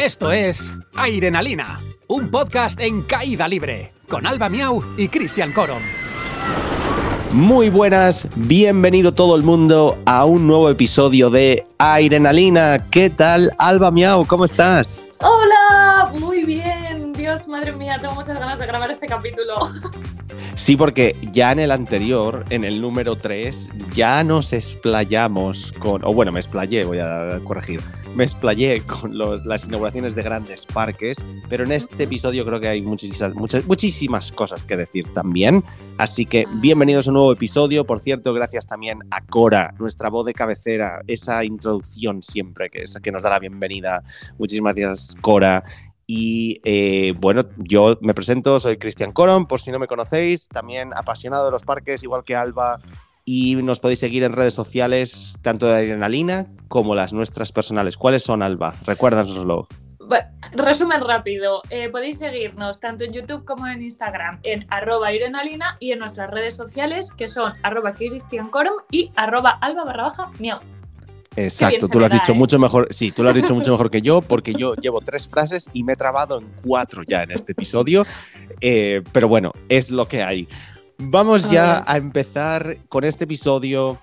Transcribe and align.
Esto 0.00 0.32
es 0.32 0.72
Airenalina, 0.94 1.78
un 2.08 2.30
podcast 2.30 2.80
en 2.80 3.02
caída 3.02 3.46
libre, 3.46 3.92
con 4.08 4.26
Alba 4.26 4.48
Miau 4.48 4.82
y 4.96 5.08
Cristian 5.08 5.52
Coron. 5.52 5.82
Muy 7.32 7.68
buenas, 7.68 8.30
bienvenido 8.34 9.12
todo 9.12 9.36
el 9.36 9.42
mundo 9.42 9.98
a 10.06 10.24
un 10.24 10.46
nuevo 10.46 10.70
episodio 10.70 11.28
de 11.28 11.66
Airenalina. 11.76 12.86
¿Qué 12.90 13.10
tal, 13.10 13.52
Alba 13.58 13.90
Miau? 13.90 14.24
¿Cómo 14.26 14.46
estás? 14.46 15.04
Hola, 15.20 16.10
muy 16.18 16.44
bien. 16.44 17.12
Dios, 17.12 17.46
madre 17.46 17.72
mía, 17.72 17.98
tengo 18.00 18.14
muchas 18.14 18.38
ganas 18.38 18.58
de 18.58 18.66
grabar 18.66 18.90
este 18.90 19.06
capítulo. 19.06 19.58
Sí, 20.54 20.76
porque 20.76 21.16
ya 21.32 21.52
en 21.52 21.60
el 21.60 21.70
anterior, 21.70 22.44
en 22.50 22.64
el 22.64 22.80
número 22.80 23.16
3, 23.16 23.70
ya 23.94 24.22
nos 24.24 24.52
explayamos 24.52 25.72
con, 25.78 26.04
o 26.04 26.12
bueno, 26.12 26.32
me 26.32 26.40
explayé, 26.40 26.84
voy 26.84 26.98
a 26.98 27.38
corregir, 27.44 27.80
me 28.14 28.24
explayé 28.24 28.82
con 28.82 29.16
los, 29.16 29.46
las 29.46 29.66
inauguraciones 29.66 30.14
de 30.14 30.22
grandes 30.22 30.66
parques, 30.66 31.24
pero 31.48 31.64
en 31.64 31.72
este 31.72 32.04
episodio 32.04 32.44
creo 32.44 32.60
que 32.60 32.68
hay 32.68 32.82
muchísimas, 32.82 33.34
muchas, 33.34 33.66
muchísimas 33.66 34.32
cosas 34.32 34.62
que 34.62 34.76
decir 34.76 35.06
también. 35.14 35.64
Así 35.98 36.26
que 36.26 36.46
bienvenidos 36.60 37.06
a 37.06 37.10
un 37.10 37.14
nuevo 37.14 37.32
episodio. 37.32 37.84
Por 37.84 38.00
cierto, 38.00 38.32
gracias 38.34 38.66
también 38.66 38.98
a 39.10 39.20
Cora, 39.24 39.74
nuestra 39.78 40.08
voz 40.10 40.26
de 40.26 40.34
cabecera, 40.34 41.02
esa 41.06 41.44
introducción 41.44 42.22
siempre 42.22 42.70
que, 42.70 42.82
es, 42.82 42.98
que 43.02 43.12
nos 43.12 43.22
da 43.22 43.30
la 43.30 43.38
bienvenida. 43.38 44.02
Muchísimas 44.38 44.74
gracias, 44.74 45.16
Cora. 45.20 45.64
Y 46.06 46.60
eh, 46.64 47.14
bueno, 47.20 47.42
yo 47.56 47.96
me 48.00 48.14
presento, 48.14 48.58
soy 48.58 48.78
Cristian 48.78 49.12
Coron, 49.12 49.46
por 49.46 49.60
si 49.60 49.70
no 49.70 49.78
me 49.78 49.86
conocéis, 49.86 50.48
también 50.48 50.90
apasionado 50.96 51.44
de 51.44 51.52
los 51.52 51.62
parques, 51.62 52.02
igual 52.02 52.24
que 52.24 52.34
Alba, 52.34 52.80
y 53.24 53.56
nos 53.56 53.80
podéis 53.80 54.00
seguir 54.00 54.22
en 54.22 54.32
redes 54.32 54.54
sociales, 54.54 55.36
tanto 55.42 55.66
de 55.66 55.74
Adrenalina 55.74 56.46
como 56.68 56.94
las 56.94 57.12
nuestras 57.12 57.52
personales. 57.52 57.96
¿Cuáles 57.96 58.22
son, 58.22 58.42
Alba? 58.42 58.74
Recuérdanoslo. 58.86 59.68
Resumen 60.52 61.00
rápido, 61.06 61.62
eh, 61.70 61.88
podéis 61.90 62.18
seguirnos 62.18 62.80
tanto 62.80 63.04
en 63.04 63.12
YouTube 63.12 63.44
como 63.44 63.68
en 63.68 63.82
Instagram 63.82 64.40
en 64.42 64.66
arroba 64.68 65.12
irenalina 65.12 65.76
y 65.78 65.92
en 65.92 66.00
nuestras 66.00 66.28
redes 66.30 66.56
sociales 66.56 67.12
que 67.12 67.28
son 67.28 67.52
arroba 67.62 67.94
y 68.90 69.10
arroba 69.14 69.50
alba 69.50 69.84
barra 69.84 70.02
baja 70.04 70.30
miau. 70.40 70.58
Exacto, 71.36 71.86
tú 71.88 72.00
lo 72.00 72.06
has 72.06 72.12
dicho 72.12 72.32
¿eh? 72.32 72.34
mucho 72.34 72.58
mejor. 72.58 72.88
Sí, 72.90 73.12
tú 73.12 73.22
lo 73.22 73.28
has 73.28 73.36
dicho 73.36 73.54
mucho 73.54 73.70
mejor 73.70 73.90
que 73.90 74.02
yo, 74.02 74.20
porque 74.20 74.52
yo 74.52 74.74
llevo 74.74 75.00
tres 75.00 75.28
frases 75.28 75.70
y 75.72 75.84
me 75.84 75.92
he 75.92 75.96
trabado 75.96 76.40
en 76.40 76.48
cuatro 76.64 77.04
ya 77.06 77.22
en 77.22 77.30
este 77.30 77.52
episodio. 77.52 78.04
Eh, 78.60 79.02
pero 79.12 79.28
bueno, 79.28 79.52
es 79.68 79.92
lo 79.92 80.08
que 80.08 80.24
hay. 80.24 80.48
Vamos 81.02 81.50
ya 81.50 81.82
a 81.86 81.96
empezar 81.96 82.76
con 82.88 83.04
este 83.04 83.24
episodio 83.24 83.98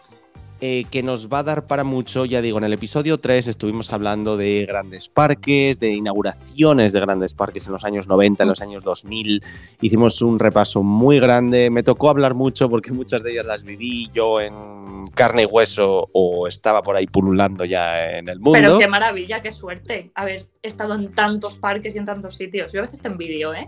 eh, 0.59 0.85
que 0.89 1.03
nos 1.03 1.31
va 1.31 1.39
a 1.39 1.43
dar 1.43 1.67
para 1.67 1.83
mucho. 1.83 2.25
Ya 2.25 2.41
digo, 2.41 2.57
en 2.57 2.63
el 2.63 2.73
episodio 2.73 3.19
3 3.19 3.47
estuvimos 3.47 3.93
hablando 3.93 4.35
de 4.35 4.65
grandes 4.67 5.07
parques, 5.07 5.79
de 5.79 5.91
inauguraciones 5.91 6.93
de 6.93 6.99
grandes 6.99 7.35
parques 7.35 7.67
en 7.67 7.73
los 7.73 7.85
años 7.85 8.07
90, 8.07 8.41
en 8.41 8.49
los 8.49 8.61
años 8.61 8.83
2000. 8.83 9.43
Hicimos 9.81 10.23
un 10.23 10.39
repaso 10.39 10.81
muy 10.81 11.19
grande. 11.19 11.69
Me 11.69 11.83
tocó 11.83 12.09
hablar 12.09 12.33
mucho 12.33 12.67
porque 12.67 12.91
muchas 12.91 13.21
de 13.21 13.33
ellas 13.33 13.45
las 13.45 13.63
viví 13.63 14.09
yo 14.11 14.41
en 14.41 15.03
carne 15.13 15.43
y 15.43 15.45
hueso 15.45 16.09
o 16.11 16.47
estaba 16.47 16.81
por 16.81 16.95
ahí 16.95 17.05
pululando 17.05 17.63
ya 17.63 18.17
en 18.17 18.27
el 18.27 18.39
mundo. 18.39 18.53
Pero 18.59 18.79
qué 18.79 18.87
maravilla, 18.87 19.39
qué 19.39 19.51
suerte 19.51 20.09
haber 20.15 20.47
estado 20.63 20.95
en 20.95 21.13
tantos 21.13 21.57
parques 21.57 21.93
y 21.93 21.99
en 21.99 22.05
tantos 22.05 22.35
sitios. 22.35 22.73
Yo 22.73 22.79
a 22.79 22.81
veces 22.81 22.99
te 22.99 23.07
envidio, 23.07 23.53
¿eh? 23.53 23.67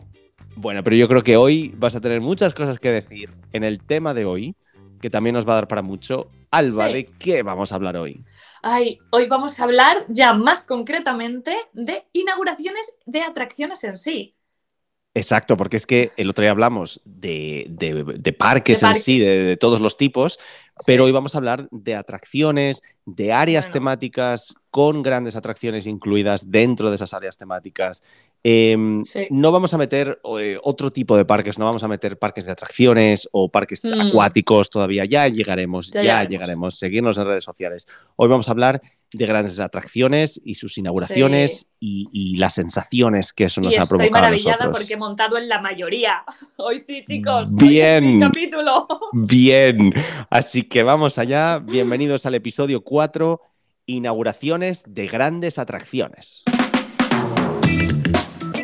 Bueno, 0.61 0.83
pero 0.83 0.97
yo 0.97 1.07
creo 1.07 1.23
que 1.23 1.37
hoy 1.37 1.73
vas 1.77 1.95
a 1.95 2.01
tener 2.01 2.19
muchas 2.19 2.53
cosas 2.53 2.79
que 2.79 2.91
decir 2.91 3.33
en 3.53 3.63
el 3.63 3.81
tema 3.81 4.13
de 4.13 4.25
hoy 4.25 4.57
que 4.99 5.09
también 5.09 5.33
nos 5.33 5.47
va 5.47 5.53
a 5.53 5.55
dar 5.55 5.69
para 5.69 5.81
mucho. 5.81 6.29
Alba, 6.51 6.89
¿de 6.89 7.05
qué 7.05 7.43
vamos 7.43 7.71
a 7.71 7.75
hablar 7.75 7.95
hoy? 7.95 8.25
Ay, 8.61 8.99
hoy 9.11 9.25
vamos 9.29 9.57
a 9.57 9.63
hablar 9.63 10.05
ya 10.09 10.33
más 10.33 10.65
concretamente 10.65 11.55
de 11.71 12.03
inauguraciones 12.11 12.97
de 13.05 13.21
atracciones 13.21 13.85
en 13.85 13.97
sí. 13.97 14.35
Exacto, 15.13 15.57
porque 15.57 15.77
es 15.77 15.85
que 15.85 16.11
el 16.17 16.29
otro 16.29 16.43
día 16.43 16.51
hablamos 16.51 17.01
de, 17.03 18.35
parques, 18.37 18.83
en 18.83 18.95
sí, 18.95 19.19
de, 19.19 19.57
todos 19.57 19.79
los 19.79 19.97
tipos, 19.97 20.39
pero 20.85 21.05
hoy 21.05 21.11
vamos 21.11 21.33
a 21.33 21.39
hablar 21.39 21.67
de 21.71 21.95
atracciones, 21.95 22.81
de 23.05 23.33
áreas 23.33 23.71
temáticas 23.71 24.53
con 24.69 25.01
grandes 25.01 25.35
atracciones 25.35 25.87
incluidas 25.87 26.51
dentro 26.51 26.89
de 26.89 26.95
esas 26.95 27.13
áreas 27.13 27.37
temáticas. 27.37 28.03
Em, 28.41 29.03
no 29.31 29.51
vamos 29.51 29.73
a 29.73 29.77
meter 29.77 30.21
eh, 30.39 30.57
otro 30.63 30.91
tipo 30.91 31.17
de 31.17 31.25
parques, 31.25 31.59
no 31.59 31.65
vamos 31.65 31.83
a 31.83 31.89
meter 31.89 32.17
parques 32.17 32.45
de 32.45 32.51
atracciones 32.51 33.27
o 33.33 33.49
parques 33.49 33.83
mm. 33.83 33.99
acuáticos 33.99 34.69
todavía. 34.69 35.03
Ya 35.05 35.27
llegaremos, 35.27 35.91
ya, 35.91 36.23
llegaremos. 36.23 36.79
Seguirnos 36.79 37.17
en 37.17 37.25
redes 37.25 37.43
sociales. 37.43 37.85
Hoy 38.15 38.29
vamos 38.29 38.47
a 38.47 38.51
hablar 38.51 38.81
de 39.11 39.25
grandes 39.25 39.59
atracciones 39.59 40.39
y 40.41 40.53
sus 40.53 40.77
inauguraciones 40.77 41.67
y, 41.79 42.37
las 42.37 42.53
sensaciones 42.53 43.33
que 43.33 43.45
eso 43.45 43.59
nos 43.59 43.75
ha 43.75 43.85
provocado. 43.85 44.03
Estoy 44.03 44.11
maravillada 44.11 44.71
porque 44.71 44.93
he 44.93 44.97
montado 44.97 45.37
en 45.37 45.49
la 45.49 45.59
mayoría. 45.59 46.23
Hoy 46.57 46.79
sí, 46.79 47.03
chicos. 47.05 47.53
Bien. 47.55 48.21
capítulo. 48.21 48.87
Bien. 49.11 49.93
Así 50.29 50.63
que 50.63 50.83
vamos 50.83 51.17
allá. 51.17 51.59
Bienvenidos 51.59 52.25
al 52.25 52.35
episodio 52.35 52.83
4, 52.83 53.41
inauguraciones 53.87 54.83
de 54.87 55.07
grandes 55.07 55.59
atracciones. 55.59 56.45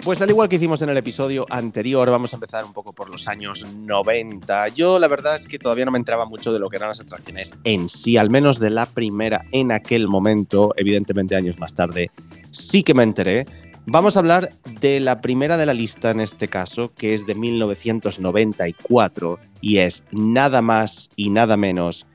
Pues 0.06 0.22
al 0.22 0.30
igual 0.30 0.48
que 0.48 0.58
hicimos 0.58 0.84
en 0.84 0.90
el 0.90 0.98
episodio 0.98 1.48
anterior, 1.50 2.08
vamos 2.12 2.32
a 2.32 2.36
empezar 2.36 2.64
un 2.64 2.74
poco 2.74 2.94
por 2.94 3.10
los 3.10 3.28
años 3.28 3.66
90. 3.66 4.68
Yo 4.68 5.00
la 5.00 5.08
verdad 5.08 5.36
es 5.36 5.48
que 5.48 5.58
todavía 5.58 5.84
no 5.84 5.90
me 5.90 5.98
entraba 5.98 6.28
mucho 6.28 6.54
de 6.54 6.60
lo 6.60 6.70
que 6.70 6.76
eran 6.76 6.90
las 6.90 7.00
atracciones 7.00 7.56
en 7.64 7.90
sí, 7.90 8.16
al 8.16 8.30
menos 8.30 8.60
de 8.60 8.70
la 8.70 8.86
primera 8.86 9.46
en 9.52 9.72
aquel 9.72 10.08
momento, 10.08 10.76
evidentemente 10.78 11.36
años 11.36 11.58
más 11.58 11.74
tarde 11.74 12.12
sí 12.52 12.84
que 12.84 12.94
me 12.94 13.02
enteré. 13.02 13.48
Vamos 13.88 14.16
a 14.16 14.20
hablar 14.20 14.52
de 14.80 15.00
la 15.00 15.22
primera 15.22 15.58
de 15.58 15.66
la 15.66 15.74
lista 15.74 16.12
en 16.12 16.20
este 16.20 16.50
caso, 16.50 16.94
que 16.94 17.16
es 17.16 17.26
de 17.26 17.34
1994 17.34 19.40
y 19.60 19.80
es 19.80 20.06
nada 20.12 20.62
más 20.62 21.10
y 21.16 21.32
nada 21.32 21.58
menos 21.58 22.06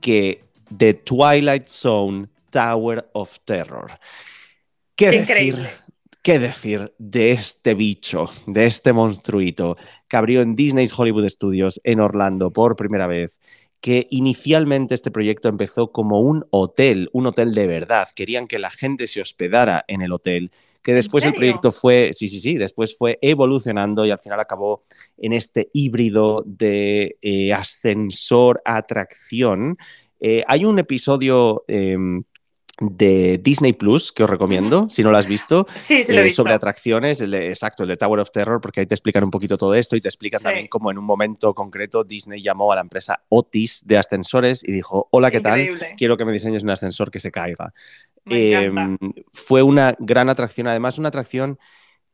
que 0.00 0.44
The 0.76 0.94
Twilight 0.94 1.66
Zone 1.66 2.28
Tower 2.50 3.10
of 3.14 3.40
Terror. 3.44 3.90
¿Qué 4.94 5.10
decir? 5.10 5.81
¿Qué 6.22 6.38
decir 6.38 6.94
de 6.98 7.32
este 7.32 7.74
bicho, 7.74 8.30
de 8.46 8.66
este 8.66 8.92
monstruito 8.92 9.76
que 10.06 10.16
abrió 10.16 10.40
en 10.40 10.54
Disney's 10.54 10.96
Hollywood 10.96 11.28
Studios 11.28 11.80
en 11.82 11.98
Orlando 11.98 12.52
por 12.52 12.76
primera 12.76 13.08
vez? 13.08 13.40
que 13.80 14.06
inicialmente 14.10 14.94
este 14.94 15.10
proyecto 15.10 15.48
empezó 15.48 15.90
como 15.90 16.20
un 16.20 16.44
hotel, 16.50 17.10
un 17.12 17.26
hotel 17.26 17.50
de 17.50 17.66
verdad. 17.66 18.06
Querían 18.14 18.46
que 18.46 18.60
la 18.60 18.70
gente 18.70 19.08
se 19.08 19.20
hospedara 19.20 19.84
en 19.88 20.02
el 20.02 20.12
hotel, 20.12 20.52
que 20.84 20.94
después 20.94 21.24
el 21.24 21.34
proyecto 21.34 21.72
fue, 21.72 22.12
sí, 22.12 22.28
sí, 22.28 22.40
sí, 22.40 22.58
después 22.58 22.96
fue 22.96 23.18
evolucionando 23.20 24.06
y 24.06 24.12
al 24.12 24.20
final 24.20 24.38
acabó 24.38 24.82
en 25.18 25.32
este 25.32 25.68
híbrido 25.72 26.44
de 26.46 27.16
eh, 27.22 27.52
ascensor-atracción. 27.52 29.76
Eh, 30.20 30.44
hay 30.46 30.64
un 30.64 30.78
episodio 30.78 31.64
em, 31.66 32.22
de 32.90 33.38
Disney 33.38 33.72
Plus, 33.72 34.12
que 34.12 34.24
os 34.24 34.30
recomiendo, 34.30 34.88
si 34.88 35.02
no 35.02 35.10
lo 35.10 35.18
has 35.18 35.26
visto, 35.26 35.66
eh, 35.88 36.30
sobre 36.30 36.54
atracciones, 36.54 37.20
exacto, 37.20 37.84
el 37.84 37.90
de 37.90 37.96
Tower 37.96 38.20
of 38.20 38.30
Terror, 38.30 38.60
porque 38.60 38.80
ahí 38.80 38.86
te 38.86 38.94
explican 38.94 39.24
un 39.24 39.30
poquito 39.30 39.56
todo 39.56 39.74
esto 39.74 39.96
y 39.96 40.00
te 40.00 40.08
explican 40.08 40.42
también 40.42 40.68
cómo 40.68 40.90
en 40.90 40.98
un 40.98 41.04
momento 41.04 41.54
concreto 41.54 42.04
Disney 42.04 42.42
llamó 42.42 42.72
a 42.72 42.76
la 42.76 42.80
empresa 42.80 43.22
Otis 43.28 43.82
de 43.86 43.98
ascensores 43.98 44.62
y 44.64 44.72
dijo, 44.72 45.08
hola, 45.10 45.30
¿qué 45.30 45.40
tal? 45.40 45.68
Quiero 45.96 46.16
que 46.16 46.24
me 46.24 46.32
diseñes 46.32 46.62
un 46.62 46.70
ascensor 46.70 47.10
que 47.10 47.18
se 47.18 47.30
caiga. 47.30 47.72
Em, 48.26 48.98
fue 49.32 49.62
una 49.62 49.94
gran 49.98 50.28
atracción, 50.28 50.68
además 50.68 50.98
una 50.98 51.08
atracción 51.08 51.58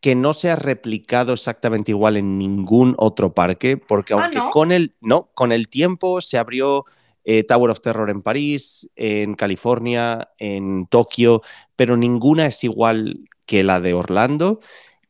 que 0.01 0.15
no 0.15 0.33
se 0.33 0.51
ha 0.51 0.57
replicado 0.57 1.33
exactamente 1.33 1.91
igual 1.91 2.17
en 2.17 2.39
ningún 2.39 2.95
otro 2.99 3.35
parque, 3.35 3.77
porque 3.77 4.15
ah, 4.15 4.23
aunque 4.23 4.41
con 4.51 4.71
el, 4.73 4.95
no, 5.01 5.31
con 5.35 5.53
el 5.53 5.69
tiempo 5.69 6.21
se 6.21 6.39
abrió 6.39 6.85
eh, 7.25 7.45
Tower 7.45 7.71
of 7.71 7.81
Terror 7.81 8.11
en 8.11 8.23
París, 8.23 8.91
en 8.97 9.35
California, 9.35 10.31
en 10.39 10.87
Tokio, 10.87 11.43
pero 11.77 11.97
ninguna 11.97 12.47
es 12.47 12.65
igual 12.65 13.29
que 13.47 13.63
la 13.63 13.81
de 13.81 13.95
Orlando. 13.95 14.61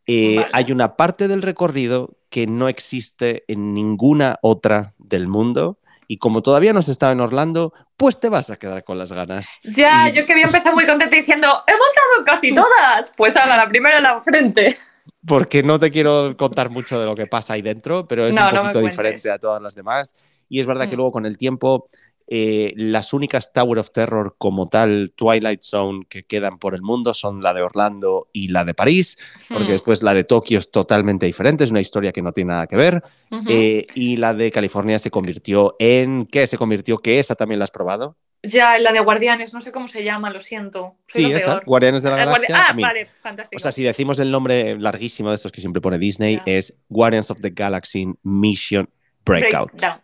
Eh, 0.07 0.45
hay 0.53 0.73
una 0.73 0.97
parte 0.97 1.29
del 1.29 1.43
recorrido 1.43 2.17
que 2.31 2.47
no 2.47 2.69
existe 2.69 3.45
en 3.49 3.75
ninguna 3.75 4.39
otra 4.43 4.95
del 4.99 5.29
mundo. 5.29 5.79
Y 6.11 6.17
como 6.17 6.41
todavía 6.41 6.73
no 6.73 6.81
se 6.81 6.93
estaba 6.93 7.13
en 7.13 7.21
Orlando, 7.21 7.75
pues 7.99 8.19
te 8.19 8.31
vas 8.31 8.49
a 8.49 8.57
quedar 8.57 8.83
con 8.85 8.97
las 8.97 9.13
ganas. 9.13 9.61
Ya, 9.65 10.09
yo 10.09 10.25
que 10.25 10.33
había 10.33 10.47
empezado 10.47 10.75
muy 10.75 10.87
contenta 10.87 11.15
diciendo, 11.15 11.47
he 11.67 11.73
montado 11.73 12.25
casi 12.25 12.55
todas. 12.55 13.13
Pues 13.15 13.37
ahora, 13.37 13.59
la 13.59 13.69
primera 13.69 13.99
en 13.99 14.05
la 14.05 14.23
frente. 14.23 14.79
Porque 15.27 15.63
no 15.63 15.79
te 15.79 15.91
quiero 15.91 16.35
contar 16.39 16.71
mucho 16.71 16.99
de 16.99 17.05
lo 17.05 17.15
que 17.15 17.27
pasa 17.27 17.53
ahí 17.53 17.63
dentro, 17.63 18.09
pero 18.09 18.27
es 18.27 18.35
un 18.35 18.51
poquito 18.51 18.81
diferente 18.81 19.31
a 19.31 19.39
todas 19.39 19.61
las 19.61 19.75
demás. 19.75 20.15
Y 20.49 20.61
es 20.61 20.67
verdad 20.67 20.89
que 20.89 20.95
mm. 20.95 20.99
luego 20.99 21.13
con 21.13 21.27
el 21.27 21.37
tiempo 21.39 21.87
Eh, 22.31 22.75
las 22.77 23.15
únicas 23.15 23.55
Tower 23.55 23.79
of 23.79 23.91
Terror 23.91 24.35
como 24.37 24.69
tal, 24.69 25.13
Twilight 25.17 25.63
Zone, 25.63 26.05
que 26.11 26.25
quedan 26.27 26.59
por 26.59 26.75
el 26.75 26.83
mundo 26.83 27.15
son 27.15 27.41
la 27.41 27.55
de 27.55 27.63
Orlando 27.63 28.29
y 28.35 28.49
la 28.49 28.67
de 28.67 28.75
París, 28.75 29.17
porque 29.49 29.65
Hmm. 29.65 29.73
después 29.73 30.03
la 30.03 30.13
de 30.13 30.25
Tokio 30.25 30.59
es 30.59 30.71
totalmente 30.71 31.25
diferente, 31.25 31.65
es 31.65 31.71
una 31.71 31.81
historia 31.81 32.13
que 32.13 32.21
no 32.21 32.33
tiene 32.35 32.49
nada 32.53 32.67
que 32.67 32.77
ver. 32.77 33.03
Eh, 33.49 33.87
y 33.95 34.19
la 34.19 34.35
de 34.35 34.51
California 34.51 34.99
se 34.99 35.11
convirtió 35.11 35.75
en. 35.79 36.27
¿Qué 36.27 36.47
se 36.47 36.59
convirtió? 36.59 36.99
¿Que 36.99 37.19
esa 37.19 37.35
también 37.35 37.61
la 37.61 37.65
has 37.65 37.71
probado? 37.71 38.19
Ya, 38.43 38.79
la 38.79 38.93
de 38.93 39.01
Guardianes, 39.01 39.55
no 39.55 39.63
sé 39.63 39.73
cómo 39.73 39.89
se 39.89 40.05
llama, 40.05 40.29
lo 40.31 40.41
siento. 40.41 40.97
Soy 41.11 41.25
Sí, 41.25 41.31
lo 41.31 41.37
esa, 41.39 41.53
peor. 41.53 41.65
Guardianes 41.65 42.03
de 42.03 42.11
la 42.11 42.17
Eh, 42.17 42.27
Guardi- 42.27 42.27
Galaxia. 42.27 42.57
Ah, 42.59 42.67
a 42.69 42.75
mí- 42.75 42.83
vale, 42.83 43.07
fantástico. 43.23 43.57
O 43.57 43.59
sea, 43.59 43.73
si 43.73 43.83
decimos 43.85 44.19
el 44.19 44.31
nombre 44.31 44.79
larguísimo 44.79 45.31
de 45.31 45.37
estos 45.37 45.51
que 45.51 45.63
siempre 45.63 45.81
pone 45.81 45.99
Disney, 45.99 46.43
es 46.45 46.77
Guardians 46.91 47.31
of 47.31 47.41
the 47.41 47.49
Galaxy 47.57 48.07
Mission 48.23 48.87
Breakout. 49.25 49.71
Breakdown. 49.73 50.03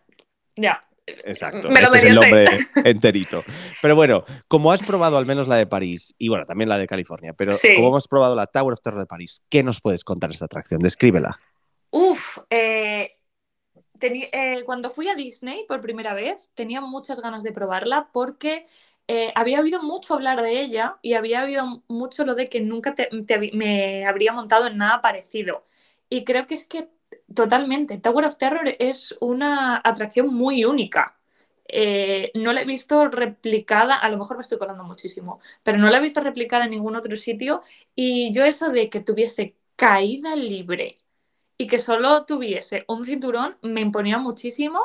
Ya. 0.55 0.79
Exacto, 1.07 1.69
Me 1.69 1.81
lo 1.81 1.85
este 1.87 1.97
es 1.97 2.03
el 2.05 2.15
nombre 2.15 2.47
enterito. 2.83 3.43
Pero 3.81 3.95
bueno, 3.95 4.23
como 4.47 4.71
has 4.71 4.81
probado 4.81 5.17
al 5.17 5.27
menos 5.27 5.47
la 5.47 5.55
de 5.57 5.67
París 5.67 6.15
y 6.17 6.29
bueno, 6.29 6.45
también 6.45 6.67
la 6.67 6.79
de 6.79 6.87
California, 6.87 7.33
pero 7.33 7.53
Sí. 7.53 7.75
como 7.75 7.89
hemos 7.89 8.07
probado 8.07 8.33
la 8.35 8.47
Tower 8.47 8.73
of 8.73 8.81
Terror 8.81 9.01
de 9.01 9.05
París, 9.05 9.43
¿qué 9.49 9.61
nos 9.61 9.81
puedes 9.81 10.03
contar 10.03 10.31
esta 10.31 10.45
atracción? 10.45 10.81
Descríbela. 10.81 11.39
Uf, 11.91 12.39
eh, 12.49 13.17
eh, 14.01 14.63
cuando 14.65 14.89
fui 14.89 15.07
a 15.07 15.15
Disney 15.15 15.65
por 15.67 15.79
primera 15.81 16.13
vez, 16.13 16.49
tenía 16.55 16.81
muchas 16.81 17.21
ganas 17.21 17.43
de 17.43 17.51
probarla 17.51 18.09
porque 18.11 18.65
eh, 19.07 19.31
había 19.35 19.61
oído 19.61 19.83
mucho 19.83 20.15
hablar 20.15 20.41
de 20.41 20.59
ella 20.61 20.95
y 21.03 21.13
había 21.13 21.43
oído 21.43 21.83
mucho 21.87 22.25
lo 22.25 22.33
de 22.33 22.47
que 22.47 22.61
nunca 22.61 22.95
te- 22.95 23.09
te 23.27 23.35
habi- 23.39 23.53
me 23.53 24.05
habría 24.07 24.33
montado 24.33 24.65
en 24.67 24.77
nada 24.77 25.01
parecido. 25.01 25.65
Y 26.09 26.23
creo 26.23 26.45
que 26.47 26.55
es 26.55 26.67
que 26.67 26.89
totalmente, 27.33 27.97
Tower 27.97 28.25
of 28.25 28.37
Terror 28.37 28.75
es 28.79 29.15
una 29.19 29.81
atracción 29.83 30.33
muy 30.33 30.65
única. 30.65 31.17
Eh, 31.67 32.31
no 32.35 32.53
la 32.53 32.61
he 32.61 32.65
visto 32.65 33.07
replicada, 33.09 33.95
a 33.97 34.09
lo 34.09 34.17
mejor 34.17 34.37
me 34.37 34.41
estoy 34.41 34.57
colando 34.59 34.83
muchísimo, 34.83 35.39
pero 35.63 35.77
no 35.79 35.89
la 35.89 35.97
he 35.97 36.01
visto 36.01 36.21
replicada 36.21 36.65
en 36.65 36.71
ningún 36.71 36.95
otro 36.95 37.15
sitio. 37.15 37.61
Y 37.95 38.31
yo 38.33 38.45
eso 38.45 38.69
de 38.69 38.89
que 38.89 38.99
tuviese 39.01 39.55
caída 39.75 40.35
libre 40.35 40.97
y 41.57 41.67
que 41.67 41.79
solo 41.79 42.25
tuviese 42.25 42.85
un 42.87 43.05
cinturón 43.05 43.57
me 43.61 43.81
imponía 43.81 44.17
muchísimo, 44.19 44.79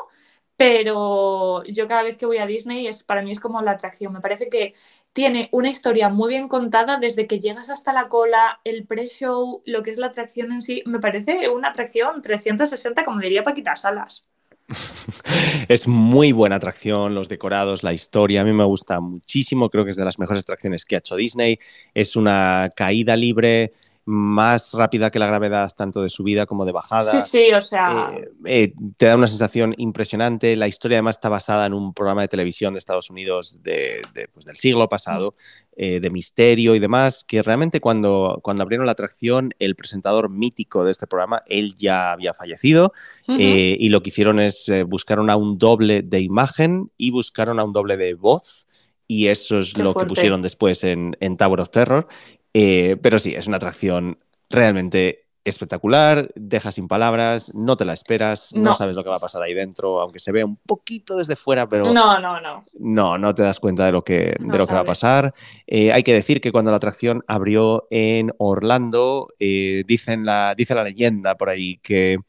pero 0.61 1.63
yo 1.63 1.87
cada 1.87 2.03
vez 2.03 2.17
que 2.17 2.27
voy 2.27 2.37
a 2.37 2.45
Disney 2.45 2.85
es 2.85 3.01
para 3.01 3.23
mí 3.23 3.31
es 3.31 3.39
como 3.39 3.63
la 3.63 3.71
atracción. 3.71 4.13
Me 4.13 4.21
parece 4.21 4.47
que 4.47 4.75
tiene 5.11 5.49
una 5.51 5.71
historia 5.71 6.09
muy 6.09 6.29
bien 6.29 6.47
contada 6.47 6.99
desde 6.99 7.25
que 7.25 7.39
llegas 7.39 7.71
hasta 7.71 7.93
la 7.93 8.09
cola, 8.09 8.59
el 8.63 8.85
pre-show, 8.85 9.63
lo 9.65 9.81
que 9.81 9.89
es 9.89 9.97
la 9.97 10.07
atracción 10.07 10.51
en 10.51 10.61
sí. 10.61 10.83
Me 10.85 10.99
parece 10.99 11.49
una 11.49 11.69
atracción 11.69 12.21
360, 12.21 13.03
como 13.03 13.19
diría 13.19 13.41
Paquita 13.41 13.75
Salas. 13.75 14.29
Es 15.67 15.87
muy 15.87 16.31
buena 16.31 16.57
atracción, 16.57 17.15
los 17.15 17.27
decorados, 17.27 17.81
la 17.81 17.93
historia, 17.93 18.41
a 18.41 18.43
mí 18.43 18.53
me 18.53 18.63
gusta 18.63 18.99
muchísimo, 18.99 19.69
creo 19.69 19.83
que 19.83 19.89
es 19.89 19.95
de 19.95 20.05
las 20.05 20.19
mejores 20.19 20.43
atracciones 20.43 20.85
que 20.85 20.95
ha 20.95 20.99
hecho 20.99 21.15
Disney. 21.15 21.57
Es 21.95 22.15
una 22.15 22.69
caída 22.75 23.15
libre 23.15 23.73
más 24.05 24.73
rápida 24.73 25.11
que 25.11 25.19
la 25.19 25.27
gravedad, 25.27 25.71
tanto 25.77 26.01
de 26.01 26.09
subida 26.09 26.45
como 26.45 26.65
de 26.65 26.71
bajada. 26.71 27.21
Sí, 27.21 27.21
sí, 27.47 27.53
o 27.53 27.61
sea, 27.61 28.11
Eh, 28.15 28.29
eh, 28.45 28.73
te 28.97 29.05
da 29.05 29.15
una 29.15 29.27
sensación 29.27 29.75
impresionante. 29.77 30.55
La 30.55 30.67
historia 30.67 30.97
además 30.97 31.17
está 31.17 31.29
basada 31.29 31.65
en 31.67 31.73
un 31.73 31.93
programa 31.93 32.21
de 32.21 32.27
televisión 32.27 32.73
de 32.73 32.79
Estados 32.79 33.09
Unidos 33.09 33.61
de- 33.61 34.01
de, 34.13 34.27
pues, 34.27 34.45
del 34.45 34.55
siglo 34.55 34.89
pasado, 34.89 35.35
eh, 35.75 35.99
de 35.99 36.09
misterio 36.09 36.75
y 36.75 36.79
demás, 36.79 37.23
que 37.23 37.41
realmente 37.43 37.79
cuando, 37.79 38.39
cuando 38.43 38.63
abrieron 38.63 38.85
la 38.85 38.91
atracción, 38.93 39.53
el 39.59 39.75
presentador 39.75 40.29
mítico 40.29 40.83
de 40.83 40.91
este 40.91 41.07
programa, 41.07 41.43
él 41.47 41.75
ya 41.75 42.11
había 42.11 42.33
fallecido 42.33 42.93
y 43.27 43.89
lo 43.89 44.01
que 44.01 44.09
hicieron 44.09 44.39
es 44.39 44.71
buscaron 44.87 45.29
a 45.29 45.35
un 45.37 45.57
doble 45.57 46.01
de 46.01 46.19
imagen 46.19 46.91
y 46.97 47.11
buscaron 47.11 47.59
a 47.59 47.63
un 47.63 47.71
doble 47.73 47.97
de 47.97 48.13
voz 48.15 48.67
y 49.07 49.27
eso 49.27 49.59
es 49.59 49.73
Qué 49.73 49.83
lo 49.83 49.93
fuerte. 49.93 50.05
que 50.07 50.09
pusieron 50.09 50.41
después 50.41 50.83
en, 50.83 51.15
en 51.19 51.37
Tower 51.37 51.59
of 51.61 51.69
Terror. 51.69 52.07
Eh, 52.53 52.97
pero 53.01 53.19
sí, 53.19 53.33
es 53.35 53.47
una 53.47 53.57
atracción 53.57 54.17
realmente 54.49 55.25
espectacular, 55.43 56.29
deja 56.35 56.71
sin 56.71 56.87
palabras, 56.87 57.51
no 57.55 57.75
te 57.75 57.83
la 57.83 57.93
esperas, 57.93 58.53
no. 58.53 58.61
No. 58.61 58.73
sabes 58.75 58.95
lo 58.95 59.03
que 59.03 59.09
va 59.09 59.15
a 59.15 59.19
pasar 59.19 59.41
ahí 59.41 59.55
dentro, 59.55 59.99
aunque 59.99 60.19
se 60.19 60.31
vea 60.31 60.45
un 60.45 60.55
poquito 60.57 61.17
desde 61.17 61.35
fuera, 61.35 61.67
pero 61.67 61.91
no, 61.91 62.19
no, 62.19 62.39
no. 62.39 62.63
no, 62.77 63.17
no 63.17 63.33
te 63.33 63.41
das 63.41 63.59
cuenta 63.59 63.85
de 63.87 63.91
lo 63.91 64.03
que, 64.03 64.35
No 64.39 64.51
de 64.51 64.57
lo 64.59 64.67
que 64.67 64.73
va 64.75 64.81
a 64.81 64.83
pasar. 64.83 65.33
Eh, 65.65 65.91
hay 65.91 66.03
que 66.03 66.13
decir 66.13 66.41
que 66.41 66.51
cuando 66.51 66.69
la 66.69 66.77
atracción 66.77 67.23
abrió 67.27 67.87
en 67.89 68.31
Orlando, 68.37 69.29
eh, 69.39 69.83
dicen 69.87 70.25
la, 70.25 70.53
dice 70.55 70.75
la 70.75 70.83
leyenda 70.83 71.35
por 71.35 71.49
ahí 71.49 71.77
que 71.79 72.19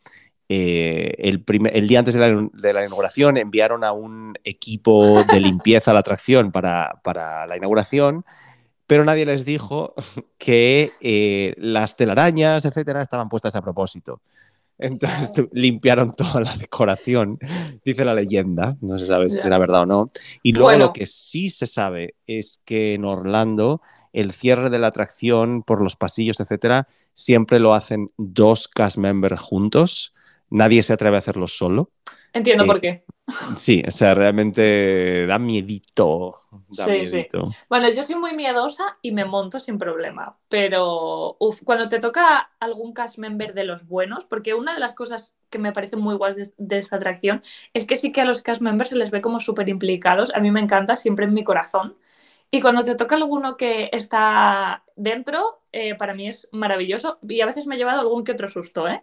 eh, 0.49 1.15
el, 1.19 1.43
primer- 1.43 1.77
el 1.77 1.87
día 1.89 1.99
antes 1.99 2.15
de 2.15 2.21
la, 2.21 2.49
de 2.53 2.73
la 2.73 2.81
inauguración 2.85 3.37
enviaron 3.37 3.85
a 3.85 3.93
un 3.93 4.35
equipo 4.45 5.23
de 5.25 5.41
limpieza 5.41 5.91
a 5.91 5.95
la 5.95 6.01
atracción 6.01 6.51
para, 6.51 6.99
para 7.05 7.47
la 7.47 7.57
inauguración, 7.59 8.25
pero 8.93 9.07
nadie 9.07 9.25
les 9.25 9.47
dijo 9.47 9.95
que 10.37 10.91
eh, 11.01 11.55
las 11.57 11.97
telarañas, 11.97 12.67
etcétera, 12.67 13.01
estaban 13.01 13.31
puestas 13.31 13.57
a 13.57 13.63
propósito. 13.63 14.21
Entonces 14.79 15.33
limpiaron 15.53 16.13
toda 16.17 16.41
la 16.43 16.55
decoración, 16.59 17.39
dice 17.83 18.05
la 18.05 18.13
leyenda, 18.15 18.77
no 18.83 18.99
se 18.99 19.07
sabe 19.07 19.31
si 19.31 19.39
será 19.39 19.57
verdad 19.57 19.85
o 19.85 19.87
no. 19.87 20.11
Y 20.43 20.53
luego 20.53 20.67
Bueno. 20.69 20.85
lo 20.89 20.93
que 20.93 21.07
sí 21.07 21.49
se 21.49 21.67
sabe 21.67 22.17
es 22.27 22.61
que 22.67 22.93
en 22.93 23.07
Orlando 23.07 23.81
el 24.13 24.31
cierre 24.31 24.69
de 24.69 24.79
la 24.79 24.89
atracción 24.89 25.63
por 25.63 25.81
los 25.81 25.97
pasillos, 25.97 26.39
etcétera, 26.41 26.87
siempre 27.15 27.61
lo 27.61 27.73
hacen 27.73 28.11
dos 28.19 28.69
cast 28.69 28.99
members 28.99 29.41
juntos. 29.41 30.13
Nadie 30.51 30.83
se 30.83 30.93
atreve 30.93 31.17
a 31.17 31.21
hacerlo 31.21 31.47
solo. 31.49 31.93
Entiendo 32.35 32.65
Eh, 32.65 32.67
por 32.67 32.79
qué. 32.83 33.05
Sí, 33.57 33.83
o 33.87 33.91
sea, 33.91 34.15
realmente 34.15 35.27
da 35.27 35.39
miedito. 35.39 36.35
Da 36.69 36.85
Sí, 36.85 37.07
sí. 37.07 37.27
Bueno, 37.69 37.89
yo 37.91 38.03
soy 38.03 38.17
muy 38.17 38.35
miedosa 38.35 38.99
y 39.03 39.13
me 39.13 39.25
monto 39.25 39.61
sin 39.61 39.79
problema, 39.79 40.39
pero 40.49 41.37
uf, 41.39 41.63
cuando 41.65 41.89
te 41.89 41.99
toca 42.01 42.51
algún 42.61 42.93
cast 42.93 43.19
member 43.19 43.55
de 43.55 43.65
los 43.65 43.87
buenos, 43.87 44.25
porque 44.25 44.55
una 44.55 44.75
de 44.75 44.81
las 44.81 44.95
cosas 44.95 45.37
que 45.51 45.59
me 45.59 45.73
parecen 45.73 46.01
muy 46.01 46.15
guays 46.17 46.37
de, 46.37 46.53
de 46.57 46.79
esta 46.79 46.97
atracción 46.97 47.43
es 47.75 47.87
que 47.87 47.97
sí 47.97 48.11
que 48.13 48.23
a 48.23 48.25
los 48.25 48.43
cast 48.43 48.63
members 48.63 48.91
se 48.91 48.97
les 48.97 49.11
ve 49.11 49.21
como 49.21 49.39
súper 49.41 49.69
implicados, 49.69 50.35
a 50.35 50.41
mí 50.41 50.51
me 50.51 50.61
encanta, 50.61 50.97
siempre 50.97 51.27
en 51.27 51.35
mi 51.35 51.45
corazón. 51.45 51.97
Y 52.51 52.61
cuando 52.61 52.83
te 52.83 52.95
toca 52.97 53.17
alguno 53.17 53.57
que 53.57 53.89
está 53.93 54.85
dentro, 54.97 55.59
eh, 55.73 55.95
para 55.95 56.15
mí 56.15 56.29
es 56.29 56.49
maravilloso 56.53 57.19
y 57.29 57.41
a 57.41 57.47
veces 57.47 57.67
me 57.67 57.75
he 57.77 57.79
llevado 57.79 58.01
algún 58.01 58.25
que 58.25 58.33
otro 58.33 58.49
susto, 58.49 58.89
¿eh? 58.89 59.03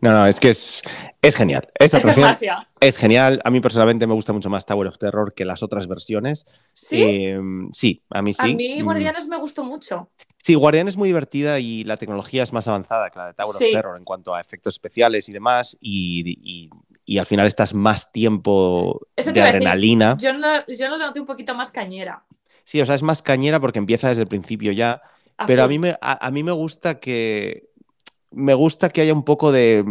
No, 0.00 0.12
no, 0.12 0.26
es 0.26 0.40
que 0.40 0.50
es, 0.50 0.82
es 1.22 1.36
genial. 1.36 1.68
Esta 1.78 1.98
Es 1.98 2.04
que 2.04 2.10
es 2.80 2.98
genial. 2.98 3.40
A 3.44 3.50
mí 3.50 3.60
personalmente 3.60 4.06
me 4.06 4.14
gusta 4.14 4.32
mucho 4.32 4.50
más 4.50 4.66
Tower 4.66 4.88
of 4.88 4.98
Terror 4.98 5.32
que 5.34 5.44
las 5.44 5.62
otras 5.62 5.86
versiones. 5.86 6.46
Sí, 6.72 7.02
Eh, 7.02 7.40
sí, 7.70 8.02
a 8.10 8.20
mí 8.22 8.32
sí. 8.32 8.52
a 8.52 8.54
mí 8.56 8.80
Mm, 8.82 8.84
Guardianes 8.84 9.28
me 9.28 9.36
gustó 9.38 9.64
mucho. 9.64 10.10
Sí, 10.38 10.54
Guardián 10.54 10.88
es 10.88 10.96
muy 10.96 11.08
divertida 11.08 11.60
y 11.60 11.84
la 11.84 11.96
tecnología 11.96 12.42
es 12.42 12.52
más 12.52 12.66
avanzada 12.66 13.10
que 13.10 13.18
la 13.20 13.26
de 13.28 13.34
Tower 13.34 13.56
Sí. 13.56 13.66
of 13.66 13.70
Terror 13.72 13.96
en 13.96 14.04
cuanto 14.04 14.34
a 14.34 14.40
efectos 14.40 14.74
especiales 14.74 15.28
y 15.28 15.32
demás. 15.32 15.78
Y, 15.80 16.24
y- 16.42 16.70
y 17.04 17.18
al 17.18 17.26
final 17.26 17.46
estás 17.46 17.74
más 17.74 18.10
tiempo 18.12 19.00
Eso 19.16 19.30
de 19.32 19.40
decir. 19.40 19.48
adrenalina. 19.56 20.16
Yo 20.18 20.32
lo, 20.32 20.48
yo 20.66 20.88
lo 20.88 20.98
noté 20.98 21.20
un 21.20 21.26
poquito 21.26 21.54
más 21.54 21.70
cañera. 21.70 22.24
Sí, 22.64 22.80
o 22.80 22.86
sea, 22.86 22.94
es 22.94 23.02
más 23.02 23.22
cañera 23.22 23.58
porque 23.60 23.78
empieza 23.78 24.08
desde 24.08 24.22
el 24.22 24.28
principio 24.28 24.72
ya. 24.72 25.00
Pero 25.46 25.64
a 25.64 25.68
mí, 25.68 25.78
me, 25.78 25.90
a, 26.00 26.26
a 26.26 26.30
mí 26.30 26.42
me 26.42 26.52
gusta 26.52 27.00
que. 27.00 27.70
Me 28.32 28.54
gusta 28.54 28.88
que 28.88 29.00
haya 29.02 29.12
un 29.12 29.24
poco 29.24 29.52
de. 29.52 29.84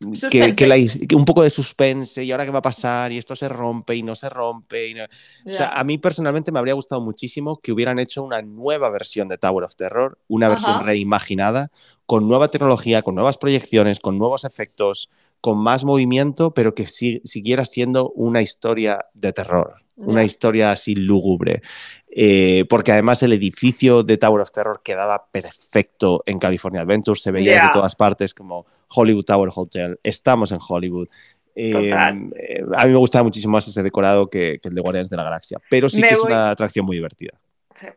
Que, 0.00 0.16
Suspense. 0.16 0.52
que 0.52 0.66
la 0.68 0.76
his- 0.76 1.06
que 1.08 1.16
un 1.16 1.24
poco 1.24 1.42
de 1.42 1.50
suspense 1.50 2.22
y 2.22 2.30
ahora 2.30 2.44
qué 2.44 2.52
va 2.52 2.60
a 2.60 2.62
pasar 2.62 3.10
y 3.10 3.18
esto 3.18 3.34
se 3.34 3.48
rompe 3.48 3.96
y 3.96 4.02
no 4.04 4.14
se 4.14 4.28
rompe. 4.28 4.88
y 4.88 4.94
no- 4.94 5.04
O 5.04 5.52
sea, 5.52 5.70
a 5.70 5.82
mí 5.82 5.98
personalmente 5.98 6.52
me 6.52 6.60
habría 6.60 6.74
gustado 6.74 7.00
muchísimo 7.00 7.58
que 7.60 7.72
hubieran 7.72 7.98
hecho 7.98 8.22
una 8.22 8.40
nueva 8.40 8.90
versión 8.90 9.26
de 9.26 9.38
Tower 9.38 9.64
of 9.64 9.74
Terror, 9.74 10.16
una 10.28 10.46
Ajá. 10.46 10.54
versión 10.54 10.86
reimaginada, 10.86 11.72
con 12.06 12.28
nueva 12.28 12.48
tecnología, 12.48 13.02
con 13.02 13.16
nuevas 13.16 13.38
proyecciones, 13.38 13.98
con 13.98 14.18
nuevos 14.18 14.44
efectos, 14.44 15.10
con 15.40 15.58
más 15.58 15.84
movimiento, 15.84 16.52
pero 16.54 16.74
que 16.76 16.86
si- 16.86 17.20
siguiera 17.24 17.64
siendo 17.64 18.10
una 18.10 18.40
historia 18.40 19.04
de 19.14 19.32
terror, 19.32 19.82
una 19.96 20.22
historia 20.22 20.70
así 20.70 20.94
lúgubre. 20.94 21.60
Eh, 22.10 22.64
porque 22.68 22.92
además 22.92 23.22
el 23.22 23.32
edificio 23.34 24.02
de 24.02 24.16
Tower 24.16 24.40
of 24.40 24.50
Terror 24.50 24.80
quedaba 24.82 25.26
perfecto 25.30 26.22
en 26.26 26.38
California 26.38 26.80
Adventure, 26.80 27.18
se 27.20 27.30
veía 27.30 27.52
Ya. 27.52 27.54
desde 27.58 27.70
todas 27.72 27.94
partes 27.94 28.32
como 28.34 28.66
Hollywood 28.94 29.24
Tower 29.24 29.50
Hotel, 29.54 30.00
estamos 30.02 30.50
en 30.52 30.58
Hollywood. 30.66 31.08
Eh, 31.54 31.72
Total. 31.72 32.30
eh, 32.36 32.62
a 32.76 32.86
mí 32.86 32.92
me 32.92 32.98
gustaba 32.98 33.24
muchísimo 33.24 33.52
más 33.54 33.66
ese 33.68 33.82
decorado 33.82 34.30
que, 34.30 34.58
que 34.62 34.68
el 34.68 34.74
de 34.74 34.80
Guardianes 34.80 35.10
de 35.10 35.16
la 35.16 35.24
Galaxia, 35.24 35.58
pero 35.68 35.88
sí 35.88 36.00
Me 36.00 36.06
que 36.08 36.14
es 36.14 36.20
una 36.22 36.50
atracción 36.50 36.86
muy 36.86 36.96
divertida. 36.96 37.32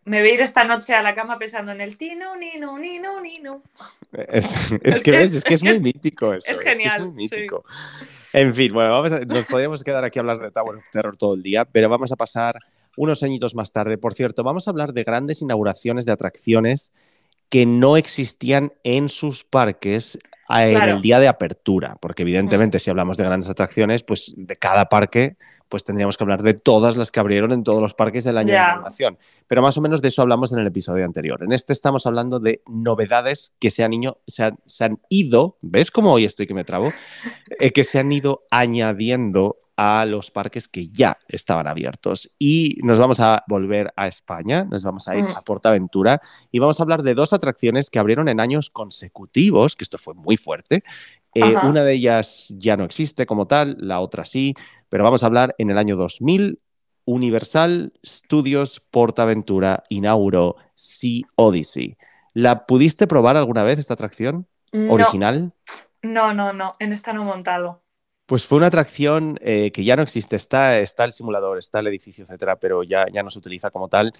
Me 0.05 0.19
voy 0.21 0.29
a 0.31 0.33
ir 0.35 0.41
esta 0.41 0.63
noche 0.63 0.93
a 0.93 1.01
la 1.01 1.15
cama 1.15 1.39
pensando 1.39 1.71
en 1.71 1.81
el 1.81 1.97
tino, 1.97 2.35
nino, 2.35 2.77
nino, 2.77 3.19
nino. 3.21 3.63
Es, 4.11 4.71
es 4.73 4.79
Es 4.83 4.99
que, 4.99 5.11
ves, 5.11 5.33
es 5.33 5.43
que 5.43 5.53
es 5.55 5.63
es 5.63 5.69
muy 5.69 5.79
mítico 5.79 6.33
eso. 6.33 6.51
es 6.51 6.57
que 6.59 6.71
genial, 6.71 7.07
muy 7.09 7.27
sí. 7.29 7.35
mítico. 7.35 7.63
En 8.33 8.53
fin, 8.53 8.73
bueno, 8.73 8.91
vamos 8.91 9.11
a- 9.11 9.19
nos 9.25 9.45
podríamos 9.45 9.83
quedar 9.83 10.03
aquí 10.03 10.19
a 10.19 10.21
hablar 10.21 10.37
de 10.39 10.51
Tower 10.51 10.75
of 10.77 10.83
Terror 10.91 11.15
todo 11.17 11.33
el 11.35 11.41
día, 11.43 11.65
pero 11.65 11.89
vamos 11.89 12.11
a 12.11 12.15
pasar 12.15 12.59
unos 12.97 13.23
añitos 13.23 13.55
más 13.55 13.71
tarde. 13.71 13.97
Por 13.97 14.13
cierto, 14.13 14.43
vamos 14.43 14.67
a 14.67 14.71
hablar 14.71 14.93
de 14.93 15.03
grandes 15.03 15.41
inauguraciones 15.41 16.05
de 16.05 16.11
atracciones 16.11 16.91
que 17.49 17.65
no 17.65 17.97
existían 17.97 18.73
en 18.83 19.09
sus 19.09 19.43
parques 19.43 20.15
eh, 20.49 20.71
en 20.71 20.75
Claro. 20.75 20.95
el 20.97 21.01
día 21.01 21.19
de 21.19 21.27
apertura, 21.27 21.97
porque 22.01 22.23
evidentemente 22.23 22.79
si 22.79 22.89
hablamos 22.89 23.17
de 23.17 23.23
grandes 23.23 23.49
atracciones, 23.49 24.03
pues 24.03 24.33
de 24.35 24.55
cada 24.55 24.89
parque 24.89 25.37
pues 25.69 25.85
tendríamos 25.85 26.17
que 26.17 26.25
hablar 26.25 26.41
de 26.41 26.53
todas 26.53 26.97
las 26.97 27.11
que 27.13 27.21
abrieron 27.21 27.53
en 27.53 27.63
todos 27.63 27.79
los 27.79 27.93
parques 27.93 28.25
del 28.25 28.37
año 28.37 28.47
de 28.51 28.55
inauguración. 28.59 29.17
Pero 29.47 29.61
más 29.61 29.77
o 29.77 29.81
menos 29.81 30.01
de 30.01 30.09
eso 30.09 30.21
hablamos 30.21 30.51
en 30.51 30.59
el 30.59 30.67
episodio 30.67 31.05
anterior. 31.05 31.41
En 31.43 31.53
este 31.53 31.71
estamos 31.71 32.05
hablando 32.05 32.41
de 32.41 32.61
novedades 32.67 33.53
que 33.57 33.71
se 33.71 33.85
han, 33.85 33.93
iño- 33.93 34.17
se 34.27 34.43
han, 34.43 34.59
se 34.65 34.83
han 34.83 34.99
ido, 35.07 35.57
¿ves 35.61 35.89
cómo 35.89 36.11
hoy 36.11 36.25
estoy 36.25 36.45
que 36.45 36.53
me 36.53 36.65
trabo? 36.65 36.91
Eh, 37.57 37.71
que 37.71 37.85
se 37.85 37.99
han 37.99 38.11
ido 38.11 38.43
añadiendo 38.51 39.59
a 39.83 40.05
los 40.05 40.29
parques 40.29 40.67
que 40.67 40.89
ya 40.89 41.17
estaban 41.27 41.65
abiertos. 41.67 42.35
Y 42.37 42.77
nos 42.83 42.99
vamos 42.99 43.19
a 43.19 43.43
volver 43.47 43.91
a 43.95 44.05
España, 44.05 44.63
nos 44.63 44.83
vamos 44.83 45.07
a 45.07 45.15
ir 45.17 45.23
Mm. 45.23 45.35
a 45.35 45.41
Portaventura 45.41 46.21
y 46.51 46.59
vamos 46.59 46.79
a 46.79 46.83
hablar 46.83 47.01
de 47.01 47.15
dos 47.15 47.33
atracciones 47.33 47.89
que 47.89 47.97
abrieron 47.97 48.27
en 48.29 48.39
años 48.39 48.69
consecutivos, 48.69 49.75
que 49.75 49.83
esto 49.83 49.97
fue 49.97 50.13
muy 50.13 50.37
fuerte. 50.37 50.83
Eh, 51.33 51.55
una 51.63 51.81
de 51.83 51.93
ellas 51.93 52.53
ya 52.59 52.77
no 52.77 52.83
existe 52.83 53.25
como 53.25 53.47
tal, 53.47 53.75
la 53.79 54.01
otra 54.01 54.23
sí, 54.23 54.53
pero 54.87 55.03
vamos 55.03 55.23
a 55.23 55.25
hablar 55.25 55.55
en 55.57 55.71
el 55.71 55.79
año 55.79 55.95
2000. 55.95 56.59
Universal 57.05 57.91
Studios 58.05 58.79
Portaventura 58.91 59.81
inauguró 59.89 60.57
Sea 60.75 61.23
Odyssey. 61.35 61.97
¿La 62.35 62.67
pudiste 62.67 63.07
probar 63.07 63.35
alguna 63.35 63.63
vez 63.63 63.79
esta 63.79 63.95
atracción 63.95 64.45
No, 64.71 64.93
original? 64.93 65.53
no, 66.03 66.33
no, 66.35 66.53
no, 66.53 66.73
en 66.77 66.93
esta 66.93 67.13
no 67.13 67.23
he 67.23 67.25
montado. 67.25 67.81
Pues 68.31 68.47
fue 68.47 68.59
una 68.59 68.67
atracción 68.67 69.37
eh, 69.41 69.71
que 69.73 69.83
ya 69.83 69.97
no 69.97 70.03
existe. 70.03 70.37
Está, 70.37 70.79
está 70.79 71.03
el 71.03 71.11
simulador, 71.11 71.57
está 71.57 71.79
el 71.79 71.87
edificio, 71.87 72.23
etcétera, 72.23 72.55
pero 72.55 72.81
ya, 72.81 73.05
ya 73.11 73.23
no 73.23 73.29
se 73.29 73.39
utiliza 73.39 73.71
como 73.71 73.89
tal. 73.89 74.13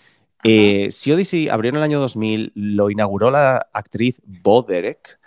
Eh, 0.44 0.90
Sea 0.92 1.16
Odyssey 1.16 1.48
abrió 1.48 1.70
en 1.70 1.78
el 1.78 1.84
año 1.84 2.02
2000, 2.02 2.52
lo 2.54 2.90
inauguró 2.90 3.32
la 3.32 3.70
actriz 3.72 4.22
Bo 4.26 4.64
Derek. 4.64 5.18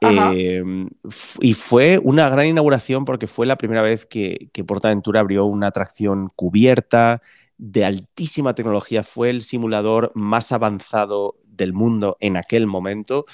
Eh, 0.00 0.62
f- 1.04 1.38
y 1.42 1.52
fue 1.52 2.00
una 2.02 2.30
gran 2.30 2.46
inauguración 2.46 3.04
porque 3.04 3.26
fue 3.26 3.44
la 3.44 3.58
primera 3.58 3.82
vez 3.82 4.06
que, 4.06 4.48
que 4.54 4.64
PortAventura 4.64 5.20
abrió 5.20 5.44
una 5.44 5.66
atracción 5.66 6.30
cubierta 6.34 7.20
de 7.58 7.84
altísima 7.84 8.54
tecnología. 8.54 9.02
Fue 9.02 9.28
el 9.28 9.42
simulador 9.42 10.12
más 10.14 10.50
avanzado 10.52 11.36
del 11.46 11.74
mundo 11.74 12.16
en 12.20 12.38
aquel 12.38 12.66
momento. 12.66 13.26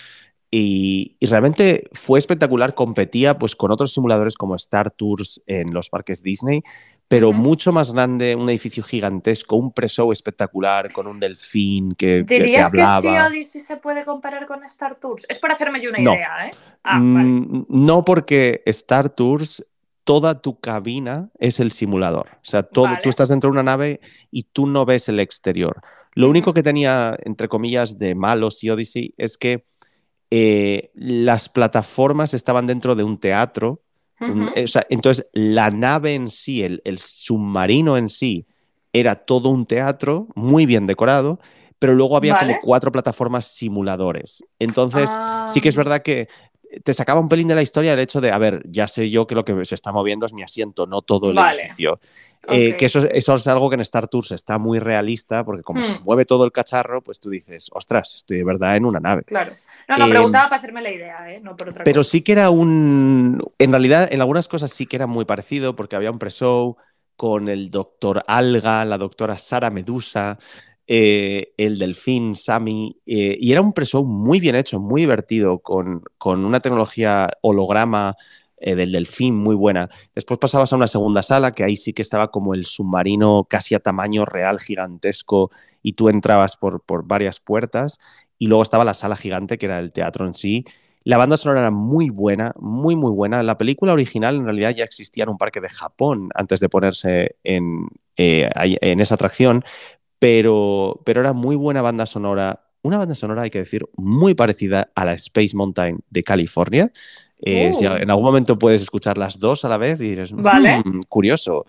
Y, 0.59 1.17
y 1.21 1.27
realmente 1.27 1.87
fue 1.93 2.19
espectacular, 2.19 2.75
competía 2.75 3.39
pues 3.39 3.55
con 3.55 3.73
otros 3.73 3.93
simuladores 3.93 4.37
como 4.37 4.55
Star 4.55 4.91
Tours 4.91 5.43
en 5.47 5.75
los 5.75 5.91
parques 5.91 6.23
Disney, 6.23 6.63
pero 7.09 7.35
mucho 7.35 7.73
más 7.73 7.93
grande, 7.93 8.35
un 8.35 8.49
edificio 8.49 8.83
gigantesco, 8.83 9.57
un 9.57 9.71
pre-show 9.71 10.11
espectacular 10.13 10.91
con 10.95 11.09
un 11.09 11.21
delfín 11.21 11.93
que, 11.93 12.25
que 12.27 12.39
¿Dirías 12.41 12.73
que 12.73 12.81
hablaba. 12.81 13.03
Sea 13.03 13.27
Odyssey 13.27 13.61
se 13.61 13.77
puede 13.77 14.07
comparar 14.07 14.47
con 14.47 14.65
Star 14.65 14.99
Tours? 14.99 15.27
Es 15.29 15.39
para 15.39 15.53
hacerme 15.53 15.83
yo 15.83 15.91
una 15.91 15.99
No. 15.99 16.15
idea, 16.15 16.47
¿eh? 16.47 16.51
Ah, 16.85 17.01
vale. 17.03 17.29
Mm, 17.29 17.67
No 17.69 18.03
porque 18.07 18.63
Star 18.65 19.11
Tours, 19.11 19.63
toda 20.05 20.41
tu 20.41 20.59
cabina 20.59 21.29
es 21.39 21.61
el 21.61 21.71
simulador. 21.71 22.29
O 22.33 22.45
sea, 22.45 22.63
todo, 22.63 22.87
Vale. 22.87 23.01
tú 23.03 23.11
estás 23.11 23.29
dentro 23.29 23.49
de 23.49 23.53
una 23.53 23.63
nave 23.63 24.01
y 24.31 24.45
tú 24.45 24.67
no 24.67 24.87
ves 24.87 25.11
el 25.11 25.21
exterior. 25.21 25.83
Lo 26.15 26.31
único 26.31 26.55
que 26.55 26.63
tenía, 26.63 27.15
entre 27.25 27.47
comillas, 27.47 27.99
de 27.99 28.15
malo 28.15 28.51
Sea 28.51 28.73
Odyssey 28.73 29.13
es 29.19 29.37
que 29.37 29.65
eh, 30.31 30.91
las 30.95 31.49
plataformas 31.49 32.35
estaban 32.35 32.67
dentro 32.67 32.95
de 32.95 33.05
un 33.05 33.19
teatro. 33.19 33.81
o 34.19 34.67
sea, 34.67 34.87
entonces, 34.89 35.29
la 35.33 35.71
nave 35.71 36.15
en 36.15 36.31
sí, 36.31 36.63
el, 36.63 36.81
el 36.85 36.99
submarino 36.99 37.97
en 37.97 38.09
sí, 38.09 38.47
era 38.93 39.15
todo 39.15 39.51
un 39.51 39.67
teatro 39.67 40.27
muy 40.35 40.65
bien 40.65 40.87
decorado, 40.87 41.39
pero 41.79 41.95
luego 41.95 42.17
había 42.17 42.33
Vale. 42.35 42.47
como 42.47 42.59
cuatro 42.63 42.91
plataformas 42.91 43.47
simuladores. 43.47 44.43
Entonces, 44.59 45.19
sí 45.47 45.61
que 45.61 45.69
es 45.69 45.77
Ah. 45.77 45.81
verdad 45.81 46.03
que 46.03 46.29
te 46.83 46.93
sacaba 46.95 47.21
un 47.21 47.29
pelín 47.29 47.49
de 47.49 47.55
la 47.55 47.63
historia 47.63 47.93
el 47.93 48.01
hecho 48.01 48.21
de, 48.21 48.31
a 48.33 48.39
ver, 48.39 48.63
ya 48.69 48.89
sé 48.89 49.09
yo 49.11 49.27
que 49.27 49.35
lo 49.35 49.45
que 49.45 49.65
se 49.65 49.75
está 49.75 49.93
moviendo 49.93 50.27
es 50.27 50.33
mi 50.33 50.43
asiento, 50.43 50.87
no 50.87 51.03
todo 51.03 51.31
el 51.31 51.37
Vale. 51.37 51.61
edificio. 51.61 52.01
Eh, 52.49 52.77
que 52.77 52.85
eso, 52.87 53.01
eso 53.11 53.35
es 53.35 53.47
algo 53.49 53.69
que 53.69 53.75
en 53.75 53.81
Star 53.81 54.07
Tours 54.09 54.31
está 54.33 54.59
muy 54.59 54.79
realista, 54.79 55.45
porque 55.45 55.63
como 55.63 55.83
se 55.83 55.95
Hmm. 55.95 56.03
mueve 56.05 56.25
todo 56.25 56.45
el 56.45 56.53
cacharro, 56.53 57.03
pues 57.03 57.19
tú 57.21 57.29
dices, 57.31 57.69
ostras, 57.73 58.15
estoy 58.15 58.39
de 58.39 58.45
verdad 58.45 58.77
en 58.77 58.85
una 58.85 59.01
nave. 59.01 59.23
Claro. 59.25 59.53
No, 59.89 59.97
no, 59.99 60.05
Em, 60.05 60.11
preguntaba 60.11 60.49
para 60.49 60.59
hacerme 60.59 60.83
la 60.83 60.91
idea, 60.91 61.33
¿eh? 61.33 61.41
No 61.41 61.57
por 61.57 61.69
otra 61.71 61.85
Pero 61.85 62.01
cosa. 62.01 62.11
sí 62.11 62.23
que 62.23 62.33
era 62.33 62.51
un. 62.51 63.43
En 63.59 63.71
realidad, 63.71 64.09
en 64.13 64.21
algunas 64.21 64.49
cosas 64.49 64.71
sí 64.71 64.87
que 64.87 64.97
era 64.97 65.07
muy 65.07 65.25
parecido, 65.25 65.75
porque 65.77 65.97
había 65.97 66.11
un 66.11 66.19
pre-show 66.19 66.77
con 67.17 67.49
el 67.49 67.71
doctor 67.71 68.23
Alga, 68.27 68.85
la 68.85 68.99
doctora 68.99 69.39
Sara 69.39 69.71
Medusa, 69.71 70.39
eh, 70.87 71.53
el 71.57 71.79
delfín 71.79 72.35
Sammy, 72.35 73.01
eh, 73.07 73.37
y 73.41 73.51
era 73.53 73.61
un 73.61 73.73
pre-show 73.73 74.05
muy 74.05 74.39
bien 74.39 74.55
hecho, 74.55 74.79
muy 74.79 75.01
divertido, 75.03 75.59
con, 75.61 76.03
con 76.19 76.45
una 76.45 76.61
tecnología 76.61 77.29
holograma 77.43 78.17
eh, 78.59 78.75
del 78.75 78.93
delfín 78.93 79.35
muy 79.35 79.55
buena. 79.55 79.91
Después 80.15 80.39
pasabas 80.39 80.73
a 80.73 80.77
una 80.77 80.87
segunda 80.87 81.23
sala, 81.23 81.53
que 81.53 81.65
ahí 81.65 81.77
sí 81.77 81.93
que 81.93 82.03
estaba 82.03 82.31
como 82.31 82.55
el 82.55 82.65
submarino 82.65 83.47
casi 83.49 83.75
a 83.75 83.81
tamaño 83.81 84.25
real, 84.25 84.61
gigantesco, 84.61 85.51
y 85.83 85.93
tú 85.93 86.09
entrabas 86.09 86.57
por, 86.57 86.83
por 86.83 87.07
varias 87.07 87.41
puertas. 87.41 87.99
Y 88.39 88.47
luego 88.47 88.63
estaba 88.63 88.85
la 88.85 88.95
sala 88.95 89.17
gigante, 89.17 89.59
que 89.59 89.67
era 89.67 89.79
el 89.79 89.93
teatro 89.93 90.27
en 90.27 90.33
sí. 90.33 90.65
La 91.07 91.19
banda 91.19 91.37
sonora 91.37 91.61
era 91.61 91.71
muy 91.71 92.11
buena, 92.11 92.53
muy, 92.59 92.97
muy 92.97 93.13
buena. 93.13 93.43
La 93.45 93.57
película 93.57 93.93
original 93.93 94.35
en 94.37 94.45
realidad 94.45 94.75
ya 94.75 94.83
existía 94.83 95.23
en 95.23 95.31
un 95.31 95.39
parque 95.39 95.61
de 95.61 95.69
Japón 95.69 96.31
antes 96.35 96.59
de 96.59 96.69
ponerse 96.69 97.37
en, 97.45 97.87
eh, 98.17 98.51
en 98.57 99.01
esa 99.01 99.15
atracción, 99.15 99.65
pero, 100.19 101.03
pero 101.05 101.21
era 101.21 101.33
muy 101.33 101.55
buena 101.55 101.81
banda 101.81 102.07
sonora. 102.07 102.65
Una 102.83 102.99
banda 102.99 103.15
sonora, 103.15 103.43
hay 103.43 103.51
que 103.51 103.61
decir, 103.61 103.87
muy 103.97 104.35
parecida 104.35 104.91
a 104.97 105.05
la 105.05 105.13
Space 105.13 105.57
Mountain 105.57 106.01
de 106.11 106.25
California. 106.25 106.91
Eh, 107.43 107.73
si 107.75 107.87
Uh. 107.87 107.97
en 107.97 108.11
algún 108.11 108.25
momento 108.25 108.59
puedes 108.59 108.81
escuchar 108.81 109.19
las 109.19 109.39
dos 109.39 109.65
a 109.65 109.69
la 109.69 109.77
vez 109.77 110.01
y 110.01 110.11
dices, 110.11 110.33
Vale. 110.33 110.79
"Hmm, 110.85 111.01
curioso. 111.09 111.67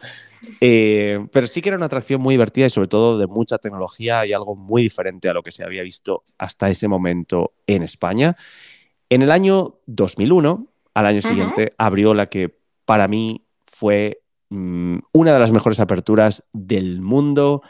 Eh, 0.62 1.28
pero 1.32 1.46
sí 1.46 1.62
que 1.62 1.70
era 1.70 1.76
una 1.78 1.88
atracción 1.88 2.22
muy 2.22 2.34
divertida 2.36 2.68
y 2.68 2.70
sobre 2.70 2.88
todo 2.88 3.18
de 3.18 3.28
mucha 3.28 3.58
tecnología 3.58 4.26
y 4.26 4.32
algo 4.34 4.56
muy 4.56 4.82
diferente 4.82 5.28
a 5.30 5.34
lo 5.34 5.44
que 5.44 5.52
se 5.52 5.64
había 5.66 5.84
visto 5.84 6.24
hasta 6.38 6.70
ese 6.70 6.88
momento 6.88 7.54
en 7.68 7.84
España. 7.84 8.38
En 9.10 9.22
el 9.24 9.32
año 9.32 9.76
2001, 9.88 10.68
al 10.94 11.06
año 11.06 11.22
siguiente, 11.22 11.72
abrió 11.78 12.14
la 12.14 12.28
que 12.28 12.58
para 12.86 13.08
mí 13.08 13.44
fue 13.66 14.22
mm, 14.50 15.00
una 15.14 15.34
de 15.34 15.40
las 15.40 15.52
mejores 15.52 15.80
aperturas 15.82 16.46
del 16.54 17.02
mundo. 17.02 17.62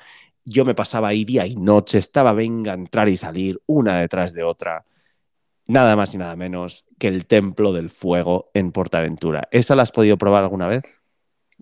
Yo 0.46 0.63
me 0.66 0.75
pasaba 0.75 1.08
ahí 1.10 1.25
día 1.25 1.46
y 1.48 1.56
noche, 1.56 1.98
estaba 1.98 2.34
venga, 2.34 2.74
entrar 2.74 3.10
y 3.10 3.18
salir, 3.18 3.60
una 3.66 3.98
detrás 3.98 4.34
de 4.34 4.44
otra. 4.44 4.86
Nada 5.66 5.96
más 5.98 6.13
y 6.13 6.18
nada 6.20 6.36
menos 6.38 6.86
que 7.00 7.08
el 7.08 7.25
Templo 7.25 7.74
del 7.74 7.89
Fuego 7.89 8.50
en 8.54 8.72
Portaventura. 8.72 9.48
¿Esa 9.51 9.75
la 9.75 9.84
has 9.84 9.92
podido 9.92 10.18
probar 10.18 10.44
alguna 10.44 10.68
vez? 10.68 11.01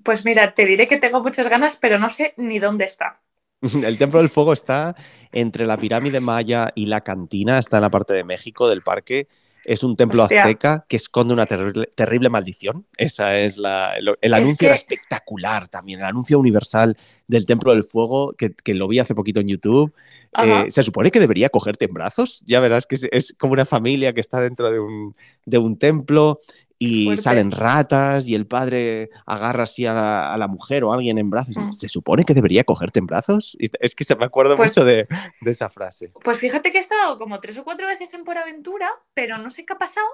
Pues 0.04 0.25
mira, 0.25 0.54
te 0.54 0.65
diré 0.65 0.88
que 0.88 0.98
tengo 0.98 1.22
muchas 1.22 1.48
ganas, 1.50 1.77
pero 1.77 2.00
no 2.00 2.10
sé 2.10 2.34
ni 2.38 2.60
dónde 2.60 2.86
está. 2.86 3.22
El 3.84 3.98
Templo 3.98 4.20
del 4.20 4.30
Fuego 4.30 4.54
está 4.54 4.96
entre 5.32 5.65
la 5.65 5.77
pirámide 5.77 6.20
maya 6.20 6.72
y 6.75 6.86
la 6.88 7.01
cantina, 7.01 7.58
está 7.58 7.77
en 7.77 7.82
la 7.82 7.89
parte 7.89 8.13
de 8.13 8.24
México 8.24 8.68
del 8.68 8.82
parque. 8.82 9.27
Es 9.65 9.84
un 9.84 9.95
templo 9.95 10.24
Hostia. 10.24 10.43
azteca 10.43 10.86
que 10.88 10.95
esconde 10.95 11.34
una 11.34 11.45
terrible, 11.45 11.89
terrible 11.95 12.29
maldición. 12.29 12.86
Esa 12.98 13.38
es 13.39 13.57
la. 13.57 13.95
el 13.95 14.15
Es 14.22 14.31
anuncio 14.31 14.67
era 14.67 14.75
espectacular 14.75 15.67
también. 15.67 16.00
El 16.00 16.05
anuncio 16.05 16.39
universal 16.39 16.95
del 17.27 17.45
Templo 17.45 17.72
del 17.74 17.84
Fuego, 17.84 18.34
que, 18.38 18.53
que 18.53 18.75
lo 18.75 18.88
vi 18.88 19.00
hace 19.00 19.15
poquito 19.15 19.39
en 19.39 19.48
YouTube. 19.48 19.93
Eh, 20.43 20.65
se 20.69 20.84
supone 20.84 21.12
que 21.12 21.19
debería 21.19 21.50
cogerte 21.50 21.86
en 21.86 21.93
brazos. 21.93 22.43
Ya 22.45 22.60
verás 22.60 22.86
que 22.88 22.95
es, 22.95 23.07
es 23.12 23.36
como 23.39 23.53
una 23.53 23.65
familia 23.65 24.13
que 24.13 24.19
está 24.19 24.39
dentro 24.39 24.69
de 24.69 24.79
un, 24.79 25.15
de 25.45 25.57
un 25.57 25.77
templo 25.77 26.38
y 26.77 27.05
Fuerte. 27.05 27.22
salen 27.22 27.51
ratas 27.51 28.27
y 28.27 28.36
el 28.36 28.48
padre 28.48 29.10
agarra 29.25 29.63
así 29.63 29.86
a 29.86 29.94
la, 29.94 30.34
a 30.34 30.38
la 30.38 30.48
mujer 30.48 30.84
o 30.84 30.91
a 30.91 30.96
alguien 30.96 31.17
en 31.17 31.29
brazos. 31.29 31.58
Mm. 31.58 31.72
¿Se 31.72 31.88
supone 31.89 32.25
que 32.25 32.34
debería 32.34 32.63
cogerte 32.63 33.00
en 33.00 33.05
brazos? 33.08 33.55
Y 33.60 33.70
es 33.79 33.96
que 33.96 34.03
se 34.03 34.15
me 34.15 34.25
acuerdo 34.25 34.55
Pues- 34.58 34.72
mucho 34.72 34.86
de, 34.86 35.08
de 35.41 35.51
esa 35.51 35.70
frase. 35.70 36.12
Pues 36.24 36.38
fíjate 36.39 36.72
que 36.72 36.77
he 36.77 36.82
estado 36.82 37.17
como 37.17 37.39
tres 37.39 37.58
o 37.58 37.63
cuatro 37.63 37.88
veces 37.88 38.13
en 38.13 38.24
Por 38.24 38.38
Aventura, 38.38 38.89
pero 39.13 39.38
no 39.38 39.50
sé 39.50 39.65
qué 39.65 39.74
ha 39.74 39.77
pasado, 39.77 40.05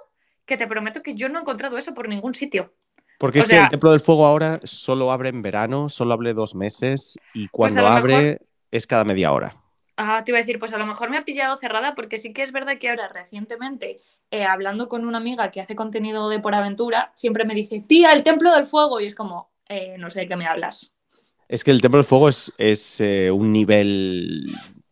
que 0.45 0.57
te 0.57 0.67
prometo 0.67 1.01
que 1.01 1.15
yo 1.15 1.29
no 1.29 1.39
he 1.39 1.41
encontrado 1.41 1.77
eso 1.77 1.93
por 1.93 2.07
ningún 2.07 2.35
sitio. 2.35 2.73
Porque 3.17 3.39
o 3.39 3.41
es 3.41 3.47
que 3.47 3.57
el 3.59 3.69
Templo 3.69 3.91
del 3.91 3.99
Fuego 3.99 4.25
ahora 4.25 4.59
solo 4.63 5.11
abre 5.11 5.29
en 5.29 5.41
verano, 5.43 5.89
solo 5.89 6.13
abre 6.13 6.33
dos 6.33 6.55
meses 6.55 7.17
y 7.33 7.47
Pues 7.49 7.73
cuando 7.73 7.87
abre 7.87 8.15
mejor- 8.17 8.41
es 8.71 8.87
cada 8.87 9.03
media 9.03 9.31
hora. 9.31 9.53
Ah, 9.97 10.23
te 10.23 10.31
iba 10.31 10.37
a 10.37 10.41
decir, 10.41 10.57
pues 10.57 10.73
a 10.73 10.77
lo 10.77 10.85
mejor 10.85 11.09
me 11.09 11.17
ha 11.17 11.25
pillado 11.25 11.57
cerrada 11.57 11.93
porque 11.95 12.17
sí 12.17 12.33
que 12.33 12.43
es 12.43 12.51
verdad 12.51 12.77
que 12.79 12.89
ahora 12.89 13.07
recientemente, 13.09 13.97
eh, 14.31 14.45
hablando 14.45 14.87
con 14.87 15.05
una 15.05 15.17
amiga 15.19 15.51
que 15.51 15.61
hace 15.61 15.75
contenido 15.75 16.29
de 16.29 16.39
Por 16.39 16.55
Aventura, 16.55 17.11
siempre 17.15 17.45
me 17.45 17.53
dice, 17.53 17.83
tía, 17.87 18.11
el 18.13 18.23
Templo 18.23 18.53
del 18.53 18.65
Fuego, 18.65 18.99
y 18.99 19.05
es 19.05 19.15
como, 19.15 19.51
"Eh, 19.69 19.95
no 19.99 20.09
sé 20.09 20.21
de 20.21 20.27
qué 20.27 20.35
me 20.35 20.47
hablas. 20.47 20.91
Es 21.47 21.63
que 21.63 21.71
el 21.71 21.81
Templo 21.81 21.97
del 21.99 22.05
Fuego 22.05 22.29
es, 22.29 22.51
es, 22.57 23.01
eh, 23.01 23.29
un 23.29 23.51
nivel 23.51 24.45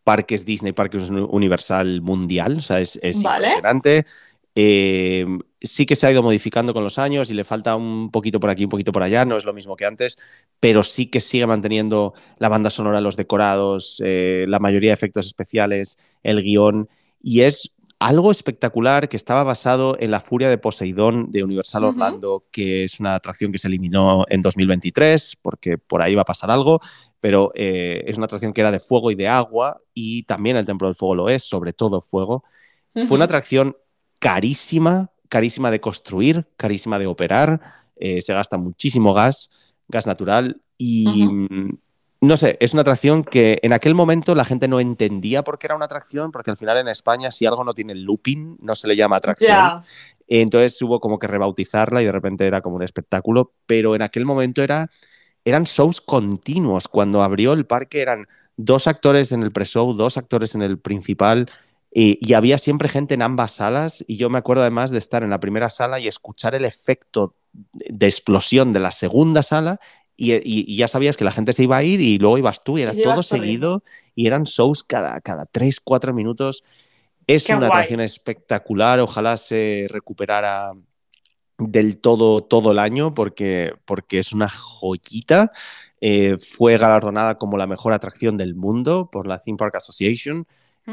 parques 0.03 0.46
Disney, 0.46 0.74
parques 0.74 1.10
uni- 1.10 1.27
Universal 1.29 2.01
mundial, 2.01 2.58
o 2.58 2.62
sea, 2.62 2.79
es, 2.82 3.00
es 3.01 3.24
Vale. 3.24 3.38
impresionante. 3.38 4.06
Eh, 4.56 5.25
sí 5.62 5.86
que 5.86 5.96
se 5.96 6.08
ha 6.08 6.12
ido 6.12 6.24
modificando 6.24 6.74
con 6.74 6.84
los 6.84 6.98
años 6.98 7.30
y 7.30 7.34
le 7.34 7.44
falta 7.44 7.75
un 7.75 8.12
poquito 8.12 8.39
por 8.39 8.50
aquí, 8.50 8.63
un 8.63 8.70
poquito 8.70 8.92
por 8.92 9.04
allá, 9.04 9.25
no 9.25 9.38
es 9.38 9.46
lo 9.46 9.54
mismo 9.54 9.75
que 9.75 9.86
antes, 9.86 10.18
pero 10.60 10.84
sí 10.84 11.08
que 11.08 11.20
sigue 11.20 11.46
manteniendo 11.46 12.13
la 12.38 12.50
banda 12.50 12.70
sonora, 12.70 13.01
los 13.01 13.18
decorados, 13.18 14.01
eh, 14.06 14.46
la 14.48 14.60
mayoría 14.60 14.92
de 14.92 14.94
efectos 14.94 15.25
especiales, 15.25 15.98
el 16.24 16.42
guion, 16.42 16.89
y 17.22 17.42
es 17.42 17.74
algo 18.00 18.32
espectacular 18.32 19.10
que 19.10 19.18
estaba 19.18 19.44
basado 19.44 19.98
en 20.00 20.12
la 20.12 20.22
furia 20.22 20.50
de 20.50 20.58
Poseidón 20.58 21.32
de 21.32 21.44
Universal. 21.44 21.84
Orlando, 21.84 22.46
que 22.50 22.86
es 22.86 23.01
una 23.01 23.16
atracción 23.16 23.51
que 23.51 23.58
se 23.58 23.68
eliminó 23.68 24.24
en 24.30 24.42
2023 24.42 25.38
porque 25.42 25.78
por 25.78 26.01
ahí 26.01 26.16
va 26.16 26.22
a 26.22 26.25
pasar 26.25 26.50
algo, 26.50 26.80
pero 27.20 27.51
eh, 27.56 28.04
es 28.08 28.16
una 28.16 28.25
atracción 28.25 28.54
que 28.54 28.62
era 28.62 28.72
de 28.72 28.80
fuego 28.80 29.12
y 29.12 29.16
de 29.16 29.28
agua 29.28 29.82
y 29.94 30.24
también 30.24 30.56
el 30.56 30.66
Templo 30.66 30.88
del 30.88 30.96
Fuego 30.96 31.16
lo 31.16 31.30
es, 31.30 31.44
sobre 31.44 31.74
todo 31.74 32.00
fuego. 32.00 32.46
Fue 32.94 33.16
una 33.16 33.25
atracción 33.25 33.75
carísima, 34.20 35.12
carísima 35.30 35.72
de 35.72 35.80
construir, 35.80 36.46
carísima 36.58 37.00
de 37.00 37.08
operar, 37.08 37.62
eh, 37.96 38.22
se 38.22 38.34
gasta 38.34 38.58
muchísimo 38.58 39.14
gas, 39.14 39.76
gas 39.88 40.06
natural 40.06 40.62
y 40.78 41.06
mm, 41.26 41.78
no 42.22 42.36
sé, 42.36 42.58
es 42.60 42.74
una 42.74 42.82
atracción 42.82 43.24
que 43.24 43.60
en 43.62 43.72
aquel 43.72 43.96
momento 43.96 44.36
la 44.36 44.44
gente 44.44 44.68
no 44.68 44.80
entendía 44.80 45.44
por 45.44 45.58
qué 45.58 45.68
era 45.68 45.76
una 45.76 45.86
atracción, 45.86 46.32
porque 46.32 46.52
al 46.52 46.58
final 46.58 46.78
en 46.78 46.90
España 46.90 47.32
si 47.32 47.46
algo 47.46 47.64
no 47.64 47.74
tiene 47.74 47.96
looping 47.96 48.58
no 48.62 48.76
se 48.76 48.88
le 48.88 48.96
llama 48.96 49.16
atracción. 49.16 49.84
Entonces 50.28 50.82
hubo 50.82 51.00
como 51.00 51.18
que 51.18 51.28
rebautizarla 51.28 52.02
y 52.02 52.06
de 52.06 52.12
repente 52.12 52.46
era 52.46 52.62
como 52.62 52.76
un 52.76 52.84
espectáculo, 52.84 53.54
pero 53.66 53.96
en 53.96 54.02
aquel 54.02 54.26
momento 54.26 54.62
era, 54.62 54.90
eran 55.46 55.64
shows 55.64 56.02
continuos. 56.02 56.88
Cuando 56.88 57.24
abrió 57.24 57.54
el 57.54 57.66
parque 57.66 58.02
eran 58.02 58.28
dos 58.58 58.88
actores 58.88 59.32
en 59.32 59.42
el 59.42 59.52
pre-show, 59.52 59.94
dos 59.94 60.18
actores 60.18 60.56
en 60.56 60.62
el 60.62 60.78
principal 60.78 61.50
y, 61.91 62.19
y 62.22 62.34
había 62.34 62.58
siempre 62.58 62.88
gente 62.89 63.15
en 63.15 63.22
ambas 63.22 63.53
salas 63.53 64.03
y 64.08 64.17
yo 64.17 64.29
me 64.29 64.38
acuerdo 64.38 64.62
además 64.62 64.91
de 64.91 65.00
estar 65.00 65.24
en 65.24 65.29
la 65.31 65.39
primera 65.39 65.69
sala 65.69 66.00
y 66.00 66.08
escuchar 66.08 66.53
el 66.55 66.65
efecto 66.65 67.36
de 67.53 68.05
explosión 68.05 68.74
de 68.74 68.79
la 68.79 68.91
segunda 68.91 69.41
sala 69.43 69.79
y, 70.15 70.34
y- 70.34 70.39
y 70.67 70.75
ya 70.77 70.88
sabías 70.88 71.17
que 71.17 71.24
la 71.24 71.31
gente 71.31 71.53
se 71.53 71.63
iba 71.63 71.77
a 71.77 71.84
ir 71.84 72.01
y 72.01 72.17
luego 72.19 72.38
ibas 72.38 72.63
tú 72.63 72.77
y 72.77 72.81
era 72.84 72.93
todo 72.93 73.24
seguido 73.24 73.84
y 74.15 74.27
eran 74.27 74.43
shows 74.43 74.84
cada, 74.84 75.19
cada 75.22 75.46
3, 75.46 75.79
4 75.79 76.13
minutos. 76.13 76.63
Es 77.25 77.46
Qué 77.48 77.53
una 77.53 77.67
guay. 77.67 77.69
atracción 77.72 78.01
espectacular, 78.01 79.00
ojalá 79.00 79.38
se 79.38 79.88
recuperara 79.89 80.74
del 81.58 81.98
todo 82.00 82.41
todo 82.43 82.72
el 82.72 82.79
año 82.79 83.13
porque, 83.13 83.74
porque 83.86 84.19
es 84.19 84.31
una 84.34 84.50
joyita. 84.50 85.51
Eh, 86.01 86.38
fue 86.38 86.77
galardonada 86.77 87.36
como 87.36 87.58
la 87.58 87.67
mejor 87.67 87.93
atracción 87.93 88.38
del 88.38 88.55
mundo 88.55 89.10
por 89.12 89.27
la 89.27 89.39
Theme 89.39 89.58
Park 89.58 89.75
Association 89.75 90.48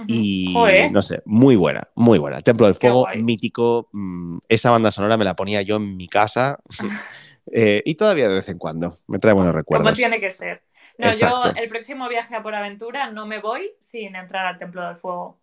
Y 0.06 0.52
Joder. 0.52 0.92
no 0.92 1.02
sé, 1.02 1.22
muy 1.24 1.56
buena, 1.56 1.82
muy 1.94 2.18
buena. 2.18 2.40
Templo 2.40 2.66
del 2.66 2.74
Fuego, 2.74 3.06
mítico. 3.16 3.88
mm, 3.92 4.38
esa 4.48 4.70
banda 4.70 4.90
sonora 4.90 5.16
me 5.16 5.24
la 5.24 5.34
ponía 5.34 5.62
yo 5.62 5.76
en 5.76 5.96
mi 5.96 6.08
casa 6.08 6.58
eh, 7.52 7.82
y 7.84 7.94
todavía 7.94 8.28
de 8.28 8.34
vez 8.34 8.48
en 8.48 8.58
cuando 8.58 8.92
me 9.06 9.18
trae 9.18 9.34
buenos 9.34 9.52
Como 9.52 9.58
recuerdos. 9.58 9.96
tiene 9.96 10.20
que 10.20 10.30
ser. 10.30 10.62
No, 10.98 11.08
Exacto. 11.08 11.52
yo 11.54 11.60
el 11.62 11.68
próximo 11.68 12.08
viaje 12.08 12.34
a 12.34 12.42
por 12.42 12.54
aventura 12.54 13.10
no 13.10 13.26
me 13.26 13.40
voy 13.40 13.72
sin 13.80 14.16
entrar 14.16 14.46
al 14.46 14.58
Templo 14.58 14.86
del 14.86 14.96
Fuego. 14.96 15.38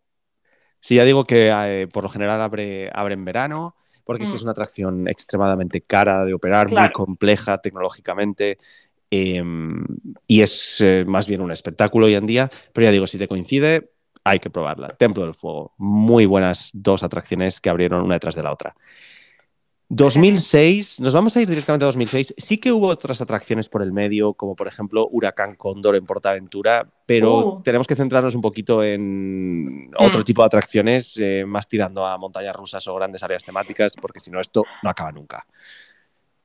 Sí, 0.80 0.96
ya 0.96 1.04
digo 1.06 1.26
que 1.26 1.50
eh, 1.54 1.88
por 1.88 2.04
lo 2.04 2.10
general 2.10 2.42
abre, 2.42 2.90
abre 2.94 3.14
en 3.14 3.24
verano, 3.24 3.76
porque 4.04 4.24
Mm. 4.26 4.34
es 4.36 4.42
una 4.44 4.52
atracción 4.52 5.08
extremadamente 5.08 5.82
cara 5.82 6.26
de 6.26 6.34
operar, 6.34 6.70
muy 6.72 6.90
compleja 6.92 7.60
tecnológicamente. 7.60 8.58
eh, 9.16 9.44
y 10.26 10.42
es 10.42 10.82
eh, 10.82 11.06
más 11.08 11.28
bien 11.28 11.42
un 11.42 11.52
espectáculo 11.52 12.08
hoy 12.08 12.16
en 12.16 12.26
día, 12.26 12.50
pero 12.74 12.86
ya 12.86 12.92
digo, 12.92 13.06
si 13.06 13.20
te 13.20 13.28
coincide, 13.28 13.92
hay 14.24 14.40
que 14.40 14.50
probarla. 14.50 14.90
Templo 14.90 15.24
del 15.24 15.34
Fuego, 15.34 15.74
muy 15.78 16.26
buenas 16.26 16.72
dos 16.74 17.04
atracciones 17.04 17.60
que 17.60 17.70
abrieron 17.70 18.04
una 18.04 18.16
detrás 18.16 18.36
de 18.36 18.44
la 18.44 18.52
otra. 18.54 18.76
2006, 19.90 21.02
nos 21.02 21.14
vamos 21.14 21.36
a 21.38 21.42
ir 21.42 21.48
directamente 21.48 21.86
a 21.86 21.88
2006. 21.88 22.34
Sí 22.38 22.58
que 22.58 22.72
hubo 22.72 22.88
otras 22.88 23.22
atracciones 23.22 23.70
por 23.70 23.84
el 23.84 23.92
medio, 23.92 24.34
como 24.34 24.56
por 24.56 24.68
ejemplo 24.68 25.08
Huracán 25.12 25.56
Cóndor 25.56 25.96
en 25.96 26.06
Portaventura, 26.06 26.88
pero 27.06 27.50
Uh. 27.50 27.62
tenemos 27.62 27.86
que 27.86 27.96
centrarnos 27.96 28.34
un 28.34 28.42
poquito 28.42 28.84
en 28.84 29.92
otro 30.00 30.22
Mm. 30.22 30.24
tipo 30.24 30.42
de 30.42 30.46
atracciones, 30.48 31.18
eh, 31.22 31.44
más 31.46 31.68
tirando 31.68 32.06
a 32.08 32.18
montañas 32.18 32.56
rusas 32.56 32.88
o 32.88 32.96
grandes 32.96 33.22
áreas 33.22 33.44
temáticas, 33.44 33.94
porque 34.02 34.20
si 34.20 34.32
no, 34.32 34.40
esto 34.40 34.64
no 34.82 34.90
acaba 34.90 35.12
nunca. 35.12 35.46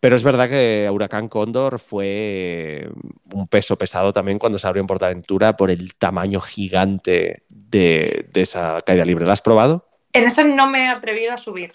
Pero 0.01 0.15
es 0.15 0.23
verdad 0.23 0.49
que 0.49 0.89
Huracán 0.91 1.29
Cóndor 1.29 1.79
fue 1.81 2.89
un 3.33 3.49
peso 3.49 3.77
pesado 3.77 4.13
también 4.13 4.39
cuando 4.39 4.59
se 4.59 4.67
abrió 4.69 4.81
en 4.81 4.87
Portaventura 4.87 5.57
por 5.57 5.71
el 5.71 5.95
tamaño 5.97 6.41
gigante 6.41 7.43
de, 7.49 8.27
de 8.33 8.41
esa 8.41 8.81
caída 8.83 9.05
libre. 9.05 9.27
¿La 9.27 9.33
has 9.33 9.43
probado? 9.43 9.89
En 10.13 10.25
esa 10.25 10.45
no 10.45 10.69
me 10.69 10.85
he 10.85 10.89
atrevido 10.89 11.33
a 11.33 11.37
subir. 11.37 11.75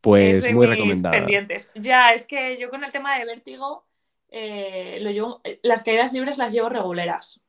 Pues 0.00 0.50
muy 0.52 0.66
recomendada. 0.66 1.16
pendientes. 1.16 1.70
Ya, 1.74 2.12
es 2.12 2.26
que 2.26 2.58
yo 2.58 2.70
con 2.70 2.82
el 2.84 2.92
tema 2.92 3.18
de 3.18 3.24
vértigo, 3.24 3.86
eh, 4.30 4.98
lo 5.00 5.10
llevo- 5.10 5.40
las 5.62 5.82
caídas 5.82 6.12
libres 6.12 6.38
las 6.38 6.52
llevo 6.52 6.68
reguleras. 6.68 7.40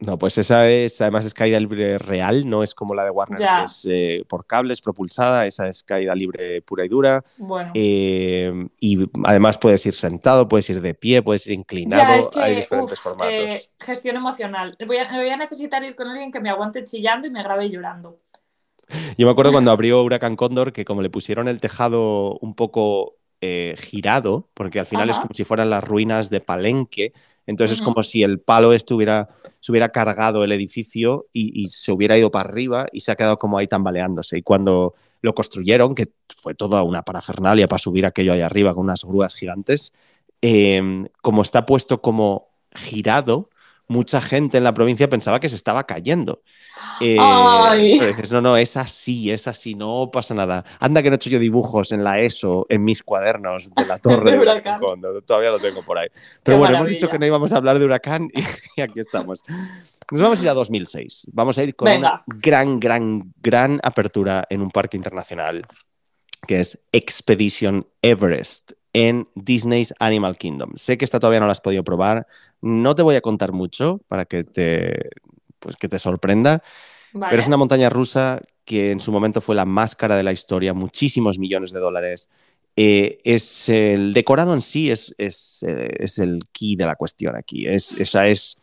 No, 0.00 0.18
pues 0.18 0.36
esa 0.38 0.68
es, 0.68 1.00
además 1.00 1.24
es 1.24 1.32
caída 1.34 1.58
libre 1.58 1.98
real, 1.98 2.48
no 2.48 2.62
es 2.62 2.74
como 2.74 2.94
la 2.94 3.04
de 3.04 3.10
Warner, 3.10 3.38
Ya. 3.38 3.58
que 3.60 3.64
es 3.64 3.86
eh, 3.90 4.24
por 4.28 4.44
cables, 4.46 4.82
propulsada, 4.82 5.46
esa 5.46 5.68
es 5.68 5.82
caída 5.82 6.14
libre 6.14 6.60
pura 6.62 6.84
y 6.84 6.88
dura. 6.88 7.24
Bueno. 7.38 7.70
Eh, 7.74 8.52
y 8.80 9.08
además 9.24 9.56
puedes 9.56 9.86
ir 9.86 9.94
sentado, 9.94 10.48
puedes 10.48 10.68
ir 10.68 10.80
de 10.80 10.94
pie, 10.94 11.22
puedes 11.22 11.46
ir 11.46 11.54
inclinado, 11.54 12.02
Ya, 12.04 12.16
es 12.16 12.28
que, 12.28 12.40
hay 12.40 12.56
diferentes 12.56 12.98
uf, 12.98 13.04
formatos. 13.04 13.40
eh, 13.52 13.60
gestión 13.80 14.16
emocional. 14.16 14.76
Voy 14.86 14.98
a, 14.98 15.10
voy 15.10 15.28
a 15.30 15.36
necesitar 15.36 15.82
ir 15.84 15.94
con 15.94 16.08
alguien 16.08 16.30
que 16.32 16.40
me 16.40 16.50
aguante 16.50 16.84
chillando 16.84 17.26
y 17.26 17.30
me 17.30 17.42
grabe 17.42 17.70
llorando. 17.70 18.18
Yo 19.16 19.26
me 19.26 19.32
acuerdo 19.32 19.52
cuando 19.52 19.70
abrió 19.70 20.02
Huracán 20.02 20.36
Cóndor 20.36 20.72
que 20.72 20.84
como 20.84 21.00
le 21.00 21.08
pusieron 21.08 21.48
el 21.48 21.60
tejado 21.60 22.38
un 22.40 22.54
poco 22.54 23.16
eh, 23.46 23.74
girado, 23.76 24.48
porque 24.54 24.80
al 24.80 24.86
final 24.86 25.10
es 25.10 25.18
como 25.18 25.34
si 25.34 25.44
fueran 25.44 25.68
las 25.68 25.84
ruinas 25.84 26.30
de 26.30 26.40
Palenque, 26.40 27.12
entonces 27.46 27.76
es 27.76 27.82
como 27.82 28.02
si 28.02 28.22
el 28.22 28.40
palo 28.40 28.72
estuviera, 28.72 29.28
se 29.60 29.70
hubiera 29.70 29.90
cargado 29.90 30.44
el 30.44 30.52
edificio 30.52 31.26
y, 31.30 31.62
y 31.62 31.66
se 31.66 31.92
hubiera 31.92 32.16
ido 32.16 32.30
para 32.30 32.48
arriba 32.48 32.86
y 32.90 33.00
se 33.00 33.12
ha 33.12 33.16
quedado 33.16 33.36
como 33.36 33.58
ahí 33.58 33.66
tambaleándose. 33.66 34.38
Y 34.38 34.42
cuando 34.42 34.94
lo 35.20 35.34
construyeron, 35.34 35.94
que 35.94 36.08
fue 36.34 36.54
toda 36.54 36.82
una 36.84 37.02
parafernalia 37.02 37.68
para 37.68 37.78
subir 37.78 38.06
aquello 38.06 38.32
ahí 38.32 38.40
arriba 38.40 38.72
con 38.72 38.84
unas 38.84 39.04
grúas 39.04 39.34
gigantes, 39.34 39.92
eh, 40.40 41.04
como 41.20 41.42
está 41.42 41.66
puesto 41.66 42.00
como 42.00 42.48
girado, 42.74 43.50
mucha 43.94 44.20
gente 44.20 44.58
en 44.58 44.64
la 44.64 44.74
provincia 44.74 45.08
pensaba 45.08 45.38
que 45.40 45.48
se 45.48 45.56
estaba 45.56 45.84
cayendo. 45.84 46.42
Eh, 47.00 47.16
pero 47.18 48.08
dices, 48.08 48.32
no, 48.32 48.40
no, 48.40 48.56
es 48.56 48.76
así, 48.76 49.30
es 49.30 49.46
así, 49.46 49.74
no 49.74 50.10
pasa 50.12 50.34
nada. 50.34 50.64
Anda 50.80 51.02
que 51.02 51.08
no 51.08 51.14
he 51.14 51.16
hecho 51.16 51.30
yo 51.30 51.38
dibujos 51.38 51.92
en 51.92 52.02
la 52.02 52.18
ESO, 52.18 52.66
en 52.68 52.84
mis 52.84 53.02
cuadernos 53.02 53.72
de 53.74 53.86
la 53.86 53.98
torre 54.00 54.32
De 54.32 54.38
Huracán. 54.40 54.80
Cóndor. 54.80 55.22
Todavía 55.22 55.50
lo 55.50 55.60
tengo 55.60 55.82
por 55.82 55.96
ahí. 55.96 56.08
Pero 56.42 56.56
Qué 56.56 56.58
bueno, 56.58 56.76
hemos 56.76 56.88
dicho 56.88 57.08
que 57.08 57.18
no 57.18 57.26
íbamos 57.26 57.52
a 57.52 57.56
hablar 57.56 57.78
de 57.78 57.84
Huracán 57.84 58.28
y, 58.34 58.42
y 58.76 58.82
aquí 58.82 59.00
estamos. 59.00 59.44
Nos 60.10 60.20
vamos 60.20 60.40
a 60.40 60.42
ir 60.42 60.48
a 60.48 60.54
2006. 60.54 61.28
Vamos 61.32 61.56
a 61.56 61.62
ir 61.62 61.76
con 61.76 61.86
Venga. 61.86 62.24
una 62.26 62.38
gran, 62.40 62.80
gran, 62.80 63.32
gran 63.40 63.80
apertura 63.82 64.44
en 64.50 64.60
un 64.60 64.70
parque 64.70 64.96
internacional 64.96 65.64
que 66.46 66.60
es 66.60 66.84
Expedition 66.92 67.86
Everest 68.02 68.72
en 68.94 69.28
Disney's 69.34 69.92
Animal 69.98 70.38
Kingdom. 70.38 70.72
Sé 70.76 70.96
que 70.96 71.04
esta 71.04 71.20
todavía 71.20 71.40
no 71.40 71.46
la 71.46 71.52
has 71.52 71.60
podido 71.60 71.84
probar. 71.84 72.26
No 72.62 72.94
te 72.94 73.02
voy 73.02 73.16
a 73.16 73.20
contar 73.20 73.52
mucho 73.52 74.00
para 74.08 74.24
que 74.24 74.44
te, 74.44 75.10
pues, 75.58 75.76
que 75.76 75.88
te 75.88 75.98
sorprenda. 75.98 76.62
Vale. 77.12 77.30
Pero 77.30 77.42
es 77.42 77.48
una 77.48 77.56
montaña 77.56 77.90
rusa 77.90 78.40
que 78.64 78.92
en 78.92 79.00
su 79.00 79.12
momento 79.12 79.40
fue 79.40 79.54
la 79.54 79.66
más 79.66 79.94
cara 79.94 80.16
de 80.16 80.22
la 80.22 80.32
historia, 80.32 80.72
muchísimos 80.72 81.38
millones 81.38 81.72
de 81.72 81.80
dólares. 81.80 82.30
Eh, 82.76 83.18
es 83.24 83.68
el 83.68 84.12
decorado 84.12 84.52
en 84.52 84.60
sí 84.60 84.90
es, 84.90 85.14
es, 85.16 85.64
eh, 85.68 85.90
es 85.98 86.18
el 86.18 86.40
key 86.52 86.76
de 86.76 86.86
la 86.86 86.96
cuestión 86.96 87.36
aquí. 87.36 87.66
Es, 87.66 87.92
esa 87.92 88.28
es, 88.28 88.62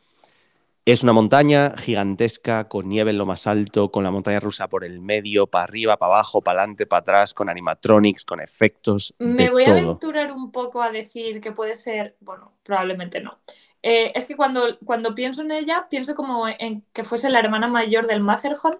es 0.85 1.03
una 1.03 1.13
montaña 1.13 1.75
gigantesca 1.77 2.67
con 2.67 2.89
nieve 2.89 3.11
en 3.11 3.17
lo 3.17 3.25
más 3.25 3.45
alto, 3.47 3.91
con 3.91 4.03
la 4.03 4.11
montaña 4.11 4.39
rusa 4.39 4.67
por 4.67 4.83
el 4.83 4.99
medio, 4.99 5.47
para 5.47 5.65
arriba, 5.65 5.97
para 5.97 6.13
abajo, 6.13 6.41
para 6.41 6.61
adelante, 6.61 6.85
para 6.87 7.01
atrás, 7.01 7.33
con 7.33 7.49
animatronics, 7.49 8.25
con 8.25 8.41
efectos. 8.41 9.15
Me 9.19 9.43
de 9.43 9.49
voy 9.51 9.65
a 9.65 9.71
aventurar 9.71 10.31
un 10.31 10.51
poco 10.51 10.81
a 10.81 10.89
decir 10.91 11.39
que 11.39 11.51
puede 11.51 11.75
ser, 11.75 12.15
bueno, 12.19 12.53
probablemente 12.63 13.21
no. 13.21 13.39
Eh, 13.83 14.11
es 14.15 14.25
que 14.25 14.35
cuando, 14.35 14.77
cuando 14.85 15.13
pienso 15.13 15.41
en 15.43 15.51
ella, 15.51 15.87
pienso 15.89 16.15
como 16.15 16.47
en 16.47 16.83
que 16.93 17.03
fuese 17.03 17.29
la 17.29 17.39
hermana 17.39 17.67
mayor 17.67 18.07
del 18.07 18.21
Matterhorn. 18.21 18.79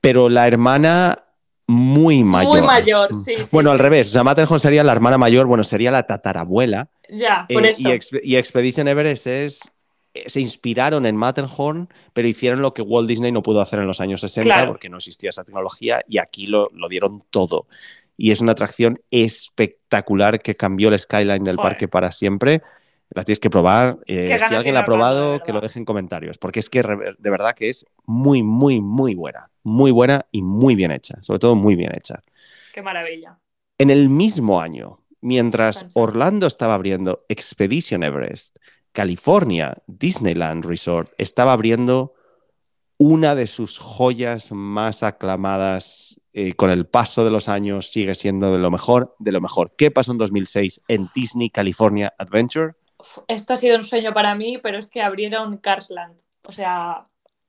Pero 0.00 0.28
la 0.28 0.46
hermana 0.46 1.24
muy 1.66 2.24
mayor. 2.24 2.58
Muy 2.58 2.62
mayor, 2.62 3.12
sí. 3.24 3.36
sí, 3.36 3.48
Bueno, 3.52 3.70
al 3.70 3.78
revés. 3.78 4.08
O 4.08 4.12
sea, 4.12 4.24
Matterhorn 4.24 4.58
sería 4.60 4.82
la 4.84 4.92
hermana 4.92 5.18
mayor, 5.18 5.46
bueno, 5.46 5.62
sería 5.62 5.90
la 5.90 6.04
tatarabuela. 6.04 6.88
Ya, 7.08 7.46
por 7.52 7.64
Eh, 7.64 7.70
eso. 7.70 7.80
y, 7.82 7.92
Exp- 7.92 8.20
y 8.22 8.36
Expedition 8.36 8.88
Everest 8.88 9.26
es. 9.26 9.72
Eh, 10.14 10.28
Se 10.28 10.40
inspiraron 10.40 11.06
en 11.06 11.16
Matterhorn, 11.16 11.88
pero 12.12 12.28
hicieron 12.28 12.62
lo 12.62 12.74
que 12.74 12.82
Walt 12.82 13.08
Disney 13.08 13.32
no 13.32 13.42
pudo 13.42 13.60
hacer 13.60 13.78
en 13.80 13.86
los 13.86 14.00
años 14.00 14.20
60 14.20 14.44
Claro. 14.54 14.70
porque 14.72 14.88
no 14.88 14.96
existía 14.98 15.30
esa 15.30 15.44
tecnología 15.44 16.02
y 16.08 16.18
aquí 16.18 16.46
lo, 16.46 16.68
lo 16.72 16.88
dieron 16.88 17.22
todo. 17.30 17.66
Y 18.16 18.32
es 18.32 18.40
una 18.40 18.52
atracción 18.52 19.00
espectacular 19.10 20.40
que 20.40 20.56
cambió 20.56 20.88
el 20.88 20.98
skyline 20.98 21.44
del 21.44 21.56
Joder. 21.56 21.70
parque 21.70 21.88
para 21.88 22.12
siempre. 22.12 22.62
La 23.12 23.24
tienes 23.24 23.40
que 23.40 23.50
probar. 23.50 23.98
Eh, 24.06 24.36
si 24.46 24.54
alguien 24.54 24.74
la 24.74 24.80
ha 24.80 24.84
probado, 24.84 25.42
que 25.42 25.52
lo 25.52 25.60
deje 25.60 25.78
en 25.80 25.84
comentarios, 25.84 26.38
porque 26.38 26.60
es 26.60 26.70
que 26.70 26.80
de 26.82 27.30
verdad 27.30 27.54
que 27.56 27.68
es 27.68 27.84
muy, 28.06 28.42
muy, 28.42 28.80
muy 28.80 29.14
buena. 29.16 29.50
Muy 29.64 29.90
buena 29.90 30.26
y 30.30 30.42
muy 30.42 30.76
bien 30.76 30.92
hecha. 30.92 31.20
Sobre 31.22 31.40
todo 31.40 31.56
muy 31.56 31.74
bien 31.74 31.90
hecha. 31.96 32.22
Qué 32.72 32.82
maravilla. 32.82 33.36
En 33.78 33.90
el 33.90 34.08
mismo 34.08 34.60
año, 34.60 35.00
mientras. 35.22 35.86
Orlando 35.94 36.46
estaba 36.46 36.74
abriendo 36.74 37.24
Expedition 37.28 38.04
Everest, 38.04 38.58
California 38.92 39.76
Disneyland 39.86 40.64
Resort 40.64 41.12
estaba 41.18 41.52
abriendo 41.52 42.14
una 42.98 43.34
de 43.34 43.46
sus 43.46 43.78
joyas 43.78 44.52
más 44.52 45.02
aclamadas 45.02 46.20
eh, 46.32 46.52
con 46.52 46.70
el 46.70 46.86
paso 46.86 47.24
de 47.24 47.30
los 47.30 47.48
años 47.48 47.90
sigue 47.90 48.14
siendo 48.14 48.52
de 48.52 48.58
lo 48.58 48.70
mejor, 48.70 49.16
de 49.18 49.32
lo 49.32 49.40
mejor. 49.40 49.74
¿Qué 49.76 49.90
pasó 49.90 50.12
en 50.12 50.18
2006 50.18 50.82
en 50.86 51.08
Disney 51.14 51.50
California 51.50 52.12
Adventure? 52.18 52.74
Esto 53.26 53.54
ha 53.54 53.56
sido 53.56 53.76
un 53.76 53.82
sueño 53.82 54.12
para 54.12 54.34
mí, 54.34 54.58
pero 54.58 54.78
es 54.78 54.86
que 54.86 55.02
abrieron 55.02 55.56
Carsland. 55.56 56.20
O 56.46 56.52
sea, 56.52 57.02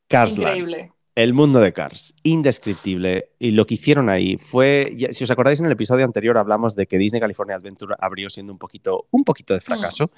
Carsland. 0.07 0.47
increíble. 0.47 0.93
El 1.13 1.33
mundo 1.33 1.59
de 1.59 1.73
Cars, 1.73 2.15
indescriptible. 2.23 3.31
Y 3.37 3.51
lo 3.51 3.65
que 3.67 3.73
hicieron 3.73 4.07
ahí 4.07 4.37
fue, 4.37 4.95
si 5.11 5.25
os 5.25 5.31
acordáis 5.31 5.59
en 5.59 5.65
el 5.65 5.73
episodio 5.73 6.05
anterior 6.05 6.37
hablamos 6.37 6.73
de 6.75 6.87
que 6.87 6.97
Disney 6.97 7.19
California 7.19 7.57
Adventure 7.57 7.95
abrió 7.99 8.29
siendo 8.29 8.53
un 8.53 8.57
poquito, 8.57 9.07
un 9.11 9.25
poquito 9.25 9.53
de 9.53 9.59
fracaso. 9.59 10.11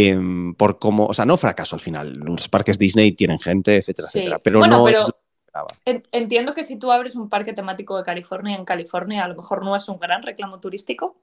Em, 0.00 0.54
por 0.54 0.78
cómo, 0.78 1.06
o 1.06 1.14
sea, 1.14 1.24
no 1.24 1.36
fracaso 1.36 1.76
al 1.76 1.80
final. 1.80 2.12
Los 2.14 2.48
parques 2.48 2.78
Disney 2.78 3.12
tienen 3.12 3.38
gente, 3.38 3.76
etcétera, 3.76 4.08
Sí. 4.08 4.18
etcétera. 4.20 4.38
Pero 4.42 4.58
Bueno, 4.60 4.78
no 4.78 4.84
pero- 4.84 4.98
es 4.98 5.06
lo 5.06 5.12
que 5.12 5.18
esperaba. 5.46 5.68
En- 5.84 6.02
Entiendo 6.12 6.54
que 6.54 6.62
si 6.62 6.78
tú 6.78 6.90
abres 6.92 7.14
un 7.16 7.28
parque 7.28 7.52
temático 7.52 7.96
de 7.96 8.02
California 8.02 8.56
en 8.56 8.64
California, 8.64 9.24
a 9.24 9.28
lo 9.28 9.34
mejor 9.36 9.64
no 9.64 9.76
es 9.76 9.88
un 9.88 9.98
gran 9.98 10.22
reclamo 10.22 10.60
turístico. 10.60 11.16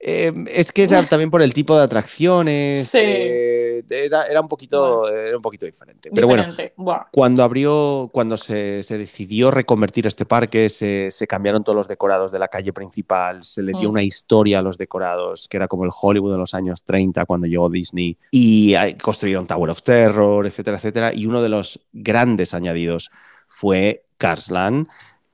Eh, 0.00 0.32
es 0.48 0.70
que 0.70 0.84
era 0.84 1.02
también 1.06 1.30
por 1.30 1.42
el 1.42 1.52
tipo 1.52 1.76
de 1.76 1.84
atracciones. 1.84 2.88
Sí. 2.88 2.98
eh, 3.00 3.82
era, 3.90 4.26
era 4.26 4.40
un 4.40 4.48
poquito, 4.48 5.08
era 5.08 5.36
un 5.36 5.42
poquito 5.42 5.66
diferente. 5.66 6.10
Pero 6.14 6.26
bueno. 6.28 6.46
Buah. 6.76 7.06
Cuando 7.10 7.42
abrió, 7.42 8.08
cuando 8.12 8.36
se, 8.36 8.82
se 8.82 8.98
decidió 8.98 9.50
reconvertir 9.50 10.06
este 10.06 10.24
parque, 10.26 10.68
se, 10.68 11.10
se 11.10 11.26
cambiaron 11.26 11.64
todos 11.64 11.76
los 11.76 11.88
decorados 11.88 12.30
de 12.32 12.38
la 12.38 12.48
calle 12.48 12.72
principal, 12.72 13.42
se 13.42 13.62
le 13.62 13.72
dio 13.72 13.88
Mm. 13.88 13.92
una 13.92 14.02
historia 14.02 14.58
a 14.58 14.62
los 14.62 14.78
decorados, 14.78 15.48
que 15.48 15.56
era 15.56 15.68
como 15.68 15.84
el 15.84 15.90
Hollywood 16.00 16.32
de 16.32 16.38
los 16.38 16.54
años 16.54 16.82
30 16.84 17.24
cuando 17.24 17.46
llegó 17.46 17.68
Disney, 17.70 18.16
y 18.30 18.74
construyeron 19.02 19.46
Tower 19.46 19.70
of 19.70 19.82
Terror, 19.82 20.46
etcétera, 20.46 20.76
etcétera, 20.76 21.14
y 21.14 21.26
uno 21.26 21.42
de 21.42 21.48
los 21.48 21.80
grandes 21.92 22.54
añadidos 22.54 23.10
fue 23.48 24.04
Carsland. 24.16 24.86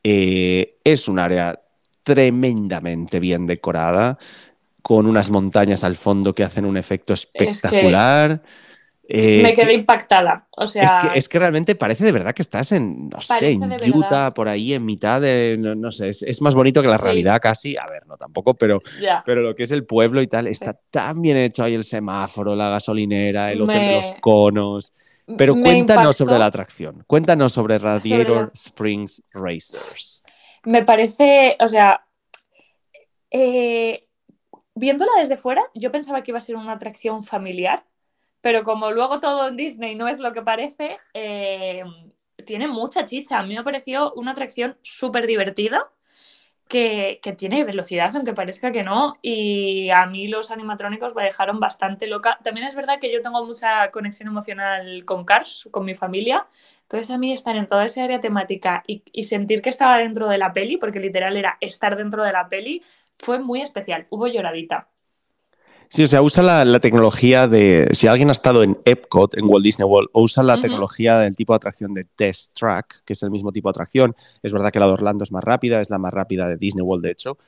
Eh, 0.03 0.77
es 0.85 1.09
un 1.09 1.18
área 1.18 1.61
tremendamente 2.03 3.18
bien 3.20 3.46
decorada, 3.46 4.18
con 4.85 5.07
unas 5.07 5.31
montañas 5.31 5.83
al 5.83 5.97
fondo 5.97 6.35
que 6.35 6.44
hacen 6.44 6.66
un 6.66 6.77
efecto 6.77 7.14
espectacular. 7.14 8.42
Eh, 9.09 9.40
Me 9.42 9.55
que- 9.55 9.62
quedé 9.62 9.73
impactada. 9.73 10.47
O 10.51 10.66
sea, 10.66 10.83
es 10.85 10.92
que, 10.97 11.18
es 11.18 11.29
que 11.31 11.38
realmente 11.38 11.75
parece 11.75 12.05
de 12.05 12.12
verdad 12.12 12.35
que 12.35 12.42
estás 12.42 12.70
en, 12.73 13.09
no 13.09 13.18
sé, 13.23 13.51
en 13.53 13.62
Utah, 13.64 13.79
verdad. 13.79 14.35
por 14.35 14.47
ahí 14.49 14.75
en 14.75 14.85
mitad 14.85 15.23
de, 15.23 15.57
no, 15.59 15.75
no 15.75 15.90
sé, 15.90 16.09
es, 16.09 16.23
es 16.23 16.42
más 16.42 16.55
bonito 16.55 16.83
que 16.83 16.88
la 16.88 16.99
Sí. 16.99 17.05
realidad 17.05 17.40
casi. 17.40 17.77
A 17.79 17.87
ver, 17.87 18.07
no 18.07 18.18
tampoco, 18.18 18.53
pero, 18.55 18.83
pero 19.25 19.40
lo 19.40 19.55
que 19.55 19.62
es 19.62 19.70
el 19.70 19.87
pueblo 19.87 20.20
y 20.20 20.27
tal, 20.27 20.47
está 20.49 20.79
tan 20.90 21.23
bien 21.23 21.38
hecho 21.38 21.64
ahí 21.64 21.73
el 21.75 21.85
semáforo, 21.85 22.55
la 22.55 22.68
gasolinera, 22.68 23.51
el 23.53 23.62
hotel 23.62 23.87
de 23.87 23.92
los 23.94 24.12
conos. 24.20 24.92
Pero 25.38 25.55
Me 25.57 25.62
cuéntanos 25.62 26.16
sobre 26.16 26.38
la 26.38 26.44
atracción, 26.47 27.05
cuéntanos 27.07 27.55
sobre 27.55 27.79
Radiator 27.79 28.42
la- 28.47 28.51
Springs 28.53 29.23
Racers. 29.33 30.23
Me 30.64 30.83
parece, 30.83 31.57
o 31.61 31.68
sea, 31.68 32.05
eh, 33.31 34.01
viéndola 34.74 35.12
desde 35.18 35.37
fuera, 35.37 35.62
yo 35.74 35.90
pensaba 35.90 36.22
que 36.22 36.30
iba 36.32 36.38
a 36.38 36.40
ser 36.42 36.56
una 36.56 36.72
atracción 36.72 37.22
familiar, 37.24 37.84
pero 38.40 38.62
como 38.64 38.90
luego 38.92 39.20
todo 39.20 39.48
en 39.48 39.56
Disney 39.56 39.94
no 39.94 40.08
es 40.08 40.20
lo 40.20 40.32
que 40.32 40.42
parece, 40.42 40.98
eh, 41.14 41.84
tiene 42.46 42.68
mucha 42.68 43.04
chicha. 43.04 43.38
A 43.38 43.42
mí 43.44 43.54
me 43.56 43.64
pareció 43.64 44.12
una 44.14 44.32
atracción 44.32 44.78
súper 44.82 45.26
divertida. 45.26 45.90
Que, 46.66 47.20
que 47.22 47.34
tiene 47.34 47.62
velocidad, 47.62 48.10
aunque 48.16 48.32
parezca 48.32 48.72
que 48.72 48.82
no, 48.82 49.14
y 49.20 49.90
a 49.90 50.06
mí 50.06 50.28
los 50.28 50.50
animatrónicos 50.50 51.14
me 51.14 51.22
dejaron 51.22 51.60
bastante 51.60 52.06
loca. 52.06 52.38
También 52.42 52.66
es 52.66 52.74
verdad 52.74 52.98
que 52.98 53.12
yo 53.12 53.20
tengo 53.20 53.44
mucha 53.44 53.90
conexión 53.90 54.28
emocional 54.28 55.04
con 55.04 55.24
Cars, 55.26 55.68
con 55.70 55.84
mi 55.84 55.94
familia, 55.94 56.46
entonces 56.82 57.10
a 57.10 57.18
mí 57.18 57.32
estar 57.34 57.54
en 57.56 57.68
toda 57.68 57.84
esa 57.84 58.04
área 58.04 58.18
temática 58.18 58.82
y, 58.87 59.02
y 59.12 59.24
sentir 59.24 59.60
que 59.60 59.68
estaba 59.68 59.98
dentro 59.98 60.26
de 60.26 60.38
la 60.38 60.52
peli, 60.54 60.78
porque 60.78 61.00
literal 61.00 61.37
era 61.37 61.58
estar 61.60 61.96
dentro 61.96 62.24
de 62.24 62.32
la 62.32 62.48
peli, 62.48 62.82
fue 63.18 63.38
muy 63.38 63.62
especial. 63.62 64.07
Hubo 64.11 64.27
lloradita. 64.27 64.88
Sí, 65.88 66.03
o 66.03 66.07
sea, 66.07 66.22
usa 66.22 66.42
la, 66.42 66.64
la 66.64 66.81
tecnología 66.81 67.46
de. 67.46 67.88
Si 67.92 68.07
alguien 68.07 68.29
ha 68.29 68.33
estado 68.33 68.62
en 68.62 68.79
Epcot, 68.85 69.37
en 69.37 69.44
Walt 69.46 69.64
Disney 69.64 69.87
World, 69.87 70.09
o 70.12 70.22
usa 70.22 70.42
la 70.42 70.59
tecnología 70.59 71.18
del 71.18 71.37
tipo 71.37 71.53
de 71.53 71.57
atracción 71.57 71.94
de 71.94 72.05
Test 72.05 72.59
Track, 72.59 73.03
que 73.05 73.12
es 73.12 73.22
el 73.22 73.31
mismo 73.31 73.53
tipo 73.53 73.68
de 73.68 73.70
atracción. 73.70 74.16
Es 74.42 74.53
verdad 74.53 74.72
que 74.72 74.81
la 74.81 74.87
de 74.87 74.92
Orlando 74.92 75.24
es 75.24 75.31
más 75.31 75.44
rápida, 75.44 75.81
es 75.81 75.90
la 75.90 75.98
más 75.98 76.12
rápida 76.12 76.48
de 76.48 76.57
Disney 76.57 76.83
World, 76.83 77.05
de 77.05 77.11
hecho. 77.12 77.38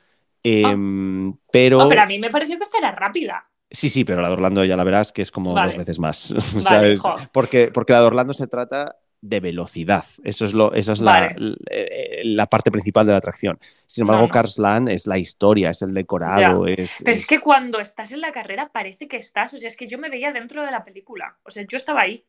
Em, 0.43 1.33
pero. 1.51 1.85
Oh, 1.85 1.89
pero 1.89 2.01
a 2.01 2.05
mí 2.05 2.19
me 2.19 2.29
pareció 2.29 2.57
que 2.57 2.63
esta 2.63 2.77
era 2.77 2.91
rápida. 2.91 3.49
Sí, 3.69 3.89
sí, 3.89 4.05
pero 4.05 4.21
la 4.21 4.29
de 4.29 4.35
Orlando 4.35 4.63
ya 4.63 4.77
la 4.77 4.85
verás 4.85 5.11
que 5.11 5.21
es 5.21 5.31
como 5.31 5.53
Vale. 5.53 5.67
dos 5.67 5.77
veces 5.77 5.99
más. 5.99 6.33
Vale, 6.53 6.63
¿sabes? 6.63 7.01
jo. 7.01 7.15
Porque, 7.33 7.71
porque 7.73 7.93
la 7.93 8.01
de 8.01 8.07
Orlando 8.07 8.33
se 8.33 8.47
trata 8.47 8.95
de 9.21 9.39
velocidad. 9.39 10.05
Eso 10.23 10.45
es, 10.45 10.53
lo, 10.53 10.73
esa 10.73 10.93
es 10.93 11.01
la, 11.01 11.11
Vale. 11.35 11.55
eh, 11.69 12.21
la 12.25 12.45
parte 12.47 12.71
principal 12.71 13.05
de 13.05 13.11
la 13.13 13.17
atracción. 13.17 13.59
Sin 13.85 14.03
embargo, 14.03 14.21
No, 14.23 14.27
no. 14.27 14.31
Cars 14.31 14.57
Land 14.59 14.89
es 14.89 15.07
la 15.07 15.17
historia, 15.17 15.71
es 15.71 15.81
el 15.81 15.93
decorado, 15.93 16.67
es. 16.67 17.01
Pero 17.03 17.15
es 17.15 17.21
es- 17.21 17.27
que 17.27 17.39
cuando 17.39 17.79
estás 17.79 18.11
en 18.11 18.21
la 18.21 18.31
carrera 18.31 18.69
parece 18.71 19.07
que 19.07 19.17
estás, 19.17 19.53
o 19.53 19.57
sea, 19.57 19.67
es 19.69 19.75
que 19.77 19.87
yo 19.87 19.97
me 19.97 20.09
veía 20.09 20.31
dentro 20.31 20.63
de 20.63 20.71
la 20.71 20.83
película, 20.85 21.37
o 21.43 21.51
sea, 21.51 21.65
yo 21.67 21.77
estaba 21.77 22.01
ahí. 22.01 22.23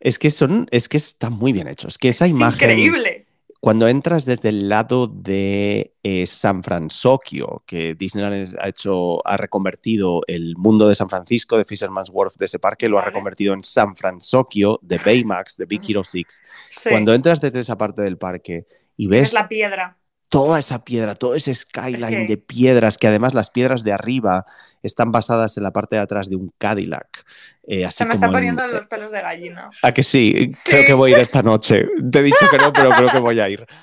es 0.00 0.18
que 0.18 0.30
son, 0.30 0.66
es 0.70 0.88
que 0.88 0.96
está 0.98 1.30
muy 1.30 1.52
bien 1.52 1.68
hecho. 1.68 1.88
Es 1.88 1.98
que 1.98 2.08
esa 2.08 2.26
Es 2.26 2.30
imagen. 2.32 2.70
increíble. 2.70 3.26
Cuando 3.64 3.88
entras 3.88 4.26
desde 4.26 4.50
el 4.50 4.68
lado 4.68 5.06
de 5.06 5.94
eh, 6.02 6.26
San 6.26 6.62
Francisco, 6.62 7.62
que 7.66 7.94
Disneyland 7.94 8.54
ha 8.60 8.68
hecho, 8.68 9.26
ha 9.26 9.38
reconvertido 9.38 10.20
el 10.26 10.54
mundo 10.58 10.86
de 10.86 10.94
San 10.94 11.08
Francisco, 11.08 11.56
de 11.56 11.64
Fisherman's 11.64 12.10
Wharf, 12.12 12.34
de 12.36 12.44
ese 12.44 12.58
parque, 12.58 12.90
lo 12.90 12.98
ha 12.98 13.02
reconvertido 13.06 13.54
en 13.54 13.62
San 13.62 13.96
Francisco, 13.96 14.78
de 14.82 14.98
Baymax, 14.98 15.56
de 15.56 15.64
Big. 15.64 15.80
Hero 15.88 16.04
6. 16.04 16.42
Sí. 16.78 16.90
Cuando 16.90 17.14
entras 17.14 17.40
desde 17.40 17.60
esa 17.60 17.78
parte 17.78 18.02
del 18.02 18.18
parque 18.18 18.66
y 18.98 19.06
ves 19.06 19.28
es 19.28 19.32
la 19.32 19.48
piedra. 19.48 19.96
Toda 20.38 20.58
esa 20.58 20.84
piedra, 20.84 21.14
todo 21.14 21.34
ese 21.36 21.54
skyline 21.54 22.26
de 22.26 22.36
piedras, 22.36 22.98
que 22.98 23.06
además 23.06 23.34
las 23.34 23.50
piedras 23.50 23.84
de 23.84 23.92
arriba 23.92 24.44
están 24.82 25.12
basadas 25.12 25.56
en 25.56 25.62
la 25.62 25.70
parte 25.72 25.96
de 25.96 26.02
atrás 26.02 26.28
de 26.28 26.36
un 26.36 26.52
Cadillac. 26.58 27.24
eh, 27.66 27.84
así 27.86 27.98
Se 27.98 28.04
me 28.04 28.10
como 28.10 28.16
están 28.26 28.28
en- 28.30 28.34
poniendo 28.56 28.66
los 28.78 28.86
pelos 28.88 29.12
de 29.12 29.20
gallina. 29.22 29.70
¿A 29.82 29.92
que 29.92 30.02
sí? 30.02 30.50
Creo 30.64 30.84
que 30.84 30.92
voy 30.92 31.12
a 31.12 31.16
ir 31.16 31.20
esta 31.22 31.42
noche. 31.42 31.86
Te 32.10 32.18
he 32.18 32.22
dicho 32.22 32.46
que 32.50 32.58
no, 32.58 32.72
pero 32.72 32.90
creo 32.90 33.10
que 33.10 33.18
voy 33.18 33.38
a 33.40 33.48
ir. 33.48 33.64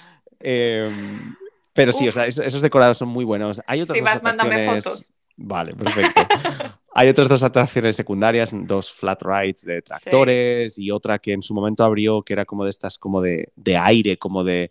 Eh, 0.43 0.91
pero 1.73 1.93
sí, 1.93 2.05
Uf. 2.05 2.09
o 2.09 2.11
sea, 2.13 2.25
esos, 2.25 2.45
esos 2.45 2.61
decorados 2.63 2.97
son 2.97 3.07
muy 3.09 3.23
buenos. 3.23 3.61
Hay 3.67 3.79
otras 3.81 3.95
Si 3.97 4.03
dos 4.03 4.11
vas, 4.13 4.23
mándame 4.23 4.55
atracciones. 4.55 4.83
fotos. 4.83 5.11
Vale, 5.37 5.73
perfecto. 5.73 6.27
Hay 6.93 7.09
otras 7.09 7.29
dos 7.29 7.43
atracciones 7.43 7.95
secundarias, 7.95 8.49
dos 8.53 8.91
flat 8.91 9.21
rides 9.21 9.61
de 9.65 9.81
tractores 9.81 10.77
y 10.79 10.91
otra 10.91 11.19
que 11.19 11.33
en 11.33 11.41
su 11.41 11.53
momento 11.53 11.83
abrió 11.83 12.21
que 12.23 12.33
era 12.33 12.43
como 12.45 12.63
de 12.65 12.71
estas, 12.71 12.97
como 12.97 13.21
de, 13.21 13.51
de 13.55 13.77
aire, 13.77 14.17
como 14.17 14.43
de. 14.43 14.69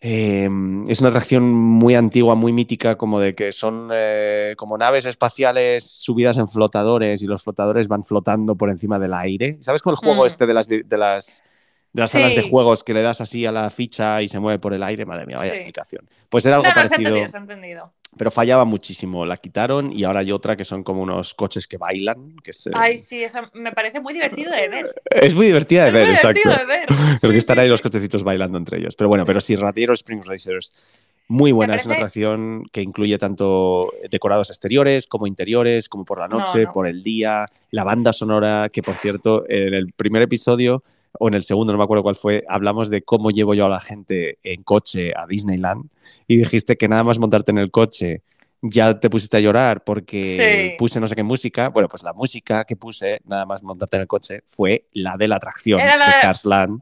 Eh, 0.00 0.48
es 0.86 1.00
una 1.00 1.08
atracción 1.08 1.52
muy 1.52 1.94
antigua, 1.96 2.34
muy 2.36 2.52
mítica, 2.52 2.96
como 2.96 3.18
de 3.18 3.34
que 3.34 3.52
son 3.52 3.90
eh, 3.92 4.54
como 4.56 4.78
naves 4.78 5.04
espaciales 5.06 5.84
subidas 5.90 6.38
en 6.38 6.46
flotadores 6.48 7.22
y 7.22 7.26
los 7.26 7.42
flotadores 7.42 7.88
van 7.88 8.04
flotando 8.04 8.54
por 8.56 8.70
encima 8.70 8.98
del 8.98 9.14
aire. 9.14 9.58
¿Sabes 9.60 9.82
con 9.82 9.92
el 9.92 9.96
juego 9.96 10.22
Mm. 10.22 10.26
este 10.26 10.46
de 10.46 10.54
las, 10.54 10.68
de 10.68 10.96
las, 10.96 11.42
de 11.92 12.00
las 12.02 12.10
salas 12.10 12.34
de 12.34 12.42
Sí. 12.42 12.50
juegos 12.50 12.84
que 12.84 12.92
le 12.94 13.02
das 13.02 13.20
así 13.20 13.46
a 13.46 13.52
la 13.52 13.70
ficha 13.70 14.20
y 14.22 14.28
se 14.28 14.38
mueve 14.38 14.58
por 14.58 14.74
el 14.74 14.82
aire? 14.82 15.06
Madre 15.06 15.26
mía, 15.26 15.38
vaya 15.38 15.52
Sí. 15.52 15.58
explicación. 15.60 16.08
Pues 16.28 16.44
era 16.46 16.56
algo 16.56 16.64
No, 16.64 16.68
no, 16.68 16.74
se 16.74 16.80
ha 16.80 16.82
parecido, 16.88 17.08
entendido, 17.08 17.28
se 17.30 17.36
ha 17.36 17.40
entendido. 17.40 17.92
pero 18.16 18.30
fallaba 18.30 18.64
muchísimo. 18.66 19.24
La 19.24 19.36
quitaron 19.38 19.90
y 19.92 20.04
ahora 20.04 20.20
hay 20.20 20.30
otra 20.32 20.54
que 20.56 20.64
son 20.64 20.82
como 20.84 21.02
unos 21.02 21.34
coches 21.34 21.66
que 21.66 21.78
bailan. 21.78 22.36
Que 22.42 22.52
Ay, 22.74 22.98
sí, 22.98 23.22
eso 23.24 23.38
me 23.54 23.72
parece 23.72 24.00
muy 24.00 24.12
divertido 24.14 24.50
de 24.52 24.68
ver. 24.68 24.94
es 25.10 25.34
muy 25.34 25.46
divertida 25.46 25.82
de 25.84 25.88
es 25.88 25.94
ver, 25.94 26.04
muy 26.06 26.14
exacto. 26.14 26.40
divertido 26.44 26.66
de 26.66 26.78
ver. 26.78 26.86
Creo 27.20 27.30
que 27.30 27.30
Sí, 27.30 27.36
están 27.38 27.56
sí, 27.56 27.60
ahí 27.62 27.68
los 27.68 27.80
sí. 27.80 27.82
cochecitos 27.84 28.22
bailando 28.24 28.58
entre 28.58 28.78
ellos. 28.78 28.94
Pero 28.96 29.08
bueno, 29.08 29.24
pero 29.24 29.40
sí, 29.40 29.56
Radiator 29.56 29.94
Springs 29.94 30.26
Racers, 30.26 31.08
muy 31.28 31.52
buena. 31.52 31.74
Es 31.74 31.84
una 31.86 31.94
atracción 31.94 32.64
que 32.72 32.82
incluye 32.82 33.16
tanto 33.18 33.92
decorados 34.10 34.50
exteriores 34.50 35.06
como 35.06 35.26
interiores, 35.26 35.88
como 35.88 36.04
por 36.04 36.18
la 36.18 36.28
No, 36.28 36.38
noche, 36.38 36.64
no. 36.64 36.72
por 36.72 36.86
el 36.86 37.02
día, 37.02 37.46
la 37.70 37.84
banda 37.84 38.12
sonora, 38.12 38.68
que 38.70 38.82
por 38.82 38.94
cierto, 38.94 39.44
en 39.48 39.74
el 39.74 39.92
primer 39.92 40.22
episodio 40.22 40.82
o 41.20 41.28
en 41.28 41.34
el 41.34 41.42
segundo, 41.42 41.72
no 41.72 41.78
me 41.78 41.84
acuerdo 41.84 42.02
cuál 42.02 42.14
fue, 42.16 42.44
hablamos 42.48 42.90
de 42.90 43.02
cómo 43.02 43.30
llevo 43.30 43.54
yo 43.54 43.66
a 43.66 43.68
la 43.68 43.80
gente 43.80 44.38
en 44.42 44.62
coche 44.62 45.12
a 45.16 45.26
Disneyland 45.26 45.88
y 46.26 46.36
dijiste 46.38 46.76
que 46.76 46.88
nada 46.88 47.04
más 47.04 47.18
montarte 47.18 47.50
en 47.50 47.58
el 47.58 47.70
coche 47.70 48.22
ya 48.60 48.98
te 48.98 49.08
pusiste 49.08 49.36
a 49.36 49.40
llorar 49.40 49.84
porque 49.84 50.70
Sí. 50.72 50.76
puse 50.78 50.98
no 51.00 51.06
sé 51.06 51.14
qué 51.14 51.22
música. 51.22 51.68
Bueno, 51.68 51.88
pues 51.88 52.02
la 52.02 52.12
música 52.12 52.64
que 52.64 52.74
puse, 52.76 53.20
nada 53.24 53.46
más 53.46 53.62
montarte 53.62 53.96
en 53.96 54.02
el 54.02 54.08
coche, 54.08 54.42
fue 54.46 54.86
la 54.92 55.16
de 55.16 55.28
la 55.28 55.36
atracción 55.36 55.78
Era 55.80 55.96
de 55.96 56.12
de- 56.14 56.20
Cars 56.20 56.44
Land. 56.44 56.80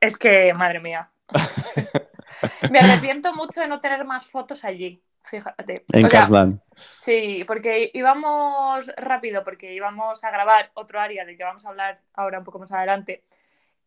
Es 0.00 0.16
que, 0.16 0.52
madre 0.54 0.80
mía. 0.80 1.10
Me 2.70 2.78
arrepiento 2.78 3.34
mucho 3.34 3.60
de 3.60 3.68
no 3.68 3.80
tener 3.80 4.04
más 4.04 4.26
fotos 4.26 4.64
allí, 4.64 5.02
fíjate. 5.24 5.74
En 5.92 6.06
O 6.06 6.08
sea, 6.08 6.20
Cars 6.20 6.30
Land. 6.30 6.60
Sí, 6.76 7.44
porque 7.46 7.90
íbamos 7.92 8.86
rápido, 8.96 9.44
porque 9.44 9.74
íbamos 9.74 10.24
a 10.24 10.30
grabar 10.30 10.70
otro 10.74 11.00
área 11.00 11.24
del 11.24 11.36
que 11.36 11.44
vamos 11.44 11.66
a 11.66 11.68
hablar 11.68 12.00
ahora 12.14 12.38
un 12.38 12.44
poco 12.44 12.58
más 12.58 12.72
adelante. 12.72 13.22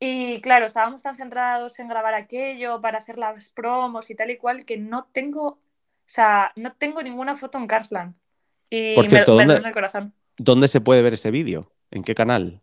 Y 0.06 0.42
claro, 0.42 0.66
estábamos 0.66 1.02
tan 1.02 1.16
centrados 1.16 1.80
en 1.80 1.88
grabar 1.88 2.14
aquello 2.14 2.82
para 2.82 2.98
hacer 2.98 3.18
las 3.18 3.48
promos 3.48 4.10
y 4.10 4.16
tal 4.16 4.32
y 4.32 4.38
cual 4.38 4.66
que 4.66 4.76
no 4.78 5.06
tengo, 5.14 5.48
o 5.48 5.60
sea, 6.06 6.52
no 6.58 6.74
tengo 6.74 7.02
ninguna 7.02 7.38
foto 7.38 7.58
en 7.58 7.68
Carsland. 7.68 8.14
Y 8.70 8.96
Por 8.96 9.06
cierto, 9.06 9.38
me, 9.38 9.46
me 9.46 9.54
¿dónde- 9.54 9.68
el 9.70 9.74
corazón. 9.74 10.14
¿Dónde 10.36 10.68
se 10.68 10.82
puede 10.82 11.02
ver 11.04 11.14
ese 11.14 11.32
vídeo? 11.32 11.72
¿En 11.90 12.04
qué 12.04 12.16
canal? 12.16 12.60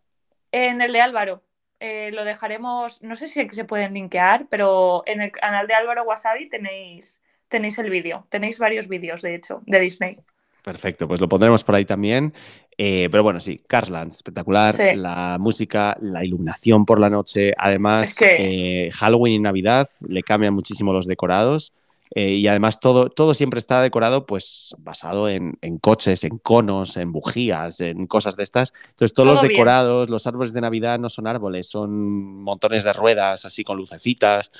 En 0.52 0.82
el 0.82 0.92
de 0.92 1.00
Álvaro. 1.00 1.42
eh, 1.82 2.10
lo 2.12 2.26
dejaremos, 2.26 3.00
no 3.00 3.16
sé 3.16 3.26
si 3.26 3.48
se 3.48 3.64
pueden 3.64 3.94
linkear, 3.94 4.46
pero 4.50 5.02
en 5.06 5.22
el 5.22 5.32
canal 5.32 5.66
de 5.66 5.72
Álvaro 5.72 6.02
Wasabi 6.02 6.46
tenéis, 6.50 7.22
tenéis 7.48 7.78
el 7.78 7.88
vídeo, 7.88 8.26
tenéis 8.28 8.58
varios 8.58 8.86
vídeos, 8.86 9.22
de 9.22 9.34
hecho, 9.34 9.62
de 9.64 9.80
Disney. 9.80 10.18
Perfecto, 10.62 11.08
pues 11.08 11.20
lo 11.20 11.28
pondremos 11.28 11.64
por 11.64 11.74
ahí 11.74 11.84
también. 11.84 12.34
Eh, 12.76 13.08
pero 13.10 13.22
bueno, 13.22 13.40
sí, 13.40 13.60
Carsland, 13.66 14.12
espectacular. 14.12 14.74
Sí. 14.74 14.96
La 14.96 15.36
música, 15.40 15.96
la 16.00 16.24
iluminación 16.24 16.86
por 16.86 16.98
la 16.98 17.10
noche. 17.10 17.52
Además, 17.58 18.08
Es 18.10 18.18
que- 18.18 18.86
eh, 18.86 18.90
Halloween 18.92 19.34
y 19.34 19.38
Navidad 19.40 19.88
le 20.08 20.22
cambian 20.22 20.54
muchísimo 20.54 20.92
los 20.92 21.06
decorados. 21.06 21.72
eh, 22.12 22.32
y 22.32 22.48
además 22.48 22.80
todo, 22.80 23.08
todo 23.08 23.34
siempre 23.34 23.58
está 23.58 23.80
decorado 23.82 24.26
pues 24.26 24.74
basado 24.78 25.28
en, 25.28 25.56
en 25.60 25.78
coches, 25.78 26.24
en 26.24 26.38
conos, 26.38 26.96
en 26.96 27.12
bujías, 27.12 27.80
en 27.82 28.08
cosas 28.08 28.34
de 28.34 28.42
estas. 28.42 28.72
Entonces 28.88 29.14
todos 29.14 29.28
los 29.28 29.40
bien. 29.42 29.52
decorados, 29.52 30.10
los 30.10 30.26
árboles 30.26 30.52
de 30.52 30.60
Navidad 30.60 30.98
no 30.98 31.08
son 31.08 31.28
árboles, 31.28 31.68
son 31.68 32.42
montones 32.42 32.82
de 32.82 32.92
ruedas 32.94 33.44
así 33.44 33.62
con 33.62 33.76
lucecitas, 33.76 34.50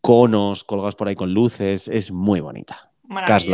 conos 0.00 0.64
colgados 0.64 0.96
por 0.96 1.08
ahí 1.08 1.14
con 1.14 1.32
luces. 1.34 1.88
Es 1.88 2.10
muy 2.10 2.40
bonita. 2.40 2.90
Maravilloso. 3.04 3.50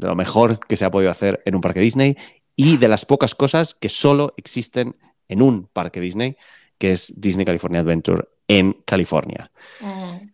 De 0.00 0.08
lo 0.08 0.16
mejor 0.16 0.58
que 0.66 0.76
se 0.76 0.86
ha 0.86 0.90
podido 0.90 1.10
hacer 1.10 1.42
en 1.44 1.54
un 1.54 1.60
parque 1.60 1.80
Disney 1.80 2.16
y 2.56 2.78
de 2.78 2.88
las 2.88 3.04
pocas 3.04 3.34
cosas 3.34 3.74
que 3.74 3.90
solo 3.90 4.32
existen 4.38 4.96
en 5.28 5.42
un 5.42 5.66
parque 5.66 6.00
Disney, 6.00 6.36
que 6.78 6.92
es 6.92 7.12
Disney 7.20 7.44
California 7.44 7.80
Adventure 7.82 8.24
en 8.48 8.72
California. 8.86 9.50
Mm. 9.80 10.30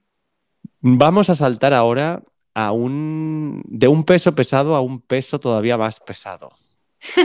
Vamos 0.98 1.30
a 1.30 1.34
saltar 1.34 1.74
ahora 1.74 2.22
a 2.54 2.70
un 2.70 3.60
de 3.66 3.88
un 3.88 4.04
peso 4.04 4.36
pesado 4.36 4.76
a 4.76 4.80
un 4.80 5.00
peso 5.00 5.40
todavía 5.40 5.76
más 5.76 5.98
pesado, 5.98 6.50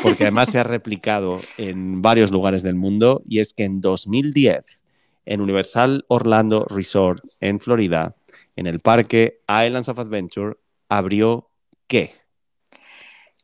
porque 0.02 0.24
además 0.24 0.50
se 0.50 0.58
ha 0.58 0.64
replicado 0.78 1.42
en 1.58 2.02
varios 2.02 2.32
lugares 2.32 2.64
del 2.64 2.74
mundo 2.74 3.22
y 3.24 3.38
es 3.38 3.54
que 3.54 3.66
en 3.66 3.82
2010 3.82 4.82
en 5.26 5.42
Universal 5.42 6.06
Orlando 6.08 6.66
Resort 6.68 7.24
en 7.40 7.60
Florida, 7.60 8.16
en 8.56 8.66
el 8.66 8.80
parque 8.80 9.42
Islands 9.48 9.90
of 9.90 10.00
Adventure 10.00 10.56
abrió 10.90 11.52
¿qué? 11.92 12.21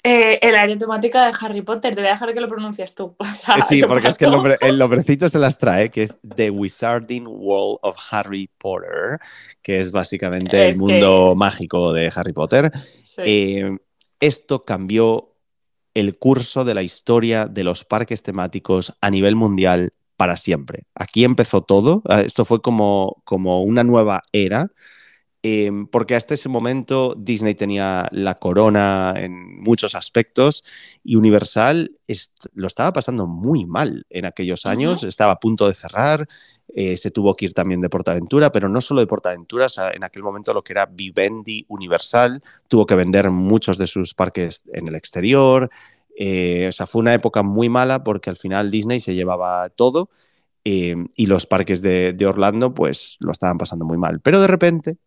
Eh, 0.10 0.40
el 0.42 0.56
área 0.56 0.78
temática 0.78 1.26
de 1.26 1.34
Harry 1.42 1.62
Potter, 1.62 1.94
te 1.94 2.00
voy 2.02 2.08
a 2.08 2.12
dejar 2.12 2.34
que 2.34 2.40
lo 2.40 2.48
pronuncies 2.48 2.96
tú. 2.96 3.16
O 3.20 3.26
sea, 3.36 3.56
Eh, 3.56 3.62
Sí, 3.68 3.82
porque 3.86 4.08
es 4.08 4.18
que 4.18 4.26
el, 4.26 4.32
paso. 4.32 4.38
nombre- 4.44 4.58
el 4.62 4.78
nombrecito 4.78 5.28
se 5.28 5.38
las 5.40 5.58
trae, 5.58 5.90
que 5.90 6.04
es 6.04 6.18
The 6.36 6.50
Wizarding 6.50 7.28
World 7.28 7.80
of 7.82 7.98
Harry 8.12 8.50
Potter, 8.58 9.20
que 9.62 9.80
es 9.80 9.92
básicamente 9.92 10.70
Es 10.70 10.76
el 10.78 10.82
que- 10.88 10.94
mundo 10.94 11.36
mágico 11.36 11.92
de 11.92 12.12
Harry 12.16 12.32
Potter. 12.34 12.72
Sí. 13.04 13.22
Eh, 13.26 13.78
esto 14.22 14.64
cambió 14.64 15.34
el 15.94 16.18
curso 16.18 16.64
de 16.64 16.74
la 16.76 16.84
historia 16.84 17.46
de 17.48 17.64
los 17.64 17.84
parques 17.84 18.24
temáticos 18.24 18.94
a 19.02 19.10
nivel 19.10 19.36
mundial 19.36 19.92
para 20.16 20.38
siempre. 20.38 20.84
Aquí 20.96 21.24
empezó 21.24 21.62
todo. 21.64 22.02
Ah, 22.08 22.22
Esto 22.22 22.46
fue 22.46 22.62
como, 22.62 23.22
como 23.26 23.62
una 23.64 23.84
nueva 23.84 24.22
era. 24.32 24.72
Eh, 25.44 25.72
porque 25.92 26.16
hasta 26.16 26.34
ese 26.34 26.50
momento 26.50 27.16
Disney 27.18 27.56
tenía 27.56 28.08
la 28.12 28.36
corona 28.36 29.14
en 29.18 29.62
muchos 29.62 29.96
aspectos 29.96 30.64
y 31.04 31.16
Universal 31.16 31.92
est- 32.08 32.46
lo 32.54 32.68
estaba 32.68 32.92
pasando 32.94 33.28
muy 33.28 33.66
mal 33.66 34.06
en 34.10 34.26
aquellos 34.26 34.66
años, 34.66 35.04
estaba 35.04 35.34
a 35.34 35.40
punto 35.40 35.68
de 35.68 35.74
cerrar, 35.74 36.28
eh, 36.76 36.98
se 36.98 37.12
tuvo 37.12 37.36
que 37.36 37.46
ir 37.46 37.54
también 37.54 37.82
de 37.82 37.90
Portaventura, 37.90 38.52
pero 38.52 38.68
no 38.70 38.82
solo 38.82 39.00
de 39.02 39.08
Portaventura, 39.08 39.68
o 39.68 39.70
sea, 39.70 39.90
en 39.92 40.04
aquel 40.04 40.24
momento 40.24 40.54
lo 40.54 40.64
que 40.64 40.74
era 40.74 40.86
Vivendi 40.86 41.66
Universal 41.70 42.42
tuvo 42.68 42.86
que 42.86 42.96
vender 42.96 43.30
muchos 43.32 43.78
de 43.78 43.88
sus 43.88 44.14
parques 44.14 44.64
en 44.74 44.88
el 44.88 44.96
exterior, 44.96 45.70
eh, 46.18 46.68
o 46.68 46.72
sea, 46.72 46.88
fue 46.88 47.00
una 47.02 47.14
época 47.14 47.44
muy 47.44 47.70
mala 47.70 48.04
porque 48.04 48.30
al 48.30 48.36
final 48.38 48.72
Disney 48.72 49.00
se 49.00 49.14
llevaba 49.16 49.70
todo 49.70 50.10
eh, 50.66 50.96
y 51.16 51.26
los 51.28 51.46
parques 51.46 51.82
de, 51.82 52.14
de 52.14 52.26
Orlando 52.26 52.74
pues 52.74 53.18
lo 53.20 53.32
estaban 53.32 53.58
pasando 53.58 53.86
muy 53.86 53.98
mal, 53.98 54.20
pero 54.22 54.42
de 54.42 54.48
repente 54.48 54.98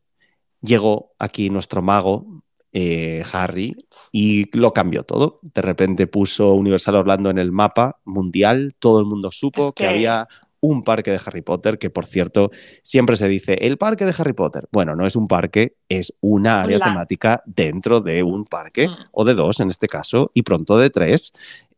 llegó 0.62 1.12
aquí 1.18 1.50
nuestro 1.50 1.82
mago 1.82 2.42
eh, 2.72 3.22
Harry 3.32 3.76
y 4.12 4.56
lo 4.56 4.72
cambió 4.72 5.02
todo. 5.02 5.40
De 5.42 5.60
repente 5.62 6.06
puso 6.06 6.54
Universal 6.54 6.94
Orlando 6.96 7.30
en 7.30 7.38
el 7.38 7.50
mapa 7.52 7.98
mundial, 8.04 8.74
todo 8.78 9.00
el 9.00 9.06
mundo 9.06 9.30
supo 9.32 9.68
Es 9.68 9.74
que... 9.74 9.84
que- 9.84 9.88
había 9.90 10.28
un 10.62 10.82
parque 10.82 11.10
de 11.10 11.18
Harry 11.24 11.40
Potter, 11.40 11.78
que 11.78 11.88
por 11.88 12.04
cierto 12.04 12.50
siempre 12.82 13.16
se 13.16 13.26
dice 13.28 13.54
el 13.62 13.78
parque 13.78 14.04
de 14.04 14.14
Harry 14.18 14.34
Potter. 14.34 14.68
Bueno, 14.70 14.94
no 14.94 15.06
es 15.06 15.16
un 15.16 15.26
parque, 15.26 15.76
es 15.88 16.12
una 16.20 16.60
área 16.60 16.76
La- 16.78 16.84
temática 16.84 17.42
dentro 17.46 18.02
de 18.02 18.22
un 18.22 18.44
parque, 18.44 18.86
Mm. 18.88 18.94
o 19.12 19.24
de 19.24 19.32
dos 19.34 19.58
en 19.60 19.70
este 19.70 19.86
caso, 19.88 20.30
y 20.34 20.42
pronto 20.42 20.76
de 20.76 20.90
tres. 20.90 21.32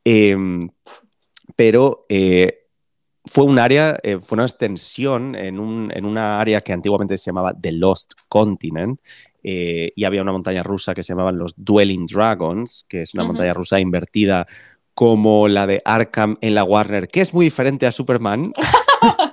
Em, 0.05 0.69
pero 1.55 2.07
eh, 2.09 2.62
fue 3.33 3.45
un 3.45 3.59
área, 3.59 3.99
eh, 4.03 4.19
fue 4.21 4.37
una 4.37 4.45
extensión 4.45 5.35
en, 5.35 5.59
un, 5.59 5.91
en 5.95 6.05
una 6.05 6.39
área 6.39 6.61
que 6.61 6.75
antiguamente 6.75 7.17
se 7.17 7.31
llamaba 7.31 7.55
The 7.59 7.73
Lost 7.73 8.13
Continent. 8.29 9.01
eh, 9.43 9.91
y 9.97 10.05
había 10.05 10.21
una 10.21 10.33
montaña 10.33 10.63
rusa 10.63 10.95
que 10.95 11.03
se 11.03 11.15
llamaban 11.15 11.39
los 11.39 11.55
Dwelling 11.57 12.05
Dragons, 12.05 12.85
que 12.87 13.01
es 13.01 13.15
una 13.15 13.25
montaña 13.25 13.55
rusa 13.55 13.81
invertida 13.81 14.47
como 14.93 15.49
la 15.49 15.67
de 15.67 15.81
Arkham 15.85 16.37
en 16.43 16.55
la 16.55 16.63
Warner, 16.63 17.09
que 17.09 17.23
es 17.23 17.33
muy 17.33 17.47
diferente 17.47 17.87
a 17.87 17.93
Superman. 17.93 18.53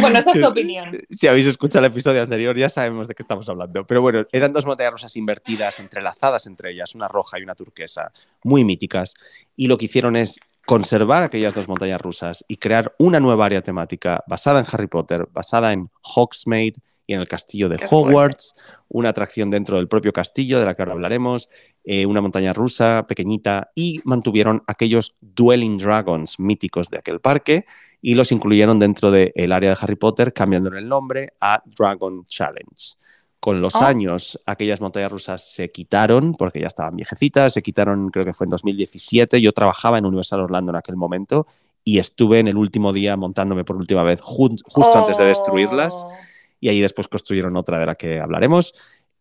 Bueno, 0.00 0.18
esa 0.18 0.30
es 0.32 0.40
tu 0.40 0.46
opinión. 0.46 0.98
Si 1.10 1.26
habéis 1.26 1.46
escuchado 1.46 1.84
el 1.86 1.92
episodio 1.92 2.22
anterior, 2.22 2.56
ya 2.56 2.68
sabemos 2.68 3.08
de 3.08 3.14
qué 3.14 3.22
estamos 3.22 3.48
hablando. 3.48 3.86
Pero 3.86 4.02
bueno, 4.02 4.26
eran 4.32 4.52
dos 4.52 4.66
montañas 4.66 4.92
rusas 4.92 5.16
invertidas, 5.16 5.80
entrelazadas 5.80 6.46
entre 6.46 6.72
ellas, 6.72 6.94
una 6.94 7.08
roja 7.08 7.38
y 7.38 7.42
una 7.42 7.54
turquesa, 7.54 8.12
muy 8.42 8.64
míticas. 8.64 9.14
Y 9.56 9.66
lo 9.68 9.78
que 9.78 9.86
hicieron 9.86 10.16
es 10.16 10.40
conservar 10.66 11.22
aquellas 11.22 11.54
dos 11.54 11.68
montañas 11.68 12.00
rusas 12.00 12.44
y 12.48 12.56
crear 12.56 12.94
una 12.98 13.20
nueva 13.20 13.46
área 13.46 13.62
temática 13.62 14.24
basada 14.26 14.60
en 14.60 14.66
Harry 14.70 14.86
Potter, 14.86 15.28
basada 15.32 15.72
en 15.72 15.90
Hogsmeade 16.02 16.80
y 17.06 17.14
en 17.14 17.20
el 17.20 17.28
castillo 17.28 17.68
de 17.68 17.76
Qué. 17.76 17.86
Hogwarts, 17.90 18.54
una 18.88 19.10
atracción 19.10 19.50
dentro 19.50 19.76
del 19.76 19.88
propio 19.88 20.12
castillo, 20.12 20.58
de 20.58 20.64
la 20.64 20.74
que 20.74 20.82
ahora 20.82 20.92
hablaremos, 20.92 21.48
eh, 21.84 22.06
una 22.06 22.22
montaña 22.22 22.52
rusa 22.52 23.06
pequeñita, 23.06 23.70
y 23.74 24.00
mantuvieron 24.04 24.62
aquellos 24.66 25.16
Dwelling 25.20 25.76
Dragons 25.76 26.40
míticos 26.40 26.88
de 26.88 26.98
aquel 26.98 27.20
parque 27.20 27.66
y 28.00 28.14
los 28.14 28.32
incluyeron 28.32 28.78
dentro 28.78 29.10
del 29.10 29.52
área 29.52 29.70
de 29.70 29.78
Harry 29.80 29.96
Potter, 29.96 30.32
cambiándole 30.32 30.78
el 30.78 30.88
nombre 30.88 31.34
a 31.40 31.62
Dragon 31.64 32.24
Challenge. 32.24 32.96
Con 33.44 33.60
los 33.60 33.74
Oh. 33.74 33.82
años, 33.84 34.40
aquellas 34.46 34.80
montañas 34.80 35.12
rusas 35.12 35.44
se 35.54 35.70
quitaron 35.70 36.32
porque 36.34 36.60
ya 36.62 36.66
estaban 36.66 36.96
viejecitas, 36.96 37.52
se 37.52 37.60
quitaron, 37.60 38.08
creo 38.08 38.24
que 38.24 38.32
fue 38.32 38.46
en 38.46 38.50
2017. 38.50 39.38
Yo 39.42 39.52
trabajaba 39.52 39.98
en 39.98 40.06
Universal 40.06 40.40
Orlando 40.40 40.70
en 40.72 40.76
aquel 40.76 40.96
momento 40.96 41.46
y 41.84 41.98
estuve 41.98 42.38
en 42.38 42.48
el 42.48 42.56
último 42.56 42.94
día 42.94 43.18
montándome 43.18 43.62
por 43.62 43.76
última 43.76 44.02
vez 44.02 44.22
justo 44.22 44.98
antes 44.98 45.18
de 45.18 45.24
destruirlas 45.26 46.04
Oh. 46.06 46.12
y 46.58 46.70
ahí 46.70 46.80
después 46.80 47.06
construyeron 47.08 47.54
otra 47.58 47.78
de 47.78 47.84
la 47.84 47.96
que 47.96 48.18
hablaremos. 48.18 48.72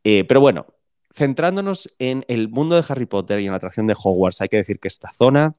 Eh, 0.06 0.24
pero 0.26 0.40
bueno, 0.40 0.68
centrándonos 1.14 1.90
en 2.00 2.24
el 2.30 2.48
mundo 2.48 2.76
de 2.78 2.86
Harry 2.88 3.06
Potter 3.06 3.42
y 3.42 3.46
en 3.46 3.52
la 3.52 3.58
atracción 3.58 3.88
de 3.88 3.94
Hogwarts, 4.02 4.40
hay 4.40 4.48
que 4.48 4.56
decir 4.58 4.80
que 4.80 4.88
esta 4.88 5.12
zona 5.12 5.56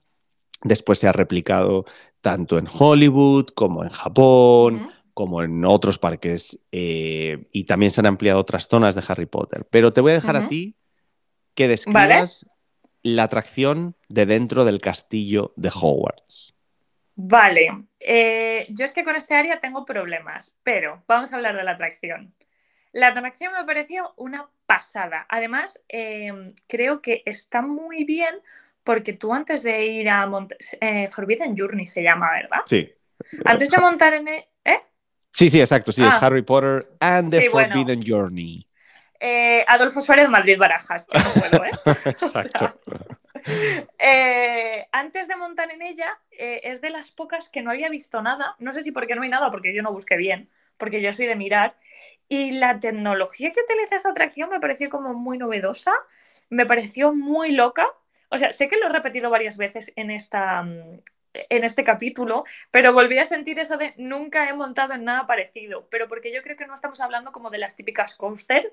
después 0.63 0.99
se 0.99 1.07
ha 1.07 1.13
replicado 1.13 1.85
tanto 2.23 2.57
en 2.57 2.67
Hollywood 2.73 3.49
como 3.55 3.85
en 3.85 3.91
Japón. 3.91 4.89
Como 5.15 5.43
en 5.43 5.65
otros 5.65 5.99
parques, 5.99 6.67
eh, 6.73 7.47
y 7.53 7.65
también 7.65 7.91
se 7.91 8.01
han 8.01 8.07
ampliado 8.07 8.41
otras 8.41 8.67
zonas 8.69 8.95
de 8.95 9.03
Harry 9.09 9.27
Potter. 9.27 9.67
Pero 9.71 9.93
te 9.93 10.01
voy 10.01 10.13
a 10.13 10.17
dejar 10.17 10.37
a 10.37 10.47
ti 10.49 10.77
que 11.55 11.69
describas 11.69 12.47
la 13.03 13.25
atracción 13.25 13.95
de 14.09 14.27
dentro 14.27 14.65
del 14.65 14.81
castillo 14.81 15.53
de 15.57 15.71
Hogwarts. 15.73 16.57
Vale, 17.17 17.69
eh, 18.01 18.67
yo 18.71 18.85
es 18.85 18.93
que 18.93 19.05
con 19.05 19.15
este 19.15 19.35
área 19.35 19.61
tengo 19.61 19.85
problemas, 19.85 20.57
pero 20.65 21.05
vamos 21.07 21.33
a 21.33 21.37
hablar 21.37 21.57
de 21.57 21.63
la 21.63 21.73
atracción. 21.73 22.35
La 22.93 23.09
atracción 23.09 23.53
me 23.53 23.65
pareció 23.65 24.13
una 24.17 24.49
pasada. 24.67 25.27
Además, 25.29 25.81
eh, 25.89 26.55
creo 26.67 27.03
que 27.03 27.23
está 27.25 27.63
muy 27.63 28.05
bien 28.05 28.35
porque 28.83 29.13
tú 29.13 29.33
antes 29.33 29.63
de 29.63 29.87
ir 29.87 30.09
a 30.09 30.27
Mont 30.27 30.53
eh, 30.81 31.09
Forbidden 31.09 31.57
Journey 31.57 31.87
se 31.87 32.03
llama, 32.03 32.31
¿verdad? 32.33 32.61
Sí. 32.67 32.93
Antes 33.45 33.71
de 33.71 33.79
montar 33.79 34.15
en... 34.15 34.29
e-. 34.29 34.49
Sí, 35.35 35.49
sí, 35.49 35.61
exacto. 35.61 35.91
Sí, 35.91 36.05
es 36.05 36.15
Ah. 36.15 36.21
Harry 36.23 36.43
Potter 36.43 36.87
and 37.01 37.33
the 37.33 37.43
Sí, 37.43 37.49
bueno. 37.49 37.75
Forbidden 37.75 38.01
Journey. 38.07 38.65
Eh, 39.19 39.65
Adolfo 39.67 40.01
Suárez, 40.01 40.29
Madrid 40.29 40.57
Barajas. 40.57 41.05
que 41.07 41.19
no 41.19 41.25
puedo, 41.51 41.65
¿eh? 41.65 41.71
Exacto. 42.05 42.81
Eh, 43.99 44.87
antes 44.93 45.27
de 45.27 45.35
montar 45.37 45.73
en 45.73 45.83
ella, 45.83 46.17
eh, 46.31 46.61
es 46.63 46.81
de 46.81 46.91
las 46.91 47.11
pocas 47.11 47.49
que 47.49 47.63
no 47.63 47.71
había 47.73 47.89
visto 47.89 48.23
nada. 48.23 48.55
No 48.61 48.73
sé 48.73 48.83
si 48.83 48.93
porque 48.93 49.17
no 49.17 49.23
hay 49.23 49.29
nada, 49.29 49.51
porque 49.51 49.75
yo 49.75 49.83
no 49.83 49.93
busqué 49.93 50.17
bien, 50.17 50.49
porque 50.79 51.03
yo 51.03 51.13
soy 51.13 51.27
de 51.27 51.35
mirar. 51.35 51.75
Y 52.29 52.53
la 52.53 52.79
tecnología 52.79 53.51
que 53.51 53.61
utiliza 53.61 53.97
esta 53.97 54.11
atracción 54.11 54.51
me 54.51 54.61
pareció 54.61 54.89
como 54.89 55.15
muy 55.15 55.37
novedosa, 55.37 55.93
me 56.49 56.65
pareció 56.65 57.13
muy 57.13 57.51
loca. 57.51 57.87
O 58.29 58.39
sea, 58.39 58.53
sé 58.53 58.69
que 58.69 58.77
lo 58.77 58.87
he 58.87 58.93
repetido 58.93 59.31
varias 59.31 59.57
veces 59.57 59.93
en, 59.97 60.11
esta, 60.13 60.63
mm, 60.63 61.01
en 61.35 61.65
este 61.65 61.85
capítulo, 61.85 62.45
pero 62.71 62.93
volví 62.93 63.19
a 63.19 63.27
sentir 63.27 63.59
eso 63.59 63.77
de 63.77 63.95
nunca 63.97 64.49
he 64.49 64.55
montado 64.55 64.95
en 64.95 65.05
nada 65.05 65.27
parecido. 65.27 65.89
Pero 65.91 66.09
porque 66.09 66.33
yo 66.33 66.43
creo 66.43 66.57
que 66.57 66.67
no 66.67 66.75
estamos 66.75 67.01
hablando 67.01 67.33
como 67.33 67.51
de 67.51 67.59
las 67.59 67.77
típicas 67.77 68.15
coaster 68.15 68.73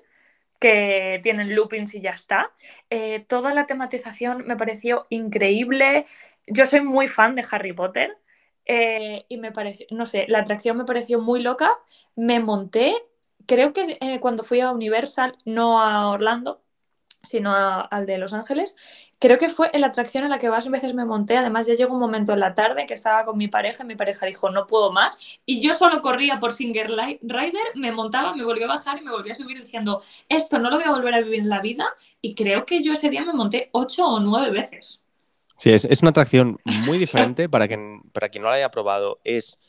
que 0.60 1.20
tienen 1.22 1.54
loopings 1.54 1.94
y 1.94 2.00
ya 2.00 2.10
está. 2.12 2.52
Eh, 2.90 3.24
toda 3.28 3.52
la 3.54 3.66
tematización 3.66 4.46
me 4.46 4.56
pareció 4.56 5.06
increíble. 5.10 6.06
Yo 6.46 6.66
soy 6.66 6.80
muy 6.82 7.08
fan 7.08 7.34
de 7.34 7.44
Harry 7.50 7.72
Potter. 7.72 8.18
eh, 8.64 9.24
y 9.28 9.38
me 9.38 9.52
pareció, 9.52 9.86
no 9.90 10.06
sé, 10.06 10.26
la 10.28 10.40
atracción 10.40 10.76
me 10.78 10.84
pareció 10.84 11.20
muy 11.20 11.42
loca. 11.42 11.70
Me 12.16 12.40
monté, 12.40 12.94
creo 13.46 13.72
que 13.72 13.98
eh, 14.00 14.20
cuando 14.20 14.44
fui 14.44 14.60
a 14.60 14.70
Universal, 14.72 15.36
no 15.44 15.80
a 15.82 16.08
Orlando, 16.10 16.62
sino 17.22 17.54
al 17.54 18.06
de 18.06 18.18
Los 18.18 18.32
Ángeles, 18.32 18.76
creo 19.22 19.38
que 19.38 19.48
fue 19.48 19.70
en 19.72 19.82
la 19.82 19.86
atracción 19.86 20.24
en 20.24 20.30
la 20.30 20.38
que 20.38 20.50
más 20.50 20.68
veces 20.68 20.94
me 20.94 21.04
monté. 21.04 21.36
Además, 21.36 21.68
ya 21.68 21.74
llegó 21.74 21.94
un 21.94 22.00
momento 22.00 22.32
en 22.32 22.40
la 22.40 22.54
tarde 22.56 22.86
que 22.86 22.94
estaba 22.94 23.22
con 23.22 23.38
mi 23.38 23.46
pareja 23.46 23.84
y 23.84 23.86
mi 23.86 23.94
pareja 23.94 24.26
dijo, 24.26 24.50
no 24.50 24.66
puedo 24.66 24.90
más. 24.90 25.16
Y 25.46 25.60
yo 25.60 25.72
solo 25.74 26.02
corría 26.02 26.40
por 26.40 26.52
Singer 26.52 26.90
Rider, 26.90 27.62
me 27.76 27.92
montaba, 27.92 28.34
me 28.34 28.44
volvía 28.44 28.64
a 28.64 28.70
bajar 28.70 28.98
y 28.98 29.02
me 29.02 29.12
volvía 29.12 29.30
a 29.30 29.36
subir 29.36 29.56
diciendo, 29.56 30.02
esto 30.28 30.58
no 30.58 30.70
lo 30.70 30.76
voy 30.76 30.86
a 30.86 30.90
volver 30.90 31.14
a 31.14 31.20
vivir 31.20 31.38
en 31.38 31.48
la 31.48 31.60
vida. 31.60 31.86
Y 32.20 32.34
creo 32.34 32.66
que 32.66 32.82
yo 32.82 32.94
ese 32.94 33.10
día 33.10 33.24
me 33.24 33.32
monté 33.32 33.70
ocho 33.70 34.04
o 34.04 34.18
nueve 34.18 34.50
veces. 34.50 35.04
Sí, 35.56 35.70
es, 35.70 36.02
una 36.02 36.10
atracción 36.10 36.58
muy 36.64 36.98
diferente 36.98 37.48
para 37.48 37.68
quien, 37.68 38.02
para 38.12 38.28
quien 38.28 38.42
no 38.42 38.48
la 38.48 38.56
haya 38.56 38.72
probado. 38.72 39.20
Es 39.22 39.60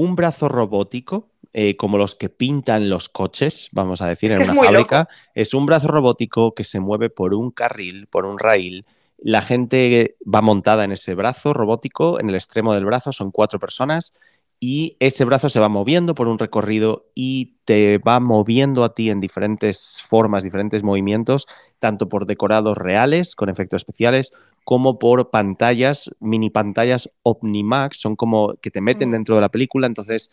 un 0.00 0.16
brazo 0.16 0.48
robótico, 0.48 1.28
eh, 1.52 1.76
como 1.76 1.98
los 1.98 2.14
que 2.14 2.30
pintan 2.30 2.88
los 2.88 3.10
coches, 3.10 3.68
vamos 3.72 4.00
a 4.00 4.08
decir, 4.08 4.32
en 4.32 4.42
una 4.42 4.54
fábrica. 4.54 5.08
Es 5.34 5.52
un 5.52 5.66
brazo 5.66 5.88
robótico 5.88 6.54
que 6.54 6.64
se 6.64 6.80
mueve 6.80 7.10
por 7.10 7.34
un 7.34 7.50
carril, 7.50 8.06
por 8.06 8.24
un 8.24 8.38
rail. 8.38 8.86
La 9.18 9.42
gente 9.42 10.16
va 10.22 10.40
montada 10.40 10.84
en 10.84 10.92
ese 10.92 11.14
brazo 11.14 11.52
robótico, 11.52 12.18
en 12.18 12.30
el 12.30 12.34
extremo 12.34 12.72
del 12.72 12.86
brazo 12.86 13.12
son 13.12 13.30
cuatro 13.30 13.58
personas 13.58 14.14
y 14.58 14.96
ese 15.00 15.24
brazo 15.24 15.48
se 15.48 15.60
va 15.60 15.68
moviendo 15.68 16.14
por 16.14 16.28
un 16.28 16.38
recorrido 16.38 17.06
y 17.14 17.56
te 17.64 17.98
va 17.98 18.20
moviendo 18.20 18.84
a 18.84 18.94
ti 18.94 19.10
en 19.10 19.20
diferentes 19.20 20.02
formas, 20.06 20.44
diferentes 20.44 20.82
movimientos, 20.82 21.46
tanto 21.78 22.08
por 22.08 22.26
decorados 22.26 22.78
reales 22.78 23.34
con 23.34 23.48
efectos 23.48 23.82
especiales 23.82 24.32
como 24.64 24.98
por 24.98 25.30
pantallas, 25.30 26.10
mini 26.20 26.50
pantallas 26.50 27.10
Omnimax, 27.22 27.98
son 28.00 28.16
como 28.16 28.54
que 28.62 28.70
te 28.70 28.80
meten 28.80 29.10
dentro 29.10 29.34
de 29.34 29.40
la 29.40 29.48
película, 29.48 29.86
entonces 29.86 30.30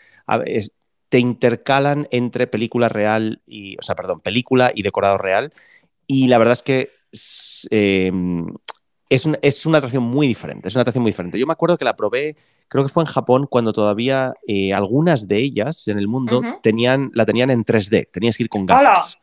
te 1.09 1.19
intercalan 1.19 2.07
entre 2.11 2.47
película 2.47 2.89
real 2.89 3.41
y, 3.45 3.77
o 3.77 3.81
sea, 3.81 3.95
perdón, 3.95 4.19
película 4.19 4.71
y 4.73 4.83
decorado 4.83 5.17
real. 5.17 5.51
Y 6.05 6.27
la 6.27 6.37
verdad 6.37 6.53
es 6.53 6.61
que 6.61 6.89
em, 7.71 8.47
es, 9.09 9.65
una 9.65 9.77
atracción 9.77 10.03
muy 10.03 10.27
diferente, 10.27 10.67
es 10.67 10.75
una 10.75 10.81
atracción 10.81 11.03
muy 11.03 11.11
diferente. 11.11 11.39
Yo 11.39 11.47
me 11.47 11.53
acuerdo 11.53 11.77
que 11.77 11.85
la 11.85 11.95
probé, 11.95 12.35
creo 12.67 12.83
que 12.83 12.89
fue 12.89 13.03
en 13.03 13.07
Japón, 13.07 13.47
cuando 13.49 13.73
todavía 13.73 14.33
eh, 14.47 14.73
algunas 14.73 15.27
de 15.27 15.37
ellas 15.37 15.87
en 15.87 15.97
el 15.97 16.07
mundo 16.07 16.41
tenían, 16.61 17.11
la 17.13 17.25
tenían 17.25 17.49
en 17.49 17.63
3D, 17.63 18.09
tenías 18.11 18.37
que 18.37 18.43
ir 18.43 18.49
con 18.49 18.65
gafas. 18.65 19.19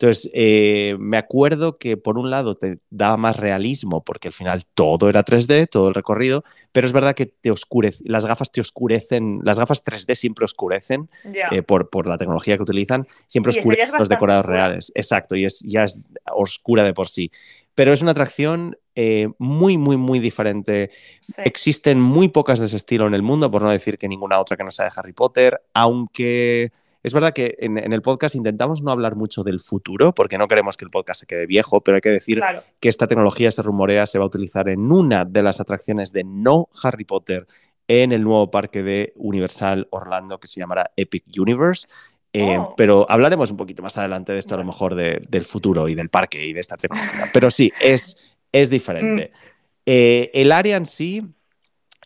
Entonces, 0.00 0.30
eh, 0.32 0.94
me 1.00 1.16
acuerdo 1.16 1.76
que 1.76 1.96
por 1.96 2.18
un 2.18 2.30
lado 2.30 2.56
te 2.56 2.78
daba 2.88 3.16
más 3.16 3.36
realismo, 3.36 4.04
porque 4.04 4.28
al 4.28 4.32
final 4.32 4.62
todo 4.74 5.08
era 5.08 5.24
3D, 5.24 5.68
todo 5.68 5.88
el 5.88 5.94
recorrido, 5.94 6.44
pero 6.70 6.86
es 6.86 6.92
verdad 6.92 7.16
que 7.16 7.26
te 7.26 7.50
oscurece, 7.50 8.04
las 8.06 8.24
gafas 8.24 8.52
te 8.52 8.60
oscurecen, 8.60 9.40
las 9.42 9.58
gafas 9.58 9.84
3D 9.84 10.14
siempre 10.14 10.44
oscurecen 10.44 11.10
eh, 11.50 11.62
por, 11.62 11.90
por, 11.90 12.06
la 12.06 12.16
tecnología 12.16 12.56
que 12.56 12.62
utilizan, 12.62 13.08
siempre 13.26 13.50
oscurecen 13.50 13.90
los 13.98 14.08
decorados 14.08 14.46
reales. 14.46 14.92
Exacto, 14.94 15.34
y 15.34 15.44
es, 15.44 15.62
ya 15.62 15.82
es 15.82 16.12
oscura 16.32 16.84
de 16.84 16.94
por 16.94 17.08
sí. 17.08 17.32
Pero 17.74 17.92
es 17.92 18.00
una 18.00 18.12
atracción 18.12 18.76
eh, 18.94 19.28
muy, 19.38 19.78
muy, 19.78 19.96
muy 19.96 20.20
diferente. 20.20 20.90
Existen 21.44 22.00
muy 22.00 22.28
pocas 22.28 22.60
de 22.60 22.66
ese 22.66 22.76
estilo 22.76 23.08
en 23.08 23.14
el 23.14 23.22
mundo, 23.22 23.50
por 23.50 23.62
no 23.62 23.70
decir 23.70 23.96
que 23.96 24.06
ninguna 24.06 24.38
otra 24.38 24.56
que 24.56 24.62
no 24.62 24.70
sea 24.70 24.84
de 24.84 24.92
Harry 24.94 25.12
Potter, 25.12 25.60
aunque 25.74 26.70
es 27.08 27.14
verdad 27.14 27.32
que 27.32 27.56
en, 27.58 27.92
el 27.92 28.02
podcast 28.02 28.34
intentamos 28.34 28.82
no 28.82 28.90
hablar 28.90 29.16
mucho 29.16 29.42
del 29.42 29.58
futuro, 29.60 30.14
porque 30.14 30.38
no 30.38 30.46
queremos 30.46 30.76
que 30.76 30.84
el 30.84 30.90
podcast 30.90 31.20
se 31.20 31.26
quede 31.26 31.46
viejo, 31.46 31.80
pero 31.80 31.96
hay 31.96 32.00
que 32.00 32.10
decir 32.10 32.40
que 32.78 32.88
esta 32.88 33.06
tecnología 33.06 33.50
se 33.50 33.62
rumorea 33.62 34.06
se 34.06 34.18
va 34.18 34.24
a 34.24 34.28
utilizar 34.28 34.68
en 34.68 34.92
una 34.92 35.24
de 35.24 35.42
las 35.42 35.60
atracciones 35.60 36.12
de 36.12 36.24
no 36.24 36.68
Harry 36.82 37.04
Potter 37.04 37.46
en 37.88 38.12
el 38.12 38.22
nuevo 38.22 38.50
parque 38.50 38.82
de 38.82 39.12
Universal 39.16 39.88
Orlando 39.90 40.38
que 40.38 40.46
se 40.46 40.60
llamará 40.60 40.92
Epic 40.96 41.24
Universe. 41.38 41.88
Eh, 42.32 42.58
oh. 42.58 42.74
Pero 42.76 43.06
hablaremos 43.08 43.50
un 43.50 43.56
poquito 43.56 43.82
más 43.82 43.96
adelante 43.96 44.32
de 44.32 44.38
esto, 44.38 44.54
a 44.54 44.58
lo 44.58 44.64
mejor 44.64 44.94
del 44.94 45.44
futuro 45.44 45.88
y 45.88 45.94
del 45.94 46.10
parque 46.10 46.44
y 46.44 46.52
de 46.52 46.60
esta 46.60 46.76
tecnología. 46.76 47.30
Pero 47.32 47.50
sí, 47.50 47.72
es, 47.80 48.36
es 48.52 48.70
diferente. 48.70 49.32
Mm. 49.34 49.48
Eh, 49.90 50.30
el 50.34 50.52
área 50.52 50.76
en 50.76 50.84
sí 50.84 51.22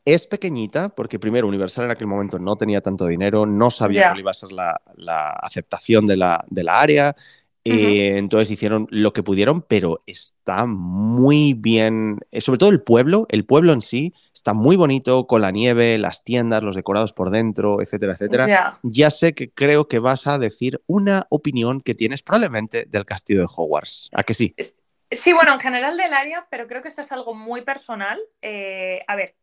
es 0.05 0.27
pequeñita, 0.27 0.89
porque 0.89 1.19
primero 1.19 1.47
Universal 1.47 1.85
en 1.87 1.91
aquel 1.93 2.07
momento 2.07 2.39
no 2.39 2.57
tenía 2.57 2.81
tanto 2.81 3.07
dinero, 3.07 3.47
no 3.47 3.71
sabía 3.71 4.09
cuál 4.09 4.21
iba 4.21 4.31
a 4.31 4.35
ser 4.35 4.51
la, 4.53 5.31
aceptación 5.41 6.07
de 6.07 6.17
la, 6.17 6.45
área. 6.69 7.15
Eh, 7.65 8.17
entonces 8.17 8.51
hicieron 8.51 8.89
lo 8.91 9.13
que 9.13 9.23
pudieron, 9.23 9.63
pero 9.63 10.03
está 10.05 10.67
muy 10.67 11.55
bien, 11.55 12.19
eh, 12.33 12.41
sobre 12.41 12.59
todo 12.59 12.71
el 12.71 12.83
pueblo, 12.83 13.27
el 13.31 13.45
pueblo 13.45 13.73
en 13.73 13.81
sí 13.81 14.13
está 14.35 14.53
muy 14.53 14.75
bonito 14.75 15.29
con 15.29 15.43
la 15.43 15.53
nieve, 15.53 15.97
las 15.97 16.25
tiendas, 16.25 16.65
los 16.65 16.75
decorados 16.75 17.13
por 17.13 17.31
dentro, 17.31 17.81
etcétera, 17.81 18.15
etcétera. 18.15 18.81
Ya 18.83 19.11
sé 19.11 19.35
que 19.35 19.53
creo 19.53 19.87
que 19.87 20.01
vas 20.01 20.27
a 20.27 20.39
decir 20.39 20.83
una 20.87 21.29
opinión 21.31 21.81
que 21.81 21.95
tienes 21.95 22.25
probablemente 22.25 22.85
del 22.87 23.05
castillo 23.05 23.43
de 23.43 23.49
Hogwarts. 23.55 24.11
¿A 24.13 24.25
que 24.25 24.35
sí? 24.35 24.57
Sí, 25.13 25.33
bueno, 25.33 25.53
en 25.53 25.61
general 25.61 25.97
del 25.97 26.15
área, 26.15 26.47
pero 26.51 26.67
creo 26.67 26.81
que 26.81 26.89
esto 26.89 27.03
es 27.03 27.13
algo 27.13 27.35
muy 27.35 27.63
personal. 27.63 28.19
Eh, 28.41 29.01
a 29.07 29.15
ver, 29.15 29.37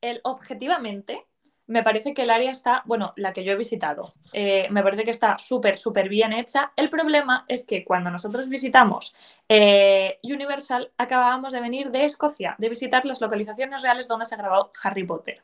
el, 0.00 0.20
objetivamente, 0.24 1.26
me 1.66 1.82
parece 1.82 2.14
que 2.14 2.22
el 2.22 2.30
área 2.30 2.50
está, 2.50 2.82
bueno, 2.86 3.12
la 3.16 3.32
que 3.32 3.42
yo 3.42 3.52
he 3.52 3.56
visitado, 3.56 4.04
eh, 4.32 4.68
me 4.70 4.82
parece 4.82 5.02
que 5.04 5.10
está 5.10 5.36
súper, 5.38 5.76
súper 5.76 6.08
bien 6.08 6.32
hecha. 6.32 6.72
El 6.76 6.88
problema 6.88 7.44
es 7.48 7.64
que 7.64 7.84
cuando 7.84 8.10
nosotros 8.10 8.48
visitamos 8.48 9.14
eh, 9.48 10.18
Universal, 10.22 10.92
acabábamos 10.96 11.52
de 11.52 11.60
venir 11.60 11.90
de 11.90 12.04
Escocia, 12.04 12.54
de 12.58 12.68
visitar 12.68 13.04
las 13.04 13.20
localizaciones 13.20 13.82
reales 13.82 14.06
donde 14.06 14.26
se 14.26 14.36
ha 14.36 14.38
grabado 14.38 14.70
Harry 14.82 15.04
Potter. 15.04 15.42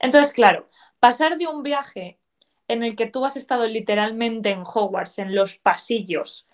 Entonces, 0.00 0.32
claro, 0.32 0.68
pasar 0.98 1.38
de 1.38 1.46
un 1.46 1.62
viaje 1.62 2.18
en 2.66 2.82
el 2.82 2.96
que 2.96 3.06
tú 3.06 3.24
has 3.24 3.36
estado 3.36 3.66
literalmente 3.66 4.50
en 4.50 4.62
Hogwarts, 4.62 5.18
en 5.18 5.34
los 5.34 5.56
pasillos, 5.56 6.48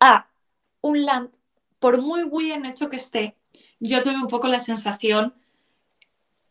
a 0.00 0.28
un 0.80 1.04
land, 1.04 1.30
por 1.78 2.00
muy 2.00 2.24
bien 2.24 2.64
hecho 2.64 2.88
que 2.88 2.96
esté, 2.96 3.36
yo 3.80 4.02
tuve 4.02 4.16
un 4.16 4.28
poco 4.28 4.48
la 4.48 4.58
sensación 4.58 5.34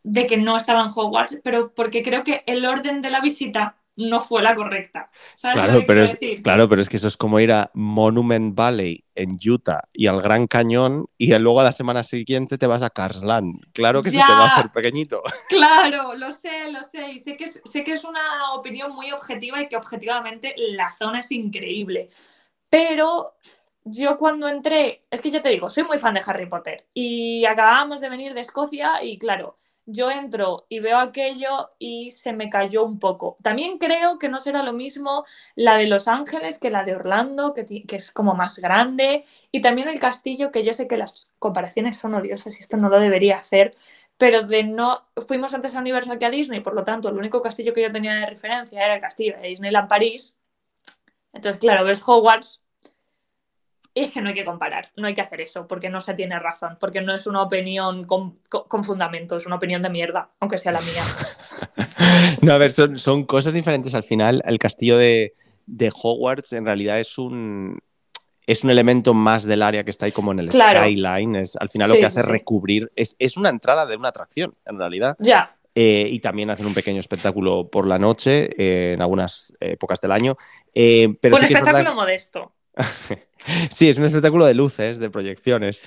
de 0.06 0.28
que 0.28 0.38
no 0.38 0.56
estaba 0.56 0.82
en 0.82 0.89
Hogwarts, 0.96 1.39
pero 1.44 1.74
porque 1.74 2.04
creo 2.04 2.24
que 2.24 2.44
el 2.46 2.63
orden 2.63 3.02
de 3.02 3.10
la 3.10 3.22
visita 3.22 3.76
no 3.96 4.22
fue 4.22 4.44
la 4.44 4.54
correcta. 4.54 5.10
claro, 5.41 5.84
pero 5.88 6.04
es, 6.04 6.20
claro, 6.44 6.70
pero 6.70 6.82
es 6.82 6.89
que 6.89 6.98
eso 6.98 7.08
es 7.08 7.18
como 7.18 7.39
ir 7.39 7.52
a 7.52 7.72
Monument 7.74 8.54
Valley 8.54 9.04
en 9.15 9.38
Utah 9.44 9.88
y 9.94 10.06
al 10.06 10.22
Gran 10.22 10.46
Cañón 10.46 11.08
y 11.18 11.34
luego 11.39 11.62
a 11.62 11.63
la 11.63 11.72
semana 11.72 12.04
siguiente 12.04 12.60
te 12.60 12.68
vas 12.68 12.84
a 12.84 12.91
Carsland. 12.91 13.62
Claro 13.74 14.02
que 14.02 14.12
se 14.12 14.18
te 14.18 14.32
va 14.32 14.46
a 14.46 14.54
hacer 14.54 14.72
pequeñito. 14.72 15.24
Claro, 15.50 16.13
lo 16.13 16.30
sé, 16.32 16.72
lo 16.72 16.84
sé. 16.84 17.12
Y 17.13 17.20
sé 17.20 17.36
que, 17.36 17.48
sé 17.48 17.84
que 17.84 17.94
es 17.94 18.04
una 18.04 18.54
opinión 18.54 18.94
muy 18.94 19.12
objetiva 19.12 19.62
y 19.62 19.70
que 19.70 19.78
objetivamente 19.78 20.54
la 20.58 20.91
zona 20.91 21.22
es 21.22 21.32
increíble. 21.32 22.10
Pero 22.70 23.38
yo 23.86 24.18
cuando 24.18 24.48
entré, 24.50 25.02
es 25.10 25.22
que 25.22 25.32
ya 25.32 25.41
te 25.41 25.50
digo, 25.50 25.70
soy 25.70 25.84
muy 25.84 25.98
fan 25.98 26.13
de 26.13 26.22
Harry 26.26 26.48
Potter 26.48 26.86
y 26.94 27.46
acabábamos 27.46 28.02
de 28.02 28.10
venir 28.10 28.34
de 28.34 28.41
Escocia 28.41 29.02
y 29.04 29.18
claro, 29.18 29.58
yo 29.86 30.12
entro 30.12 30.65
y 30.69 30.80
veo 30.80 30.98
aquello 30.98 31.69
y 31.80 32.10
se 32.10 32.34
me 32.34 32.50
cayó 32.50 32.84
un 32.84 33.00
poco. 33.00 33.38
También 33.41 33.78
creo 33.78 34.19
que 34.19 34.30
no 34.30 34.39
será 34.39 34.63
lo 34.63 34.74
mismo 34.74 35.26
la 35.56 35.78
de 35.78 35.88
Los 35.88 36.08
Ángeles 36.08 36.58
que 36.58 36.69
la 36.69 36.84
de 36.84 36.95
Orlando, 36.95 37.54
que, 37.54 37.84
es 37.89 38.12
como 38.12 38.36
más 38.36 38.60
grande, 38.60 39.26
y 39.52 39.62
también 39.62 39.88
el 39.88 40.00
castillo, 40.00 40.52
que 40.52 40.63
yo 40.63 40.74
sé 40.74 40.88
que 40.88 40.98
las 40.98 41.34
comparaciones 41.39 41.98
son 41.98 42.15
odiosas 42.15 42.58
y 42.58 42.62
esto 42.62 42.78
no 42.78 42.89
lo 42.89 43.00
debería 43.00 43.36
hacer, 43.36 43.76
pero 44.17 44.43
de 44.43 44.63
no 44.63 45.08
fuimos 45.28 45.54
antes 45.54 45.76
a 45.76 45.80
Universal 45.80 46.17
que 46.19 46.26
a 46.26 46.30
Disney, 46.30 46.62
por 46.62 46.74
lo 46.76 46.84
tanto, 46.84 47.10
el 47.10 47.17
único 47.17 47.41
castillo 47.41 47.74
que 47.74 47.82
yo 47.84 47.91
tenía 47.91 48.13
de 48.15 48.26
referencia 48.28 48.84
era 48.84 48.95
el 48.95 49.02
castillo 49.02 49.38
de 49.38 49.50
Disneyland 49.50 49.89
París. 49.89 50.36
Entonces, 51.34 51.60
claro, 51.60 51.84
ves 51.86 52.02
Hogwarts 52.06 52.64
es 53.95 54.12
que 54.12 54.21
no 54.21 54.27
hay 54.27 54.36
que 54.36 54.43
comparar, 54.43 54.89
no 54.97 55.08
hay 55.08 55.13
que 55.13 55.21
hacer 55.21 55.39
eso, 55.39 55.67
porque 55.67 55.89
no 55.89 56.01
se 56.01 56.13
tiene 56.13 56.38
razón, 56.38 56.77
porque 56.81 56.99
no 56.99 57.15
es 57.15 57.27
una 57.27 57.41
opinión 57.41 58.05
con, 58.05 58.38
fundamento, 58.84 59.38
es 59.38 59.45
una 59.45 59.55
opinión 59.55 59.81
de 59.81 59.89
mierda, 59.89 60.31
aunque 60.41 60.58
sea 60.58 60.73
la 60.73 60.81
mía. 60.81 61.88
no, 62.41 62.51
a 62.51 62.58
ver, 62.58 62.71
son, 62.71 63.23
cosas 63.23 63.53
diferentes 63.53 63.95
al 63.95 64.03
final. 64.03 64.43
El 64.45 64.60
castillo 64.60 64.97
de, 64.97 65.34
Hogwarts 65.93 66.51
en 66.53 66.65
realidad 66.65 66.99
es 66.99 67.17
un, 67.17 67.79
es 68.45 68.65
un 68.65 68.69
elemento 68.69 69.13
más 69.13 69.45
del 69.45 69.62
área 69.62 69.86
que 69.86 69.91
está 69.91 70.08
ahí 70.08 70.12
como 70.12 70.34
en 70.34 70.39
el 70.39 70.51
skyline. 70.51 71.38
Es, 71.38 71.55
al 71.55 71.69
final 71.69 71.89
lo 71.89 71.95
que 71.95 72.05
hace 72.05 72.19
es 72.19 72.25
recubrir, 72.25 72.91
es, 72.97 73.38
una 73.38 73.47
entrada 73.47 73.86
de 73.86 73.95
una 73.95 74.10
atracción, 74.10 74.55
en 74.65 74.77
realidad. 74.77 75.15
Ya. 75.19 75.55
Eh, 75.73 76.08
y 76.10 76.19
también 76.19 76.49
hacen 76.51 76.65
un 76.65 76.73
pequeño 76.73 76.99
espectáculo 76.99 77.69
por 77.69 77.88
la 77.88 77.99
noche 77.99 78.49
eh, 78.58 78.93
en 78.93 79.01
algunas 79.01 79.53
épocas 79.62 80.01
del 80.01 80.12
año. 80.12 80.38
Eh, 80.73 81.15
pero 81.21 81.38
un 81.38 81.43
espectáculo 81.45 81.95
modesto. 81.95 82.51
Sí, 83.69 83.89
es 83.89 83.97
un 83.97 84.05
espectáculo 84.05 84.45
de 84.45 84.53
luces, 84.53 84.99
de 84.99 85.09
proyecciones. 85.09 85.81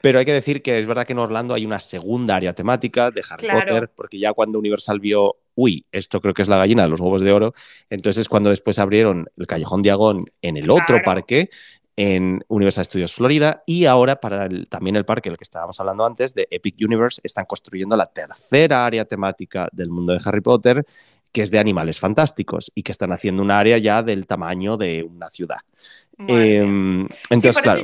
Pero 0.00 0.18
hay 0.18 0.24
que 0.24 0.32
decir 0.32 0.62
que 0.62 0.78
es 0.78 0.86
verdad 0.86 1.06
que 1.06 1.12
en 1.12 1.18
Orlando 1.18 1.52
hay 1.52 1.66
una 1.66 1.78
segunda 1.78 2.36
área 2.36 2.54
temática 2.54 3.10
de 3.10 3.22
Harry 3.28 3.48
Potter, 3.48 3.90
porque 3.94 4.18
ya 4.18 4.32
cuando 4.32 4.58
Universal 4.58 4.98
vio, 4.98 5.36
uy, 5.54 5.84
esto 5.92 6.20
creo 6.20 6.32
que 6.32 6.42
es 6.42 6.48
la 6.48 6.56
gallina 6.56 6.84
de 6.84 6.88
los 6.88 7.00
huevos 7.00 7.20
de 7.20 7.32
oro, 7.32 7.52
entonces 7.90 8.22
es 8.22 8.28
cuando 8.28 8.48
después 8.48 8.78
abrieron 8.78 9.26
el 9.36 9.46
Callejón 9.46 9.82
Diagón 9.82 10.24
en 10.40 10.56
el 10.56 10.70
otro 10.70 11.02
parque, 11.04 11.50
en 11.96 12.42
Universal 12.48 12.86
Studios 12.86 13.12
Florida 13.12 13.62
y 13.66 13.84
ahora 13.84 14.20
para 14.20 14.48
también 14.70 14.96
el 14.96 15.04
parque 15.04 15.28
del 15.28 15.36
que 15.36 15.44
estábamos 15.44 15.78
hablando 15.80 16.06
antes, 16.06 16.32
de 16.32 16.48
Epic 16.50 16.76
Universe, 16.80 17.20
están 17.22 17.44
construyendo 17.44 17.94
la 17.94 18.06
tercera 18.06 18.86
área 18.86 19.04
temática 19.04 19.68
del 19.70 19.90
mundo 19.90 20.14
de 20.14 20.20
Harry 20.24 20.40
Potter 20.40 20.86
que 21.32 21.42
es 21.42 21.50
de 21.50 21.58
animales 21.58 21.98
fantásticos 21.98 22.72
y 22.74 22.82
que 22.82 22.92
están 22.92 23.12
haciendo 23.12 23.42
un 23.42 23.50
área 23.50 23.78
ya 23.78 24.02
del 24.02 24.26
tamaño 24.26 24.76
de 24.76 25.02
una 25.02 25.28
ciudad. 25.28 25.60
Em, 26.18 27.08
entonces, 27.28 27.62
claro. 27.62 27.82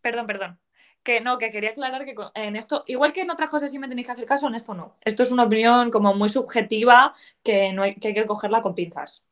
Perdón, 0.00 0.26
perdón. 0.26 0.58
Que 1.02 1.20
no, 1.20 1.38
que 1.38 1.50
quería 1.50 1.70
aclarar 1.70 2.04
que 2.04 2.14
en 2.34 2.56
esto, 2.56 2.84
igual 2.86 3.12
que 3.12 3.22
en 3.22 3.30
otras 3.30 3.48
cosas 3.48 3.70
sí 3.70 3.78
me 3.78 3.88
tenéis 3.88 4.06
que 4.06 4.12
hacer 4.12 4.26
caso, 4.26 4.48
en 4.48 4.54
esto 4.54 4.74
no. 4.74 4.96
Esto 5.00 5.22
es 5.22 5.30
una 5.30 5.44
opinión 5.44 5.90
como 5.90 6.12
muy 6.14 6.28
subjetiva 6.28 7.14
que, 7.42 7.72
no 7.72 7.82
hay, 7.82 7.94
que 7.94 8.08
hay 8.08 8.14
que 8.14 8.26
cogerla 8.26 8.60
con 8.60 8.74
pinzas. 8.74 9.24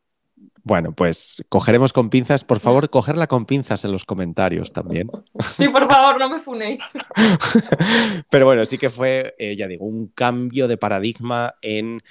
Bueno, 0.63 0.93
pues 0.93 1.43
cogeremos 1.49 1.93
con 1.93 2.11
pinzas. 2.11 2.45
Por 2.45 2.61
favor, 2.61 2.91
cogerla 2.91 3.27
con 3.27 3.47
pinzas 3.47 3.85
en 3.85 3.93
los 3.93 4.05
comentarios 4.05 4.73
también. 4.73 5.11
Sí, 5.41 5.69
por 5.69 5.87
favor, 5.87 6.19
no 6.19 6.29
me 6.29 6.39
funéis. 6.39 6.83
Pero 8.31 8.47
bueno, 8.47 8.65
sí 8.65 8.79
que 8.79 8.91
fue, 8.91 9.35
eh, 9.39 9.57
ya 9.57 9.67
digo, 9.67 9.87
un 9.87 10.09
cambio 10.09 10.69
de 10.69 10.77
paradigma 10.77 11.55
en 11.63 12.03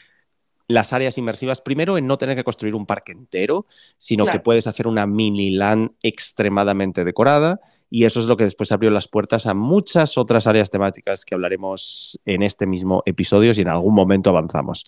las 0.67 0.91
áreas 0.93 1.17
inmersivas, 1.17 1.61
primero 1.61 1.97
en 1.97 2.07
no 2.07 2.17
tener 2.17 2.35
que 2.35 2.43
construir 2.43 2.75
un 2.75 2.85
parque 2.85 3.13
entero, 3.13 3.65
sino 3.97 4.25
que 4.25 4.39
puedes 4.39 4.67
hacer 4.67 4.87
una 4.87 5.07
mini 5.07 5.51
LAN 5.51 5.95
extremadamente 6.03 7.05
decorada 7.05 7.61
y 7.89 8.03
eso 8.03 8.19
es 8.19 8.25
lo 8.25 8.35
que 8.35 8.43
después 8.43 8.71
abrió 8.71 8.91
las 8.91 9.07
puertas 9.07 9.47
a 9.47 9.53
muchas 9.53 10.17
otras 10.17 10.45
áreas 10.45 10.69
temáticas 10.69 11.23
que 11.23 11.35
hablaremos 11.35 12.19
en 12.25 12.43
este 12.43 12.67
mismo 12.67 13.01
episodio 13.05 13.53
si 13.53 13.61
en 13.61 13.69
algún 13.69 13.95
momento 13.95 14.29
avanzamos. 14.29 14.85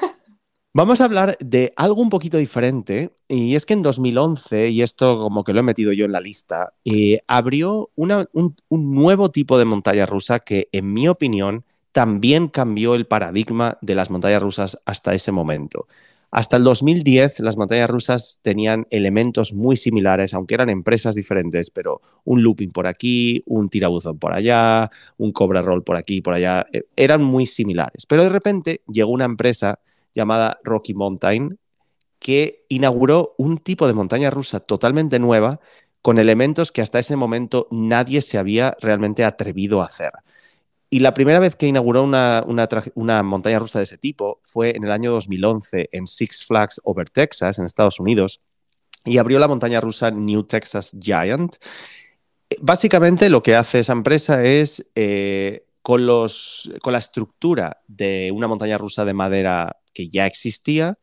Vamos 0.74 1.00
a 1.00 1.04
hablar 1.06 1.36
de 1.40 1.72
algo 1.76 2.00
un 2.00 2.10
poquito 2.10 2.36
diferente 2.36 3.12
y 3.26 3.54
es 3.54 3.66
que 3.66 3.74
en 3.74 3.82
2011, 3.82 4.68
y 4.68 4.82
esto 4.82 5.18
como 5.18 5.42
que 5.42 5.52
lo 5.52 5.60
he 5.60 5.62
metido 5.64 5.92
yo 5.92 6.04
en 6.04 6.12
la 6.12 6.20
lista, 6.20 6.72
eh, 6.84 7.20
abrió 7.26 7.90
un, 7.96 8.28
un 8.32 8.94
nuevo 8.94 9.30
tipo 9.30 9.58
de 9.58 9.64
montaña 9.64 10.06
rusa 10.06 10.40
que 10.40 10.68
en 10.70 10.92
mi 10.92 11.08
opinión 11.08 11.64
también 11.92 12.48
cambió 12.48 12.94
el 12.94 13.06
paradigma 13.06 13.78
de 13.80 13.94
las 13.94 14.10
montañas 14.10 14.42
rusas 14.42 14.82
hasta 14.84 15.14
ese 15.14 15.32
momento. 15.32 15.86
Hasta 16.30 16.58
el 16.58 16.64
2010 16.64 17.40
las 17.40 17.56
montañas 17.56 17.88
rusas 17.88 18.38
tenían 18.42 18.86
elementos 18.90 19.54
muy 19.54 19.76
similares, 19.76 20.34
aunque 20.34 20.54
eran 20.54 20.68
empresas 20.68 21.14
diferentes, 21.14 21.70
pero 21.70 22.02
un 22.24 22.42
looping 22.42 22.68
por 22.68 22.86
aquí, 22.86 23.42
un 23.46 23.70
tirabuzón 23.70 24.18
por 24.18 24.34
allá, 24.34 24.90
un 25.16 25.32
cobra 25.32 25.62
roll 25.62 25.82
por 25.84 25.96
aquí 25.96 26.16
y 26.16 26.20
por 26.20 26.34
allá, 26.34 26.66
eh, 26.72 26.82
eran 26.96 27.22
muy 27.22 27.46
similares. 27.46 28.04
Pero 28.06 28.24
de 28.24 28.28
repente 28.28 28.82
llegó 28.86 29.10
una 29.10 29.24
empresa 29.24 29.80
llamada 30.14 30.58
Rocky 30.64 30.92
Mountain 30.92 31.58
que 32.18 32.66
inauguró 32.68 33.34
un 33.38 33.58
tipo 33.58 33.86
de 33.86 33.94
montaña 33.94 34.30
rusa 34.30 34.60
totalmente 34.60 35.18
nueva 35.18 35.60
con 36.02 36.18
elementos 36.18 36.72
que 36.72 36.82
hasta 36.82 36.98
ese 36.98 37.16
momento 37.16 37.68
nadie 37.70 38.20
se 38.20 38.38
había 38.38 38.76
realmente 38.80 39.24
atrevido 39.24 39.82
a 39.82 39.86
hacer. 39.86 40.12
Y 40.90 41.00
la 41.00 41.12
primera 41.12 41.38
vez 41.38 41.54
que 41.54 41.66
inauguró 41.66 42.02
una, 42.02 42.42
montaña 43.22 43.58
rusa 43.58 43.78
de 43.78 43.82
ese 43.82 43.98
tipo 43.98 44.40
fue 44.42 44.74
en 44.74 44.84
el 44.84 44.90
año 44.90 45.12
2011 45.12 45.90
en 45.92 46.06
Six 46.06 46.46
Flags 46.46 46.80
Over 46.84 47.10
Texas, 47.10 47.58
en 47.58 47.66
Estados 47.66 48.00
Unidos, 48.00 48.40
y 49.04 49.18
abrió 49.18 49.38
la 49.38 49.48
montaña 49.48 49.80
rusa 49.80 50.10
New 50.10 50.44
Texas 50.44 50.96
Giant. 50.98 51.56
Básicamente 52.60 53.28
lo 53.28 53.42
que 53.42 53.54
hace 53.54 53.80
esa 53.80 53.92
empresa 53.92 54.42
es, 54.42 54.90
eh, 54.94 55.66
con, 55.82 56.06
con 56.80 56.92
la 56.92 56.98
estructura 56.98 57.82
de 57.86 58.30
una 58.32 58.46
montaña 58.46 58.78
rusa 58.78 59.04
de 59.04 59.12
madera 59.12 59.76
que 59.92 60.08
ya 60.08 60.26
existía, 60.26 60.98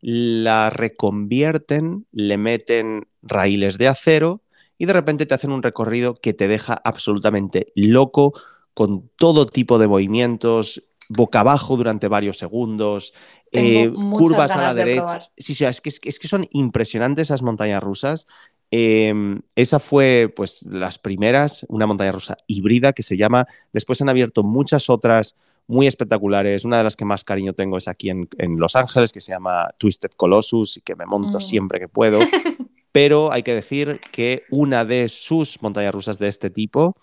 la 0.00 0.70
reconvierten, 0.70 2.06
le 2.12 2.38
meten 2.38 3.08
raíles 3.22 3.78
de 3.78 3.88
acero 3.88 4.42
y 4.78 4.86
de 4.86 4.92
repente 4.92 5.26
te 5.26 5.34
hacen 5.34 5.50
un 5.50 5.62
recorrido 5.62 6.14
que 6.14 6.34
te 6.34 6.46
deja 6.46 6.74
absolutamente 6.74 7.72
loco 7.74 8.34
con 8.74 9.10
todo 9.16 9.46
tipo 9.46 9.78
de 9.78 9.88
movimientos, 9.88 10.82
boca 11.08 11.40
abajo 11.40 11.76
durante 11.76 12.08
varios 12.08 12.38
segundos, 12.38 13.14
eh, 13.52 13.90
curvas 14.12 14.50
a 14.52 14.62
la 14.62 14.74
derecha. 14.74 15.20
sí, 15.36 15.54
sí, 15.54 15.64
es 15.64 15.80
que, 15.80 15.88
es, 15.88 16.18
que, 16.18 16.28
son 16.28 16.46
impresionantes 16.50 17.28
esas 17.28 17.42
montañas 17.42 17.82
rusas. 17.82 18.26
Em, 18.70 19.34
esa 19.54 19.78
fue, 19.78 20.32
pues, 20.34 20.66
las 20.70 20.98
primeras, 20.98 21.64
una 21.68 21.86
montaña 21.86 22.10
rusa 22.10 22.36
híbrida 22.48 22.92
que 22.92 23.02
se 23.02 23.16
llama. 23.16 23.46
Después 23.72 24.02
han 24.02 24.08
abierto 24.08 24.42
muchas 24.42 24.90
otras 24.90 25.36
muy 25.66 25.86
espectaculares. 25.86 26.64
Una 26.64 26.78
de 26.78 26.84
las 26.84 26.96
que 26.96 27.04
más 27.04 27.22
cariño 27.22 27.52
tengo 27.52 27.76
es 27.76 27.86
aquí 27.86 28.10
en, 28.10 28.28
Los 28.58 28.74
Ángeles, 28.74 29.12
que 29.12 29.20
se 29.20 29.32
llama 29.32 29.70
Twisted 29.78 30.10
Colossus 30.16 30.78
y 30.78 30.80
que 30.80 30.96
me 30.96 31.06
monto 31.06 31.38
mm. 31.38 31.42
siempre 31.42 31.78
que 31.78 31.88
puedo. 31.88 32.20
Pero 32.92 33.32
hay 33.32 33.42
que 33.42 33.54
decir 33.54 34.00
que 34.12 34.44
una 34.50 34.84
de 34.84 35.08
sus 35.08 35.60
montañas 35.62 35.94
rusas 35.94 36.18
de 36.18 36.28
este 36.28 36.50
tipo 36.50 36.96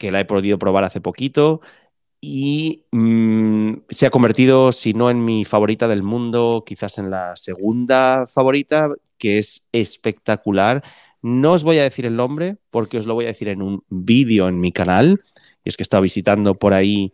que 0.00 0.10
la 0.10 0.20
he 0.20 0.24
podido 0.24 0.58
probar 0.58 0.82
hace 0.82 1.02
poquito 1.02 1.60
y 2.22 2.86
mm, 2.90 3.72
se 3.90 4.06
ha 4.06 4.10
convertido, 4.10 4.72
si 4.72 4.94
no 4.94 5.10
en 5.10 5.24
mi 5.24 5.44
favorita 5.44 5.88
del 5.88 6.02
mundo, 6.02 6.64
quizás 6.66 6.96
en 6.98 7.10
la 7.10 7.36
segunda 7.36 8.26
favorita, 8.26 8.90
que 9.18 9.38
es 9.38 9.68
espectacular. 9.72 10.82
No 11.20 11.52
os 11.52 11.64
voy 11.64 11.78
a 11.78 11.82
decir 11.82 12.06
el 12.06 12.16
nombre 12.16 12.56
porque 12.70 12.96
os 12.96 13.06
lo 13.06 13.14
voy 13.14 13.26
a 13.26 13.28
decir 13.28 13.48
en 13.48 13.60
un 13.60 13.84
vídeo 13.90 14.48
en 14.48 14.58
mi 14.58 14.72
canal. 14.72 15.22
Y 15.64 15.68
es 15.68 15.76
que 15.76 15.82
he 15.82 15.84
estado 15.84 16.02
visitando 16.02 16.54
por 16.54 16.72
ahí 16.72 17.12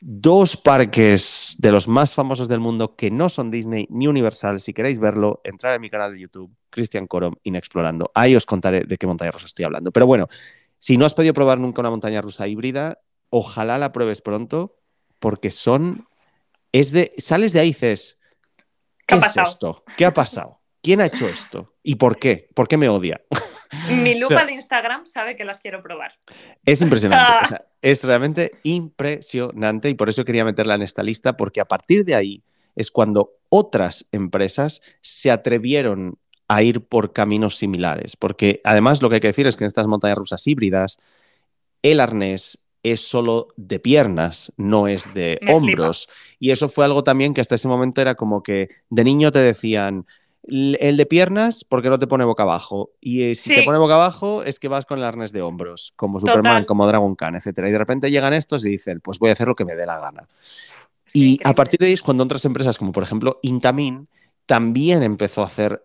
dos 0.00 0.56
parques 0.56 1.56
de 1.58 1.72
los 1.72 1.86
más 1.86 2.12
famosos 2.12 2.48
del 2.48 2.60
mundo 2.60 2.96
que 2.96 3.10
no 3.10 3.28
son 3.28 3.52
Disney 3.52 3.86
ni 3.88 4.08
Universal. 4.08 4.58
Si 4.58 4.72
queréis 4.72 4.98
verlo, 4.98 5.40
entrar 5.44 5.76
en 5.76 5.80
mi 5.80 5.90
canal 5.90 6.12
de 6.12 6.20
YouTube, 6.20 6.52
Cristian 6.70 7.06
Corom, 7.06 7.34
Inexplorando. 7.44 8.10
Ahí 8.14 8.34
os 8.34 8.46
contaré 8.46 8.84
de 8.84 8.96
qué 8.96 9.06
montaña 9.06 9.30
rosa 9.30 9.46
estoy 9.46 9.64
hablando. 9.64 9.92
Pero 9.92 10.06
bueno, 10.06 10.26
si 10.78 10.96
no 10.96 11.04
has 11.04 11.14
podido 11.14 11.34
probar 11.34 11.58
nunca 11.58 11.80
una 11.80 11.90
montaña 11.90 12.22
rusa 12.22 12.48
híbrida, 12.48 13.00
ojalá 13.30 13.78
la 13.78 13.92
pruebes 13.92 14.20
pronto, 14.20 14.76
porque 15.18 15.50
son. 15.50 16.06
Es 16.72 16.92
de. 16.92 17.12
Sales 17.16 17.52
de 17.52 17.60
ahí 17.60 17.68
y 17.68 17.70
dices. 17.70 18.18
¿Qué, 19.06 19.16
es 19.16 19.36
esto? 19.36 19.84
¿Qué 19.96 20.04
ha 20.04 20.12
pasado? 20.12 20.60
¿Quién 20.82 21.00
ha 21.00 21.06
hecho 21.06 21.28
esto? 21.28 21.74
¿Y 21.82 21.94
por 21.94 22.18
qué? 22.18 22.48
¿Por 22.54 22.66
qué 22.66 22.76
me 22.76 22.88
odia? 22.88 23.20
Mi 23.90 24.18
lupa 24.18 24.44
de 24.44 24.52
Instagram 24.52 25.06
sabe 25.06 25.36
que 25.36 25.44
las 25.44 25.60
quiero 25.60 25.82
probar. 25.82 26.12
Es 26.64 26.80
impresionante. 26.82 27.56
es 27.82 28.04
realmente 28.04 28.52
impresionante 28.62 29.88
y 29.88 29.94
por 29.94 30.08
eso 30.08 30.24
quería 30.24 30.44
meterla 30.44 30.74
en 30.74 30.82
esta 30.82 31.02
lista, 31.02 31.36
porque 31.36 31.60
a 31.60 31.64
partir 31.64 32.04
de 32.04 32.14
ahí 32.14 32.42
es 32.74 32.90
cuando 32.90 33.32
otras 33.48 34.06
empresas 34.12 34.82
se 35.00 35.30
atrevieron 35.30 36.18
a 36.48 36.62
ir 36.62 36.80
por 36.82 37.12
caminos 37.12 37.56
similares. 37.56 38.16
Porque 38.16 38.60
además 38.64 39.02
lo 39.02 39.08
que 39.08 39.16
hay 39.16 39.20
que 39.20 39.28
decir 39.28 39.46
es 39.46 39.56
que 39.56 39.64
en 39.64 39.68
estas 39.68 39.86
montañas 39.86 40.18
rusas 40.18 40.46
híbridas, 40.46 40.98
el 41.82 42.00
arnés 42.00 42.64
es 42.82 43.00
solo 43.00 43.48
de 43.56 43.80
piernas, 43.80 44.52
no 44.56 44.88
es 44.88 45.12
de 45.12 45.40
hombros. 45.50 46.08
Y 46.38 46.50
eso 46.50 46.68
fue 46.68 46.84
algo 46.84 47.02
también 47.02 47.34
que 47.34 47.40
hasta 47.40 47.56
ese 47.56 47.68
momento 47.68 48.00
era 48.00 48.14
como 48.14 48.42
que 48.42 48.68
de 48.90 49.04
niño 49.04 49.32
te 49.32 49.40
decían, 49.40 50.06
el 50.48 50.96
de 50.96 51.06
piernas, 51.06 51.64
porque 51.64 51.88
no 51.88 51.98
te 51.98 52.06
pone 52.06 52.24
boca 52.24 52.44
abajo? 52.44 52.90
Y 53.00 53.24
eh, 53.24 53.34
si 53.34 53.52
te 53.52 53.64
pone 53.64 53.78
boca 53.78 53.94
abajo, 53.94 54.44
es 54.44 54.60
que 54.60 54.68
vas 54.68 54.86
con 54.86 54.98
el 54.98 55.04
arnés 55.04 55.32
de 55.32 55.42
hombros, 55.42 55.92
como 55.96 56.20
Superman, 56.20 56.64
como 56.64 56.86
Dragon 56.86 57.16
Khan, 57.16 57.34
etc. 57.34 57.46
Y 57.66 57.72
de 57.72 57.78
repente 57.78 58.10
llegan 58.12 58.32
estos 58.32 58.64
y 58.64 58.70
dicen, 58.70 59.00
pues 59.00 59.18
voy 59.18 59.30
a 59.30 59.32
hacer 59.32 59.48
lo 59.48 59.56
que 59.56 59.64
me 59.64 59.74
dé 59.74 59.84
la 59.86 59.98
gana. 59.98 60.22
y 61.12 61.40
a 61.42 61.52
partir 61.52 61.80
de 61.80 61.86
ahí 61.86 61.92
es 61.94 62.02
cuando 62.02 62.22
otras 62.22 62.44
empresas, 62.44 62.78
como 62.78 62.92
por 62.92 63.02
ejemplo 63.02 63.40
Intamin, 63.42 64.08
también 64.44 65.02
empezó 65.02 65.42
a 65.42 65.46
hacer 65.46 65.82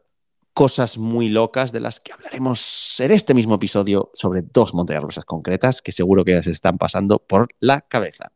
cosas 0.53 0.97
muy 0.97 1.29
locas 1.29 1.71
de 1.71 1.79
las 1.79 1.99
que 1.99 2.13
hablaremos 2.13 2.99
en 2.99 3.11
este 3.11 3.33
mismo 3.33 3.55
episodio 3.55 4.11
sobre 4.13 4.41
dos 4.41 4.73
montañas 4.73 5.03
rusas 5.03 5.25
concretas 5.25 5.81
que 5.81 5.91
seguro 5.91 6.25
que 6.25 6.31
ya 6.31 6.43
se 6.43 6.51
están 6.51 6.77
pasando 6.77 7.19
por 7.19 7.47
la 7.59 7.81
cabeza. 7.81 8.31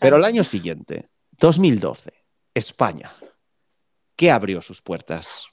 Pero 0.00 0.16
el 0.16 0.24
año 0.24 0.44
siguiente, 0.44 1.08
2012, 1.38 2.12
España, 2.54 3.12
¿qué 4.16 4.30
abrió 4.30 4.60
sus 4.60 4.82
puertas? 4.82 5.46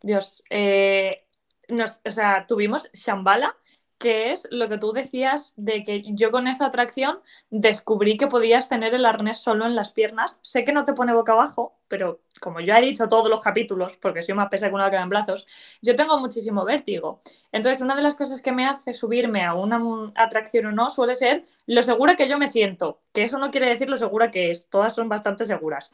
Dios, 0.00 0.42
eh, 0.48 1.26
o 1.68 2.10
sea, 2.10 2.46
tuvimos 2.46 2.90
Shambhala, 2.92 3.54
que 3.98 4.32
es 4.32 4.48
lo 4.50 4.68
que 4.68 4.78
tú 4.78 4.92
decías 4.92 5.54
de 5.56 5.82
que 5.82 6.02
yo 6.14 6.30
con 6.30 6.46
esa 6.46 6.66
atracción 6.66 7.20
descubrí 7.50 8.16
que 8.16 8.28
podías 8.28 8.68
tener 8.68 8.94
el 8.94 9.04
arnés 9.04 9.38
solo 9.38 9.66
en 9.66 9.74
las 9.74 9.90
piernas. 9.90 10.38
Sé 10.42 10.64
que 10.64 10.72
no 10.72 10.84
te 10.84 10.92
pone 10.92 11.12
boca 11.12 11.32
abajo, 11.32 11.76
pero 11.88 12.20
como 12.40 12.60
yo 12.60 12.74
he 12.74 12.80
dicho 12.80 13.08
todos 13.08 13.28
los 13.28 13.40
capítulos, 13.40 13.96
porque 13.96 14.22
soy 14.22 14.34
más 14.34 14.48
pesa 14.48 14.68
que 14.68 14.74
una 14.74 14.90
que 14.90 14.96
en 14.96 15.08
brazos, 15.08 15.46
yo 15.82 15.96
tengo 15.96 16.18
muchísimo 16.20 16.64
vértigo. 16.64 17.22
Entonces, 17.50 17.82
una 17.82 17.96
de 17.96 18.02
las 18.02 18.14
cosas 18.14 18.40
que 18.40 18.52
me 18.52 18.66
hace 18.66 18.92
subirme 18.92 19.44
a 19.44 19.54
una 19.54 19.80
atracción 20.14 20.66
o 20.66 20.72
no 20.72 20.90
suele 20.90 21.14
ser 21.16 21.44
lo 21.66 21.82
segura 21.82 22.14
que 22.14 22.28
yo 22.28 22.38
me 22.38 22.46
siento, 22.46 23.00
que 23.12 23.24
eso 23.24 23.38
no 23.38 23.50
quiere 23.50 23.68
decir 23.68 23.88
lo 23.88 23.96
segura 23.96 24.30
que 24.30 24.50
es, 24.50 24.68
todas 24.68 24.94
son 24.94 25.08
bastante 25.08 25.44
seguras. 25.44 25.92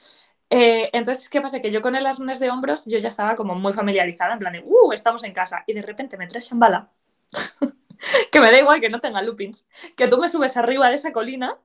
Eh, 0.51 0.91
entonces, 0.93 1.29
¿qué 1.31 1.41
pasa? 1.41 1.61
Que 1.61 1.73
yo 1.73 1.81
con 1.81 1.97
el 1.97 2.07
arnés 2.07 2.39
de 2.39 2.51
hombros 2.51 2.85
yo 2.87 2.99
ya 2.99 3.09
estaba 3.09 3.35
como 3.35 3.55
muy 3.55 3.73
familiarizada, 3.73 4.35
en 4.35 4.39
plan 4.39 4.53
de, 4.53 4.63
uh, 4.65 4.93
estamos 4.93 5.25
en 5.25 5.33
casa, 5.33 5.65
y 5.67 5.73
de 5.73 5.83
repente 5.83 6.17
me 6.19 6.27
traes 6.27 6.51
bala 6.53 6.91
que 8.33 8.41
me 8.41 8.51
da 8.53 8.59
igual 8.59 8.81
que 8.81 8.91
no 8.91 9.01
tenga 9.01 9.23
loopings, 9.23 9.67
que 9.97 10.09
tú 10.09 10.19
me 10.19 10.29
subes 10.29 10.57
arriba 10.57 10.89
de 10.89 10.97
esa 10.97 11.13
colina 11.13 11.59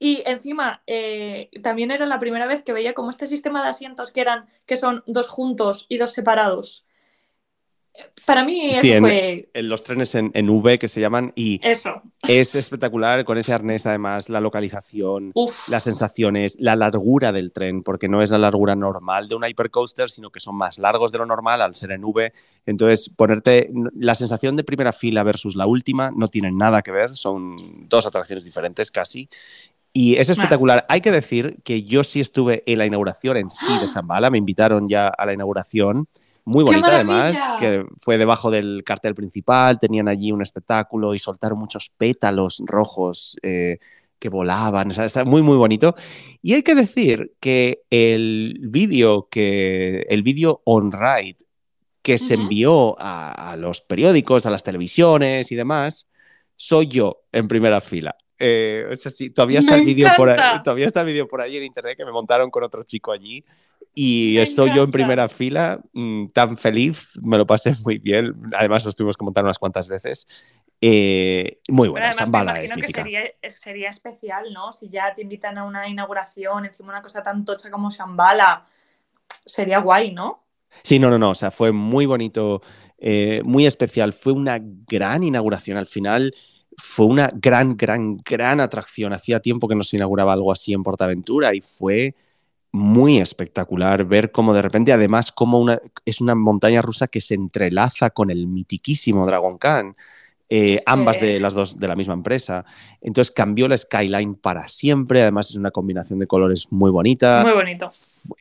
y 0.00 0.24
encima 0.26 0.82
eh, 0.88 1.50
también 1.62 1.92
era 1.92 2.06
la 2.06 2.20
primera 2.20 2.46
vez 2.48 2.62
que 2.64 2.74
veía 2.74 2.94
como 2.94 3.10
este 3.10 3.28
sistema 3.28 3.62
de 3.64 3.70
asientos 3.70 4.12
que 4.12 4.22
eran 4.22 4.46
que 4.66 4.76
son 4.76 5.04
dos 5.06 5.28
juntos 5.28 5.86
y 5.90 5.98
dos 5.98 6.12
separados. 6.14 6.87
Para 8.26 8.44
mí 8.44 8.70
eso 8.70 8.80
Sí, 8.80 8.92
en- 8.92 9.00
fue 9.00 9.48
En 9.54 9.68
los 9.68 9.82
trenes 9.82 10.14
en, 10.14 10.30
en 10.34 10.48
V 10.50 10.78
que 10.78 10.88
se 10.88 11.00
llaman 11.00 11.32
y 11.34 11.60
eso. 11.66 12.02
es 12.28 12.54
espectacular 12.54 13.24
con 13.24 13.38
ese 13.38 13.52
arnés 13.52 13.86
además, 13.86 14.28
la 14.28 14.40
localización, 14.40 15.32
Uf. 15.34 15.68
las 15.68 15.84
sensaciones, 15.84 16.56
la 16.60 16.76
largura 16.76 17.32
del 17.32 17.52
tren, 17.52 17.82
porque 17.82 18.08
no 18.08 18.22
es 18.22 18.30
la 18.30 18.38
largura 18.38 18.74
normal 18.76 19.28
de 19.28 19.34
un 19.34 19.44
hypercoaster, 19.44 20.08
sino 20.10 20.30
que 20.30 20.40
son 20.40 20.54
más 20.56 20.78
largos 20.78 21.10
de 21.12 21.18
lo 21.18 21.26
normal 21.26 21.60
al 21.62 21.74
ser 21.74 21.92
en 21.92 22.04
V. 22.04 22.32
Entonces, 22.66 23.08
ponerte 23.08 23.70
la 23.94 24.14
sensación 24.14 24.56
de 24.56 24.64
primera 24.64 24.92
fila 24.92 25.22
versus 25.22 25.56
la 25.56 25.66
última 25.66 26.10
no 26.14 26.28
tienen 26.28 26.56
nada 26.56 26.82
que 26.82 26.90
ver, 26.92 27.16
son 27.16 27.88
dos 27.88 28.06
atracciones 28.06 28.44
diferentes 28.44 28.90
casi. 28.90 29.28
Y 29.92 30.16
es 30.16 30.28
espectacular. 30.28 30.84
Hay 30.88 31.00
que 31.00 31.10
decir 31.10 31.56
que 31.64 31.82
yo 31.82 32.04
sí 32.04 32.20
estuve 32.20 32.62
en 32.66 32.78
la 32.78 32.86
inauguración 32.86 33.36
en 33.38 33.48
sí 33.50 33.76
de 33.80 33.86
Zambala, 33.88 34.30
me 34.30 34.38
invitaron 34.38 34.88
ya 34.88 35.08
a 35.08 35.26
la 35.26 35.32
inauguración. 35.32 36.06
Muy 36.48 36.64
¡Qué 36.64 36.70
bonita 36.70 36.94
además, 36.94 37.38
que 37.58 37.84
fue 37.98 38.16
debajo 38.16 38.50
del 38.50 38.82
cartel 38.82 39.14
principal, 39.14 39.78
tenían 39.78 40.08
allí 40.08 40.32
un 40.32 40.40
espectáculo 40.40 41.14
y 41.14 41.18
soltaron 41.18 41.58
muchos 41.58 41.90
pétalos 41.90 42.62
rojos 42.64 43.36
eh, 43.42 43.78
que 44.18 44.30
volaban, 44.30 44.90
o 44.90 44.94
sea, 44.94 45.04
está 45.04 45.24
muy 45.26 45.42
muy 45.42 45.58
bonito. 45.58 45.94
Y 46.40 46.54
hay 46.54 46.62
que 46.62 46.74
decir 46.74 47.34
que 47.38 47.82
el 47.90 48.60
vídeo 48.62 49.28
que 49.30 50.06
el 50.08 50.22
vídeo 50.22 50.62
on 50.64 50.90
ride 50.90 51.36
que 52.00 52.16
se 52.16 52.32
Ujú. 52.32 52.42
envió 52.44 52.98
a, 52.98 53.52
a 53.52 53.56
los 53.58 53.82
periódicos, 53.82 54.46
a 54.46 54.50
las 54.50 54.62
televisiones 54.62 55.52
y 55.52 55.54
demás, 55.54 56.08
soy 56.56 56.86
yo 56.86 57.24
en 57.30 57.46
primera 57.46 57.82
fila. 57.82 58.16
Eh, 58.38 58.86
o 58.90 58.96
sea, 58.96 59.10
sí, 59.10 59.28
todavía 59.28 59.58
está 59.58 59.74
el 59.74 59.84
vídeo 59.84 60.08
por 60.16 60.30
ahí, 60.30 60.62
todavía 60.64 60.86
está 60.86 61.00
el 61.00 61.08
vídeo 61.08 61.28
por 61.28 61.42
ahí 61.42 61.58
en 61.58 61.64
internet 61.64 61.98
que 61.98 62.06
me 62.06 62.12
montaron 62.12 62.50
con 62.50 62.62
otro 62.62 62.84
chico 62.84 63.12
allí 63.12 63.44
y 63.94 64.36
Me 64.36 64.46
soy 64.46 64.72
yo 64.72 64.84
en 64.84 64.90
encanta. 64.90 64.92
primera 64.92 65.28
fila, 65.28 65.80
mm, 65.92 66.28
tan 66.28 66.56
feliz, 66.56 67.12
me 67.22 67.36
lo 67.38 67.46
pasé 67.46 67.72
muy 67.84 67.98
bien. 67.98 68.34
Además, 68.56 68.84
nos 68.84 68.94
tuvimos 68.96 69.16
que 69.16 69.24
montar 69.24 69.44
unas 69.44 69.58
cuantas 69.58 69.88
veces. 69.88 70.26
Eh, 70.80 71.60
muy 71.68 71.88
buena, 71.88 72.12
Zambala 72.12 72.62
es 72.62 72.70
imagino 72.70 72.76
que 72.76 72.86
mítica. 72.86 73.02
sería, 73.02 73.22
sería 73.50 73.90
especial, 73.90 74.52
¿no? 74.52 74.72
Si 74.72 74.88
ya 74.90 75.12
te 75.14 75.22
invitan 75.22 75.58
a 75.58 75.64
una 75.64 75.88
inauguración, 75.88 76.64
encima 76.66 76.90
una 76.90 77.02
cosa 77.02 77.22
tan 77.22 77.44
tocha 77.44 77.70
como 77.70 77.90
Shambhala, 77.90 78.64
sería 79.44 79.80
guay, 79.80 80.12
¿no? 80.12 80.44
Sí, 80.82 80.98
no, 80.98 81.10
no, 81.10 81.18
no, 81.18 81.30
o 81.30 81.34
sea, 81.34 81.50
fue 81.50 81.72
muy 81.72 82.06
bonito, 82.06 82.62
eh, 82.98 83.42
muy 83.44 83.66
especial, 83.66 84.12
fue 84.12 84.32
una 84.32 84.58
gran 84.60 85.22
inauguración 85.24 85.76
al 85.76 85.86
final, 85.86 86.32
fue 86.76 87.06
una 87.06 87.28
gran, 87.34 87.76
gran, 87.76 88.16
gran 88.18 88.60
atracción. 88.60 89.12
Hacía 89.12 89.40
tiempo 89.40 89.66
que 89.68 89.74
no 89.74 89.82
se 89.82 89.96
inauguraba 89.96 90.32
algo 90.32 90.52
así 90.52 90.72
en 90.72 90.82
Portaventura 90.82 91.54
y 91.54 91.60
fue 91.60 92.14
muy 92.72 93.18
espectacular 93.18 94.04
ver 94.04 94.30
cómo 94.30 94.52
de 94.54 94.62
repente, 94.62 94.92
además, 94.92 95.32
como 95.32 95.58
una, 95.58 95.80
es 96.04 96.20
una 96.20 96.34
montaña 96.34 96.82
rusa 96.82 97.08
que 97.08 97.20
se 97.20 97.34
entrelaza 97.34 98.10
con 98.10 98.30
el 98.30 98.46
mitiquísimo 98.46 99.26
Dragon 99.26 99.58
Khan. 99.58 99.96
eh, 100.50 100.80
ambas 100.86 101.20
de 101.20 101.38
las 101.40 101.52
dos 101.52 101.76
de 101.76 101.86
la 101.88 101.94
misma 101.94 102.14
empresa. 102.14 102.64
Entonces 103.02 103.30
cambió 103.30 103.68
la 103.68 103.76
skyline 103.76 104.34
para 104.34 104.66
siempre. 104.66 105.20
Además, 105.20 105.50
es 105.50 105.56
una 105.56 105.70
combinación 105.70 106.18
de 106.18 106.26
colores 106.26 106.68
muy 106.70 106.90
bonita 106.90 107.42
Muy 107.44 107.52
bonito. 107.52 107.86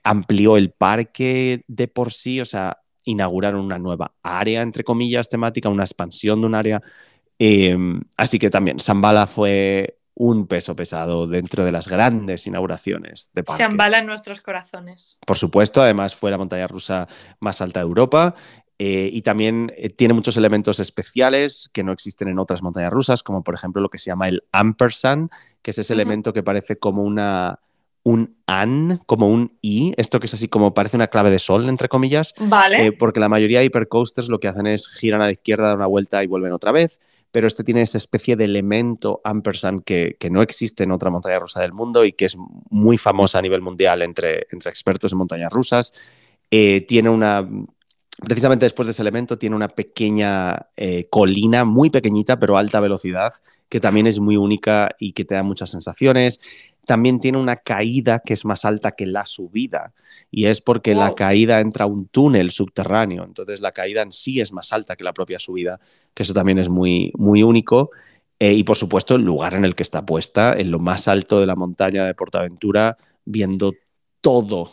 amplió 0.03 0.55
el 0.55 0.71
parque 0.71 1.63
de 1.67 1.87
por 1.89 2.13
sí, 2.13 2.39
o 2.39 2.45
sea, 2.45 2.79
inauguraron 3.03 3.59
una 3.59 3.77
nueva 3.77 4.13
área, 4.23 4.61
entre 4.61 4.83
comillas, 4.83 5.27
temática, 5.29 5.69
una 5.69 5.83
expansión 5.83 6.39
de 6.39 6.47
un 6.47 6.55
área. 6.55 6.81
Eh, 7.39 7.77
así 8.15 8.39
que 8.39 8.49
también, 8.49 8.79
Zambala 8.79 9.27
fue 9.27 9.96
un 10.19 10.47
peso 10.47 10.75
pesado 10.75 11.27
dentro 11.27 11.63
de 11.63 11.71
las 11.71 11.87
grandes 11.87 12.47
inauguraciones 12.47 13.29
de 13.33 13.43
parques. 13.43 13.67
Shambhala 13.67 13.99
en 13.99 14.07
nuestros 14.07 14.41
corazones. 14.41 15.17
Por 15.25 15.37
supuesto, 15.37 15.81
además 15.81 16.15
fue 16.15 16.31
la 16.31 16.39
montaña 16.39 16.65
rusa 16.67 17.07
más 17.39 17.61
alta 17.61 17.81
de 17.81 17.85
Europa 17.85 18.33
eh, 18.79 19.09
y 19.13 19.21
también 19.21 19.71
eh, 19.77 19.89
tiene 19.89 20.15
muchos 20.15 20.35
elementos 20.35 20.79
especiales 20.79 21.69
que 21.71 21.83
no 21.83 21.91
existen 21.91 22.29
en 22.29 22.39
otras 22.39 22.63
montañas 22.63 22.91
rusas, 22.91 23.21
como 23.21 23.43
por 23.43 23.53
ejemplo 23.53 23.79
lo 23.79 23.89
que 23.89 23.99
se 23.99 24.09
llama 24.09 24.27
el 24.27 24.43
ampersand, 24.51 25.29
que 25.61 25.69
es 25.69 25.77
ese 25.77 25.93
elemento 25.93 26.33
que 26.33 26.41
parece 26.41 26.79
como 26.79 27.03
una 27.03 27.59
un 28.07 28.37
an, 28.45 29.01
como 29.05 29.27
un 29.27 29.57
i, 29.61 29.93
esto 29.97 30.21
que 30.21 30.27
es 30.27 30.33
así 30.33 30.47
como 30.47 30.73
parece 30.73 30.95
una 30.95 31.07
clave 31.07 31.29
de 31.29 31.39
sol, 31.39 31.67
entre 31.67 31.89
comillas, 31.89 32.33
Vale. 32.39 32.85
eh, 32.85 32.91
porque 32.93 33.19
la 33.19 33.27
mayoría 33.27 33.59
de 33.59 33.65
hipercoasters 33.65 34.29
lo 34.29 34.39
que 34.39 34.47
hacen 34.47 34.65
es 34.65 34.87
giran 34.87 35.21
a 35.21 35.25
la 35.25 35.31
izquierda, 35.33 35.67
dan 35.67 35.75
una 35.75 35.87
vuelta 35.87 36.23
y 36.23 36.27
vuelven 36.27 36.53
otra 36.53 36.71
vez, 36.71 37.01
pero 37.33 37.47
este 37.47 37.65
tiene 37.65 37.81
esa 37.81 37.97
especie 37.97 38.37
de 38.37 38.45
elemento 38.45 39.19
ampersand 39.25 39.83
que, 39.83 40.15
que 40.17 40.29
no 40.29 40.41
existe 40.41 40.85
en 40.85 40.93
otra 40.93 41.09
montaña 41.09 41.37
rusa 41.37 41.59
del 41.59 41.73
mundo 41.73 42.05
y 42.05 42.13
que 42.13 42.23
es 42.23 42.37
muy 42.69 42.97
famosa 42.97 43.39
a 43.39 43.41
nivel 43.41 43.59
mundial 43.59 44.01
entre, 44.01 44.47
entre 44.51 44.69
expertos 44.69 45.11
en 45.11 45.17
montañas 45.17 45.51
rusas. 45.51 45.91
Eh, 46.49 46.85
tiene 46.87 47.09
una, 47.09 47.45
precisamente 48.23 48.65
después 48.65 48.85
de 48.85 48.91
ese 48.91 49.01
elemento, 49.01 49.37
tiene 49.37 49.57
una 49.57 49.67
pequeña 49.67 50.67
eh, 50.77 51.07
colina, 51.09 51.65
muy 51.65 51.89
pequeñita, 51.89 52.39
pero 52.39 52.57
alta 52.57 52.79
velocidad, 52.79 53.33
que 53.67 53.81
también 53.81 54.07
es 54.07 54.19
muy 54.19 54.37
única 54.37 54.91
y 54.97 55.11
que 55.11 55.25
te 55.25 55.35
da 55.35 55.43
muchas 55.43 55.71
sensaciones. 55.71 56.39
También 56.87 57.19
tiene 57.19 57.37
una 57.37 57.57
caída 57.57 58.21
que 58.23 58.31
es 58.31 58.45
más 58.45 58.63
alta 58.63 58.91
que 58.91 59.05
la 59.05 59.25
subida, 59.25 59.93
y 60.31 60.45
es 60.45 60.61
porque 60.61 60.95
la 60.95 61.15
caída 61.15 61.59
entra 61.59 61.83
a 61.83 61.87
un 61.87 62.07
túnel 62.07 62.49
subterráneo, 62.49 63.25
entonces 63.25 63.59
la 63.59 63.73
caída 63.73 64.01
en 64.03 64.13
sí 64.13 64.39
es 64.39 64.53
más 64.53 64.71
alta 64.71 64.95
que 64.95 65.03
la 65.03 65.11
propia 65.11 65.37
subida, 65.37 65.81
que 66.13 66.23
eso 66.23 66.33
también 66.33 66.59
es 66.59 66.69
muy, 66.69 67.11
muy 67.17 67.43
único. 67.43 67.91
Eh, 68.39 68.53
y 68.53 68.63
por 68.63 68.77
supuesto, 68.77 69.15
el 69.15 69.23
lugar 69.23 69.53
en 69.53 69.65
el 69.65 69.75
que 69.75 69.83
está 69.83 70.05
puesta, 70.05 70.53
en 70.53 70.71
lo 70.71 70.79
más 70.79 71.09
alto 71.09 71.41
de 71.41 71.45
la 71.45 71.57
montaña 71.57 72.05
de 72.05 72.13
Portaventura, 72.13 72.95
viendo 73.25 73.73
todo, 74.21 74.71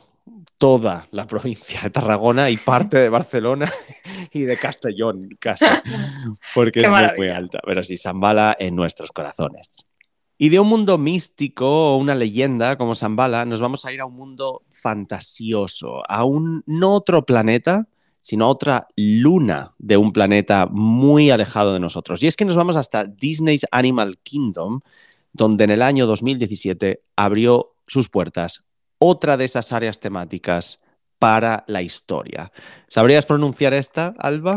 toda 0.56 1.08
la 1.10 1.26
provincia 1.26 1.80
de 1.82 1.90
Tarragona 1.90 2.48
y 2.48 2.58
parte 2.58 2.98
de 2.98 3.08
Barcelona 3.08 3.68
y 4.30 4.42
de 4.42 4.56
Castellón, 4.56 5.30
casi, 5.40 5.64
porque 6.54 6.82
Qué 6.82 6.86
es 6.86 6.90
muy, 6.90 7.00
muy 7.16 7.28
alta. 7.30 7.58
Pero 7.66 7.82
sí, 7.82 7.98
Zambala 7.98 8.56
en 8.56 8.76
nuestros 8.76 9.10
corazones. 9.10 9.84
Y 10.36 10.48
de 10.48 10.58
un 10.58 10.68
mundo 10.68 10.98
místico 10.98 11.94
o 11.94 11.96
una 11.96 12.14
leyenda 12.14 12.76
como 12.76 12.94
Zambala, 12.94 13.44
nos 13.44 13.60
vamos 13.60 13.84
a 13.84 13.92
ir 13.92 14.00
a 14.00 14.06
un 14.06 14.14
mundo 14.14 14.62
fantasioso, 14.70 16.02
a 16.08 16.24
un 16.24 16.62
no 16.66 16.92
otro 16.92 17.24
planeta, 17.24 17.86
sino 18.20 18.46
a 18.46 18.48
otra 18.48 18.88
luna 18.96 19.74
de 19.78 19.96
un 19.96 20.12
planeta 20.12 20.66
muy 20.70 21.30
alejado 21.30 21.72
de 21.72 21.80
nosotros. 21.80 22.22
Y 22.22 22.26
es 22.26 22.36
que 22.36 22.44
nos 22.44 22.56
vamos 22.56 22.74
hasta 22.74 23.04
Disney's 23.04 23.66
Animal 23.70 24.18
Kingdom, 24.22 24.80
donde 25.32 25.64
en 25.64 25.70
el 25.70 25.82
año 25.82 26.06
2017 26.06 27.02
abrió 27.16 27.74
sus 27.86 28.08
puertas 28.08 28.64
otra 28.98 29.36
de 29.36 29.44
esas 29.44 29.72
áreas 29.72 30.00
temáticas 30.00 30.80
para 31.18 31.64
la 31.66 31.82
historia. 31.82 32.50
¿Sabrías 32.88 33.26
pronunciar 33.26 33.74
esta, 33.74 34.14
Alba? 34.18 34.56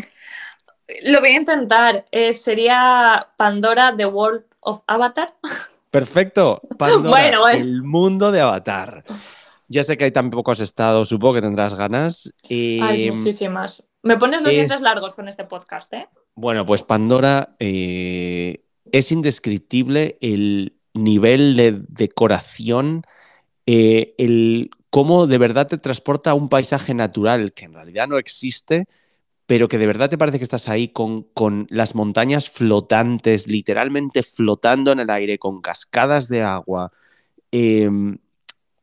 Lo 1.03 1.19
voy 1.19 1.29
a 1.29 1.37
intentar. 1.37 2.05
Eh, 2.11 2.31
sería 2.33 3.27
Pandora 3.37 3.93
The 3.95 4.05
World 4.05 4.43
of 4.61 4.81
Avatar. 4.87 5.35
Perfecto. 5.91 6.61
Pandora, 6.77 7.09
Bueno, 7.09 7.39
bueno. 7.41 7.59
el 7.63 7.83
mundo 7.83 8.31
de 8.31 8.41
Avatar. 8.41 9.03
Ya 9.69 9.83
sé 9.83 9.97
que 9.97 10.05
hay 10.05 10.11
tan 10.11 10.29
pocos 10.29 10.59
estados, 10.59 11.09
supongo 11.09 11.35
que 11.35 11.41
tendrás 11.41 11.73
ganas. 11.73 12.31
Hay 12.49 13.07
Eh, 13.07 13.11
muchísimas. 13.11 13.83
Me 14.03 14.17
pones 14.17 14.41
los 14.41 14.49
es- 14.51 14.55
dientes 14.55 14.81
largos 14.81 15.13
con 15.13 15.27
este 15.27 15.43
podcast, 15.43 15.91
¿eh? 15.93 16.07
Bueno, 16.35 16.65
pues 16.65 16.83
Pandora 16.83 17.55
eh, 17.59 18.61
es 18.91 19.11
indescriptible 19.11 20.17
el 20.21 20.77
nivel 20.93 21.55
de 21.55 21.81
decoración, 21.89 23.03
eh, 23.65 24.13
el 24.17 24.69
cómo 24.89 25.27
de 25.27 25.37
verdad 25.37 25.67
te 25.67 25.77
transporta 25.77 26.31
a 26.31 26.33
un 26.35 26.47
paisaje 26.47 26.93
natural 26.93 27.53
que 27.53 27.65
en 27.65 27.73
realidad 27.73 28.07
no 28.07 28.17
existe, 28.17 28.85
pero 29.47 29.69
que 29.69 29.79
de 29.79 29.87
verdad 29.87 30.09
te 30.11 30.17
parece 30.19 30.39
que 30.39 30.45
estás 30.45 30.69
ahí 30.69 30.89
con, 30.89 31.23
con 31.33 31.67
las 31.71 31.95
montañas 31.95 32.49
flotantes, 32.51 33.47
literalmente 33.47 34.23
flotando 34.23 34.91
en 34.93 34.99
el 35.01 35.09
aire, 35.11 35.39
con 35.39 35.61
cascadas 35.61 36.29
de 36.29 36.43
agua. 36.43 36.91
Eh, 37.51 37.89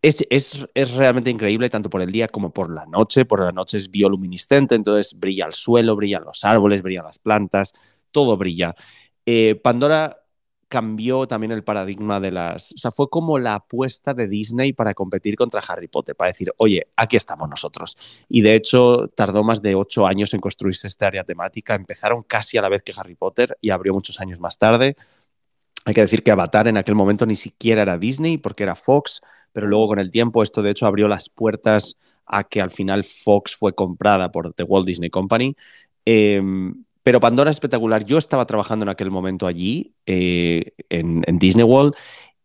es, 0.02 0.26
es- 0.30 0.66
es 0.74 0.92
realmente 0.92 1.30
increíble 1.30 1.70
tanto 1.70 1.90
por 1.90 2.02
el 2.02 2.10
día 2.10 2.28
como 2.28 2.52
por 2.52 2.72
la 2.74 2.86
noche. 2.86 3.24
Por 3.24 3.40
la 3.44 3.52
noche 3.52 3.78
es 3.78 3.90
bioluminiscente, 3.90 4.74
entonces 4.74 5.18
brilla 5.18 5.46
el 5.46 5.54
suelo, 5.54 5.96
brillan 5.96 6.24
los 6.24 6.44
árboles, 6.44 6.82
brillan 6.82 7.04
las 7.06 7.18
plantas, 7.18 7.72
todo 8.10 8.36
brilla. 8.36 8.74
Eh, 9.26 9.54
Pandora 9.56 10.23
cambió 10.68 11.26
también 11.26 11.52
el 11.52 11.64
paradigma 11.64 12.20
de 12.20 12.30
las... 12.30 12.72
O 12.72 12.78
sea, 12.78 12.90
fue 12.90 13.08
como 13.08 13.38
la 13.38 13.56
apuesta 13.56 14.14
de 14.14 14.28
Disney 14.28 14.72
para 14.72 14.94
competir 14.94 15.36
contra 15.36 15.60
Harry 15.66 15.88
Potter, 15.88 16.16
para 16.16 16.28
decir, 16.28 16.52
oye, 16.58 16.86
aquí 16.96 17.16
estamos 17.16 17.48
nosotros. 17.48 17.96
Y 18.28 18.42
de 18.42 18.54
hecho 18.54 19.08
tardó 19.14 19.44
más 19.44 19.62
de 19.62 19.74
ocho 19.74 20.06
años 20.06 20.34
en 20.34 20.40
construirse 20.40 20.88
esta 20.88 21.06
área 21.06 21.24
temática. 21.24 21.74
Empezaron 21.74 22.22
casi 22.22 22.58
a 22.58 22.62
la 22.62 22.68
vez 22.68 22.82
que 22.82 22.92
Harry 22.96 23.14
Potter 23.14 23.56
y 23.60 23.70
abrió 23.70 23.94
muchos 23.94 24.20
años 24.20 24.40
más 24.40 24.58
tarde. 24.58 24.96
Hay 25.84 25.94
que 25.94 26.00
decir 26.00 26.22
que 26.22 26.30
Avatar 26.30 26.68
en 26.68 26.76
aquel 26.76 26.94
momento 26.94 27.26
ni 27.26 27.34
siquiera 27.34 27.82
era 27.82 27.98
Disney 27.98 28.38
porque 28.38 28.62
era 28.62 28.74
Fox, 28.74 29.20
pero 29.52 29.66
luego 29.66 29.88
con 29.88 29.98
el 29.98 30.10
tiempo 30.10 30.42
esto 30.42 30.62
de 30.62 30.70
hecho 30.70 30.86
abrió 30.86 31.08
las 31.08 31.28
puertas 31.28 31.98
a 32.26 32.44
que 32.44 32.60
al 32.60 32.70
final 32.70 33.04
Fox 33.04 33.54
fue 33.54 33.74
comprada 33.74 34.32
por 34.32 34.54
The 34.54 34.62
Walt 34.62 34.86
Disney 34.86 35.10
Company. 35.10 35.56
Eh, 36.06 36.42
pero 37.04 37.20
Pandora 37.20 37.50
es 37.50 37.56
espectacular. 37.56 38.04
Yo 38.04 38.18
estaba 38.18 38.44
trabajando 38.46 38.82
en 38.84 38.88
aquel 38.88 39.12
momento 39.12 39.46
allí, 39.46 39.94
eh, 40.06 40.72
en, 40.88 41.22
en 41.28 41.38
Disney 41.38 41.64
World, 41.64 41.94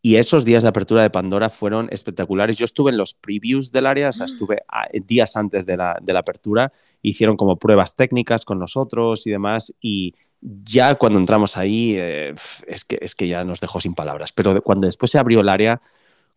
Y 0.02 0.16
esos 0.16 0.46
días 0.46 0.64
de 0.64 0.70
apertura 0.70 1.02
de 1.02 1.10
Pandora 1.10 1.50
fueron 1.50 1.90
espectaculares. 1.92 2.58
Yo 2.58 2.64
estuve 2.64 2.92
en 2.92 2.98
los 2.98 3.14
previews 3.14 3.70
del 3.74 3.86
área, 3.86 4.08
o 4.10 4.14
sea, 4.14 4.28
Mm. 4.28 4.30
estuve 4.30 4.58
a- 4.70 4.88
días 4.94 5.36
antes 5.36 5.66
de 5.66 5.76
la, 5.76 5.98
de 6.02 6.14
la 6.14 6.20
apertura, 6.20 6.72
hicieron 7.02 7.36
como 7.36 7.58
pruebas 7.58 7.96
técnicas 7.98 8.46
con 8.46 8.60
nosotros 8.60 9.28
y 9.28 9.32
demás, 9.32 9.74
y 9.82 10.14
ya 10.42 10.96
cuando 10.96 11.20
entramos 11.20 11.58
ahí, 11.58 11.96
eh, 11.98 12.34
es, 12.66 12.86
que, 12.86 12.98
es 13.02 13.14
que 13.14 13.28
ya 13.28 13.44
nos 13.44 13.60
dejó 13.60 13.82
sin 13.82 13.94
palabras. 13.94 14.32
Pero 14.32 14.62
cuando 14.62 14.86
después 14.88 15.12
se 15.12 15.20
abrió 15.20 15.42
el 15.42 15.50
área, 15.50 15.82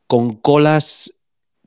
con 0.09 0.35
colas 0.35 1.15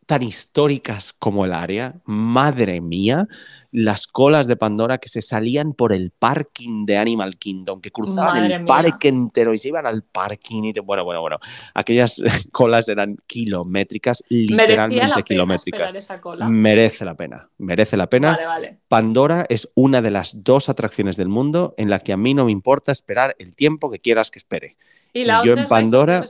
tan 0.06 0.22
históricas 0.24 1.14
como 1.14 1.46
el 1.46 1.54
área, 1.54 1.96
madre 2.06 2.80
mía, 2.80 3.28
las 3.72 4.06
colas 4.08 4.46
de 4.48 4.56
Pandora 4.56 5.00
que 5.00 5.10
se 5.10 5.22
salían 5.22 5.74
por 5.74 5.92
el 5.94 6.12
parking 6.12 6.86
de 6.86 6.98
Animal 6.98 7.38
Kingdom, 7.38 7.82
que 7.82 7.92
cruzaban 7.92 8.42
Madre 8.42 8.56
el 8.56 8.62
mía. 8.62 8.68
parque 8.68 9.08
entero 9.08 9.54
y 9.54 9.58
se 9.58 9.70
iban 9.70 9.86
al 9.88 10.04
parking 10.04 10.64
y 10.66 10.74
te- 10.74 10.80
bueno, 10.80 11.04
bueno, 11.04 11.22
bueno, 11.22 11.38
aquellas 11.74 12.22
colas 12.52 12.88
eran 12.88 13.16
kilométricas, 13.28 14.24
literalmente 14.30 15.08
la 15.08 15.22
kilométricas. 15.24 15.82
esperar 15.88 15.96
esa 16.04 16.22
cola. 16.22 16.48
Merece 16.48 17.04
la 17.04 17.16
pena, 17.16 17.50
merece 17.58 17.98
la 17.98 18.08
pena. 18.08 18.32
Vale, 18.34 18.46
vale. 18.46 18.80
Pandora 18.88 19.46
es 19.50 19.72
una 19.76 20.02
de 20.02 20.12
las 20.12 20.44
dos 20.44 20.70
atracciones 20.70 21.18
del 21.18 21.30
mundo 21.30 21.74
en 21.78 21.90
la 21.90 22.00
que 22.00 22.14
a 22.14 22.18
mí 22.18 22.34
no 22.34 22.46
me 22.46 22.52
importa 22.52 22.92
esperar 22.92 23.36
el 23.40 23.56
tiempo 23.56 23.90
que 23.90 24.00
quieras 24.00 24.30
que 24.30 24.40
espere. 24.40 24.78
Y 25.14 25.24
la 25.24 25.44
yo 25.46 25.54
otra 25.54 25.54
en 25.54 25.60
of 25.60 25.66
the 25.66 25.70
Pandora-. 25.70 26.26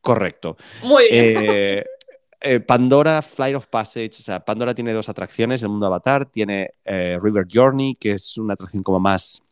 Correcto. 0.00 0.56
Muy 0.82 1.04
bien. 1.10 1.36
Eh, 1.38 1.84
eh, 2.40 2.60
Pandora 2.60 3.20
Flight 3.22 3.54
of 3.56 3.66
Passage, 3.66 4.10
o 4.18 4.22
sea, 4.22 4.40
Pandora 4.44 4.74
tiene 4.74 4.92
dos 4.92 5.08
atracciones, 5.08 5.62
el 5.62 5.68
mundo 5.68 5.86
Avatar, 5.86 6.26
tiene 6.26 6.70
eh, 6.84 7.18
River 7.20 7.46
Journey, 7.52 7.94
que 7.94 8.12
es 8.12 8.38
una 8.38 8.54
atracción 8.54 8.82
como 8.82 8.98
más 9.00 9.42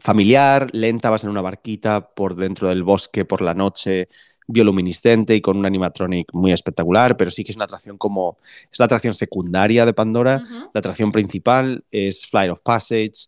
familiar, 0.00 0.68
lenta, 0.72 1.10
vas 1.10 1.24
en 1.24 1.30
una 1.30 1.40
barquita 1.42 2.10
por 2.14 2.36
dentro 2.36 2.68
del 2.68 2.82
bosque 2.84 3.24
por 3.24 3.40
la 3.42 3.54
noche, 3.54 4.08
bioluminiscente 4.46 5.34
y 5.34 5.40
con 5.40 5.56
un 5.56 5.66
animatronic 5.66 6.32
muy 6.32 6.52
espectacular, 6.52 7.16
pero 7.16 7.30
sí 7.30 7.42
que 7.44 7.52
es 7.52 7.56
una 7.56 7.64
atracción 7.64 7.98
como, 7.98 8.38
es 8.70 8.78
la 8.78 8.84
atracción 8.86 9.14
secundaria 9.14 9.86
de 9.86 9.92
Pandora, 9.94 10.42
la 10.72 10.78
atracción 10.78 11.10
principal 11.12 11.84
es 11.90 12.26
Flight 12.26 12.50
of 12.52 12.60
Passage. 12.60 13.26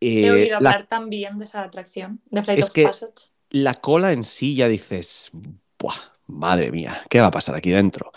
He 0.00 0.26
Eh, 0.26 0.30
oído 0.30 0.50
la 0.60 0.70
hablar 0.70 0.86
también 0.86 1.38
de 1.38 1.44
esa 1.44 1.62
atracción, 1.62 2.20
de 2.30 2.42
Flight 2.42 2.58
Es 2.58 2.64
of 2.66 2.70
que- 2.72 2.84
Passage. 2.84 3.12
la 3.50 3.74
cola 3.74 4.12
en 4.12 4.24
sí 4.24 4.54
ya 4.56 4.68
dices, 4.68 5.30
Buah, 5.78 5.94
madre 6.26 6.70
mía, 6.70 7.02
¿qué 7.08 7.20
va 7.20 7.28
a 7.28 7.30
pasar 7.30 7.54
aquí 7.54 7.70
dentro? 7.70 8.12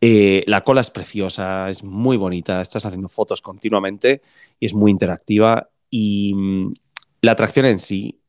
Eh, 0.00 0.44
la 0.46 0.62
cola 0.62 0.80
es 0.80 0.90
preciosa, 0.90 1.68
es 1.70 1.82
muy 1.82 2.16
bonita, 2.16 2.60
estás 2.60 2.86
haciendo 2.86 3.08
fotos 3.08 3.42
continuamente 3.42 4.22
y 4.60 4.66
es 4.66 4.74
muy 4.74 4.90
interactiva. 4.90 5.68
Y 5.90 6.34
mm, 6.34 6.74
la 7.22 7.32
atracción 7.32 7.66
en 7.66 7.78
sí, 7.78 8.20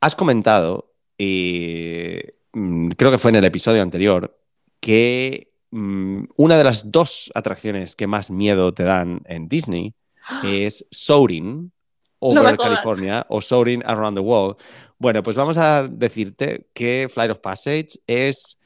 has 0.00 0.14
comentado, 0.14 0.92
eh, 1.18 2.30
mm, 2.52 2.88
creo 2.90 3.10
que 3.10 3.18
fue 3.18 3.30
en 3.30 3.36
el 3.36 3.44
episodio 3.44 3.82
anterior, 3.82 4.38
que 4.80 5.52
mm, 5.70 6.24
una 6.36 6.56
de 6.56 6.64
las 6.64 6.92
dos 6.92 7.30
atracciones 7.34 7.96
que 7.96 8.06
más 8.06 8.30
miedo 8.30 8.72
te 8.72 8.84
dan 8.84 9.22
en 9.26 9.48
Disney 9.48 9.94
es 10.44 10.86
Soaring 10.90 11.72
over. 12.20 12.56
California 12.56 13.26
o 13.28 13.40
Soaring 13.40 13.82
around 13.84 14.16
the 14.16 14.22
world. 14.22 14.56
Bueno, 14.98 15.22
pues 15.22 15.36
vamos 15.36 15.58
a 15.58 15.88
decirte 15.88 16.68
que 16.72 17.08
Flight 17.12 17.32
of 17.32 17.40
Passage 17.40 18.00
es 18.06 18.58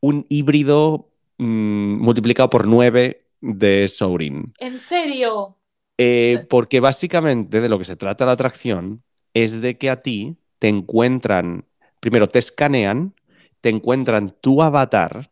un 0.00 0.24
híbrido 0.28 1.10
mm, 1.38 2.00
multiplicado 2.00 2.48
por 2.50 2.66
9 2.66 3.26
de 3.40 3.88
Soaring. 3.88 4.54
¿En 4.58 4.78
serio? 4.78 5.56
Eh, 5.98 6.46
porque 6.48 6.80
básicamente 6.80 7.60
de 7.60 7.68
lo 7.68 7.78
que 7.78 7.84
se 7.84 7.96
trata 7.96 8.26
la 8.26 8.32
atracción 8.32 9.02
es 9.34 9.60
de 9.60 9.78
que 9.78 9.90
a 9.90 10.00
ti 10.00 10.36
te 10.58 10.68
encuentran, 10.68 11.66
primero 12.00 12.28
te 12.28 12.38
escanean, 12.38 13.14
te 13.60 13.70
encuentran 13.70 14.34
tu 14.40 14.62
avatar 14.62 15.30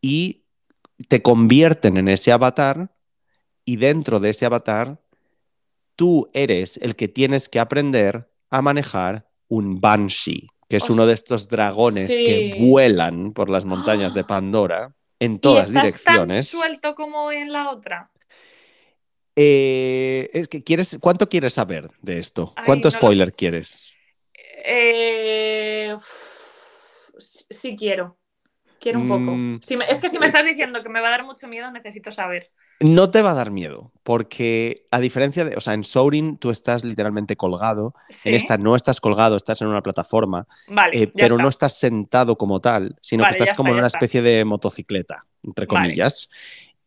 y 0.00 0.44
te 1.08 1.20
convierten 1.20 1.96
en 1.96 2.08
ese 2.08 2.32
avatar 2.32 2.94
y 3.64 3.76
dentro 3.76 4.20
de 4.20 4.30
ese 4.30 4.46
avatar 4.46 5.00
tú 5.96 6.28
eres 6.32 6.78
el 6.78 6.94
que 6.94 7.08
tienes 7.08 7.48
que 7.48 7.58
aprender 7.58 8.28
a 8.50 8.62
manejar 8.62 9.26
un 9.48 9.80
Banshee, 9.80 10.48
que 10.68 10.76
es 10.76 10.90
uno 10.90 11.06
de 11.06 11.14
estos 11.14 11.48
dragones 11.48 12.08
que 12.08 12.52
vuelan 12.56 13.32
por 13.32 13.50
las 13.50 13.64
montañas 13.64 14.14
de 14.14 14.24
Pandora 14.24 14.92
en 15.20 15.38
todas 15.38 15.66
¿Y 15.66 15.68
estás 15.68 15.82
direcciones. 15.84 16.50
tan 16.50 16.60
suelto 16.60 16.94
como 16.94 17.32
en 17.32 17.52
la 17.52 17.70
otra? 17.70 18.10
Eh, 19.38 20.30
es 20.32 20.48
que 20.48 20.62
quieres, 20.64 20.96
¿cuánto 21.00 21.28
quieres 21.28 21.54
saber 21.54 21.90
de 22.00 22.18
esto? 22.18 22.52
Ay, 22.56 22.64
¿Cuánto 22.66 22.88
no 22.88 22.92
lo- 22.94 22.98
spoiler 22.98 23.32
quieres? 23.34 23.92
Eh, 24.64 25.94
sí, 27.18 27.76
quiero. 27.76 28.18
Quiero 28.80 28.98
un 29.00 29.08
poco. 29.08 29.32
Mm. 29.32 29.60
Si 29.62 29.76
me- 29.76 29.90
es 29.90 29.98
que 29.98 30.08
si 30.08 30.18
me 30.18 30.26
estás 30.26 30.44
diciendo 30.44 30.82
que 30.82 30.88
me 30.88 31.00
va 31.00 31.08
a 31.08 31.12
dar 31.12 31.24
mucho 31.24 31.48
miedo, 31.48 31.70
necesito 31.70 32.10
saber. 32.12 32.50
No 32.80 33.10
te 33.10 33.22
va 33.22 33.30
a 33.30 33.34
dar 33.34 33.50
miedo, 33.50 33.90
porque 34.02 34.86
a 34.90 35.00
diferencia 35.00 35.44
de, 35.46 35.56
o 35.56 35.60
sea, 35.60 35.72
en 35.72 35.82
Soaring 35.82 36.36
tú 36.36 36.50
estás 36.50 36.84
literalmente 36.84 37.34
colgado, 37.34 37.94
¿Sí? 38.10 38.28
en 38.28 38.34
esta 38.34 38.58
no 38.58 38.76
estás 38.76 39.00
colgado, 39.00 39.36
estás 39.36 39.62
en 39.62 39.68
una 39.68 39.82
plataforma, 39.82 40.46
Vale, 40.68 41.02
eh, 41.02 41.06
pero 41.06 41.36
está. 41.36 41.42
no 41.42 41.48
estás 41.48 41.78
sentado 41.78 42.36
como 42.36 42.60
tal, 42.60 42.96
sino 43.00 43.22
Vale, 43.22 43.32
que 43.32 43.36
estás 43.36 43.48
está, 43.48 43.56
como 43.56 43.70
en 43.70 43.76
una 43.78 43.86
está. 43.86 43.98
especie 43.98 44.20
de 44.20 44.44
motocicleta, 44.44 45.24
entre 45.42 45.64
Vale. 45.66 45.88
comillas. 45.88 46.28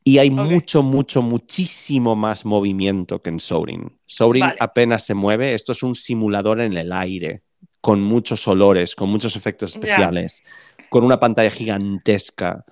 Y 0.04 0.20
hay 0.20 0.30
mucho, 0.30 0.82
mucho, 0.84 1.22
muchísimo 1.22 2.16
más 2.16 2.46
movimiento 2.46 3.22
que 3.22 3.30
en 3.32 3.40
Soaring. 3.40 3.92
Soaring 4.06 4.42
Vale. 4.44 4.58
apenas 4.60 5.06
se 5.06 5.14
mueve, 5.16 5.54
esto 5.56 5.72
es 5.72 5.82
un 5.84 5.96
simulador 5.96 6.62
en 6.62 6.78
el 6.78 6.92
aire, 6.92 7.42
con 7.82 8.02
muchos 8.02 8.48
olores, 8.48 8.96
con 8.96 9.10
muchos 9.10 9.36
efectos 9.36 9.72
especiales, 9.76 10.44
con 10.90 11.04
una 11.04 11.20
pantalla 11.20 11.50
gigantesca. 11.50 12.64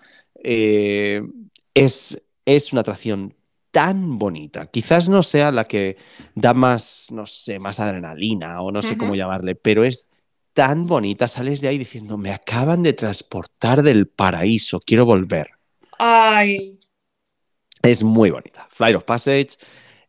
Eh, 0.44 1.22
es, 1.74 2.22
es 2.48 2.72
una 2.72 2.82
atracción 2.82 3.36
tan 3.72 4.18
bonita. 4.18 4.68
Quizás 4.68 5.10
no 5.10 5.22
sea 5.22 5.52
la 5.52 5.66
que 5.66 5.98
da 6.34 6.54
más, 6.54 7.10
no 7.12 7.28
sé, 7.28 7.60
más 7.60 7.80
adrenalina 7.82 8.62
o 8.62 8.72
no 8.72 8.82
sé 8.82 8.98
cómo 8.98 9.16
llamarle, 9.16 9.56
pero 9.56 9.84
es 9.84 10.10
tan 10.54 10.88
bonita. 10.88 11.28
Sales 11.28 11.60
de 11.60 11.68
ahí 11.68 11.78
diciendo, 11.78 12.18
me 12.18 12.32
acaban 12.32 12.82
de 12.84 12.94
transportar 12.94 13.84
del 13.84 14.08
paraíso, 14.08 14.80
quiero 14.80 15.06
volver. 15.06 15.50
Ay, 16.00 16.80
Es 17.84 18.02
muy 18.02 18.32
bonita. 18.32 18.66
Flight 18.72 18.96
of 18.96 19.04
Passage, 19.04 19.58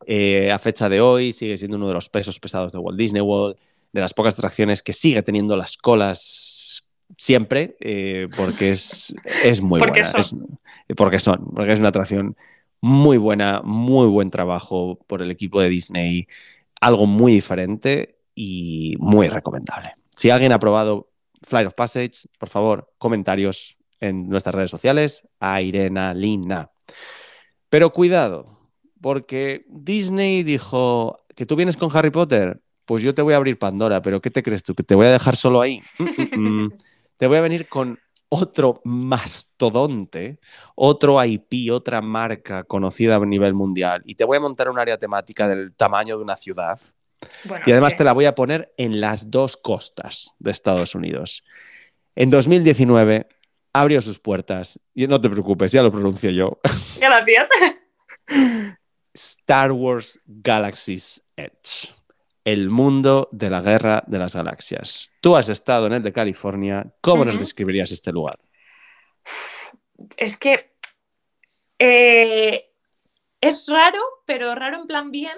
eh, 0.07 0.53
a 0.53 0.59
fecha 0.61 0.89
de 0.89 1.01
hoy, 1.01 1.33
sigue 1.33 1.59
siendo 1.59 1.77
uno 1.77 1.89
de 1.89 1.95
los 1.95 2.09
pesos 2.09 2.39
pesados 2.39 2.73
de 2.73 2.79
Walt 2.79 2.99
Disney 2.99 3.21
World, 3.21 3.57
de 3.93 4.01
las 4.01 4.15
pocas 4.15 4.35
atracciones 4.35 4.83
que 4.83 4.93
sigue 4.93 5.23
teniendo 5.23 5.57
las 5.57 5.77
colas 5.77 6.88
siempre, 7.17 7.77
eh, 7.81 8.29
porque 8.37 8.71
es, 8.71 9.15
es 9.43 9.63
muy 9.63 9.81
Porque 9.81 10.03
buena. 10.03 10.13
son. 10.13 10.21
Es- 10.89 10.97
porque 10.97 11.21
son, 11.21 11.45
porque 11.55 11.73
es 11.73 11.81
una 11.81 11.89
atracción 11.91 12.37
muy 12.81 13.19
buena, 13.19 13.61
muy 13.63 14.07
buen 14.09 14.31
trabajo 14.31 14.99
por 15.07 15.21
el 15.21 15.31
equipo 15.31 15.61
de 15.61 15.69
Disney, 15.69 16.29
algo 16.81 17.07
muy 17.07 17.33
diferente 17.33 18.17
y 18.35 18.97
muy 18.99 19.29
recomendable. 19.29 19.93
Si 20.17 20.31
alguien 20.31 20.53
ha 20.53 20.59
probado 20.59 21.11
Flight 21.43 21.67
of 21.67 21.75
Passage, 21.75 22.29
por 22.39 22.49
favor, 22.49 22.91
comentarios 22.99 23.77
en 24.01 24.25
nuestras 24.29 24.55
redes 24.55 24.71
sociales, 24.71 25.29
a 25.41 25.61
Irena 25.61 26.15
Lina. 26.15 26.71
Pero 27.69 27.93
cuidado, 27.93 28.59
porque 29.01 29.65
Disney 29.69 30.43
dijo 30.43 31.25
que 31.37 31.47
tú 31.47 31.57
vienes 31.57 31.77
con 31.77 31.95
Harry 31.95 32.11
Potter, 32.11 32.61
pues 32.85 33.03
yo 33.03 33.15
te 33.15 33.23
voy 33.23 33.35
a 33.35 33.37
abrir 33.37 33.59
Pandora, 33.59 34.01
pero 34.01 34.21
¿qué 34.21 34.31
te 34.31 34.43
crees 34.43 34.63
tú? 34.63 34.75
¿Que 34.75 34.83
te 34.83 34.95
voy 34.95 35.07
a 35.07 35.11
dejar 35.13 35.37
solo 35.37 35.61
ahí? 35.61 35.83
Mm, 35.99 36.13
mm, 36.35 36.65
mm. 36.65 36.73
Te 37.19 37.27
voy 37.27 37.37
a 37.37 37.43
venir 37.43 37.69
con 37.69 37.99
otro 38.31 38.81
mastodonte, 38.85 40.39
otro 40.77 41.23
IP, 41.23 41.73
otra 41.73 42.01
marca 42.01 42.65
conocida 42.65 43.17
a 43.17 43.27
nivel 43.27 43.55
mundial 43.55 44.03
y 44.05 44.15
te 44.15 44.25
voy 44.25 44.37
a 44.37 44.41
montar 44.41 44.69
un 44.69 44.79
área 44.79 44.99
temática 44.99 45.49
del 45.49 45.75
tamaño 45.75 46.17
de 46.17 46.23
una 46.23 46.37
ciudad 46.37 46.79
bueno. 47.45 47.65
y 47.67 47.73
además 47.73 47.97
te 47.97 48.05
la 48.05 48.13
voy 48.13 48.27
a 48.27 48.35
poner 48.35 48.71
en 48.77 49.01
las 49.01 49.31
dos 49.31 49.57
costas 49.57 50.35
de 50.39 50.51
Estados 50.51 50.95
Unidos. 50.95 51.43
En 52.15 52.31
2019 52.31 53.27
abrió 53.73 54.01
sus 54.01 54.21
puertas 54.21 54.79
y 54.95 55.07
no 55.07 55.21
te 55.21 55.29
preocupes, 55.29 55.73
ya 55.73 55.83
lo 55.83 55.91
pronuncio 55.91 56.31
yo. 56.31 56.61
Gracias. 57.01 57.49
Star 59.15 59.73
Wars 59.73 60.21
Galaxy's 60.27 61.23
Edge. 61.37 61.98
El 62.51 62.71
mundo 62.71 63.29
de 63.31 63.51
la 63.51 63.61
guerra 63.61 64.03
de 64.07 64.19
las 64.19 64.35
galaxias. 64.35 65.13
Tú 65.21 65.37
has 65.37 65.51
estado 65.51 65.87
en 65.87 65.93
el 65.93 66.03
de 66.03 66.15
California. 66.15 66.91
¿Cómo 67.03 67.23
nos 67.27 67.39
describirías 67.39 67.93
este 67.93 68.11
lugar? 68.11 68.39
Es 70.17 70.39
que 70.39 70.73
eh, 71.79 72.71
es 73.43 73.67
raro, 73.69 74.01
pero 74.25 74.55
raro 74.55 74.79
en 74.79 74.87
plan 74.87 75.11
bien, 75.11 75.37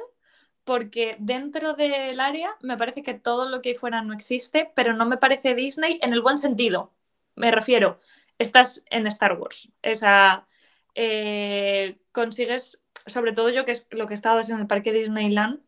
porque 0.63 1.17
dentro 1.19 1.75
del 1.75 2.21
área 2.21 2.57
me 2.63 2.77
parece 2.77 3.03
que 3.03 3.15
todo 3.15 3.49
lo 3.49 3.59
que 3.59 3.71
hay 3.71 3.75
fuera 3.75 4.03
no 4.03 4.15
existe, 4.15 4.71
pero 4.77 4.95
no 4.95 5.05
me 5.05 5.17
parece 5.17 5.57
Disney 5.57 5.99
en 6.03 6.13
el 6.13 6.23
buen 6.23 6.39
sentido. 6.39 6.93
Me 7.35 7.51
refiero, 7.51 7.97
estás 8.39 8.85
en 8.89 9.09
Star 9.09 9.33
Wars. 9.33 9.69
Esa, 9.83 10.47
eh, 10.95 11.99
consigues, 12.13 12.81
sobre 13.05 13.33
todo 13.33 13.49
yo 13.51 13.65
que 13.65 13.73
es 13.73 13.89
lo 13.91 14.07
que 14.07 14.15
he 14.15 14.15
estado 14.15 14.39
es 14.39 14.51
en 14.51 14.61
el 14.61 14.69
parque 14.69 14.93
Disneyland, 14.93 15.61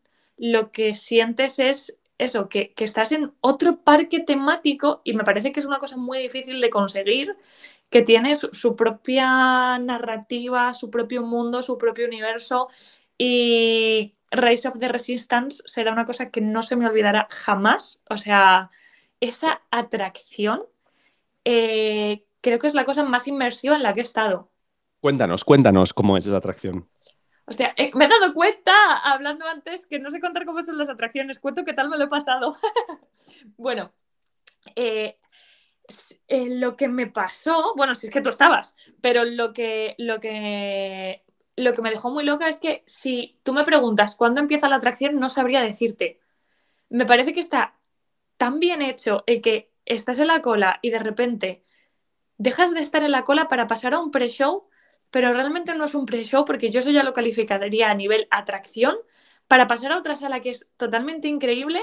lo 0.43 0.73
que 0.73 0.93
sientes 0.93 1.57
es 1.57 1.97
eso, 2.17 2.49
que, 2.49 2.73
estás 2.77 3.13
en 3.13 3.31
otro 3.39 3.77
parque 3.77 4.19
temático 4.19 4.99
y 5.05 5.13
me 5.13 5.23
parece 5.23 5.53
que 5.53 5.61
es 5.61 5.65
una 5.65 5.77
cosa 5.77 5.95
muy 5.95 6.19
difícil 6.19 6.59
de 6.59 6.69
conseguir, 6.69 7.37
que 7.89 8.01
tiene 8.01 8.35
su, 8.35 8.75
propia 8.75 9.79
narrativa, 9.79 10.73
su 10.73 10.89
propio 10.89 11.23
mundo, 11.23 11.61
su 11.61 11.77
propio 11.77 12.05
universo 12.07 12.67
y 13.17 14.11
Rise 14.31 14.67
of 14.67 14.79
the 14.79 14.89
Resistance 14.89 15.63
será 15.65 15.93
una 15.93 16.05
cosa 16.05 16.29
que 16.29 16.41
no 16.41 16.61
se 16.61 16.75
me 16.75 16.87
olvidará 16.87 17.29
jamás. 17.29 18.01
O 18.09 18.17
sea, 18.17 18.69
esa 19.21 19.61
atracción 19.71 20.63
eh, 21.45 22.25
creo 22.41 22.59
que 22.59 22.67
es 22.67 22.73
la 22.73 22.83
cosa 22.83 23.05
más 23.05 23.29
inmersiva 23.29 23.77
en 23.77 23.83
la 23.83 23.93
que 23.93 24.01
he 24.01 24.03
estado. 24.03 24.49
Cuéntanos, 24.99 25.45
cuéntanos 25.45 25.93
cómo 25.93 26.17
es 26.17 26.25
esa 26.25 26.35
atracción. 26.35 26.89
Hostia, 27.45 27.73
eh, 27.75 27.91
me 27.93 28.05
he 28.05 28.07
dado 28.07 28.33
cuenta, 28.33 28.97
hablando 28.99 29.45
antes, 29.47 29.85
que 29.85 29.99
no 29.99 30.09
sé 30.09 30.21
contar 30.21 30.45
cómo 30.45 30.61
son 30.61 30.77
las 30.77 30.89
atracciones. 30.89 31.39
Cuento 31.39 31.65
qué 31.65 31.73
tal 31.73 31.89
me 31.89 31.97
lo 31.97 32.05
he 32.05 32.07
pasado. 32.07 32.53
bueno, 33.57 33.93
eh, 34.75 35.17
eh, 36.27 36.57
lo 36.57 36.77
que 36.77 36.87
me 36.87 37.07
pasó, 37.07 37.73
bueno, 37.75 37.95
si 37.95 38.07
es 38.07 38.13
que 38.13 38.21
tú 38.21 38.29
estabas, 38.29 38.75
pero 39.01 39.25
lo 39.25 39.51
que, 39.51 39.95
lo 39.97 40.19
que, 40.21 41.23
lo 41.57 41.73
que 41.73 41.81
me 41.81 41.89
dejó 41.89 42.09
muy 42.11 42.23
loca 42.23 42.47
es 42.47 42.57
que 42.57 42.83
si 42.85 43.35
tú 43.43 43.53
me 43.53 43.65
preguntas 43.65 44.15
cuándo 44.15 44.39
empieza 44.39 44.69
la 44.69 44.77
atracción, 44.77 45.19
no 45.19 45.27
sabría 45.27 45.61
decirte. 45.61 46.21
Me 46.89 47.05
parece 47.05 47.33
que 47.33 47.41
está 47.41 47.75
tan 48.37 48.59
bien 48.59 48.81
hecho 48.81 49.23
el 49.27 49.41
que 49.41 49.71
estás 49.85 50.19
en 50.19 50.27
la 50.27 50.41
cola 50.41 50.79
y 50.81 50.91
de 50.91 50.99
repente 50.99 51.63
dejas 52.37 52.73
de 52.73 52.81
estar 52.81 53.03
en 53.03 53.11
la 53.11 53.23
cola 53.23 53.47
para 53.47 53.67
pasar 53.67 53.93
a 53.93 53.99
un 53.99 54.11
pre-show 54.11 54.67
pero 55.13 55.31
realmente 55.31 55.75
no 55.75 55.85
es 55.85 55.93
un 55.93 56.07
pre-show 56.07 56.43
porque 56.43 56.71
yo 56.71 56.79
eso 56.79 56.89
ya 56.89 57.03
lo 57.03 57.13
calificaría 57.13 57.91
a 57.91 57.93
nivel 57.93 58.27
atracción. 58.31 58.95
Para 59.47 59.67
pasar 59.67 59.91
a 59.91 59.99
otra 59.99 60.15
sala 60.15 60.39
que 60.39 60.49
es 60.49 60.67
totalmente 60.75 61.27
increíble, 61.27 61.81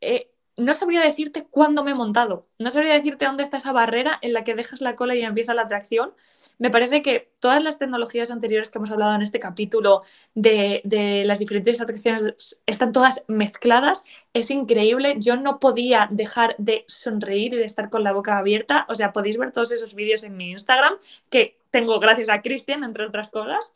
eh, 0.00 0.29
no 0.56 0.74
sabría 0.74 1.00
decirte 1.00 1.46
cuándo 1.48 1.82
me 1.82 1.92
he 1.92 1.94
montado, 1.94 2.46
no 2.58 2.70
sabría 2.70 2.94
decirte 2.94 3.24
dónde 3.24 3.42
está 3.42 3.56
esa 3.56 3.72
barrera 3.72 4.18
en 4.20 4.32
la 4.32 4.44
que 4.44 4.54
dejas 4.54 4.80
la 4.80 4.96
cola 4.96 5.14
y 5.14 5.22
empieza 5.22 5.54
la 5.54 5.62
atracción. 5.62 6.12
Me 6.58 6.70
parece 6.70 7.02
que 7.02 7.30
todas 7.38 7.62
las 7.62 7.78
tecnologías 7.78 8.30
anteriores 8.30 8.70
que 8.70 8.78
hemos 8.78 8.90
hablado 8.90 9.14
en 9.14 9.22
este 9.22 9.38
capítulo 9.38 10.02
de, 10.34 10.82
las 11.24 11.38
diferentes 11.38 11.80
atracciones 11.80 12.60
están 12.66 12.92
todas 12.92 13.24
mezcladas. 13.28 14.04
Es 14.32 14.50
increíble. 14.50 15.16
Yo 15.18 15.36
no 15.36 15.60
podía 15.60 16.08
dejar 16.10 16.54
de 16.58 16.84
sonreír 16.88 17.54
y 17.54 17.58
de 17.58 17.64
estar 17.64 17.90
con 17.90 18.04
la 18.04 18.12
boca 18.12 18.38
abierta. 18.38 18.86
O 18.88 18.94
sea, 18.94 19.12
podéis 19.12 19.38
ver 19.38 19.52
todos 19.52 19.72
esos 19.72 19.94
vídeos 19.94 20.24
en 20.24 20.36
mi 20.36 20.50
Instagram 20.50 20.94
que 21.30 21.58
tengo 21.70 22.00
gracias 22.00 22.28
a 22.28 22.42
Christian, 22.42 22.84
entre 22.84 23.06
otras 23.06 23.30
cosas. 23.30 23.74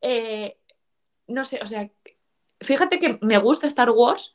Eh, 0.00 0.56
no 1.26 1.44
sé, 1.44 1.60
o 1.62 1.66
sea, 1.66 1.90
fíjate 2.60 2.98
que 2.98 3.18
me 3.20 3.38
gusta 3.38 3.66
Star 3.66 3.90
Wars 3.90 4.34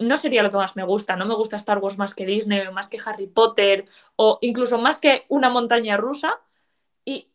no 0.00 0.16
sería 0.16 0.42
lo 0.42 0.50
que 0.50 0.56
más 0.56 0.76
me 0.76 0.82
gusta. 0.82 1.14
No 1.14 1.26
me 1.26 1.34
gusta 1.34 1.56
Star 1.56 1.78
Wars 1.78 1.98
más 1.98 2.14
que 2.14 2.26
Disney, 2.26 2.70
más 2.72 2.88
que 2.88 2.98
Harry 3.04 3.26
Potter, 3.26 3.84
o 4.16 4.38
incluso 4.40 4.78
más 4.78 4.98
que 4.98 5.26
una 5.28 5.50
montaña 5.50 5.96
rusa. 5.96 6.40
Y, 7.04 7.28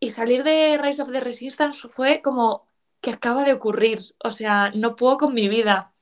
y 0.00 0.10
salir 0.10 0.42
de 0.42 0.78
Rise 0.82 1.02
of 1.02 1.12
the 1.12 1.20
Resistance 1.20 1.88
fue 1.88 2.20
como 2.22 2.66
que 3.00 3.12
acaba 3.12 3.44
de 3.44 3.52
ocurrir. 3.52 4.00
O 4.18 4.32
sea, 4.32 4.72
no 4.74 4.96
puedo 4.96 5.16
con 5.16 5.34
mi 5.34 5.48
vida. 5.48 5.92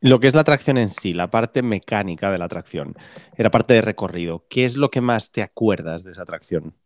Lo 0.00 0.20
que 0.20 0.26
es 0.26 0.34
la 0.34 0.42
atracción 0.42 0.76
en 0.76 0.90
sí, 0.90 1.14
la 1.14 1.30
parte 1.30 1.62
mecánica 1.62 2.30
de 2.30 2.38
la 2.38 2.44
atracción, 2.44 2.94
era 3.36 3.50
parte 3.50 3.72
de 3.72 3.80
recorrido. 3.80 4.46
¿Qué 4.50 4.66
es 4.66 4.76
lo 4.76 4.90
que 4.90 5.00
más 5.00 5.30
te 5.30 5.42
acuerdas 5.42 6.04
de 6.04 6.10
esa 6.10 6.22
atracción? 6.22 6.76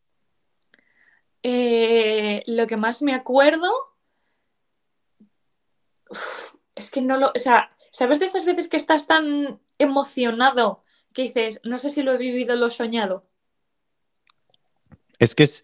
Eh, 1.42 2.44
lo 2.46 2.66
que 2.68 2.76
más 2.76 3.03
me 3.03 3.14
acuerdo 3.14 3.68
es 6.81 6.91
que 6.91 7.01
no 7.01 7.16
lo, 7.16 7.28
o 7.28 7.39
sea, 7.39 7.70
¿sabes 7.91 8.18
de 8.18 8.26
estas 8.26 8.45
veces 8.45 8.68
que 8.68 8.76
estás 8.76 9.07
tan 9.07 9.61
emocionado 9.78 10.83
que 11.12 11.22
dices, 11.22 11.61
no 11.64 11.78
sé 11.78 11.91
si 11.91 12.03
lo 12.03 12.12
he 12.12 12.18
vivido 12.18 12.55
o 12.55 12.57
lo 12.57 12.66
he 12.66 12.70
soñado? 12.70 13.24
Es 15.18 15.35
que 15.35 15.45
es, 15.45 15.62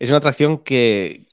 una 0.00 0.16
atracción 0.16 0.58
que, 0.58 1.28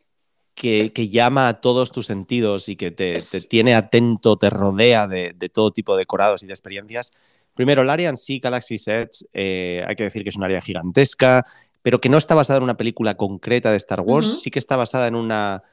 que, 0.53 1.09
llama 1.09 1.47
a 1.47 1.61
todos 1.61 1.91
tus 1.91 2.05
sentidos 2.05 2.69
y 2.69 2.75
que 2.75 2.91
te, 2.91 3.19
tiene 3.49 3.75
atento, 3.75 4.37
te 4.37 4.49
rodea 4.49 5.07
de, 5.07 5.33
todo 5.51 5.71
tipo 5.71 5.95
de 5.95 6.01
decorados 6.01 6.43
y 6.43 6.47
de 6.47 6.53
experiencias. 6.53 7.11
Primero, 7.55 7.81
el 7.81 7.89
área 7.89 8.09
en 8.09 8.17
sí, 8.17 8.39
Galaxy 8.39 8.75
Edge, 8.75 9.25
eh, 9.33 9.83
hay 9.87 9.95
que 9.95 10.03
decir 10.03 10.23
que 10.23 10.29
es 10.29 10.35
un 10.35 10.43
área 10.43 10.61
gigantesca, 10.61 11.43
pero 11.81 11.99
que 11.99 12.09
no 12.09 12.17
está 12.17 12.35
basada 12.35 12.57
en 12.57 12.63
una 12.63 12.77
película 12.77 13.15
concreta 13.15 13.71
de 13.71 13.77
Star 13.77 14.01
Wars, 14.01 14.41
sí 14.41 14.51
que 14.51 14.59
está 14.59 14.75
basada 14.75 15.07
en 15.07 15.15
una 15.15 15.63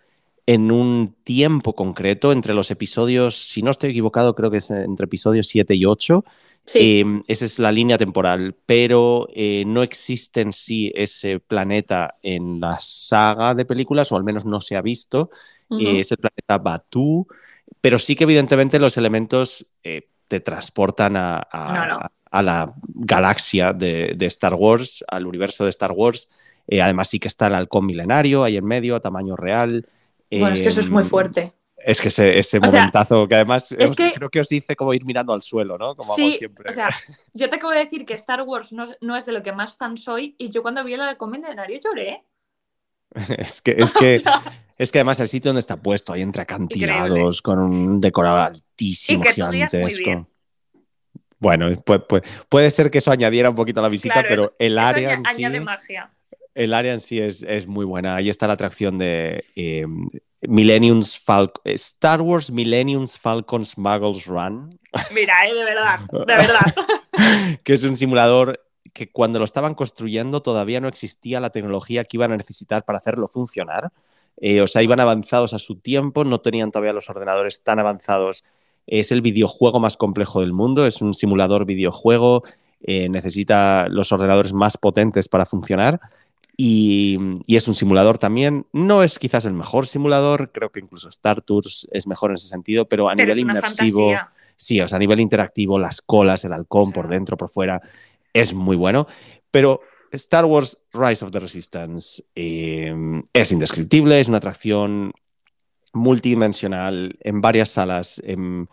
en 0.46 0.70
un 0.72 1.14
tiempo 1.24 1.74
concreto 1.74 2.32
entre 2.32 2.54
los 2.54 2.70
episodios, 2.70 3.36
si 3.36 3.62
no 3.62 3.70
estoy 3.70 3.90
equivocado, 3.90 4.34
creo 4.34 4.50
que 4.50 4.58
es 4.58 4.70
entre 4.70 5.04
episodios 5.04 5.46
7 5.48 5.74
y 5.74 5.84
8. 5.84 6.24
Em, 6.74 7.22
esa 7.26 7.44
es 7.44 7.58
la 7.58 7.72
línea 7.72 7.98
temporal, 7.98 8.54
pero 8.66 9.28
eh, 9.34 9.64
no 9.66 9.82
existe 9.82 10.40
en 10.40 10.52
sí 10.52 10.92
ese 10.94 11.40
planeta 11.40 12.16
en 12.22 12.60
la 12.60 12.78
saga 12.80 13.54
de 13.54 13.64
películas, 13.64 14.12
o 14.12 14.16
al 14.16 14.24
menos 14.24 14.44
no 14.44 14.60
se 14.60 14.76
ha 14.76 14.82
visto. 14.82 15.30
Eh, 15.70 16.00
es 16.00 16.10
el 16.12 16.18
planeta 16.18 16.58
Batu, 16.58 17.26
pero 17.80 17.98
sí 17.98 18.14
que 18.14 18.24
evidentemente 18.24 18.78
los 18.78 18.96
elementos 18.96 19.66
eh, 19.82 20.08
te 20.28 20.40
transportan 20.40 21.14
a, 21.16 22.10
la 22.32 22.74
galaxia 22.86 23.72
de, 23.72 24.14
de, 24.16 24.26
Star 24.26 24.54
Wars, 24.54 25.04
al 25.08 25.26
universo 25.26 25.64
de 25.64 25.70
Star 25.70 25.92
Wars. 25.92 26.28
además 26.70 27.08
sí 27.08 27.18
que 27.18 27.28
está 27.28 27.48
el 27.48 27.54
halcón 27.54 27.86
milenario 27.86 28.44
ahí 28.44 28.56
en 28.56 28.64
medio, 28.64 28.94
a 28.94 29.00
tamaño 29.00 29.34
real. 29.34 29.86
Bueno, 30.30 30.54
es 30.54 30.60
que 30.60 30.68
eso 30.68 30.80
es 30.80 30.90
muy 30.90 31.02
em, 31.02 31.08
fuerte. 31.08 31.52
Es 31.76 32.00
que 32.00 32.08
ese, 32.08 32.60
momentazo 32.60 33.26
que 33.26 33.34
además 33.36 33.74
creo 34.14 34.28
que 34.28 34.40
os 34.40 34.52
hice 34.52 34.76
como 34.76 34.92
ir 34.92 35.04
mirando 35.04 35.32
al 35.32 35.42
suelo, 35.42 35.78
¿no? 35.78 35.96
Como 35.96 36.14
sí, 36.14 36.32
siempre. 36.32 36.68
O 36.68 36.72
sea, 36.72 36.88
yo 37.32 37.48
te 37.48 37.56
acabo 37.56 37.72
de 37.72 37.80
decir 37.80 38.04
que 38.04 38.14
Star 38.14 38.42
Wars 38.42 38.72
no, 38.72 39.16
es 39.16 39.26
de 39.26 39.32
lo 39.32 39.42
que 39.42 39.52
más 39.52 39.76
fan 39.76 39.96
soy 39.96 40.34
y 40.38 40.50
yo 40.50 40.62
cuando 40.62 40.84
vi 40.84 40.94
el 40.94 41.16
comendario 41.16 41.80
lloré. 41.82 42.24
es 43.38 43.62
que, 43.62 43.72
es 43.72 43.94
que, 43.94 44.22
es 44.78 44.92
que 44.92 44.98
además 44.98 45.20
el 45.20 45.28
sitio 45.28 45.48
donde 45.48 45.60
está 45.60 45.76
puesto, 45.76 46.12
ahí 46.12 46.22
entre 46.22 46.42
acantilados, 46.42 47.40
con 47.40 47.58
un 47.58 48.00
decorado 48.00 48.42
altísimo, 48.42 49.24
gigantesco. 49.24 50.28
Bueno, 51.38 51.70
puede, 52.50 52.70
ser 52.70 52.90
que 52.90 52.98
eso 52.98 53.10
añadiera 53.10 53.48
un 53.48 53.56
poquito 53.56 53.80
a 53.80 53.82
la 53.82 53.88
visita, 53.88 54.22
pero 54.28 54.54
el 54.58 54.78
área. 54.78 55.14
En 55.14 55.26
añade 55.26 55.60
magia 55.60 56.10
el 56.54 56.74
área 56.74 56.92
en 56.92 57.00
sí 57.00 57.20
es, 57.20 57.66
muy 57.68 57.84
buena. 57.84 58.16
Ahí 58.16 58.28
está 58.28 58.46
la 58.46 58.54
atracción 58.54 58.98
de 58.98 59.44
eh, 59.54 59.86
Millennium's 60.42 61.22
Star 61.64 62.22
Wars 62.22 62.50
Millennium's 62.50 63.18
Falcon 63.18 63.64
Smuggles 63.64 64.26
Run. 64.26 64.78
Mira, 65.14 65.46
eh, 65.46 65.54
de 65.54 65.64
verdad, 65.64 66.00
de 66.10 66.24
verdad. 66.24 67.58
que 67.64 67.72
es 67.72 67.84
un 67.84 67.96
simulador 67.96 68.60
que 68.92 69.10
cuando 69.10 69.38
lo 69.38 69.44
estaban 69.44 69.74
construyendo 69.74 70.42
todavía 70.42 70.80
no 70.80 70.88
existía 70.88 71.38
la 71.38 71.50
tecnología 71.50 72.02
que 72.04 72.16
iban 72.16 72.32
a 72.32 72.36
necesitar 72.36 72.84
para 72.84 72.98
hacerlo 72.98 73.28
funcionar. 73.28 73.92
Eh, 74.36 74.62
o 74.62 74.66
sea, 74.66 74.82
iban 74.82 75.00
avanzados 75.00 75.52
a 75.52 75.58
su 75.58 75.76
tiempo, 75.76 76.24
no 76.24 76.40
tenían 76.40 76.70
todavía 76.70 76.92
los 76.92 77.08
ordenadores 77.10 77.62
tan 77.62 77.78
avanzados. 77.78 78.42
Es 78.86 79.12
el 79.12 79.20
videojuego 79.20 79.78
más 79.78 79.96
complejo 79.96 80.40
del 80.40 80.52
mundo, 80.52 80.86
es 80.86 81.02
un 81.02 81.14
simulador 81.14 81.66
videojuego, 81.66 82.42
necesita 82.80 83.86
los 83.90 84.10
ordenadores 84.10 84.54
más 84.54 84.78
potentes 84.78 85.28
para 85.28 85.44
funcionar 85.44 86.00
y, 86.62 87.16
es 87.56 87.68
un 87.68 87.74
simulador 87.74 88.18
también. 88.18 88.66
No 88.72 89.02
es 89.02 89.18
quizás 89.18 89.46
el 89.46 89.54
mejor 89.54 89.86
simulador, 89.86 90.52
creo 90.52 90.70
que 90.70 90.80
incluso 90.80 91.08
Star 91.08 91.40
Tours 91.40 91.88
es 91.90 92.06
mejor 92.06 92.30
en 92.30 92.34
ese 92.34 92.48
sentido, 92.48 92.86
pero 92.86 93.08
a 93.08 93.14
nivel 93.14 93.38
inmersivo, 93.38 94.12
sí, 94.56 94.78
o 94.78 94.86
sea, 94.86 94.96
a 94.96 94.98
nivel 94.98 95.20
interactivo, 95.20 95.78
las 95.78 96.02
colas, 96.02 96.44
el 96.44 96.52
halcón 96.52 96.92
por 96.92 97.08
dentro, 97.08 97.38
por 97.38 97.48
fuera, 97.48 97.80
es 98.34 98.52
muy 98.52 98.76
bueno. 98.76 99.06
Pero 99.50 99.80
Star 100.12 100.44
Wars 100.44 100.76
Rise 100.92 101.24
of 101.24 101.30
the 101.30 101.40
Resistance 101.40 102.24
eh, 102.34 102.94
es 103.32 103.52
indescriptible, 103.52 104.20
es 104.20 104.28
una 104.28 104.36
atracción 104.36 105.12
multidimensional 105.94 107.16
en 107.20 107.40
varias 107.40 107.70
salas. 107.70 108.20
En, 108.22 108.68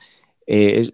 eh, 0.50 0.88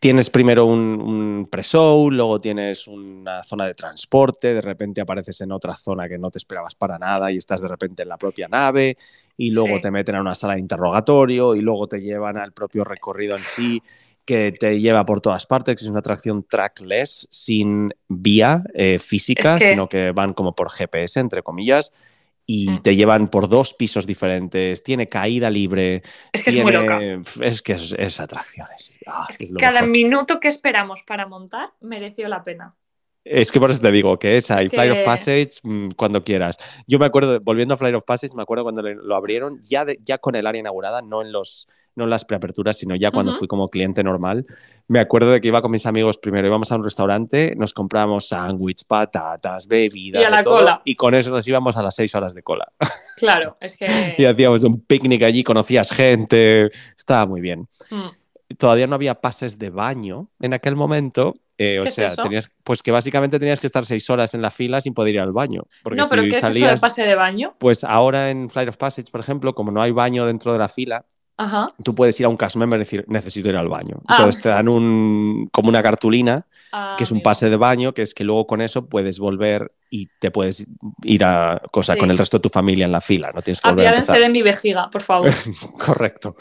tienes 0.00 0.30
primero 0.30 0.64
un, 0.64 1.46
pre-show, 1.50 2.10
luego 2.10 2.40
tienes 2.40 2.88
una 2.88 3.42
zona 3.42 3.66
de 3.66 3.74
transporte, 3.74 4.54
de 4.54 4.62
repente 4.62 5.02
apareces 5.02 5.42
en 5.42 5.52
otra 5.52 5.76
zona 5.76 6.08
que 6.08 6.16
no 6.16 6.30
te 6.30 6.38
esperabas 6.38 6.74
para 6.74 6.98
nada 6.98 7.30
y 7.30 7.36
estás 7.36 7.60
de 7.60 7.68
repente 7.68 8.02
en 8.02 8.08
la 8.08 8.16
propia 8.16 8.48
nave, 8.48 8.96
y 9.36 9.50
luego 9.50 9.78
te 9.78 9.90
meten 9.90 10.14
a 10.14 10.22
una 10.22 10.34
sala 10.34 10.54
de 10.54 10.60
interrogatorio 10.60 11.54
y 11.54 11.60
luego 11.60 11.86
te 11.86 12.00
llevan 12.00 12.38
al 12.38 12.52
propio 12.52 12.82
recorrido 12.82 13.36
en 13.36 13.44
sí 13.44 13.82
que 14.24 14.52
te 14.52 14.80
lleva 14.80 15.04
por 15.04 15.20
todas 15.20 15.44
partes, 15.44 15.82
es 15.82 15.88
una 15.88 16.00
atracción 16.00 16.44
trackless, 16.48 17.28
sin 17.30 17.90
vía 18.08 18.62
eh, 18.74 18.98
física, 18.98 19.58
sino 19.58 19.88
que 19.88 20.12
van 20.12 20.32
como 20.32 20.54
por 20.54 20.70
GPS, 20.70 21.20
entre 21.20 21.42
comillas 21.42 21.92
y 22.50 22.70
mm. 22.70 22.82
te 22.82 22.96
llevan 22.96 23.28
por 23.28 23.46
dos 23.46 23.74
pisos 23.74 24.06
diferentes, 24.06 24.82
tiene 24.82 25.06
caída 25.06 25.50
libre. 25.50 26.02
Es 26.32 26.42
que 26.42 26.50
es 26.50 26.62
muy 26.62 26.72
loca. 26.72 26.98
Es 27.42 27.60
que 27.60 27.74
es, 27.74 28.20
atracciones. 28.20 28.98
Ah, 29.06 29.28
cada 29.60 29.82
minuto 29.82 30.40
que 30.40 30.48
esperamos 30.48 31.02
para 31.06 31.26
montar 31.26 31.74
mereció 31.80 32.26
la 32.26 32.42
pena. 32.42 32.74
Es 33.24 33.52
que 33.52 33.60
por 33.60 33.70
eso 33.70 33.80
te 33.80 33.90
digo 33.92 34.18
que 34.18 34.36
esa 34.38 34.62
y 34.62 34.68
que- 34.70 34.76
Flight 34.76 34.92
of 34.92 34.98
Passage 35.04 35.48
mm, 35.62 35.88
cuando 35.96 36.24
quieras. 36.24 36.56
Yo 36.86 36.98
me 36.98 37.04
acuerdo, 37.06 37.38
volviendo 37.40 37.74
a 37.74 37.76
Flight 37.76 37.94
of 37.94 38.04
Passage, 38.04 38.34
me 38.34 38.42
acuerdo 38.42 38.62
cuando 38.64 38.80
lo 38.82 39.16
abrieron, 39.16 39.58
ya, 39.60 39.84
de- 39.84 39.98
ya 40.02 40.16
con 40.18 40.34
el 40.34 40.46
área 40.46 40.60
inaugurada, 40.60 41.02
no 41.02 41.20
en, 41.20 41.30
los, 41.30 41.68
no 41.94 42.04
en 42.04 42.10
las 42.10 42.24
preaperturas, 42.24 42.78
sino 42.78 42.96
ya 42.96 43.10
cuando 43.10 43.34
fui 43.34 43.46
como 43.46 43.68
cliente 43.68 44.02
normal. 44.02 44.46
Me 44.86 44.98
acuerdo 45.00 45.30
de 45.30 45.42
que 45.42 45.48
iba 45.48 45.60
con 45.60 45.70
mis 45.70 45.84
amigos 45.84 46.16
primero, 46.16 46.46
íbamos 46.48 46.72
a 46.72 46.76
un 46.76 46.84
restaurante, 46.84 47.54
nos 47.58 47.74
comprábamos 47.74 48.28
sándwich, 48.28 48.86
patatas, 48.86 49.66
bebidas, 49.68 50.22
Y 50.22 50.24
a 50.24 50.30
la 50.30 50.42
todo, 50.42 50.58
cola. 50.60 50.82
y 50.86 50.94
con 50.94 51.14
eso 51.14 51.30
nos 51.30 51.46
íbamos 51.46 51.76
a 51.76 51.82
las 51.82 51.94
seis 51.96 52.14
horas 52.14 52.32
de 52.34 52.42
cola. 52.42 52.72
Claro, 53.18 53.58
es 53.60 53.76
que. 53.76 54.14
y 54.16 54.24
hacíamos 54.24 54.62
un 54.64 54.80
picnic 54.80 55.22
allí, 55.24 55.44
conocías 55.44 55.90
gente, 55.90 56.70
estaba 56.96 57.26
muy 57.26 57.42
bien. 57.42 57.68
Mm. 57.90 58.08
Todavía 58.56 58.86
no 58.86 58.94
había 58.94 59.20
pases 59.20 59.58
de 59.58 59.70
baño 59.70 60.28
en 60.40 60.54
aquel 60.54 60.74
momento. 60.76 61.34
eh, 61.58 61.78
o 61.80 61.82
¿Qué 61.82 61.88
es 61.88 61.94
sea, 61.96 62.14
tenías, 62.16 62.50
pues 62.62 62.82
que 62.82 62.90
básicamente 62.92 63.38
tenías 63.38 63.58
que 63.60 63.66
estar 63.66 63.84
seis 63.84 64.08
horas 64.10 64.32
en 64.34 64.42
la 64.42 64.50
fila 64.50 64.80
sin 64.80 64.94
poder 64.94 65.14
ir 65.14 65.20
al 65.20 65.32
baño. 65.32 65.64
Porque 65.82 65.98
No, 66.00 66.08
pero 66.08 66.22
si 66.22 66.28
¿qué 66.28 66.36
es 66.36 66.42
eso 66.42 66.46
salías, 66.48 66.80
pase 66.80 67.02
de 67.02 67.14
baño? 67.16 67.54
pues 67.58 67.82
ahora 67.84 68.30
en 68.30 68.48
Flight 68.48 68.68
of 68.68 68.76
Passage, 68.76 69.10
por 69.10 69.20
ejemplo, 69.20 69.54
como 69.54 69.70
no 69.72 69.82
hay 69.82 69.90
baño 69.90 70.24
dentro 70.24 70.52
de 70.52 70.58
la 70.60 70.68
fila, 70.68 71.04
Ajá. 71.36 71.66
tú 71.82 71.94
puedes 71.94 72.18
ir 72.20 72.26
a 72.26 72.28
un 72.28 72.36
cast 72.36 72.56
member 72.56 72.78
y 72.78 72.82
decir, 72.84 73.04
necesito 73.08 73.48
ir 73.48 73.56
al 73.56 73.68
baño. 73.68 74.00
Ah. 74.06 74.16
Entonces 74.18 74.40
te 74.42 74.48
dan 74.50 74.68
un, 74.68 75.48
como 75.52 75.68
una 75.68 75.82
cartulina, 75.82 76.46
Ah, 76.70 76.94
que 76.98 77.04
es 77.04 77.10
un 77.10 77.16
amigo. 77.16 77.24
pase 77.24 77.48
de 77.50 77.56
baño, 77.56 77.92
que 77.94 78.02
es 78.02 78.12
que 78.14 78.24
luego 78.24 78.46
con 78.46 78.60
eso 78.60 78.86
puedes 78.88 79.18
volver 79.18 79.72
y 79.90 80.08
te 80.20 80.30
puedes 80.30 80.66
ir 81.02 81.24
a 81.24 81.62
cosa 81.70 81.94
Sí. 81.94 81.98
con 81.98 82.10
el 82.10 82.18
resto 82.18 82.38
de 82.38 82.42
tu 82.42 82.48
familia 82.48 82.86
en 82.86 82.92
la 82.92 83.00
fila. 83.00 83.30
No 83.34 83.42
tienes 83.42 83.60
que 83.60 83.68
volver 83.68 83.86
a 83.86 83.90
empezar. 83.94 84.20
de 84.20 84.28
mi 84.28 84.42
vejiga, 84.42 84.88
por 84.90 85.02
favor. 85.02 85.30
Correcto. 85.84 86.36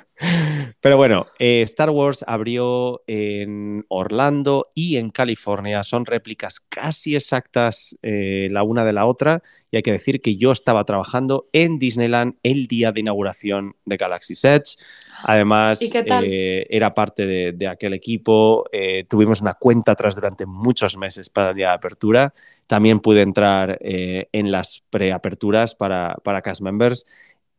Pero 0.81 0.97
bueno, 0.97 1.27
eh, 1.37 1.61
Star 1.61 1.91
Wars 1.91 2.23
abrió 2.27 3.03
en 3.07 3.85
Orlando 3.87 4.67
y 4.73 4.97
en 4.97 5.09
California. 5.11 5.83
Son 5.83 6.05
réplicas 6.05 6.59
casi 6.59 7.15
exactas 7.15 7.97
eh, 8.01 8.47
la 8.49 8.63
una 8.63 8.83
de 8.83 8.93
la 8.93 9.05
otra. 9.05 9.43
Y 9.71 9.77
hay 9.77 9.83
que 9.83 9.91
decir 9.91 10.21
que 10.21 10.35
yo 10.37 10.51
estaba 10.51 10.83
trabajando 10.85 11.47
en 11.53 11.77
Disneyland 11.77 12.35
el 12.43 12.67
día 12.67 12.91
de 12.91 13.01
inauguración 13.01 13.75
de 13.85 13.97
Galaxy's 13.97 14.43
Edge. 14.43 14.77
Además, 15.23 15.79
eh, 15.81 16.67
era 16.69 16.93
parte 16.93 17.25
de, 17.25 17.51
de 17.53 17.67
aquel 17.67 17.93
equipo. 17.93 18.65
Eh, 18.71 19.05
tuvimos 19.07 19.41
una 19.41 19.53
cuenta 19.53 19.93
atrás 19.93 20.15
durante 20.15 20.45
muchos 20.45 20.97
meses 20.97 21.29
para 21.29 21.51
el 21.51 21.55
día 21.55 21.69
de 21.69 21.73
apertura. 21.75 22.33
También 22.67 22.99
pude 22.99 23.21
entrar 23.21 23.77
eh, 23.81 24.27
en 24.31 24.51
las 24.51 24.83
preaperturas 24.89 25.75
para, 25.75 26.15
para 26.23 26.41
cast 26.41 26.61
members. 26.61 27.05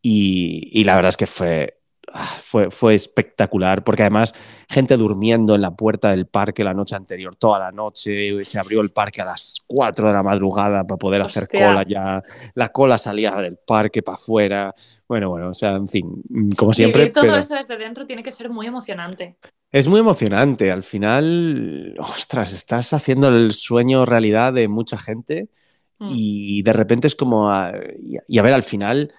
Y, 0.03 0.71
y 0.73 0.85
la 0.85 0.97
verdad 0.97 1.11
es 1.11 1.17
que 1.17 1.27
fue, 1.27 1.78
fue, 2.41 2.71
fue 2.71 2.95
espectacular, 2.95 3.85
porque 3.85 4.03
además 4.03 4.35
gente 4.69 4.97
durmiendo 4.97 5.55
en 5.55 5.61
la 5.63 5.71
puerta 5.71 6.11
del 6.11 6.27
parque 6.27 6.65
la 6.65 6.75
noche 6.75 6.97
anterior, 6.97 7.35
toda 7.37 7.59
la 7.59 7.73
noche, 7.73 8.43
se 8.45 8.59
abrió 8.59 8.81
el 8.81 8.91
parque 8.91 9.21
a 9.21 9.25
las 9.25 9.63
4 9.67 10.09
de 10.09 10.15
la 10.15 10.23
madrugada 10.23 10.85
para 10.87 10.99
poder 10.99 11.23
hacer 11.23 11.49
cola 11.49 11.85
ya, 11.87 12.23
la 12.55 12.69
cola 12.71 12.99
salía 12.99 13.33
del 13.37 13.57
parque 13.59 14.03
para 14.03 14.17
afuera, 14.17 14.75
bueno, 15.09 15.31
bueno, 15.31 15.49
o 15.51 15.55
sea, 15.55 15.73
en 15.77 15.89
fin, 15.89 16.23
mm, 16.29 16.51
como 16.53 16.73
siempre, 16.73 17.03
Vivir 17.03 17.13
todo 17.13 17.23
pero 17.23 17.37
eso 17.37 17.55
desde 17.55 17.77
dentro 17.79 18.07
tiene 18.07 18.23
que 18.23 18.33
ser 18.33 18.51
muy 18.51 18.67
emocionante. 18.67 19.37
es 19.71 19.89
muy 19.89 20.01
emocionante, 20.01 20.71
al 20.73 20.83
final, 20.83 21.95
ostras, 21.99 22.53
estás 22.53 22.93
haciendo 22.93 23.29
el 23.29 23.53
sueño 23.53 24.05
realidad 24.07 24.53
de 24.53 24.69
mucha 24.69 24.99
gente 24.99 25.49
Mm. 26.01 26.11
y 26.13 26.63
de 26.63 26.73
repente 26.73 27.09
es 27.09 27.17
como, 27.17 27.51
a- 27.51 27.73
y 28.29 28.39
a 28.39 28.43
ver, 28.43 28.55
al 28.55 28.63
final, 28.63 29.13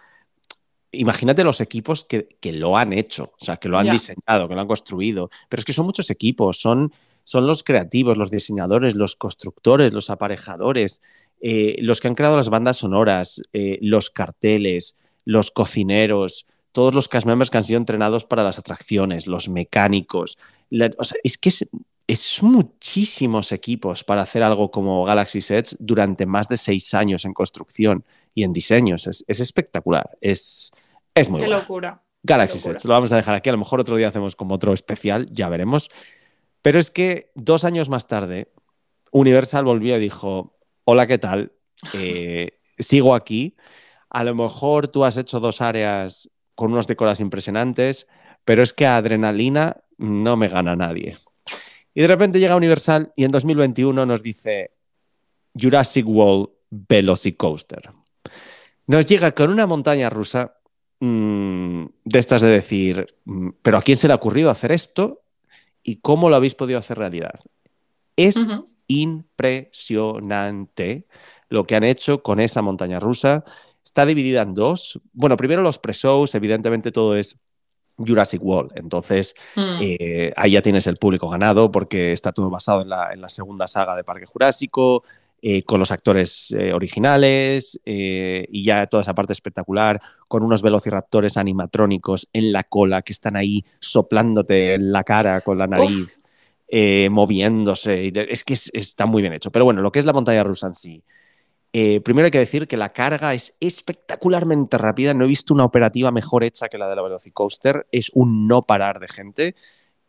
imagínate 0.92 1.44
los 1.44 1.62
equipos 1.62 2.04
que, 2.04 2.28
que 2.40 2.52
lo 2.52 2.78
han 2.78 2.94
hecho, 2.94 3.32
o 3.40 3.46
sea, 3.46 3.58
que 3.58 3.70
lo 3.70 3.78
han 3.78 3.86
diseñado, 3.94 4.48
que 4.48 4.56
lo 4.56 4.62
han 4.62 4.68
construido, 4.68 5.30
pero 5.48 5.60
es 5.60 5.66
que 5.66 5.74
son 5.74 5.86
muchos 5.86 6.10
equipos, 6.10 6.60
son, 6.60 6.92
son 7.24 7.46
los 7.48 7.64
creativos, 7.64 8.18
los 8.18 8.32
diseñadores, 8.32 8.96
los 8.96 9.16
constructores, 9.16 9.94
los 9.94 10.10
aparejadores, 10.10 11.02
eh, 11.42 11.76
los 11.80 12.02
que 12.02 12.08
han 12.08 12.16
creado 12.16 12.36
las 12.38 12.50
bandas 12.50 12.78
sonoras, 12.78 13.42
eh, 13.54 13.78
los 13.82 14.10
carteles, 14.10 14.98
los 15.26 15.52
cocineros, 15.52 16.46
todos 16.72 16.94
los 16.94 17.08
cast 17.08 17.26
members 17.28 17.50
que 17.50 17.58
han 17.58 17.64
sido 17.64 17.78
entrenados 17.78 18.26
para 18.26 18.44
las 18.44 18.60
atracciones, 18.60 19.28
los 19.28 19.48
mecánicos. 19.50 20.38
La- 20.70 20.92
o 20.98 21.04
sea, 21.04 21.18
es 21.24 21.38
que 21.38 21.50
es, 21.50 21.70
es 22.10 22.42
muchísimos 22.42 23.52
equipos 23.52 24.04
para 24.04 24.24
hacer 24.24 24.42
algo 24.42 24.72
como 24.72 25.06
Galaxy 25.06 25.38
Edge 25.54 25.76
durante 25.78 26.26
más 26.26 26.50
de 26.50 26.58
seis 26.58 26.96
años 26.96 27.24
en 27.24 27.36
construcción 27.36 28.04
y 28.34 28.44
en 28.44 28.52
diseños. 28.52 29.06
Es, 29.06 29.24
es 29.28 29.40
espectacular. 29.40 30.18
Es, 30.20 30.72
es 31.14 31.30
muy 31.30 31.40
Qué 31.40 31.48
locura. 31.48 32.02
Galaxy 32.24 32.58
locura. 32.58 32.74
Edge. 32.74 32.88
Lo 32.88 32.94
vamos 32.96 33.12
a 33.12 33.18
dejar 33.18 33.36
aquí. 33.36 33.50
A 33.50 33.52
lo 33.52 33.60
mejor 33.60 33.80
otro 33.80 33.96
día 33.96 34.08
hacemos 34.08 34.36
como 34.36 34.56
otro 34.56 34.74
especial, 34.74 35.28
ya 35.32 35.50
veremos. 35.50 35.90
Pero 36.64 36.80
es 36.80 36.90
que 36.90 37.32
dos 37.36 37.64
años 37.64 37.90
más 37.90 38.08
tarde, 38.08 38.52
Universal 39.12 39.66
volvió 39.66 39.96
y 39.96 40.00
dijo: 40.00 40.58
Hola, 40.86 41.06
¿qué 41.06 41.20
tal? 41.20 41.52
Eh, 41.94 42.54
sigo 42.80 43.14
aquí. 43.14 43.56
A 44.10 44.24
lo 44.24 44.34
mejor 44.34 44.88
tú 44.88 45.06
has 45.06 45.16
hecho 45.18 45.40
dos 45.40 45.62
áreas 45.62 46.32
con 46.56 46.72
unos 46.72 46.88
decoras 46.88 47.20
impresionantes, 47.20 48.08
pero 48.46 48.64
es 48.64 48.74
que 48.74 48.88
a 48.88 48.98
adrenalina 48.98 49.84
no 50.00 50.38
me 50.38 50.48
gana 50.48 50.76
nadie. 50.76 51.16
Y 51.94 52.02
de 52.02 52.08
repente 52.08 52.40
llega 52.40 52.56
Universal 52.56 53.14
y 53.16 53.26
en 53.26 53.32
2021 53.32 54.06
nos 54.06 54.24
dice 54.24 54.72
Jurassic 55.60 56.08
World 56.08 56.50
Velocicoaster. 56.70 57.90
Nos 58.88 59.06
llega 59.06 59.34
con 59.34 59.52
una 59.52 59.68
montaña 59.68 60.10
rusa 60.10 60.56
mm, 61.00 61.86
de 62.04 62.20
estas 62.20 62.42
de 62.42 62.50
decir, 62.50 63.16
mm, 63.26 63.50
pero 63.62 63.78
¿a 63.78 63.82
quién 63.82 63.98
se 63.98 64.08
le 64.08 64.14
ha 64.14 64.18
ocurrido 64.18 64.50
hacer 64.50 64.72
esto? 64.72 65.22
¿Y 65.84 65.98
cómo 65.98 66.30
lo 66.30 66.36
habéis 66.36 66.56
podido 66.56 66.80
hacer 66.80 66.98
realidad? 66.98 67.40
Es 68.16 68.48
impresionante 68.88 71.06
lo 71.48 71.66
que 71.66 71.76
han 71.76 71.84
hecho 71.84 72.22
con 72.22 72.40
esa 72.40 72.62
montaña 72.62 73.00
rusa. 73.00 73.44
Está 73.84 74.06
dividida 74.06 74.42
en 74.42 74.54
dos. 74.54 75.00
Bueno, 75.14 75.38
primero 75.38 75.62
los 75.62 75.80
pre-shows, 75.80 76.36
evidentemente 76.36 76.92
todo 76.92 77.16
es 77.16 77.38
Jurassic 78.06 78.42
World. 78.44 78.72
Entonces, 78.76 79.36
Mm. 79.56 79.78
eh, 79.82 80.34
ahí 80.36 80.52
ya 80.52 80.62
tienes 80.62 80.88
el 80.88 80.98
público 80.98 81.30
ganado 81.30 81.72
porque 81.72 82.12
está 82.14 82.32
todo 82.32 82.50
basado 82.50 82.82
en 82.82 82.90
la, 82.90 83.12
en 83.14 83.22
la 83.22 83.30
segunda 83.30 83.68
saga 83.68 83.96
de 83.96 84.04
Parque 84.04 84.26
Jurásico, 84.26 85.04
eh, 85.42 85.64
con 85.64 85.80
los 85.80 85.90
actores 85.92 86.52
eh, 86.58 86.74
originales 86.74 87.80
y 87.86 88.64
ya 88.64 88.88
toda 88.88 89.02
esa 89.02 89.16
parte 89.16 89.32
espectacular, 89.32 90.02
con 90.28 90.44
unos 90.44 90.62
velociraptores 90.62 91.38
animatrónicos 91.38 92.28
en 92.34 92.52
la 92.52 92.64
cola 92.66 93.04
que 93.04 93.14
están 93.14 93.38
ahí 93.38 93.64
soplándote 93.80 94.74
en 94.74 94.92
la 94.92 95.04
cara 95.06 95.40
con 95.40 95.58
la 95.58 95.66
nariz, 95.68 96.22
moviéndose. 97.10 98.12
Es 98.30 98.44
que 98.44 98.54
es- 98.54 98.70
está 98.74 99.06
muy 99.06 99.22
bien 99.22 99.34
hecho. 99.34 99.52
Pero 99.52 99.66
bueno, 99.66 99.82
lo 99.82 99.92
que 99.92 100.00
es 100.00 100.06
la 100.06 100.14
montaña 100.14 100.44
rusa 100.44 100.68
en 100.68 100.74
sí. 100.74 101.04
Eh, 101.72 102.02
primero 102.02 102.26
hay 102.26 102.32
que 102.32 102.40
decir 102.40 102.68
que 102.68 102.78
la 102.78 102.94
carga 102.94 103.34
es 103.34 103.56
espectacularmente 103.60 104.78
rápida. 104.78 105.14
No 105.14 105.26
he 105.26 105.28
visto 105.28 105.54
una 105.54 105.66
operativa 105.66 106.12
mejor 106.12 106.44
hecha 106.44 106.68
que 106.68 106.78
la 106.78 106.88
de 106.90 106.96
la 106.96 107.02
Velocicoaster. 107.04 107.88
Es 107.92 108.12
un 108.14 108.48
no 108.48 108.64
parar 108.64 109.00
de 109.00 109.08
gente. 109.08 109.56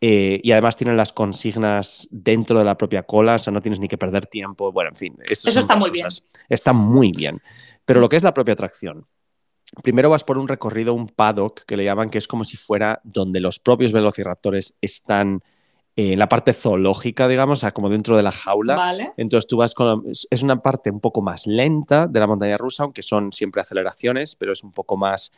eh, 0.03 0.39
y 0.43 0.51
además 0.51 0.75
tienen 0.75 0.97
las 0.97 1.13
consignas 1.13 2.07
dentro 2.09 2.57
de 2.57 2.65
la 2.65 2.75
propia 2.75 3.03
cola, 3.03 3.35
o 3.35 3.37
sea, 3.37 3.53
no 3.53 3.61
tienes 3.61 3.79
ni 3.79 3.87
que 3.87 3.99
perder 3.99 4.25
tiempo. 4.25 4.71
Bueno, 4.71 4.89
en 4.89 4.95
fin, 4.95 5.15
Eso 5.29 5.59
está 5.59 5.75
muy 5.75 5.91
bien. 5.91 6.07
Está 6.49 6.73
muy 6.73 7.11
bien. 7.11 7.39
Pero 7.85 7.99
lo 7.99 8.09
que 8.09 8.15
es 8.15 8.23
la 8.23 8.33
propia 8.33 8.53
atracción. 8.53 9.05
Primero 9.83 10.09
vas 10.09 10.23
por 10.23 10.39
un 10.39 10.47
recorrido, 10.47 10.95
un 10.95 11.07
paddock, 11.07 11.63
que 11.65 11.77
le 11.77 11.85
llaman, 11.85 12.09
que 12.09 12.17
es 12.17 12.27
como 12.27 12.43
si 12.43 12.57
fuera 12.57 12.99
donde 13.03 13.39
los 13.39 13.59
propios 13.59 13.93
velociraptores 13.93 14.75
están 14.81 15.43
eh, 15.95 16.13
en 16.13 16.19
la 16.19 16.29
parte 16.29 16.53
zoológica, 16.53 17.27
digamos, 17.27 17.59
o 17.59 17.61
sea, 17.61 17.71
como 17.73 17.89
dentro 17.89 18.15
de 18.17 18.23
la 18.23 18.31
jaula. 18.31 18.75
Vale. 18.75 19.13
Entonces 19.17 19.47
tú 19.47 19.57
vas 19.57 19.73
con... 19.73 20.03
Es 20.09 20.27
es 20.29 20.43
una 20.43 20.61
parte 20.61 20.89
un 20.91 20.99
poco 20.99 21.21
más 21.21 21.47
lenta 21.47 22.07
de 22.07 22.19
la 22.19 22.27
montaña 22.27 22.57
rusa, 22.57 22.83
aunque 22.83 23.01
son 23.03 23.31
siempre 23.31 23.61
aceleraciones, 23.61 24.35
pero 24.35 24.51
es 24.53 24.63
un 24.63 24.71
poco 24.71 24.97
más 24.97 25.31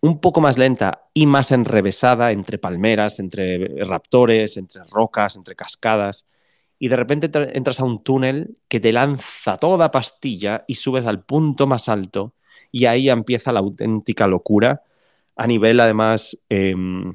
un 0.00 0.20
poco 0.20 0.40
más 0.40 0.58
lenta 0.58 1.02
y 1.14 1.26
más 1.26 1.52
enrevesada 1.52 2.32
entre 2.32 2.58
palmeras, 2.58 3.20
entre 3.20 3.68
raptores, 3.84 4.56
entre 4.56 4.82
rocas, 4.90 5.36
entre 5.36 5.54
cascadas. 5.54 6.26
Y 6.78 6.88
de 6.88 6.96
repente 6.96 7.30
tra- 7.30 7.50
entras 7.54 7.78
a 7.78 7.84
un 7.84 8.02
túnel 8.02 8.56
que 8.68 8.80
te 8.80 8.92
lanza 8.92 9.56
toda 9.58 9.92
pastilla 9.92 10.64
y 10.66 10.74
subes 10.74 11.06
al 11.06 11.24
punto 11.24 11.68
más 11.68 11.88
alto 11.88 12.34
y 12.72 12.86
ahí 12.86 13.08
empieza 13.08 13.52
la 13.52 13.60
auténtica 13.60 14.26
locura. 14.26 14.82
A 15.36 15.46
nivel, 15.46 15.78
además, 15.78 16.36
em, 16.48 17.14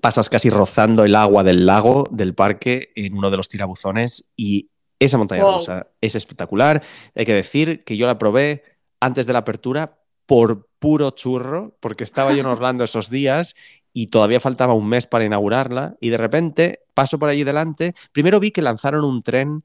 pasas 0.00 0.28
casi 0.28 0.50
rozando 0.50 1.04
el 1.04 1.14
agua 1.14 1.42
del 1.44 1.66
lago 1.66 2.06
del 2.10 2.34
parque 2.34 2.92
en 2.94 3.16
uno 3.16 3.30
de 3.30 3.36
los 3.36 3.48
tirabuzones 3.48 4.28
y 4.36 4.70
esa 4.98 5.18
montaña 5.18 5.44
Wow. 5.44 5.58
rusa 5.58 5.86
es 6.00 6.14
espectacular. 6.14 6.82
Hay 7.14 7.24
que 7.24 7.34
decir 7.34 7.84
que 7.84 7.96
yo 7.96 8.06
la 8.06 8.18
probé 8.18 8.62
antes 9.00 9.26
de 9.26 9.32
la 9.32 9.40
apertura 9.40 9.98
por 10.26 10.68
puro 10.78 11.10
churro, 11.10 11.76
porque 11.80 12.04
estaba 12.04 12.32
yo 12.32 12.40
en 12.40 12.46
Orlando 12.46 12.84
esos 12.84 13.10
días 13.10 13.54
y 13.92 14.08
todavía 14.08 14.40
faltaba 14.40 14.74
un 14.74 14.88
mes 14.88 15.06
para 15.06 15.24
inaugurarla 15.24 15.96
y 16.00 16.10
de 16.10 16.16
repente 16.18 16.80
paso 16.94 17.18
por 17.18 17.28
allí 17.28 17.44
delante. 17.44 17.94
Primero 18.12 18.40
vi 18.40 18.50
que 18.50 18.62
lanzaron 18.62 19.04
un 19.04 19.22
tren 19.22 19.64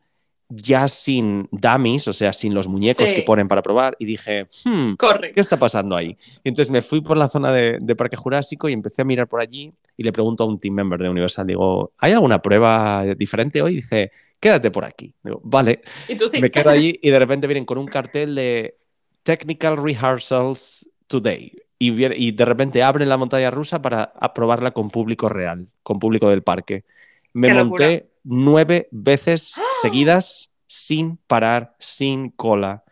ya 0.49 0.87
sin 0.87 1.47
dummies, 1.51 2.07
o 2.07 2.13
sea, 2.13 2.31
sin 2.33 2.53
los 2.53 2.67
muñecos 2.67 3.09
Sí. 3.09 3.15
que 3.15 3.21
ponen 3.23 3.47
para 3.47 3.61
probar 3.61 3.95
y 3.99 4.05
dije, 4.05 4.47
hmm. 4.65 4.93
¿qué 5.33 5.39
está 5.39 5.57
pasando 5.57 5.95
ahí? 5.95 6.17
Y 6.43 6.49
entonces 6.49 6.69
me 6.71 6.81
fui 6.81 7.01
por 7.01 7.17
la 7.17 7.27
zona 7.27 7.51
de, 7.51 7.77
de 7.81 7.95
Parque 7.95 8.15
Jurásico 8.17 8.69
y 8.69 8.73
empecé 8.73 9.01
a 9.01 9.05
mirar 9.05 9.27
por 9.27 9.41
allí 9.41 9.73
y 9.97 10.03
le 10.03 10.11
pregunto 10.11 10.43
a 10.43 10.47
un 10.47 10.59
team 10.59 10.75
member 10.75 10.99
de 10.99 11.09
Universal, 11.09 11.45
digo, 11.47 11.93
¿hay 11.97 12.11
alguna 12.11 12.41
prueba 12.41 13.03
diferente 13.17 13.61
hoy? 13.61 13.75
Dice, 13.75 14.11
quédate 14.39 14.69
por 14.71 14.85
aquí. 14.85 15.13
Digo, 15.23 15.39
vale. 15.43 15.81
Y 16.07 16.15
tú 16.15 16.27
sí. 16.27 16.39
Me 16.39 16.51
quedo 16.51 16.69
allí 16.69 16.99
y 17.01 17.09
de 17.09 17.19
repente 17.19 17.47
vienen 17.47 17.65
con 17.65 17.77
un 17.77 17.87
cartel 17.87 18.35
de 18.35 18.75
Technical 19.23 19.77
Rehearsals 19.81 20.89
Today. 21.07 21.53
Y, 21.79 21.89
viene- 21.91 22.15
y 22.17 22.31
de 22.31 22.45
repente 22.45 22.81
abren 22.83 23.09
la 23.09 23.17
montaña 23.17 23.51
rusa 23.51 23.81
para 23.81 24.13
aprobarla 24.19 24.71
con 24.71 24.89
público 24.89 25.27
real, 25.29 25.67
con 25.81 25.99
público 25.99 26.29
del 26.29 26.41
parque. 26.43 26.85
Me 27.33 27.53
monté 27.53 28.11
nueve 28.23 28.87
veces 28.91 29.59
seguidas 29.81 30.53
sin 30.67 31.17
parar, 31.17 31.75
sin 31.79 32.29
cola. 32.29 32.83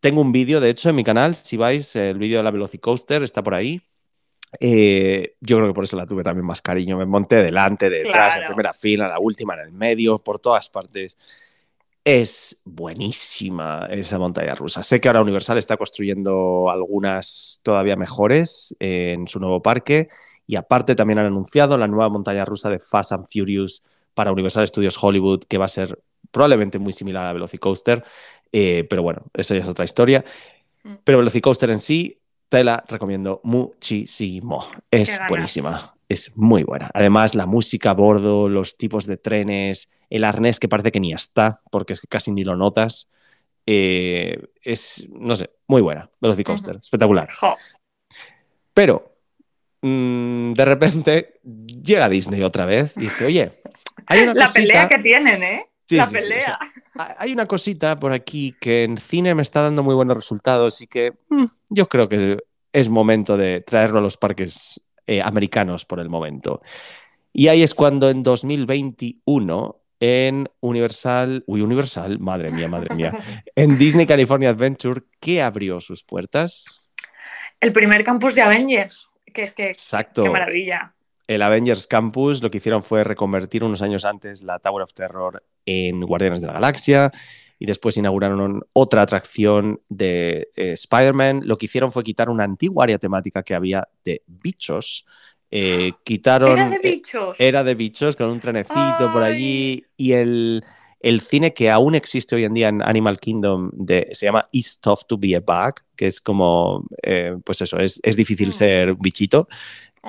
Tengo 0.00 0.20
un 0.20 0.32
vídeo, 0.32 0.60
de 0.60 0.70
hecho, 0.70 0.90
en 0.90 0.96
mi 0.96 1.04
canal. 1.04 1.34
Si 1.34 1.56
vais, 1.56 1.96
el 1.96 2.18
vídeo 2.18 2.38
de 2.38 2.44
la 2.44 2.50
Velocicoaster 2.50 3.22
está 3.22 3.42
por 3.42 3.54
ahí. 3.54 3.82
Eh, 4.60 5.36
yo 5.40 5.58
creo 5.58 5.68
que 5.68 5.74
por 5.74 5.84
eso 5.84 5.96
la 5.96 6.06
tuve 6.06 6.22
también 6.22 6.46
más 6.46 6.62
cariño. 6.62 6.96
Me 6.96 7.06
monté 7.06 7.36
delante, 7.42 7.90
detrás, 7.90 8.36
en 8.36 8.44
primera 8.46 8.72
fila, 8.72 9.08
la 9.08 9.18
última, 9.18 9.54
en 9.54 9.60
el 9.60 9.72
medio, 9.72 10.18
por 10.18 10.38
todas 10.38 10.68
partes. 10.70 11.16
Es 12.04 12.62
buenísima 12.64 13.86
esa 13.90 14.18
montaña 14.18 14.54
rusa. 14.54 14.82
Sé 14.82 15.00
que 15.00 15.08
ahora 15.08 15.20
Universal 15.20 15.58
está 15.58 15.76
construyendo 15.76 16.70
algunas 16.70 17.60
todavía 17.62 17.96
mejores 17.96 18.74
en 18.78 19.26
su 19.26 19.40
nuevo 19.40 19.60
parque 19.60 20.08
y 20.48 20.56
aparte 20.56 20.96
también 20.96 21.18
han 21.20 21.26
anunciado 21.26 21.76
la 21.76 21.86
nueva 21.86 22.08
montaña 22.08 22.44
rusa 22.46 22.70
de 22.70 22.78
Fast 22.78 23.12
and 23.12 23.26
Furious 23.30 23.84
para 24.14 24.32
Universal 24.32 24.66
Studios 24.66 24.98
Hollywood 25.00 25.44
que 25.46 25.58
va 25.58 25.66
a 25.66 25.68
ser 25.68 26.02
probablemente 26.32 26.78
muy 26.78 26.94
similar 26.94 27.26
a 27.26 27.34
Velocicoaster, 27.34 28.02
eh, 28.50 28.86
pero 28.88 29.02
bueno, 29.02 29.26
eso 29.34 29.54
ya 29.54 29.60
es 29.60 29.68
otra 29.68 29.84
historia. 29.84 30.24
Mm. 30.82 30.94
Pero 31.04 31.18
Velocicoaster 31.18 31.70
en 31.70 31.78
sí 31.78 32.18
te 32.48 32.64
la 32.64 32.82
recomiendo 32.88 33.42
muchísimo. 33.44 34.64
Es 34.90 35.20
buenísima. 35.28 35.94
Es 36.08 36.34
muy 36.38 36.62
buena. 36.62 36.90
Además, 36.94 37.34
la 37.34 37.44
música 37.44 37.90
a 37.90 37.94
bordo, 37.94 38.48
los 38.48 38.78
tipos 38.78 39.06
de 39.06 39.18
trenes, 39.18 39.90
el 40.08 40.24
arnés 40.24 40.58
que 40.58 40.68
parece 40.68 40.90
que 40.90 41.00
ni 41.00 41.12
está, 41.12 41.60
porque 41.70 41.92
es 41.92 42.00
que 42.00 42.08
casi 42.08 42.32
ni 42.32 42.42
lo 42.42 42.56
notas. 42.56 43.10
eh, 43.66 44.40
es, 44.62 45.06
no 45.10 45.36
sé, 45.36 45.50
muy 45.66 45.82
buena. 45.82 46.10
Velocicoaster, 46.22 46.76
espectacular. 46.76 47.28
Jo, 47.34 47.54
Pero 48.72 49.07
mm, 49.82 50.52
de 50.52 50.64
repente 50.64 51.40
llega 51.82 52.08
Disney 52.08 52.42
otra 52.42 52.64
vez 52.64 52.96
y 52.96 53.00
dice, 53.00 53.26
oye, 53.26 53.62
hay 54.06 54.22
una 54.22 54.34
La 54.34 54.46
cosita... 54.46 54.60
pelea 54.60 54.88
que 54.88 54.98
tienen, 54.98 55.42
¿eh? 55.42 55.66
Sí, 55.86 55.96
la 55.96 56.04
sí, 56.04 56.16
sí, 56.16 56.16
o 56.16 56.22
pelea. 56.22 56.40
sea, 56.40 56.58
hay 57.18 57.32
una 57.32 57.46
cosita 57.46 57.96
por 57.96 58.12
aquí 58.12 58.54
que 58.60 58.84
en 58.84 58.98
cine 58.98 59.34
me 59.34 59.42
está 59.42 59.62
dando 59.62 59.82
muy 59.82 59.94
buenos 59.94 60.16
resultados 60.16 60.80
y 60.82 60.86
que 60.86 61.12
mm, 61.28 61.44
yo 61.70 61.88
creo 61.88 62.08
que 62.08 62.38
es 62.72 62.88
momento 62.88 63.36
de 63.36 63.62
traerlo 63.62 63.98
a 63.98 64.02
los 64.02 64.16
parques 64.16 64.80
eh, 65.06 65.22
americanos 65.22 65.84
por 65.84 66.00
el 66.00 66.10
momento. 66.10 66.60
Y 67.32 67.48
ahí 67.48 67.62
es 67.62 67.74
cuando 67.74 68.10
en 68.10 68.22
2021 68.22 69.80
en 70.00 70.48
Universal, 70.60 71.42
uy, 71.46 71.60
Universal, 71.62 72.18
madre 72.18 72.50
mía, 72.50 72.68
madre 72.68 72.94
mía, 72.94 73.18
en 73.56 73.78
Disney 73.78 74.06
California 74.06 74.50
Adventure, 74.50 75.02
¿qué 75.20 75.42
abrió 75.42 75.80
sus 75.80 76.04
puertas? 76.04 76.90
El 77.60 77.72
primer 77.72 78.04
campus 78.04 78.34
de 78.34 78.42
Avengers, 78.42 79.07
que 79.38 79.44
es 79.44 79.54
que 79.54 79.68
Exacto. 79.68 80.24
qué 80.24 80.30
maravilla. 80.30 80.94
el 81.28 81.42
Avengers 81.42 81.86
Campus 81.86 82.42
lo 82.42 82.50
que 82.50 82.58
hicieron 82.58 82.82
fue 82.82 83.04
reconvertir 83.04 83.62
unos 83.62 83.82
años 83.82 84.04
antes 84.04 84.42
la 84.42 84.58
Tower 84.58 84.82
of 84.82 84.92
Terror 84.92 85.44
en 85.64 86.00
Guardianes 86.00 86.40
de 86.40 86.48
la 86.48 86.54
Galaxia 86.54 87.12
y 87.56 87.66
después 87.66 87.96
inauguraron 87.96 88.64
otra 88.72 89.02
atracción 89.02 89.80
de 89.88 90.48
eh, 90.56 90.72
Spider-Man. 90.72 91.42
Lo 91.44 91.56
que 91.56 91.66
hicieron 91.66 91.92
fue 91.92 92.02
quitar 92.02 92.30
una 92.30 92.42
antigua 92.42 92.82
área 92.82 92.98
temática 92.98 93.44
que 93.44 93.54
había 93.54 93.86
de 94.04 94.22
bichos. 94.26 95.06
Eh, 95.50 95.92
quitaron... 96.04 96.58
Era 96.58 96.68
de 96.70 96.76
eh, 96.76 96.90
bichos. 96.92 97.40
era 97.40 97.64
de 97.64 97.74
bichos 97.76 98.16
con 98.16 98.30
un 98.30 98.40
trenecito 98.40 99.12
por 99.12 99.22
allí 99.22 99.84
y 99.96 100.12
el, 100.12 100.64
el 101.00 101.20
cine 101.20 101.54
que 101.54 101.70
aún 101.70 101.94
existe 101.94 102.34
hoy 102.34 102.44
en 102.44 102.54
día 102.54 102.68
en 102.68 102.82
Animal 102.82 103.18
Kingdom 103.20 103.70
de, 103.72 104.08
se 104.12 104.26
llama 104.26 104.48
It's 104.52 104.80
Tough 104.80 105.00
to 105.08 105.16
be 105.18 105.36
a 105.36 105.40
Bug, 105.40 105.76
que 105.96 106.06
es 106.06 106.20
como, 106.20 106.84
eh, 107.02 107.36
pues 107.44 107.60
eso, 107.60 107.78
es, 107.78 108.00
es 108.02 108.16
difícil 108.16 108.48
Mm. 108.48 108.52
ser 108.52 108.94
bichito. 108.96 109.46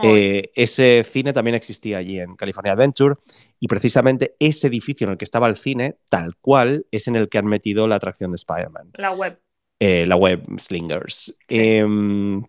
Eh, 0.01 0.51
ese 0.55 1.03
cine 1.03 1.33
también 1.33 1.55
existía 1.55 1.97
allí 1.97 2.19
en 2.19 2.35
California 2.35 2.71
Adventure 2.71 3.15
y 3.59 3.67
precisamente 3.67 4.33
ese 4.39 4.67
edificio 4.67 5.05
en 5.05 5.11
el 5.11 5.17
que 5.17 5.25
estaba 5.25 5.47
el 5.47 5.57
cine, 5.57 5.97
tal 6.09 6.37
cual, 6.37 6.85
es 6.91 7.07
en 7.09 7.17
el 7.17 7.27
que 7.27 7.37
han 7.37 7.47
metido 7.47 7.85
la 7.87 7.95
atracción 7.95 8.31
de 8.31 8.35
Spider-Man, 8.35 8.91
la 8.93 9.11
web. 9.11 9.39
eh, 9.79 10.05
la 10.07 10.15
web 10.15 10.43
Slingers. 10.57 11.35
Em, 11.49 12.45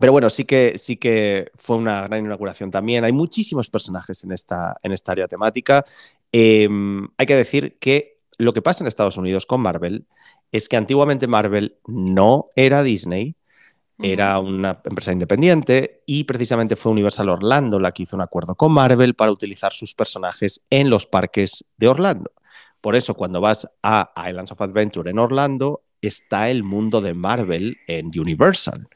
pero 0.00 0.12
bueno, 0.12 0.30
sí 0.30 0.44
que, 0.44 0.78
sí 0.78 0.96
que 0.98 1.50
fue 1.54 1.76
una 1.76 2.02
gran 2.06 2.24
inauguración 2.24 2.70
también. 2.70 3.02
Hay 3.04 3.12
muchísimos 3.12 3.68
personajes 3.70 4.22
en 4.22 4.30
esta, 4.32 4.76
en 4.82 4.92
esta 4.92 5.12
área 5.12 5.26
temática. 5.26 5.84
Em, 6.32 7.08
hay 7.16 7.26
que 7.26 7.36
decir 7.36 7.78
que 7.80 8.16
lo 8.38 8.52
que 8.52 8.62
pasa 8.62 8.84
en 8.84 8.88
Estados 8.88 9.16
Unidos 9.16 9.46
con 9.46 9.60
Marvel 9.60 10.06
es 10.52 10.68
que 10.68 10.76
antiguamente 10.76 11.26
Marvel 11.26 11.76
no 11.86 12.48
era 12.56 12.82
Disney, 12.82 13.36
era 14.00 14.38
una 14.38 14.80
empresa 14.84 15.12
independiente 15.12 16.02
y 16.06 16.24
precisamente 16.24 16.76
fue 16.76 16.92
Universal 16.92 17.28
Orlando 17.28 17.80
la 17.80 17.90
que 17.90 18.04
hizo 18.04 18.14
un 18.14 18.22
acuerdo 18.22 18.54
con 18.54 18.72
Marvel 18.72 19.14
para 19.14 19.32
utilizar 19.32 19.72
sus 19.72 19.94
personajes 19.94 20.64
en 20.70 20.88
los 20.88 21.06
parques 21.06 21.64
de 21.76 21.88
Orlando. 21.88 22.30
Por 22.80 22.94
eso 22.94 23.14
cuando 23.14 23.40
vas 23.40 23.68
a 23.82 24.12
Islands 24.28 24.52
of 24.52 24.60
Adventure 24.60 25.10
en 25.10 25.18
Orlando 25.18 25.82
está 26.00 26.48
el 26.48 26.62
mundo 26.62 27.00
de 27.00 27.14
Marvel 27.14 27.78
en 27.88 28.06
Universal. 28.16 28.88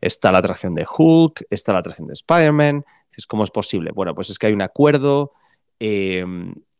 Está 0.00 0.32
la 0.32 0.38
atracción 0.38 0.74
de 0.74 0.86
Hulk, 0.88 1.46
está 1.50 1.72
la 1.72 1.78
atracción 1.78 2.08
de 2.08 2.14
Spider-Man. 2.14 2.84
Dices, 3.10 3.26
¿Cómo 3.28 3.44
es 3.44 3.52
posible? 3.52 3.92
Bueno, 3.92 4.12
pues 4.12 4.30
es 4.30 4.38
que 4.40 4.48
hay 4.48 4.52
un 4.52 4.62
acuerdo 4.62 5.34
eh, 5.78 6.24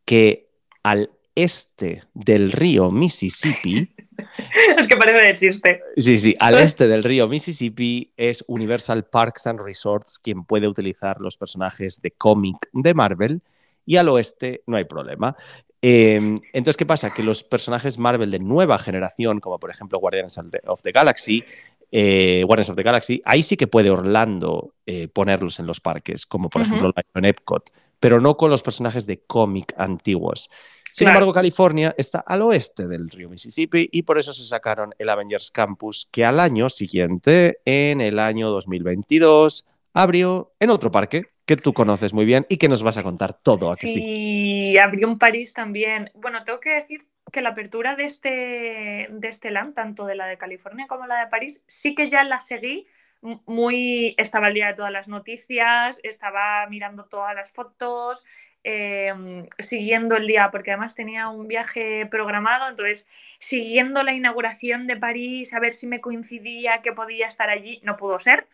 que 0.08 0.48
al 0.82 1.10
este 1.34 2.02
del 2.14 2.50
río 2.50 2.90
Mississippi, 2.90 3.94
Es 4.78 4.88
que 4.88 4.96
parece 4.96 5.18
de 5.18 5.36
chiste. 5.36 5.82
Sí, 5.98 6.16
sí, 6.16 6.34
al 6.40 6.54
este 6.58 6.88
del 6.88 7.04
río 7.04 7.28
Mississippi 7.28 8.10
es 8.16 8.42
Universal 8.48 9.04
Parks 9.04 9.46
and 9.48 9.60
Resorts 9.60 10.18
quien 10.18 10.44
puede 10.44 10.66
utilizar 10.66 11.20
los 11.20 11.36
personajes 11.36 12.00
de 12.00 12.12
cómic 12.12 12.70
de 12.72 12.94
Marvel 12.94 13.42
y 13.84 13.96
al 13.96 14.08
oeste 14.08 14.62
no 14.66 14.78
hay 14.78 14.86
problema. 14.86 15.36
Eh, 15.82 16.16
entonces, 16.54 16.78
¿qué 16.78 16.86
pasa? 16.86 17.12
Que 17.12 17.22
los 17.22 17.44
personajes 17.44 17.98
Marvel 17.98 18.30
de 18.30 18.38
nueva 18.38 18.78
generación, 18.78 19.40
como 19.40 19.60
por 19.60 19.70
ejemplo 19.70 19.98
Guardians 19.98 20.38
of 20.38 20.80
the, 20.82 20.92
Galaxy, 20.92 21.44
eh, 21.92 22.44
Guardians 22.46 22.70
of 22.70 22.76
the 22.76 22.82
Galaxy, 22.82 23.20
ahí 23.26 23.42
sí 23.42 23.58
que 23.58 23.66
puede 23.66 23.90
Orlando 23.90 24.72
eh, 24.86 25.06
ponerlos 25.08 25.60
en 25.60 25.66
los 25.66 25.80
parques, 25.80 26.24
como 26.24 26.48
por 26.48 26.62
ejemplo 26.62 26.94
en 27.14 27.24
Epcot, 27.26 27.70
pero 28.00 28.20
no 28.20 28.36
con 28.36 28.50
los 28.50 28.62
personajes 28.62 29.06
de 29.06 29.20
cómic 29.20 29.74
antiguos. 29.76 30.50
Sin 30.92 31.04
Claro. 31.04 31.18
embargo, 31.18 31.32
California 31.34 31.94
está 31.98 32.20
al 32.20 32.42
oeste 32.42 32.88
del 32.88 33.10
río 33.10 33.28
Mississippi 33.28 33.88
y 33.92 34.02
por 34.02 34.18
eso 34.18 34.32
se 34.32 34.44
sacaron 34.44 34.94
el 34.98 35.08
Avengers 35.10 35.50
Campus, 35.50 36.08
que 36.10 36.24
al 36.24 36.40
año 36.40 36.68
siguiente, 36.68 37.60
en 37.64 38.00
el 38.00 38.18
año 38.18 38.50
2022, 38.50 39.66
abrió 39.92 40.52
en 40.58 40.70
otro 40.70 40.90
parque 40.90 41.26
que 41.44 41.56
tú 41.56 41.72
conoces 41.72 42.12
muy 42.12 42.24
bien 42.24 42.46
y 42.48 42.56
que 42.56 42.68
nos 42.68 42.82
vas 42.82 42.98
a 42.98 43.02
contar 43.02 43.32
todo, 43.32 43.70
¿a 43.70 43.76
que 43.76 43.86
sí? 43.86 43.94
Sí, 43.94 44.78
abrió 44.78 45.08
en 45.08 45.18
París 45.18 45.52
también. 45.52 46.10
Bueno, 46.14 46.44
tengo 46.44 46.60
que 46.60 46.70
decir 46.70 47.06
que 47.32 47.42
la 47.42 47.50
apertura 47.50 47.96
de 47.96 48.04
este, 48.04 48.28
de 49.10 49.28
este 49.28 49.50
LAN, 49.50 49.74
tanto 49.74 50.06
de 50.06 50.14
la 50.14 50.26
de 50.26 50.38
California 50.38 50.86
como 50.88 51.06
la 51.06 51.20
de 51.20 51.26
París, 51.28 51.62
sí 51.66 51.94
que 51.94 52.10
ya 52.10 52.24
la 52.24 52.40
seguí 52.40 52.86
muy... 53.22 54.14
Estaba 54.18 54.48
al 54.48 54.54
día 54.54 54.68
de 54.68 54.74
todas 54.74 54.92
las 54.92 55.08
noticias, 55.08 56.00
estaba 56.02 56.66
mirando 56.68 57.04
todas 57.04 57.34
las 57.34 57.50
fotos, 57.52 58.24
eh, 58.64 59.12
siguiendo 59.58 60.16
el 60.16 60.26
día, 60.26 60.50
porque 60.50 60.72
además 60.72 60.94
tenía 60.94 61.28
un 61.28 61.48
viaje 61.48 62.06
programado, 62.06 62.68
entonces 62.68 63.08
siguiendo 63.38 64.02
la 64.02 64.14
inauguración 64.14 64.86
de 64.86 64.96
París, 64.96 65.54
a 65.54 65.60
ver 65.60 65.72
si 65.72 65.86
me 65.86 66.00
coincidía 66.00 66.82
que 66.82 66.92
podía 66.92 67.26
estar 67.26 67.48
allí, 67.50 67.80
no 67.84 67.96
pudo 67.96 68.18
ser, 68.18 68.46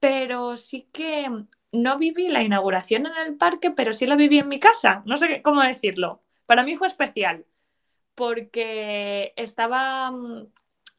pero 0.00 0.56
sí 0.56 0.88
que 0.92 1.28
no 1.72 1.98
viví 1.98 2.28
la 2.28 2.42
inauguración 2.42 3.06
en 3.06 3.16
el 3.26 3.36
parque, 3.36 3.70
pero 3.70 3.92
sí 3.92 4.06
la 4.06 4.16
viví 4.16 4.38
en 4.38 4.48
mi 4.48 4.58
casa. 4.58 5.02
No 5.06 5.16
sé 5.16 5.42
cómo 5.42 5.62
decirlo. 5.62 6.22
Para 6.46 6.62
mí 6.62 6.76
fue 6.76 6.86
especial 6.86 7.44
porque 8.14 9.32
estaba 9.36 10.10
mm, 10.10 10.48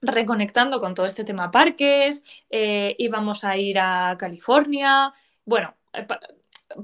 reconectando 0.01 0.79
con 0.79 0.93
todo 0.95 1.05
este 1.05 1.23
tema 1.23 1.51
parques, 1.51 2.23
eh, 2.49 2.95
íbamos 2.97 3.43
a 3.43 3.57
ir 3.57 3.79
a 3.79 4.15
California. 4.17 5.11
Bueno, 5.45 5.75
eh, 5.93 6.03
pa- 6.03 6.19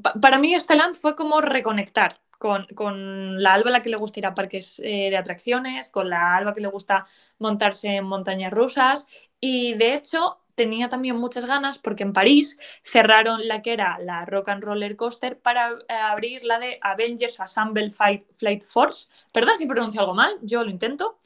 pa- 0.01 0.13
para 0.19 0.37
mí 0.39 0.53
este 0.53 0.75
land 0.75 0.95
fue 0.95 1.15
como 1.15 1.41
reconectar 1.41 2.19
con, 2.37 2.65
con 2.75 3.41
la 3.41 3.53
Alba 3.53 3.69
a 3.69 3.73
la 3.73 3.81
que 3.81 3.89
le 3.89 3.97
gusta 3.97 4.19
ir 4.19 4.25
a 4.25 4.33
parques 4.33 4.79
eh, 4.79 5.09
de 5.09 5.17
atracciones, 5.17 5.89
con 5.89 6.09
la 6.09 6.35
Alba 6.35 6.53
que 6.53 6.61
le 6.61 6.67
gusta 6.67 7.05
montarse 7.39 7.87
en 7.95 8.05
montañas 8.05 8.51
rusas 8.51 9.07
y 9.39 9.73
de 9.75 9.95
hecho 9.95 10.39
tenía 10.55 10.89
también 10.89 11.17
muchas 11.17 11.45
ganas 11.45 11.79
porque 11.79 12.03
en 12.03 12.13
París 12.13 12.57
cerraron 12.81 13.45
la 13.47 13.61
que 13.61 13.73
era 13.73 13.97
la 13.99 14.25
Rock 14.25 14.49
and 14.49 14.63
Roller 14.63 14.95
Coaster 14.95 15.37
para 15.39 15.77
abrir 15.89 16.43
la 16.45 16.59
de 16.59 16.79
Avengers 16.81 17.39
Assemble 17.41 17.89
Fight, 17.91 18.23
Flight 18.37 18.63
Force. 18.63 19.09
Perdón 19.33 19.57
si 19.57 19.65
pronuncio 19.65 19.99
algo 19.99 20.13
mal, 20.13 20.31
yo 20.41 20.63
lo 20.63 20.69
intento. 20.71 21.19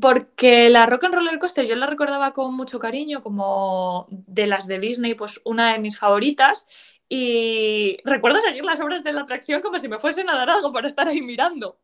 Porque 0.00 0.70
la 0.70 0.86
Rock 0.86 1.04
and 1.04 1.14
Roller 1.14 1.38
Coaster 1.38 1.66
yo 1.66 1.74
la 1.74 1.86
recordaba 1.86 2.32
con 2.32 2.54
mucho 2.54 2.78
cariño, 2.78 3.22
como 3.22 4.06
de 4.10 4.46
las 4.46 4.66
de 4.66 4.78
Disney, 4.78 5.14
pues 5.14 5.40
una 5.44 5.72
de 5.72 5.78
mis 5.78 5.98
favoritas. 5.98 6.66
Y 7.08 7.98
recuerdo 8.04 8.40
seguir 8.40 8.64
las 8.64 8.80
obras 8.80 9.04
de 9.04 9.12
la 9.12 9.22
atracción 9.22 9.60
como 9.62 9.78
si 9.78 9.88
me 9.88 9.98
fuesen 9.98 10.28
a 10.30 10.36
dar 10.36 10.50
algo 10.50 10.72
para 10.72 10.88
estar 10.88 11.06
ahí 11.08 11.22
mirando. 11.22 11.78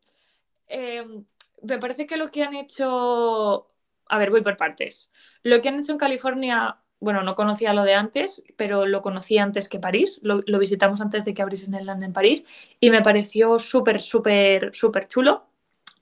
Em, 0.67 1.25
me 1.61 1.77
parece 1.79 2.05
que 2.07 2.17
lo 2.17 2.27
que 2.29 2.43
han 2.43 2.55
hecho... 2.55 3.69
A 4.07 4.17
ver, 4.17 4.31
voy 4.31 4.41
por 4.41 4.57
partes. 4.57 5.11
Lo 5.43 5.61
que 5.61 5.69
han 5.69 5.79
hecho 5.79 5.93
en 5.93 5.97
California 5.97 6.83
bueno, 7.03 7.21
no 7.21 7.35
conocía 7.35 7.73
lo 7.73 7.83
de 7.83 7.95
antes, 7.95 8.43
pero 8.55 8.85
lo 8.85 9.01
conocí 9.01 9.37
antes 9.37 9.67
que 9.67 9.77
París, 9.77 10.21
lo, 10.23 10.41
visitamos 10.57 11.01
antes 11.01 11.25
de 11.25 11.33
que 11.33 11.41
abriesen 11.41 11.73
el 11.75 11.85
land 11.85 12.01
en 12.01 12.13
París 12.13 12.45
y 12.79 12.91
me 12.91 13.01
pareció 13.01 13.59
súper, 13.59 13.99
súper, 13.99 14.73
súper 14.73 15.09
chulo. 15.09 15.45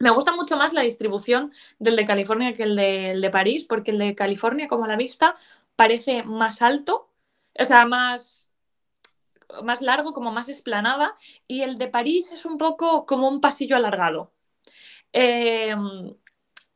Me 0.02 0.10
gusta 0.10 0.34
mucho 0.34 0.58
más 0.58 0.74
la 0.74 0.82
distribución 0.82 1.52
del 1.80 1.96
de 1.96 2.06
California 2.06 2.54
que 2.54 2.64
el 2.64 2.76
de, 2.76 3.18
de 3.20 3.30
París, 3.30 3.66
porque 3.66 3.92
el 3.92 4.00
de 4.00 4.16
California, 4.16 4.68
como 4.68 4.86
a 4.86 4.88
la 4.88 4.96
vista, 4.96 5.36
parece 5.76 6.24
más 6.24 6.62
alto, 6.62 7.10
o 7.60 7.64
sea, 7.64 7.86
más, 7.86 8.50
más 9.64 9.82
largo, 9.82 10.14
como 10.14 10.32
más 10.32 10.50
esplanada, 10.50 11.14
y 11.48 11.62
el 11.62 11.76
de 11.76 11.88
París 11.88 12.32
es 12.32 12.46
un 12.46 12.58
poco 12.58 13.06
como 13.06 13.28
un 13.30 13.42
pasillo 13.42 13.76
alargado. 13.76 14.32
Eh, 15.14 15.76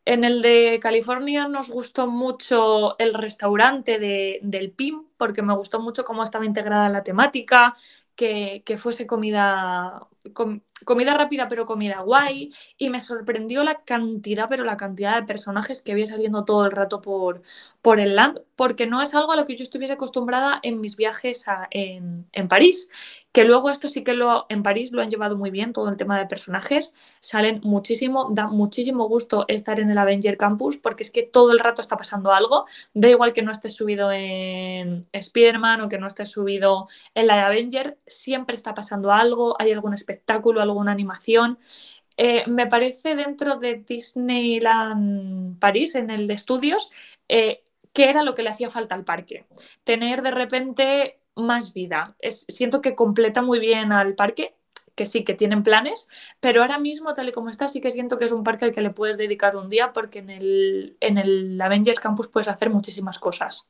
en 0.06 0.24
el 0.24 0.44
de 0.44 0.80
California 0.80 1.48
nos 1.48 1.70
gustó 1.72 2.06
mucho 2.06 2.96
el 3.00 3.16
restaurante 3.16 3.98
de, 3.98 4.40
del 4.44 4.72
PIM, 4.72 5.08
porque 5.18 5.42
me 5.42 5.56
gustó 5.56 5.80
mucho 5.80 6.04
cómo 6.04 6.24
estaba 6.24 6.46
integrada 6.46 6.90
la 6.90 7.04
temática, 7.04 7.74
que, 8.16 8.64
fuese 8.78 9.08
comida, 9.08 10.08
comida 10.34 11.16
rápida 11.16 11.48
pero 11.48 11.66
comida 11.66 12.02
guay 12.02 12.54
y 12.78 12.90
me 12.90 13.00
sorprendió 13.00 13.64
la 13.64 13.82
cantidad, 13.84 14.48
pero 14.50 14.64
la 14.64 14.78
cantidad 14.78 15.16
de 15.16 15.28
personajes 15.28 15.82
que 15.82 15.92
había 15.92 16.08
saliendo 16.08 16.46
todo 16.46 16.66
el 16.66 16.72
rato 16.72 17.02
por, 17.02 17.42
por 17.82 18.00
el 18.00 18.16
land, 18.16 18.42
porque 18.56 18.88
no 18.88 19.02
es 19.02 19.14
algo 19.16 19.32
a 19.32 19.36
lo 19.36 19.46
que 19.46 19.56
yo 19.56 19.64
estuviese 19.64 19.94
acostumbrada 19.94 20.60
en 20.64 20.82
mis 20.82 20.96
viajes 20.96 21.46
en, 21.72 22.28
en, 22.32 22.48
París, 22.48 22.90
que 23.32 23.46
luego 23.46 23.70
esto 23.70 23.88
sí 23.88 24.04
que 24.04 24.14
lo 24.14 24.46
en 24.50 24.64
París 24.64 24.92
lo 24.92 25.02
han 25.02 25.10
llevado 25.10 25.38
muy 25.38 25.52
bien, 25.52 25.74
todo 25.74 25.90
el 25.90 25.98
tema 25.98 26.18
de 26.18 26.26
personajes, 26.26 26.94
salen 27.20 27.62
muchísimo, 27.64 28.30
da 28.32 28.48
muchísimo 28.48 29.08
gusto 29.08 29.46
estar 29.48 29.80
en 29.80 29.90
el 29.90 29.98
Avenger 29.98 30.38
Campus 30.38 30.78
porque 30.78 31.04
es 31.04 31.12
que 31.12 31.24
todo 31.24 31.52
el 31.52 31.60
rato 31.60 31.82
está 31.82 31.98
pasando 31.98 32.32
algo, 32.32 32.66
da 32.94 33.10
igual 33.10 33.34
que 33.34 33.42
no 33.42 33.52
estés 33.52 33.74
subido 33.74 34.12
en 34.12 35.06
Spider-Man 35.12 35.82
o 35.82 35.90
que 35.90 35.98
no 35.98 36.08
estés 36.08 36.30
subido 36.30 36.88
en 37.14 37.28
la 37.28 37.36
de 37.36 37.42
Avenger, 37.42 37.98
siempre 38.06 38.56
está 38.56 38.74
pasando 38.74 39.12
algo, 39.12 39.56
hay 39.60 39.72
algún 39.72 39.94
espectáculo, 40.16 40.62
alguna 40.62 40.92
animación. 40.92 41.58
Eh, 42.18 42.44
me 42.48 42.68
parece 42.68 43.16
dentro 43.16 43.58
de 43.58 43.84
Disneyland 43.86 45.60
París, 45.60 45.96
en 45.96 46.10
el 46.10 46.28
de 46.28 46.34
estudios, 46.34 46.92
eh, 47.28 47.62
que 47.94 48.10
era 48.10 48.24
lo 48.24 48.34
que 48.36 48.44
le 48.44 48.50
hacía 48.50 48.70
falta 48.70 48.96
al 48.96 49.04
parque. 49.04 49.46
Tener 49.84 50.22
de 50.22 50.32
repente 50.32 51.20
más 51.36 51.74
vida. 51.74 52.16
siento 52.30 52.82
que 52.82 52.96
completa 52.96 53.42
muy 53.42 53.60
bien 53.60 53.92
al 53.92 54.16
parque, 54.16 54.56
que 54.96 55.06
sí, 55.06 55.26
que 55.26 55.34
tienen 55.34 55.64
planes, 55.64 56.08
pero 56.40 56.62
ahora 56.62 56.80
mismo, 56.80 57.14
tal 57.14 57.28
y 57.28 57.34
como 57.34 57.50
está, 57.50 57.68
sí 57.68 57.82
que 57.82 57.92
siento 57.92 58.18
que 58.18 58.24
es 58.24 58.32
un 58.32 58.46
parque 58.46 58.64
al 58.64 58.72
que 58.72 58.82
le 58.82 58.92
puedes 58.92 59.18
dedicar 59.18 59.58
un 59.58 59.68
día 59.68 59.92
porque 59.92 60.20
en 60.20 60.30
el, 60.30 60.96
en 61.02 61.18
el 61.18 61.60
Avengers 61.62 62.00
Campus 62.00 62.30
puedes 62.30 62.48
hacer 62.48 62.70
muchísimas 62.70 63.20
cosas. 63.20 63.68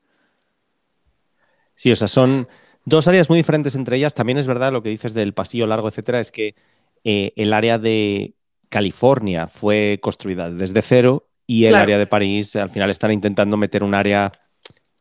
Sí, 1.74 1.92
o 1.92 1.96
sea, 1.96 2.08
son 2.08 2.48
Dos 2.86 3.08
áreas 3.08 3.30
muy 3.30 3.38
diferentes 3.38 3.76
entre 3.76 3.98
ellas. 3.98 4.14
También 4.14 4.38
es 4.38 4.48
verdad 4.48 4.72
lo 4.72 4.84
que 4.84 4.90
dices 4.90 5.14
del 5.14 5.34
pasillo 5.34 5.68
largo, 5.68 5.90
etcétera, 5.90 6.20
es 6.20 6.32
que 6.32 6.56
eh, 7.04 7.34
el 7.36 7.52
área 7.52 7.78
de 7.80 8.36
California 8.70 9.48
fue 9.48 10.00
construida 10.02 10.50
desde 10.50 10.82
cero 10.82 11.28
y 11.48 11.66
el 11.66 11.76
área 11.76 11.98
de 11.98 12.08
París 12.08 12.56
al 12.56 12.70
final 12.70 12.90
están 12.90 13.12
intentando 13.12 13.58
meter 13.58 13.84
un 13.84 13.94
área 13.94 14.32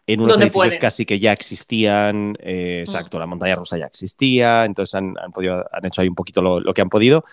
en 0.07 0.21
unos 0.21 0.39
edificios 0.39 0.77
casi 0.79 1.07
que 1.07 1.19
ya 1.19 1.33
existían. 1.33 2.37
Eh, 2.41 2.81
mm. 2.81 2.89
exacto, 2.89 3.19
la 3.19 3.27
montaña 3.27 3.57
rusa 3.57 3.79
ya 3.79 3.87
existía, 3.87 4.65
entonces 4.65 4.95
han, 4.95 5.15
podido, 5.33 5.65
han 5.73 5.87
hecho 5.87 6.03
ahí 6.03 6.09
un 6.09 6.15
poquito 6.15 6.43
lo, 6.43 6.75
que 6.75 6.83
han 6.83 6.91
podido. 6.91 7.25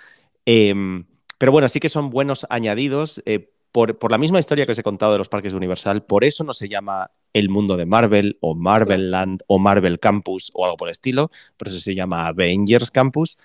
Em, 0.46 1.06
pero 1.38 1.52
bueno, 1.52 1.68
sí 1.68 1.80
que 1.80 1.90
son 1.90 2.10
buenos 2.10 2.46
añadidos. 2.50 3.22
Eh, 3.26 3.52
por, 3.72 4.12
la 4.12 4.18
misma 4.18 4.40
historia 4.40 4.66
que 4.66 4.74
os 4.74 4.80
he 4.80 4.84
contado 4.84 5.14
de 5.14 5.18
los 5.18 5.30
parques 5.30 5.54
de 5.54 5.58
Universal, 5.58 6.04
por 6.04 6.24
eso 6.24 6.44
no 6.44 6.54
se 6.54 6.68
llama 6.68 7.10
el 7.34 7.50
mundo 7.50 7.78
de 7.78 7.86
Marvel 7.86 8.38
o 8.42 8.56
Marvel 8.56 9.12
Land 9.12 9.44
o 9.48 9.60
Marvel 9.60 10.00
Campus 10.00 10.52
o 10.54 10.66
algo 10.66 10.78
por 10.78 10.90
el 10.90 10.92
estilo, 10.92 11.32
por 11.58 11.70
eso 11.70 11.80
se 11.80 11.96
llama 11.96 12.28
Avengers 12.28 12.92
Campus. 12.92 13.38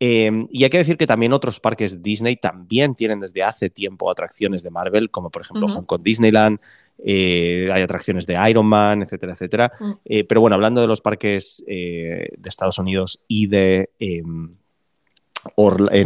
Em, 0.00 0.48
y 0.50 0.64
hay 0.64 0.70
que 0.70 0.78
decir 0.78 0.96
que 0.96 1.06
también 1.06 1.32
otros 1.32 1.60
parques 1.60 2.02
Disney 2.02 2.36
también 2.36 2.94
tienen 2.94 3.20
desde 3.20 3.42
hace 3.42 3.70
tiempo 3.70 4.10
atracciones 4.10 4.62
de 4.62 4.70
Marvel, 4.70 5.10
como 5.10 5.30
por 5.30 5.42
ejemplo 5.42 5.68
Hong 5.68 5.84
Kong 5.84 6.02
Disneyland, 6.02 6.58
eh, 7.02 7.68
hay 7.72 7.82
atracciones 7.82 8.26
de 8.26 8.38
Iron 8.48 8.66
Man, 8.66 9.02
etcétera, 9.02 9.32
etcétera. 9.32 9.72
Mm. 9.78 9.92
Eh, 10.04 10.24
pero 10.24 10.40
bueno, 10.40 10.54
hablando 10.54 10.80
de 10.80 10.86
los 10.86 11.00
parques 11.00 11.64
eh, 11.66 12.28
de 12.36 12.48
Estados 12.48 12.78
Unidos 12.78 13.24
y 13.28 13.46
de, 13.46 13.90
em, 13.98 14.54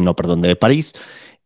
no, 0.01 0.16
perdón, 0.16 0.41
de 0.41 0.57
París, 0.57 0.95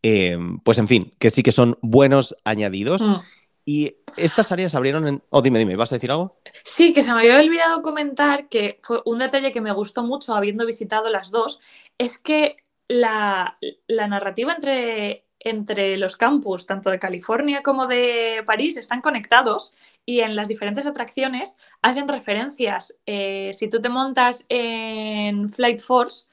em, 0.02 0.58
pues 0.60 0.78
en 0.78 0.88
fin, 0.88 1.14
que 1.18 1.30
sí 1.30 1.42
que 1.42 1.52
son 1.52 1.78
buenos 1.80 2.36
añadidos. 2.44 3.02
Mm. 3.02 3.16
Y 3.64 3.96
estas 4.16 4.52
áreas 4.52 4.74
abrieron 4.74 5.06
en... 5.06 5.22
Oh, 5.30 5.42
dime, 5.42 5.58
dime, 5.58 5.76
¿vas 5.76 5.92
a 5.92 5.96
decir 5.96 6.10
algo? 6.10 6.36
Sí, 6.64 6.92
que 6.92 7.02
se 7.02 7.12
me 7.12 7.20
había 7.20 7.38
olvidado 7.38 7.82
comentar 7.82 8.48
que 8.48 8.80
fue 8.82 9.00
un 9.04 9.18
detalle 9.18 9.52
que 9.52 9.60
me 9.60 9.72
gustó 9.72 10.02
mucho 10.02 10.34
habiendo 10.34 10.66
visitado 10.66 11.08
las 11.10 11.30
dos, 11.30 11.60
es 11.98 12.18
que 12.18 12.56
la, 12.88 13.58
narrativa 13.88 14.52
entre, 14.52 15.24
entre 15.38 15.96
los 15.96 16.16
campus, 16.16 16.66
tanto 16.66 16.90
de 16.90 16.98
California 16.98 17.62
como 17.62 17.86
de 17.86 18.42
París, 18.44 18.76
están 18.76 19.00
conectados 19.00 19.72
y 20.04 20.20
en 20.20 20.36
las 20.36 20.48
diferentes 20.48 20.84
atracciones 20.86 21.56
hacen 21.80 22.08
referencias. 22.08 22.98
Eh, 23.06 23.50
si 23.52 23.68
tú 23.68 23.80
te 23.80 23.88
montas 23.88 24.44
en 24.48 25.50
Flight 25.50 25.80
Force, 25.80 26.26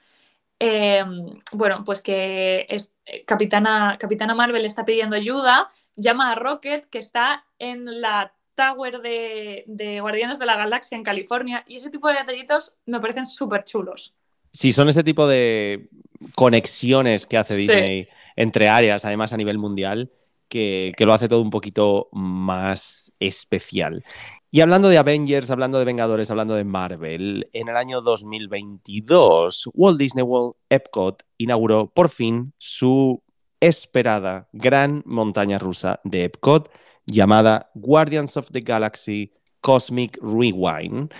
em, 0.59 1.39
bueno, 1.51 1.83
pues 1.85 2.01
que 2.01 2.65
es, 2.69 2.91
eh, 3.05 3.23
Capitana, 3.25 3.97
Capitana 3.99 4.35
Marvel 4.35 4.65
está 4.65 4.85
pidiendo 4.85 5.15
ayuda 5.15 5.69
llama 5.95 6.31
a 6.31 6.35
Rocket, 6.35 6.85
que 6.85 6.99
está 6.99 7.45
en 7.57 8.01
la 8.01 8.33
Tower 8.55 9.01
de, 9.01 9.99
Guardianes 10.01 10.39
de 10.39 10.45
la 10.45 10.57
Galaxia 10.57 10.97
en 10.97 11.03
California. 11.03 11.63
Y 11.67 11.77
ese 11.77 11.89
tipo 11.89 12.07
de 12.07 12.15
detallitos 12.15 12.77
me 12.85 12.99
parecen 12.99 13.25
súper 13.25 13.63
chulos. 13.63 14.13
Sí, 14.51 14.71
son 14.71 14.89
ese 14.89 15.03
tipo 15.03 15.27
de 15.27 15.89
conexiones 16.35 17.27
que 17.27 17.37
hace 17.37 17.55
Disney 17.55 18.07
entre 18.35 18.67
áreas, 18.67 19.05
además 19.05 19.31
a 19.31 19.37
nivel 19.37 19.57
mundial, 19.57 20.11
que, 20.47 20.93
que, 20.97 21.05
lo 21.05 21.13
hace 21.13 21.27
todo 21.27 21.41
un 21.41 21.51
poquito 21.51 22.09
más 22.11 23.13
especial. 23.19 24.03
Y 24.51 24.61
hablando 24.61 24.89
de 24.89 24.97
Avengers, 24.97 25.51
hablando 25.51 25.77
de 25.77 25.85
Vengadores, 25.85 26.31
hablando 26.31 26.55
de 26.55 26.63
Marvel, 26.63 27.47
en 27.53 27.69
el 27.69 27.75
año 27.75 28.01
2022, 28.01 29.69
Walt 29.75 29.99
Disney 29.99 30.23
World 30.23 30.55
Epcot 30.69 31.21
inauguró 31.37 31.91
por 31.93 32.09
fin 32.09 32.51
su 32.57 33.21
esperada 33.59 34.49
gran 34.51 35.03
montaña 35.05 35.59
rusa 35.59 35.99
de 36.03 36.23
Epcot 36.23 36.71
llamada 37.05 37.69
Guardians 37.75 38.37
of 38.37 38.49
the 38.51 38.61
Galaxy 38.61 39.33
Cosmic 39.61 40.17
Rewind. 40.19 41.13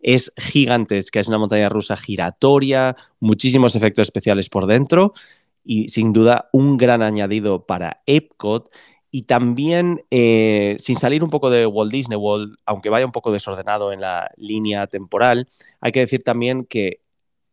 Es 0.00 0.30
gigantesca, 0.36 1.20
es 1.20 1.28
una 1.28 1.38
montaña 1.38 1.70
rusa 1.70 1.96
giratoria, 1.96 2.94
muchísimos 3.18 3.76
efectos 3.76 4.08
especiales 4.08 4.50
por 4.50 4.66
dentro 4.66 5.14
y 5.64 5.88
sin 5.88 6.12
duda 6.12 6.50
un 6.52 6.76
gran 6.76 7.00
añadido 7.00 7.64
para 7.64 8.02
Epcot. 8.04 8.68
Y 9.16 9.22
también, 9.22 10.04
eh, 10.10 10.74
sin 10.80 10.96
salir 10.96 11.22
un 11.22 11.30
poco 11.30 11.48
de 11.48 11.66
Walt 11.66 11.92
Disney 11.92 12.18
World, 12.18 12.56
aunque 12.66 12.90
vaya 12.90 13.06
un 13.06 13.12
poco 13.12 13.30
desordenado 13.30 13.92
en 13.92 14.00
la 14.00 14.32
línea 14.36 14.88
temporal, 14.88 15.46
hay 15.80 15.92
que 15.92 16.00
decir 16.00 16.24
también 16.24 16.64
que 16.64 17.00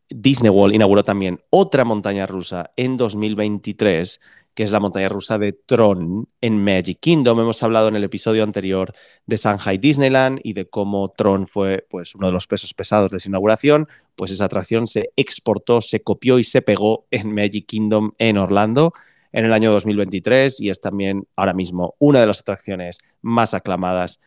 Disney 0.09 0.49
World 0.49 0.73
inauguró 0.73 1.03
también 1.03 1.39
otra 1.51 1.85
montaña 1.85 2.25
rusa 2.25 2.71
en 2.77 2.97
2023, 2.97 4.21
que 4.55 4.63
es 4.63 4.71
la 4.71 4.79
montaña 4.79 5.07
rusa 5.07 5.37
de 5.37 5.53
Tron 5.53 6.27
en 6.41 6.63
Magic 6.63 6.99
Kingdom. 6.99 7.39
Hemos 7.39 7.61
hablado 7.61 7.89
en 7.89 7.95
el 7.95 8.05
episodio 8.05 8.41
anterior 8.41 8.91
de 9.27 9.37
Shanghai 9.37 9.77
Disneyland 9.77 10.39
y 10.43 10.53
de 10.53 10.67
cómo 10.67 11.13
Tron 11.15 11.45
fue 11.45 11.85
pues, 11.91 12.15
uno 12.15 12.25
de 12.25 12.33
los 12.33 12.47
pesos 12.47 12.73
pesados 12.73 13.11
de 13.11 13.19
su 13.19 13.29
inauguración. 13.29 13.87
Pues 14.15 14.31
esa 14.31 14.45
atracción 14.45 14.87
se 14.87 15.11
exportó, 15.15 15.81
se 15.81 16.01
copió 16.01 16.39
y 16.39 16.43
se 16.43 16.63
pegó 16.63 17.05
en 17.11 17.31
Magic 17.35 17.67
Kingdom 17.67 18.13
en 18.17 18.39
Orlando 18.39 18.93
en 19.31 19.45
el 19.45 19.53
año 19.53 19.71
2023 19.71 20.59
y 20.59 20.69
es 20.69 20.81
también 20.81 21.27
ahora 21.35 21.53
mismo 21.53 21.95
una 21.99 22.19
de 22.19 22.27
las 22.27 22.41
atracciones 22.41 22.99
más 23.21 23.53
aclamadas 23.53 24.19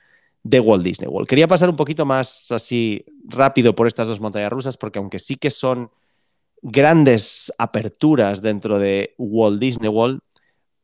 de 0.42 0.60
Walt 0.60 0.84
Disney 0.84 1.08
World. 1.08 1.28
Quería 1.28 1.48
pasar 1.48 1.70
un 1.70 1.76
poquito 1.76 2.04
más 2.04 2.52
así 2.52 3.04
rápido 3.24 3.74
por 3.74 3.86
estas 3.86 4.06
dos 4.06 4.20
montañas 4.20 4.52
rusas, 4.52 4.76
porque 4.76 4.98
aunque 4.98 5.18
sí 5.18 5.36
que 5.36 5.50
son 5.50 5.90
grandes 6.62 7.52
aperturas 7.58 8.40
dentro 8.40 8.78
de 8.78 9.14
Walt 9.18 9.60
Disney 9.60 9.88
World, 9.88 10.20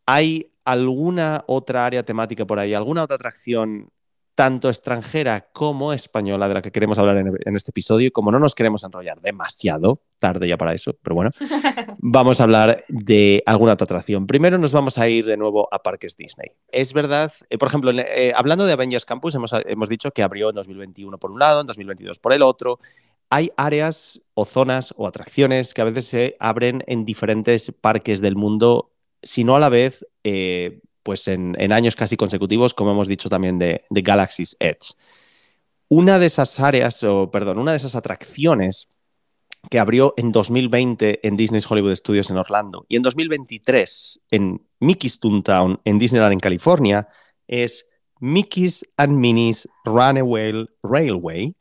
hay 0.06 0.50
alguna 0.64 1.44
otra 1.46 1.86
área 1.86 2.02
temática 2.02 2.46
por 2.46 2.58
ahí, 2.58 2.74
alguna 2.74 3.02
otra 3.02 3.16
atracción 3.16 3.90
tanto 4.40 4.70
extranjera 4.70 5.50
como 5.52 5.92
española 5.92 6.48
de 6.48 6.54
la 6.54 6.62
que 6.62 6.72
queremos 6.72 6.98
hablar 6.98 7.18
en, 7.18 7.56
este 7.56 7.72
episodio. 7.72 8.06
Y 8.06 8.10
como 8.10 8.32
no 8.32 8.38
nos 8.38 8.54
queremos 8.54 8.82
enrollar 8.84 9.20
demasiado, 9.20 10.00
tarde 10.18 10.48
ya 10.48 10.56
para 10.56 10.72
eso, 10.72 10.96
pero 11.02 11.14
bueno, 11.14 11.30
vamos 11.98 12.40
a 12.40 12.44
hablar 12.44 12.82
de 12.88 13.42
alguna 13.44 13.74
otra 13.74 13.84
atracción. 13.84 14.26
Primero 14.26 14.56
nos 14.56 14.72
vamos 14.72 14.96
a 14.96 15.06
ir 15.10 15.26
de 15.26 15.36
nuevo 15.36 15.68
a 15.70 15.82
parques 15.82 16.16
Disney. 16.16 16.52
Es 16.72 16.94
verdad, 16.94 17.30
eh, 17.50 17.58
por 17.58 17.68
ejemplo, 17.68 17.90
eh, 17.90 18.32
hablando 18.34 18.64
de 18.64 18.72
Avengers 18.72 19.04
Campus, 19.04 19.34
hemos, 19.34 19.52
hemos 19.66 19.90
dicho 19.90 20.10
que 20.10 20.22
abrió 20.22 20.48
en 20.48 20.54
2021 20.54 21.18
por 21.18 21.32
un 21.32 21.38
lado, 21.38 21.60
en 21.60 21.66
2022 21.66 22.18
por 22.18 22.32
el 22.32 22.40
otro. 22.40 22.78
hay 23.28 23.50
áreas 23.58 24.22
o 24.32 24.46
zonas 24.46 24.94
o 24.96 25.06
atracciones 25.06 25.74
que 25.74 25.82
a 25.82 25.84
veces 25.84 26.06
se 26.06 26.36
abren 26.40 26.82
en 26.86 27.04
diferentes 27.04 27.72
parques 27.78 28.22
del 28.22 28.36
mundo, 28.36 28.90
si 29.22 29.44
no 29.44 29.54
a 29.54 29.60
la 29.60 29.68
vez, 29.68 30.06
eh, 30.24 30.80
pues 31.02 31.28
en, 31.28 31.56
en, 31.58 31.72
años 31.72 31.96
casi 31.96 32.16
consecutivos, 32.16 32.74
como 32.74 32.92
hemos 32.92 33.08
dicho 33.08 33.28
también 33.28 33.58
de, 33.58 33.84
de 33.88 34.02
Galaxy's 34.02 34.56
Edge. 34.60 34.94
Una 35.88 36.18
de 36.18 36.26
esas 36.26 36.60
áreas, 36.60 37.02
o 37.04 37.30
perdón, 37.30 37.58
una 37.58 37.72
de 37.72 37.78
esas 37.78 37.96
atracciones 37.96 38.88
que 39.68 39.78
abrió 39.78 40.14
en 40.16 40.32
2020 40.32 41.26
en 41.26 41.36
Disney's 41.36 41.70
Hollywood 41.70 41.94
Studios 41.94 42.30
en 42.30 42.38
Orlando 42.38 42.86
y 42.88 42.96
en 42.96 43.02
2023 43.02 44.22
en 44.30 44.66
Mickey's 44.78 45.20
Toontown 45.20 45.80
en 45.84 45.98
Disneyland 45.98 46.32
en 46.32 46.40
California 46.40 47.08
es 47.46 47.86
Mickey's 48.20 48.86
and 48.96 49.18
Minnie's 49.18 49.68
Runaway 49.84 50.66
Railway. 50.82 51.56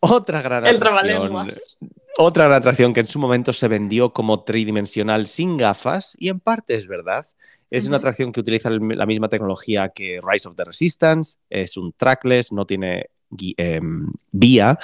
Otra 0.00 0.42
gran 0.42 0.66
El 0.66 0.76
atracción. 0.76 1.48
Otra 2.18 2.44
gran 2.44 2.58
atracción 2.58 2.92
que 2.92 3.00
en 3.00 3.06
su 3.06 3.18
momento 3.18 3.52
se 3.52 3.68
vendió 3.68 4.12
como 4.12 4.44
tridimensional 4.44 5.26
sin 5.26 5.56
gafas 5.56 6.16
y 6.18 6.28
en 6.28 6.40
parte 6.40 6.74
es 6.74 6.88
verdad. 6.88 7.26
Es 7.72 7.88
una 7.88 7.96
atracción 7.96 8.32
que 8.32 8.40
utiliza 8.40 8.68
la 8.68 9.06
misma 9.06 9.30
tecnología 9.30 9.88
que 9.88 10.20
Rise 10.22 10.46
of 10.46 10.56
the 10.56 10.64
Resistance, 10.64 11.38
es 11.48 11.78
un 11.78 11.94
trackless, 11.94 12.52
no 12.52 12.66
tiene 12.66 13.06
eh, 13.56 13.80
vía, 14.30 14.78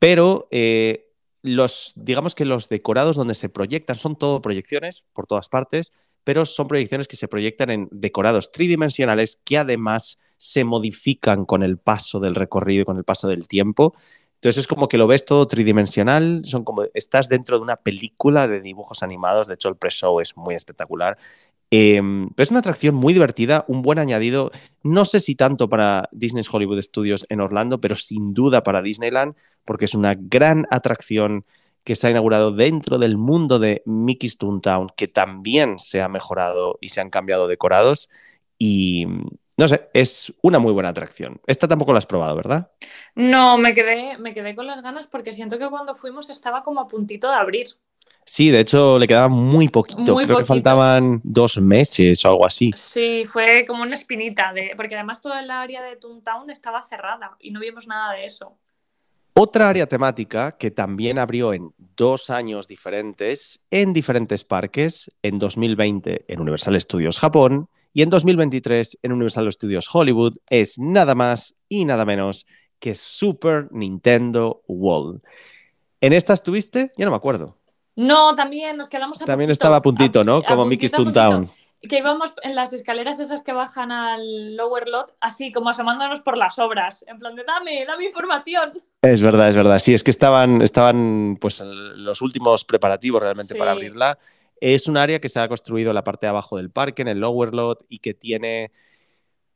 pero 0.00 0.48
eh, 0.50 1.12
los, 1.42 1.92
digamos 1.94 2.34
que 2.34 2.44
los 2.44 2.68
decorados 2.68 3.14
donde 3.14 3.34
se 3.34 3.48
proyectan 3.50 3.94
son 3.94 4.16
todo 4.16 4.42
proyecciones 4.42 5.04
por 5.12 5.28
todas 5.28 5.48
partes, 5.48 5.92
pero 6.24 6.44
son 6.44 6.66
proyecciones 6.66 7.06
que 7.06 7.16
se 7.16 7.28
proyectan 7.28 7.70
en 7.70 7.88
decorados 7.92 8.50
tridimensionales 8.50 9.40
que 9.44 9.58
además 9.58 10.20
se 10.36 10.64
modifican 10.64 11.44
con 11.44 11.62
el 11.62 11.78
paso 11.78 12.18
del 12.18 12.34
recorrido 12.34 12.82
y 12.82 12.84
con 12.84 12.96
el 12.96 13.04
paso 13.04 13.28
del 13.28 13.46
tiempo. 13.46 13.94
Entonces 14.34 14.62
es 14.62 14.66
como 14.66 14.88
que 14.88 14.98
lo 14.98 15.06
ves 15.06 15.24
todo 15.24 15.46
tridimensional, 15.46 16.42
son 16.44 16.64
como 16.64 16.82
estás 16.94 17.28
dentro 17.28 17.58
de 17.58 17.62
una 17.62 17.76
película 17.76 18.48
de 18.48 18.60
dibujos 18.60 19.04
animados, 19.04 19.46
de 19.46 19.54
hecho 19.54 19.68
el 19.68 19.76
pre-show 19.76 20.18
es 20.18 20.36
muy 20.36 20.56
espectacular. 20.56 21.16
Eh, 21.76 22.00
pero 22.36 22.42
es 22.44 22.52
una 22.52 22.60
atracción 22.60 22.94
muy 22.94 23.12
divertida, 23.12 23.64
un 23.66 23.82
buen 23.82 23.98
añadido, 23.98 24.52
no 24.84 25.04
sé 25.04 25.18
si 25.18 25.34
tanto 25.34 25.68
para 25.68 26.08
Disney's 26.12 26.48
Hollywood 26.48 26.80
Studios 26.80 27.26
en 27.28 27.40
Orlando, 27.40 27.80
pero 27.80 27.96
sin 27.96 28.32
duda 28.32 28.62
para 28.62 28.80
Disneyland, 28.80 29.34
porque 29.64 29.86
es 29.86 29.96
una 29.96 30.14
gran 30.16 30.68
atracción 30.70 31.44
que 31.82 31.96
se 31.96 32.06
ha 32.06 32.10
inaugurado 32.10 32.52
dentro 32.52 32.98
del 32.98 33.16
mundo 33.16 33.58
de 33.58 33.82
Mickey's 33.86 34.38
Toontown, 34.38 34.92
que 34.96 35.08
también 35.08 35.80
se 35.80 36.00
ha 36.00 36.08
mejorado 36.08 36.78
y 36.80 36.90
se 36.90 37.00
han 37.00 37.10
cambiado 37.10 37.48
decorados. 37.48 38.08
Y 38.56 39.08
no 39.56 39.66
sé, 39.66 39.90
es 39.94 40.32
una 40.42 40.60
muy 40.60 40.72
buena 40.72 40.90
atracción. 40.90 41.40
Esta 41.44 41.66
tampoco 41.66 41.92
la 41.92 41.98
has 41.98 42.06
probado, 42.06 42.36
¿verdad? 42.36 42.70
No, 43.16 43.58
me 43.58 43.74
quedé, 43.74 44.16
me 44.18 44.32
quedé 44.32 44.54
con 44.54 44.68
las 44.68 44.80
ganas 44.80 45.08
porque 45.08 45.32
siento 45.32 45.58
que 45.58 45.68
cuando 45.68 45.96
fuimos 45.96 46.30
estaba 46.30 46.62
como 46.62 46.80
a 46.80 46.86
puntito 46.86 47.28
de 47.28 47.34
abrir. 47.34 47.66
Sí, 48.26 48.50
de 48.50 48.60
hecho 48.60 48.98
le 48.98 49.06
quedaba 49.06 49.28
muy 49.28 49.68
poquito. 49.68 50.14
Muy 50.14 50.24
Creo 50.24 50.38
que 50.38 50.44
faltaban 50.44 51.20
dos 51.22 51.60
meses 51.60 52.24
o 52.24 52.28
algo 52.28 52.46
así. 52.46 52.72
Sí, 52.74 53.24
fue 53.26 53.64
como 53.66 53.82
una 53.82 53.96
espinita, 53.96 54.52
de... 54.52 54.72
porque 54.76 54.94
además 54.94 55.20
toda 55.20 55.40
el 55.40 55.50
área 55.50 55.82
de 55.82 55.96
Toontown 55.96 56.50
estaba 56.50 56.82
cerrada 56.82 57.36
y 57.38 57.50
no 57.50 57.60
vimos 57.60 57.86
nada 57.86 58.14
de 58.14 58.24
eso. 58.24 58.58
Otra 59.36 59.68
área 59.68 59.86
temática 59.86 60.56
que 60.56 60.70
también 60.70 61.18
abrió 61.18 61.52
en 61.52 61.74
dos 61.96 62.30
años 62.30 62.68
diferentes, 62.68 63.64
en 63.70 63.92
diferentes 63.92 64.44
parques, 64.44 65.10
en 65.22 65.40
2020 65.40 66.24
en 66.28 66.40
Universal 66.40 66.80
Studios 66.80 67.18
Japón 67.18 67.68
y 67.92 68.02
en 68.02 68.10
2023 68.10 69.00
en 69.02 69.12
Universal 69.12 69.52
Studios 69.52 69.88
Hollywood, 69.92 70.36
es 70.48 70.78
nada 70.78 71.16
más 71.16 71.56
y 71.68 71.84
nada 71.84 72.04
menos 72.04 72.46
que 72.78 72.94
Super 72.94 73.68
Nintendo 73.72 74.62
World. 74.68 75.20
¿En 76.00 76.12
esta 76.12 76.34
estuviste? 76.34 76.92
Ya 76.96 77.04
no 77.04 77.10
me 77.10 77.16
acuerdo. 77.16 77.56
No, 77.96 78.34
también 78.34 78.76
nos 78.76 78.88
quedamos 78.88 79.20
a 79.20 79.24
También 79.24 79.48
puntito, 79.48 79.52
estaba 79.52 79.76
a 79.76 79.82
puntito, 79.82 80.24
¿no? 80.24 80.42
Como 80.42 80.64
Mickey's. 80.64 80.92
Toontown. 80.92 81.48
Que 81.86 81.98
íbamos 81.98 82.32
en 82.42 82.54
las 82.54 82.72
escaleras 82.72 83.20
esas 83.20 83.42
que 83.42 83.52
bajan 83.52 83.92
al 83.92 84.56
lower 84.56 84.88
lot, 84.88 85.14
así 85.20 85.52
como 85.52 85.68
asomándonos 85.68 86.22
por 86.22 86.38
las 86.38 86.58
obras, 86.58 87.04
en 87.06 87.18
plan 87.18 87.34
de 87.34 87.44
dame, 87.44 87.84
dame 87.84 88.06
información. 88.06 88.72
Es 89.02 89.20
verdad, 89.20 89.50
es 89.50 89.56
verdad. 89.56 89.78
Sí, 89.78 89.92
es 89.92 90.02
que 90.02 90.10
estaban, 90.10 90.62
estaban 90.62 91.36
pues 91.38 91.60
los 91.60 92.22
últimos 92.22 92.64
preparativos 92.64 93.20
realmente 93.20 93.52
Sí. 93.52 93.58
para 93.58 93.72
abrirla. 93.72 94.18
Es 94.60 94.88
un 94.88 94.96
área 94.96 95.20
que 95.20 95.28
se 95.28 95.40
ha 95.40 95.46
construido 95.46 95.90
en 95.90 95.96
la 95.96 96.04
parte 96.04 96.24
de 96.24 96.30
abajo 96.30 96.56
del 96.56 96.70
parque, 96.70 97.02
en 97.02 97.08
el 97.08 97.18
lower 97.20 97.52
lot, 97.52 97.84
y 97.90 97.98
que 97.98 98.14
tiene 98.14 98.72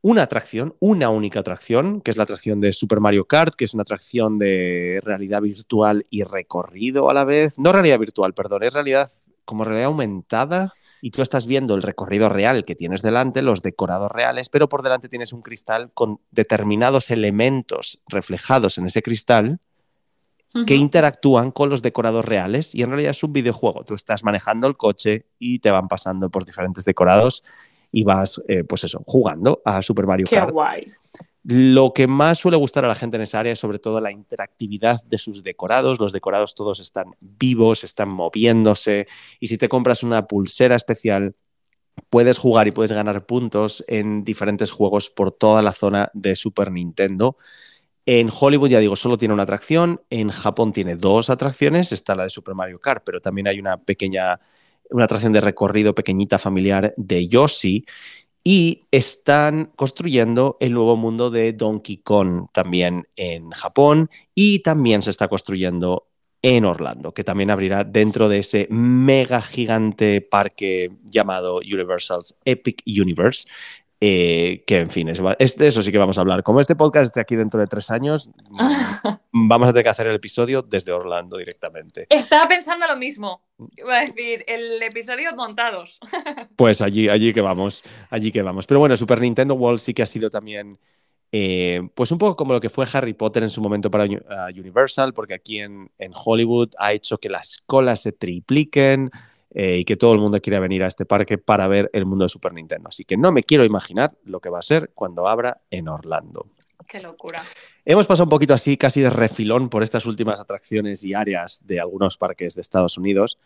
una 0.00 0.22
atracción, 0.22 0.74
una 0.80 1.10
única 1.10 1.40
atracción, 1.40 2.00
que 2.00 2.10
es 2.10 2.16
la 2.16 2.22
atracción 2.22 2.60
de 2.60 2.72
Super 2.72 3.00
Mario 3.00 3.26
Kart, 3.26 3.54
que 3.54 3.64
es 3.64 3.74
una 3.74 3.82
atracción 3.82 4.38
de 4.38 5.00
realidad 5.02 5.42
virtual 5.42 6.04
y 6.10 6.22
recorrido 6.22 7.10
a 7.10 7.14
la 7.14 7.24
vez. 7.24 7.58
No 7.58 7.72
realidad 7.72 7.98
virtual, 7.98 8.34
perdón, 8.34 8.62
es 8.62 8.74
realidad 8.74 9.10
como 9.44 9.64
realidad 9.64 9.88
aumentada. 9.88 10.74
Y 11.00 11.10
tú 11.10 11.22
estás 11.22 11.46
viendo 11.46 11.74
el 11.74 11.82
recorrido 11.82 12.28
real 12.28 12.64
que 12.64 12.74
tienes 12.74 13.02
delante, 13.02 13.40
los 13.42 13.62
decorados 13.62 14.10
reales, 14.10 14.48
pero 14.48 14.68
por 14.68 14.82
delante 14.82 15.08
tienes 15.08 15.32
un 15.32 15.42
cristal 15.42 15.92
con 15.94 16.20
determinados 16.32 17.10
elementos 17.10 18.02
reflejados 18.08 18.78
en 18.78 18.86
ese 18.86 19.02
cristal 19.02 19.60
que 20.66 20.74
interactúan 20.74 21.50
con 21.50 21.68
los 21.68 21.82
decorados 21.82 22.24
reales 22.24 22.74
y 22.74 22.82
en 22.82 22.88
realidad 22.88 23.10
es 23.10 23.22
un 23.22 23.32
videojuego. 23.32 23.84
Tú 23.84 23.94
estás 23.94 24.24
manejando 24.24 24.66
el 24.66 24.76
coche 24.76 25.26
y 25.38 25.58
te 25.58 25.70
van 25.70 25.88
pasando 25.88 26.30
por 26.30 26.44
diferentes 26.44 26.84
decorados 26.84 27.44
y 27.90 28.05
vas, 28.05 28.43
eh, 28.48 28.65
pues 28.65 28.85
eso, 28.85 29.02
jugando 29.06 29.62
a 29.65 29.82
Super 29.82 30.06
Mario 30.06 30.27
Qué 30.28 30.36
Kart. 30.36 30.52
guay. 30.52 30.86
Lo 31.44 31.93
que 31.94 32.06
más 32.06 32.39
suele 32.39 32.59
gustar 32.59 32.85
a 32.85 32.89
la 32.89 32.94
gente 32.94 33.16
en 33.16 33.23
esa 33.23 33.40
área 33.40 33.52
es 33.52 33.59
sobre 33.59 33.78
todo 33.78 34.01
la 34.01 34.12
interactividad 34.12 35.02
de 35.06 35.16
sus 35.16 35.43
decorados. 35.43 35.98
Los 35.98 36.12
decorados 36.12 36.55
todos 36.55 36.81
están 36.81 37.15
vivos, 37.20 37.85
están 37.85 38.10
moviéndose 38.10 39.06
y 39.40 39.47
si 39.47 39.56
te 39.56 39.69
compras 39.69 40.02
una 40.02 40.27
pulsera 40.27 40.77
especial 40.77 41.35
puedes 42.10 42.39
jugar 42.39 42.69
y 42.69 42.73
puedes 42.73 42.93
ganar 42.93 43.27
puntos 43.27 43.85
en 43.89 44.24
diferentes 44.24 44.70
juegos 44.70 45.10
por 45.10 45.32
toda 45.32 45.62
la 45.62 45.73
zona 45.73 46.10
de 46.15 46.36
Super 46.36 46.70
Nintendo. 46.70 47.36
En 48.06 48.31
Hollywood, 48.32 48.70
ya 48.70 48.78
digo, 48.78 48.97
solo 48.97 49.19
tiene 49.19 49.35
una 49.35 49.43
atracción. 49.43 50.01
En 50.09 50.31
Japón 50.31 50.73
tiene 50.73 50.97
dos 50.97 51.28
atracciones. 51.28 51.93
Está 51.93 52.15
la 52.15 52.24
de 52.24 52.31
Super 52.31 52.55
Mario 52.55 52.81
Kart, 52.81 53.02
pero 53.05 53.20
también 53.20 53.48
hay 53.48 53.59
una 53.59 53.77
pequeña, 53.77 54.40
una 54.90 55.05
atracción 55.05 55.32
de 55.32 55.40
recorrido 55.40 55.94
pequeñita 55.94 56.39
familiar 56.39 56.94
de 56.97 57.28
Yoshi. 57.28 57.85
Y 58.44 58.86
están 58.90 59.73
construyendo 59.77 60.56
el 60.60 60.73
nuevo 60.73 60.97
mundo 60.97 61.31
de 61.31 61.52
Donkey 61.52 61.98
Kong 61.98 62.47
también 62.52 63.06
en 63.16 63.51
Japón. 63.51 64.10
Y 64.35 64.60
también 64.60 65.02
se 65.02 65.10
está 65.10 65.28
construyendo 65.28 66.09
en 66.43 66.65
Orlando, 66.65 67.12
que 67.12 67.24
también 67.24 67.51
abrirá 67.51 67.85
dentro 67.85 68.28
de 68.28 68.39
ese 68.39 68.69
mega 68.70 69.43
gigante 69.43 70.20
parque 70.20 70.90
llamado 71.05 71.59
Universal's 71.59 72.39
Epic 72.44 72.82
Universe. 72.86 73.48
Eh, 74.00 74.62
que 74.64 74.76
en 74.76 74.90
fin, 74.90 75.08
es, 75.08 75.20
es 75.40 75.56
de 75.56 75.66
eso 75.66 75.82
sí 75.82 75.90
que 75.90 75.98
vamos 75.98 76.18
a 76.18 76.20
hablar. 76.20 76.44
Como 76.44 76.60
este 76.60 76.76
podcast 76.76 77.06
esté 77.06 77.20
aquí 77.20 77.34
dentro 77.34 77.58
de 77.58 77.66
tres 77.66 77.90
años, 77.90 78.30
vamos 79.32 79.68
a 79.68 79.72
tener 79.72 79.84
que 79.84 79.90
hacer 79.90 80.06
el 80.06 80.14
episodio 80.14 80.62
desde 80.62 80.92
Orlando 80.92 81.36
directamente. 81.36 82.06
Estaba 82.08 82.46
pensando 82.46 82.86
lo 82.86 82.96
mismo. 82.96 83.42
Iba 83.76 83.98
a 83.98 84.00
decir, 84.02 84.44
el 84.46 84.80
episodio 84.82 85.34
montados. 85.34 85.98
Pues 86.56 86.82
allí, 86.82 87.08
allí 87.08 87.32
que 87.32 87.40
vamos, 87.40 87.82
allí 88.10 88.32
que 88.32 88.42
vamos. 88.42 88.66
Pero 88.66 88.80
bueno, 88.80 88.96
Super 88.96 89.20
Nintendo 89.20 89.54
World 89.54 89.78
sí 89.78 89.94
que 89.94 90.02
ha 90.02 90.06
sido 90.06 90.28
también, 90.28 90.78
eh, 91.30 91.88
pues 91.94 92.10
un 92.10 92.18
poco 92.18 92.36
como 92.36 92.52
lo 92.52 92.60
que 92.60 92.68
fue 92.68 92.86
Harry 92.92 93.14
Potter 93.14 93.44
en 93.44 93.50
su 93.50 93.60
momento 93.60 93.90
para 93.90 94.06
Universal, 94.56 95.14
porque 95.14 95.34
aquí 95.34 95.60
en, 95.60 95.90
en, 95.98 96.12
Hollywood 96.14 96.70
ha 96.78 96.92
hecho 96.92 97.18
que 97.18 97.28
las 97.28 97.62
colas 97.66 98.02
se 98.02 98.12
tripliquen 98.12 99.10
eh, 99.60 99.78
y 99.78 99.85
que 99.85 99.97
todo 99.97 100.12
el 100.12 100.20
mundo 100.20 100.40
quiera 100.40 100.60
venir 100.60 100.85
a 100.85 100.86
este 100.86 101.05
parque 101.05 101.36
para 101.36 101.66
ver 101.66 101.90
el 101.93 102.06
mundo 102.06 102.24
de 102.24 102.28
Super 102.28 102.52
Nintendo. 102.52 102.90
Así 102.90 103.02
que 103.02 103.16
no 103.16 103.32
me 103.32 103.43
quiero 103.43 103.64
imaginar 103.64 104.12
lo 104.22 104.39
que 104.39 104.51
va 104.51 104.60
a 104.60 104.62
ser 104.62 104.93
cuando 104.94 105.26
abra 105.26 105.62
en 105.68 105.89
Orlando. 105.89 106.47
Qué 106.86 107.01
locura. 107.01 107.43
Hemos 107.85 108.06
pasado 108.06 108.26
un 108.26 108.30
poquito 108.30 108.55
así, 108.55 108.76
casi 108.76 109.01
de 109.01 109.10
refilón 109.10 109.68
por 109.68 109.82
estas 109.82 110.06
últimas 110.06 110.39
atracciones 110.39 111.02
y 111.02 111.12
áreas 111.12 111.66
de 111.66 111.80
algunos 111.80 112.16
parques 112.16 112.55
de 112.55 112.60
Estados 112.60 112.98
Unidos, 112.98 113.36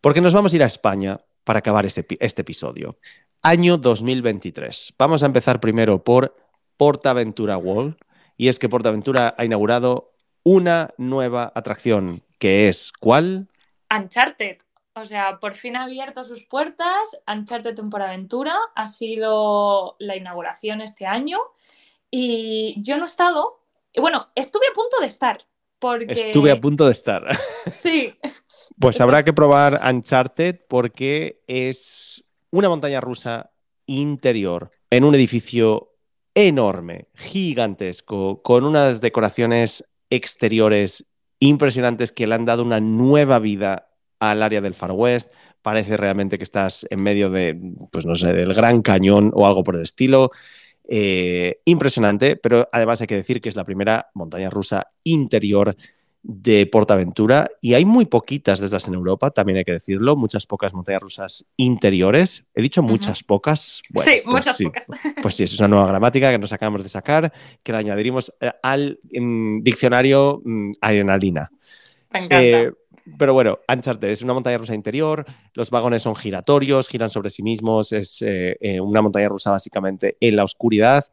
porque 0.00 0.22
nos 0.22 0.32
vamos 0.32 0.54
a 0.54 0.56
ir 0.56 0.62
a 0.62 0.66
España 0.66 1.18
para 1.44 1.58
acabar 1.58 1.84
este, 1.84 2.06
este 2.20 2.40
episodio. 2.40 2.96
Año 3.42 3.76
2023. 3.76 4.94
Vamos 4.98 5.22
a 5.22 5.26
empezar 5.26 5.60
primero 5.60 6.02
por 6.02 6.34
PortAventura 6.78 7.58
World, 7.58 7.96
y 8.38 8.48
es 8.48 8.58
que 8.58 8.70
PortAventura 8.70 9.34
ha 9.36 9.44
inaugurado 9.44 10.14
una 10.42 10.94
nueva 10.96 11.52
atracción, 11.54 12.22
que 12.38 12.68
es 12.68 12.94
¿cuál? 12.98 13.48
Uncharted. 13.94 14.56
O 14.94 15.06
sea, 15.06 15.38
por 15.38 15.54
fin 15.54 15.76
ha 15.76 15.84
abierto 15.84 16.24
sus 16.24 16.44
puertas. 16.44 17.20
Uncharted 17.26 17.74
Temporaventura 17.74 18.56
ha 18.74 18.86
sido 18.86 19.96
la 19.98 20.16
inauguración 20.16 20.80
este 20.80 21.06
año. 21.06 21.38
Y 22.10 22.74
yo 22.82 22.96
no 22.96 23.04
he 23.04 23.06
estado. 23.06 23.60
Y 23.92 24.00
bueno, 24.00 24.28
estuve 24.34 24.66
a 24.70 24.74
punto 24.74 25.00
de 25.00 25.06
estar. 25.06 25.46
Porque... 25.78 26.06
Estuve 26.08 26.50
a 26.50 26.60
punto 26.60 26.86
de 26.86 26.92
estar. 26.92 27.24
Sí. 27.72 28.14
Pues 28.78 29.00
habrá 29.00 29.24
que 29.24 29.32
probar 29.32 29.80
Uncharted 29.86 30.60
porque 30.68 31.42
es 31.46 32.24
una 32.50 32.68
montaña 32.68 33.00
rusa 33.00 33.50
interior 33.86 34.70
en 34.88 35.04
un 35.04 35.14
edificio 35.14 35.92
enorme, 36.34 37.08
gigantesco, 37.14 38.42
con 38.42 38.64
unas 38.64 39.00
decoraciones 39.00 39.84
exteriores 40.08 41.06
impresionantes 41.38 42.12
que 42.12 42.26
le 42.26 42.34
han 42.34 42.44
dado 42.44 42.62
una 42.62 42.80
nueva 42.80 43.38
vida 43.38 43.89
al 44.20 44.42
área 44.42 44.60
del 44.60 44.74
Far 44.74 44.92
West. 44.92 45.32
Parece 45.62 45.96
realmente 45.96 46.38
que 46.38 46.44
estás 46.44 46.86
en 46.88 47.02
medio 47.02 47.30
de, 47.30 47.58
pues 47.90 48.06
no 48.06 48.14
sé, 48.14 48.32
del 48.32 48.54
Gran 48.54 48.82
Cañón 48.82 49.32
o 49.34 49.46
algo 49.46 49.64
por 49.64 49.76
el 49.76 49.82
estilo. 49.82 50.30
Eh, 50.92 51.60
impresionante, 51.66 52.36
pero 52.36 52.68
además 52.72 53.00
hay 53.00 53.06
que 53.06 53.14
decir 53.14 53.40
que 53.40 53.48
es 53.48 53.56
la 53.56 53.64
primera 53.64 54.10
montaña 54.14 54.50
rusa 54.50 54.88
interior 55.04 55.76
de 56.22 56.66
Portaventura 56.66 57.48
y 57.60 57.74
hay 57.74 57.84
muy 57.84 58.04
poquitas 58.06 58.58
de 58.58 58.66
estas 58.66 58.88
en 58.88 58.94
Europa, 58.94 59.30
también 59.30 59.58
hay 59.58 59.64
que 59.64 59.72
decirlo, 59.72 60.16
muchas 60.16 60.46
pocas 60.46 60.74
montañas 60.74 61.00
rusas 61.00 61.46
interiores. 61.56 62.44
He 62.54 62.62
dicho 62.62 62.82
muchas 62.82 63.22
pocas. 63.22 63.82
sí, 63.84 63.92
pues 63.94 64.24
muchas 64.26 64.60
pocas. 64.60 64.86
Pues 65.22 65.34
sí, 65.34 65.44
es 65.44 65.58
una 65.58 65.68
nueva 65.68 65.86
gramática 65.86 66.30
que 66.30 66.38
nos 66.38 66.52
acabamos 66.52 66.82
de 66.82 66.88
sacar, 66.88 67.32
que 67.62 67.72
la 67.72 67.78
añadiremos 67.78 68.34
eh, 68.40 68.50
al 68.62 68.98
diccionario 69.62 70.42
mm, 70.44 70.72
adrenalina. 70.80 71.50
Me 72.10 72.18
encanta. 72.24 72.42
Eh, 72.42 72.72
pero 73.18 73.34
bueno, 73.34 73.58
Uncharted 73.68 74.08
es 74.08 74.22
una 74.22 74.34
montaña 74.34 74.58
rusa 74.58 74.74
interior, 74.74 75.24
los 75.54 75.70
vagones 75.70 76.02
son 76.02 76.16
giratorios, 76.16 76.88
giran 76.88 77.08
sobre 77.08 77.30
sí 77.30 77.42
mismos, 77.42 77.92
es 77.92 78.22
eh, 78.22 78.80
una 78.80 79.02
montaña 79.02 79.28
rusa 79.28 79.50
básicamente 79.50 80.16
en 80.20 80.36
la 80.36 80.44
oscuridad, 80.44 81.04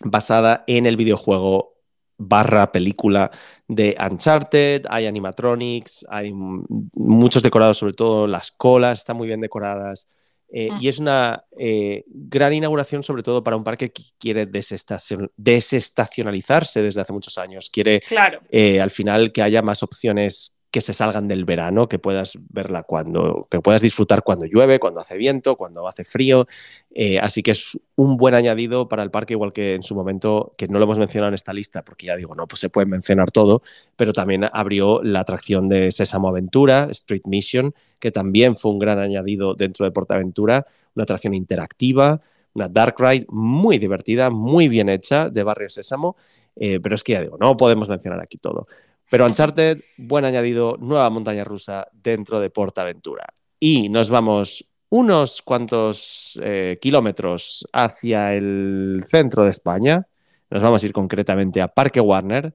basada 0.00 0.64
en 0.66 0.86
el 0.86 0.96
videojuego 0.96 1.78
barra 2.18 2.70
película 2.72 3.30
de 3.68 3.96
Uncharted, 3.98 4.84
hay 4.90 5.06
animatronics, 5.06 6.04
hay 6.10 6.32
muchos 6.32 7.42
decorados, 7.42 7.78
sobre 7.78 7.94
todo 7.94 8.26
las 8.26 8.50
colas 8.50 8.98
están 8.98 9.16
muy 9.16 9.28
bien 9.28 9.40
decoradas. 9.40 10.08
Eh, 10.50 10.70
mm. 10.72 10.78
Y 10.80 10.88
es 10.88 10.98
una 10.98 11.44
eh, 11.58 12.04
gran 12.08 12.54
inauguración, 12.54 13.02
sobre 13.02 13.22
todo 13.22 13.44
para 13.44 13.56
un 13.56 13.64
parque 13.64 13.92
que 13.92 14.02
quiere 14.18 14.46
desestacionalizarse 14.46 16.80
desde 16.82 17.02
hace 17.02 17.12
muchos 17.12 17.36
años. 17.38 17.70
Quiere 17.70 18.02
eh, 18.50 18.80
al 18.80 18.90
final 18.90 19.30
que 19.30 19.42
haya 19.42 19.60
más 19.62 19.82
opciones 19.82 20.56
que 20.70 20.80
se 20.80 20.92
salgan 20.92 21.28
del 21.28 21.44
verano, 21.44 21.88
que 21.88 21.98
puedas 21.98 22.38
verla 22.50 22.82
cuando, 22.82 23.48
que 23.50 23.60
puedas 23.60 23.80
disfrutar 23.80 24.22
cuando 24.22 24.44
llueve, 24.44 24.78
cuando 24.78 25.00
hace 25.00 25.16
viento, 25.16 25.56
cuando 25.56 25.88
hace 25.88 26.04
frío. 26.04 26.46
Eh, 26.94 27.18
así 27.18 27.42
que 27.42 27.52
es 27.52 27.80
un 27.96 28.16
buen 28.16 28.34
añadido 28.34 28.88
para 28.88 29.02
el 29.02 29.10
parque, 29.10 29.32
igual 29.32 29.52
que 29.52 29.74
en 29.74 29.82
su 29.82 29.94
momento, 29.94 30.54
que 30.58 30.68
no 30.68 30.78
lo 30.78 30.84
hemos 30.84 30.98
mencionado 30.98 31.28
en 31.28 31.34
esta 31.34 31.52
lista, 31.52 31.82
porque 31.82 32.06
ya 32.06 32.16
digo, 32.16 32.34
no, 32.34 32.46
pues 32.46 32.60
se 32.60 32.68
puede 32.68 32.86
mencionar 32.86 33.30
todo, 33.30 33.62
pero 33.96 34.12
también 34.12 34.46
abrió 34.52 35.02
la 35.02 35.20
atracción 35.20 35.68
de 35.68 35.90
Sésamo 35.90 36.28
Aventura, 36.28 36.88
Street 36.90 37.22
Mission, 37.24 37.74
que 37.98 38.12
también 38.12 38.56
fue 38.56 38.70
un 38.70 38.78
gran 38.78 38.98
añadido 38.98 39.54
dentro 39.54 39.86
de 39.86 39.92
Portaventura, 39.92 40.66
una 40.94 41.04
atracción 41.04 41.32
interactiva, 41.34 42.20
una 42.54 42.68
dark 42.68 42.96
ride 42.98 43.26
muy 43.30 43.78
divertida, 43.78 44.30
muy 44.30 44.68
bien 44.68 44.88
hecha 44.88 45.30
de 45.30 45.42
Barrio 45.42 45.68
Sésamo, 45.68 46.16
eh, 46.56 46.80
pero 46.80 46.94
es 46.94 47.04
que 47.04 47.12
ya 47.12 47.20
digo, 47.20 47.36
no 47.38 47.56
podemos 47.56 47.88
mencionar 47.88 48.20
aquí 48.20 48.36
todo. 48.36 48.66
Pero 49.10 49.26
Uncharted, 49.26 49.82
buen 49.96 50.24
añadido, 50.24 50.76
nueva 50.78 51.08
montaña 51.08 51.44
rusa 51.44 51.86
dentro 51.92 52.40
de 52.40 52.50
Portaventura. 52.50 53.24
Y 53.58 53.88
nos 53.88 54.10
vamos 54.10 54.68
unos 54.90 55.42
cuantos 55.42 56.38
eh, 56.42 56.78
kilómetros 56.80 57.66
hacia 57.72 58.34
el 58.34 59.02
centro 59.06 59.44
de 59.44 59.50
España. 59.50 60.06
Nos 60.50 60.62
vamos 60.62 60.82
a 60.82 60.86
ir 60.86 60.92
concretamente 60.92 61.60
a 61.60 61.68
Parque 61.68 62.00
Warner, 62.00 62.54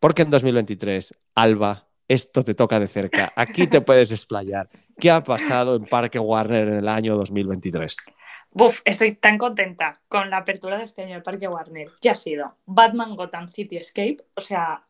porque 0.00 0.22
en 0.22 0.30
2023, 0.30 1.14
Alba, 1.34 1.88
esto 2.08 2.42
te 2.42 2.54
toca 2.54 2.80
de 2.80 2.86
cerca. 2.86 3.32
Aquí 3.36 3.66
te 3.66 3.80
puedes 3.80 4.10
explayar. 4.10 4.68
¿Qué 4.98 5.10
ha 5.10 5.22
pasado 5.22 5.76
en 5.76 5.84
Parque 5.84 6.18
Warner 6.18 6.68
en 6.68 6.74
el 6.74 6.88
año 6.88 7.16
2023? 7.16 8.14
Buf, 8.50 8.80
estoy 8.84 9.14
tan 9.14 9.36
contenta 9.36 10.00
con 10.08 10.30
la 10.30 10.38
apertura 10.38 10.78
de 10.78 10.84
este 10.84 11.02
año 11.02 11.14
del 11.14 11.22
Parque 11.22 11.46
Warner. 11.48 11.88
¿Qué 12.00 12.10
ha 12.10 12.14
sido? 12.14 12.56
Batman 12.66 13.14
Gotham 13.14 13.46
City 13.48 13.76
Escape. 13.76 14.18
O 14.34 14.40
sea, 14.40 14.84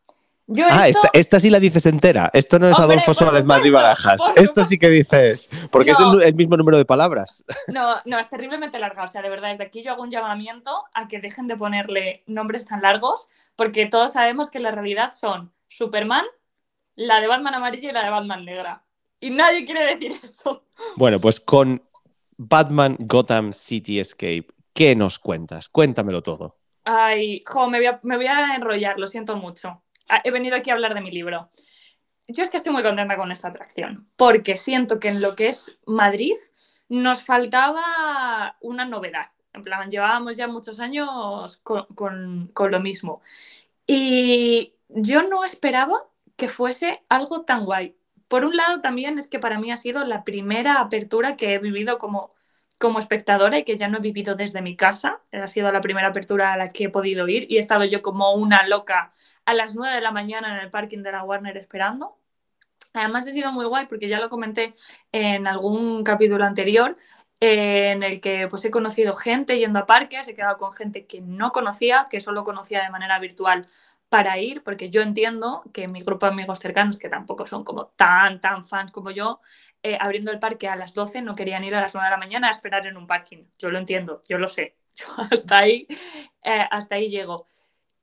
ah, 0.69 0.87
esta, 1.13 1.39
sí 1.39 1.49
la 1.49 1.59
dices 1.59 1.85
entera. 1.85 2.29
Esto 2.33 2.59
no 2.59 2.67
es 2.67 2.77
Adolfo 2.79 3.13
Suárez 3.13 3.43
Madrid 3.43 3.71
Barajas. 3.71 4.31
Esto 4.35 4.63
sí 4.63 4.77
que 4.77 4.89
dices. 4.89 5.49
Porque 5.71 5.91
es 5.91 5.97
el, 5.99 6.35
mismo 6.35 6.57
número 6.57 6.77
de 6.77 6.85
palabras. 6.85 7.43
No, 7.67 7.97
no, 8.05 8.19
es 8.19 8.29
terriblemente 8.29 8.79
larga. 8.79 9.03
O 9.03 9.07
sea, 9.07 9.21
de 9.21 9.29
verdad, 9.29 9.49
desde 9.49 9.63
aquí 9.63 9.83
yo 9.83 9.91
hago 9.91 10.03
un 10.03 10.11
llamamiento 10.11 10.83
a 10.93 11.07
que 11.07 11.19
dejen 11.19 11.47
de 11.47 11.55
ponerle 11.55 12.23
nombres 12.27 12.65
tan 12.65 12.81
largos, 12.81 13.27
porque 13.55 13.85
todos 13.85 14.13
sabemos 14.13 14.49
que 14.49 14.59
la 14.59 14.71
realidad 14.71 15.11
son 15.13 15.51
Superman, 15.67 16.25
la 16.95 17.21
de 17.21 17.27
Batman 17.27 17.55
amarilla 17.55 17.89
y 17.89 17.93
la 17.93 18.03
de 18.03 18.09
Batman 18.09 18.45
negra. 18.45 18.83
Y 19.19 19.31
nadie 19.31 19.65
quiere 19.65 19.85
decir 19.85 20.13
eso. 20.23 20.63
Bueno, 20.95 21.19
pues 21.19 21.39
con 21.39 21.81
Batman 22.37 22.95
Gotham 22.99 23.53
City 23.53 23.99
Escape, 23.99 24.47
¿qué 24.73 24.95
nos 24.95 25.19
cuentas? 25.19 25.69
Cuéntamelo 25.69 26.23
todo. 26.23 26.57
Ay, 26.85 27.43
jo, 27.45 27.69
me 27.69 27.77
voy 27.77 27.87
a, 27.87 27.99
me 28.03 28.15
voy 28.15 28.27
a 28.27 28.55
enrollar, 28.55 28.97
lo 28.97 29.07
siento 29.07 29.35
mucho. 29.35 29.83
Ah, 30.09 30.21
he 30.23 30.31
venido 30.31 30.55
aquí 30.55 30.71
a 30.71 30.73
hablar 30.73 30.93
de 30.93 31.01
mi 31.01 31.11
libro. 31.11 31.49
Yo 32.27 32.43
es 32.43 32.49
que 32.49 32.57
estoy 32.57 32.73
muy 32.73 32.83
contenta 32.83 33.15
con 33.15 33.31
esta 33.31 33.47
atracción, 33.47 34.07
porque 34.15 34.57
siento 34.57 34.99
que 34.99 35.07
en 35.07 35.21
lo 35.21 35.35
que 35.35 35.47
es 35.47 35.79
Madrid 35.85 36.35
nos 36.89 37.23
faltaba 37.23 38.57
una 38.61 38.85
novedad. 38.85 39.27
En 39.53 39.63
plan, 39.63 39.89
llevábamos 39.89 40.37
ya 40.37 40.47
muchos 40.47 40.79
años 40.79 41.57
con, 41.57 42.51
lo 42.55 42.79
mismo. 42.79 43.21
Y 43.87 44.73
yo 44.89 45.23
no 45.23 45.43
esperaba 45.43 46.07
que 46.35 46.47
fuese 46.47 47.03
algo 47.09 47.41
tan 47.45 47.65
guay. 47.65 47.95
Por 48.27 48.45
un 48.45 48.55
lado, 48.55 48.81
también 48.81 49.17
es 49.17 49.27
que 49.27 49.39
para 49.39 49.59
mí 49.59 49.71
ha 49.71 49.77
sido 49.77 50.05
la 50.05 50.23
primera 50.23 50.79
apertura 50.79 51.35
que 51.35 51.55
he 51.55 51.59
vivido 51.59 51.97
como 51.97 52.29
como 52.79 52.97
espectadora 52.99 53.59
y 53.59 53.63
que 53.63 53.77
ya 53.77 53.87
no 53.87 53.97
he 53.97 54.01
vivido 54.01 54.35
desde 54.35 54.61
mi 54.61 54.75
casa. 54.75 55.21
Ha 55.31 55.47
sido 55.47 55.71
la 55.71 55.81
primera 55.81 56.07
apertura 56.07 56.53
a 56.53 56.57
la 56.57 56.69
que 56.69 56.85
he 56.85 56.89
podido 56.89 57.27
ir 57.27 57.45
y 57.51 57.57
he 57.57 57.59
estado 57.59 57.83
yo 57.85 58.01
como 58.01 58.33
una 58.33 58.65
loca 58.67 59.11
a 59.45 59.53
las 59.53 59.75
9 59.75 59.95
de 59.95 60.01
la 60.01 60.11
mañana 60.11 60.57
en 60.57 60.63
el 60.63 60.71
parking 60.71 61.03
de 61.03 61.11
la 61.11 61.23
Warner 61.23 61.57
esperando. 61.57 62.17
Además 62.93 63.27
ha 63.27 63.31
sido 63.31 63.51
muy 63.51 63.65
guay 63.65 63.85
porque 63.87 64.07
ya 64.09 64.19
lo 64.19 64.29
comenté 64.29 64.73
en 65.11 65.45
algún 65.45 66.03
capítulo 66.03 66.43
anterior 66.45 66.95
eh, 67.41 67.91
en 67.91 68.03
el 68.03 68.19
que 68.19 68.47
pues 68.49 68.65
he 68.65 68.71
conocido 68.71 69.13
gente 69.13 69.57
yendo 69.59 69.79
a 69.79 69.85
parques, 69.85 70.27
he 70.27 70.35
quedado 70.35 70.57
con 70.57 70.71
gente 70.73 71.05
que 71.05 71.21
no 71.21 71.51
conocía, 71.51 72.05
que 72.09 72.19
solo 72.19 72.43
conocía 72.43 72.83
de 72.83 72.89
manera 72.89 73.19
virtual 73.19 73.61
para 74.09 74.39
ir, 74.39 74.63
porque 74.63 74.89
yo 74.89 75.01
entiendo 75.01 75.63
que 75.71 75.87
mi 75.87 76.01
grupo 76.01 76.25
de 76.25 76.33
amigos 76.33 76.59
cercanos, 76.59 76.97
que 76.97 77.09
tampoco 77.09 77.45
son 77.45 77.63
como 77.63 77.87
tan, 77.89 78.41
tan 78.41 78.65
fans 78.65 78.91
como 78.91 79.11
yo, 79.11 79.39
eh, 79.83 79.97
abriendo 79.99 80.31
el 80.31 80.39
parque 80.39 80.67
a 80.67 80.75
las 80.75 80.93
12 80.93 81.21
no 81.21 81.35
querían 81.35 81.63
ir 81.63 81.75
a 81.75 81.81
las 81.81 81.93
9 81.93 82.07
de 82.07 82.11
la 82.11 82.17
mañana 82.17 82.47
a 82.47 82.51
esperar 82.51 82.85
en 82.87 82.97
un 82.97 83.07
parking. 83.07 83.45
Yo 83.57 83.69
lo 83.69 83.77
entiendo, 83.77 84.21
yo 84.27 84.37
lo 84.39 84.47
sé. 84.47 84.75
hasta, 85.31 85.59
ahí, 85.59 85.87
eh, 86.43 86.65
hasta 86.71 86.95
ahí 86.95 87.07
llego. 87.09 87.47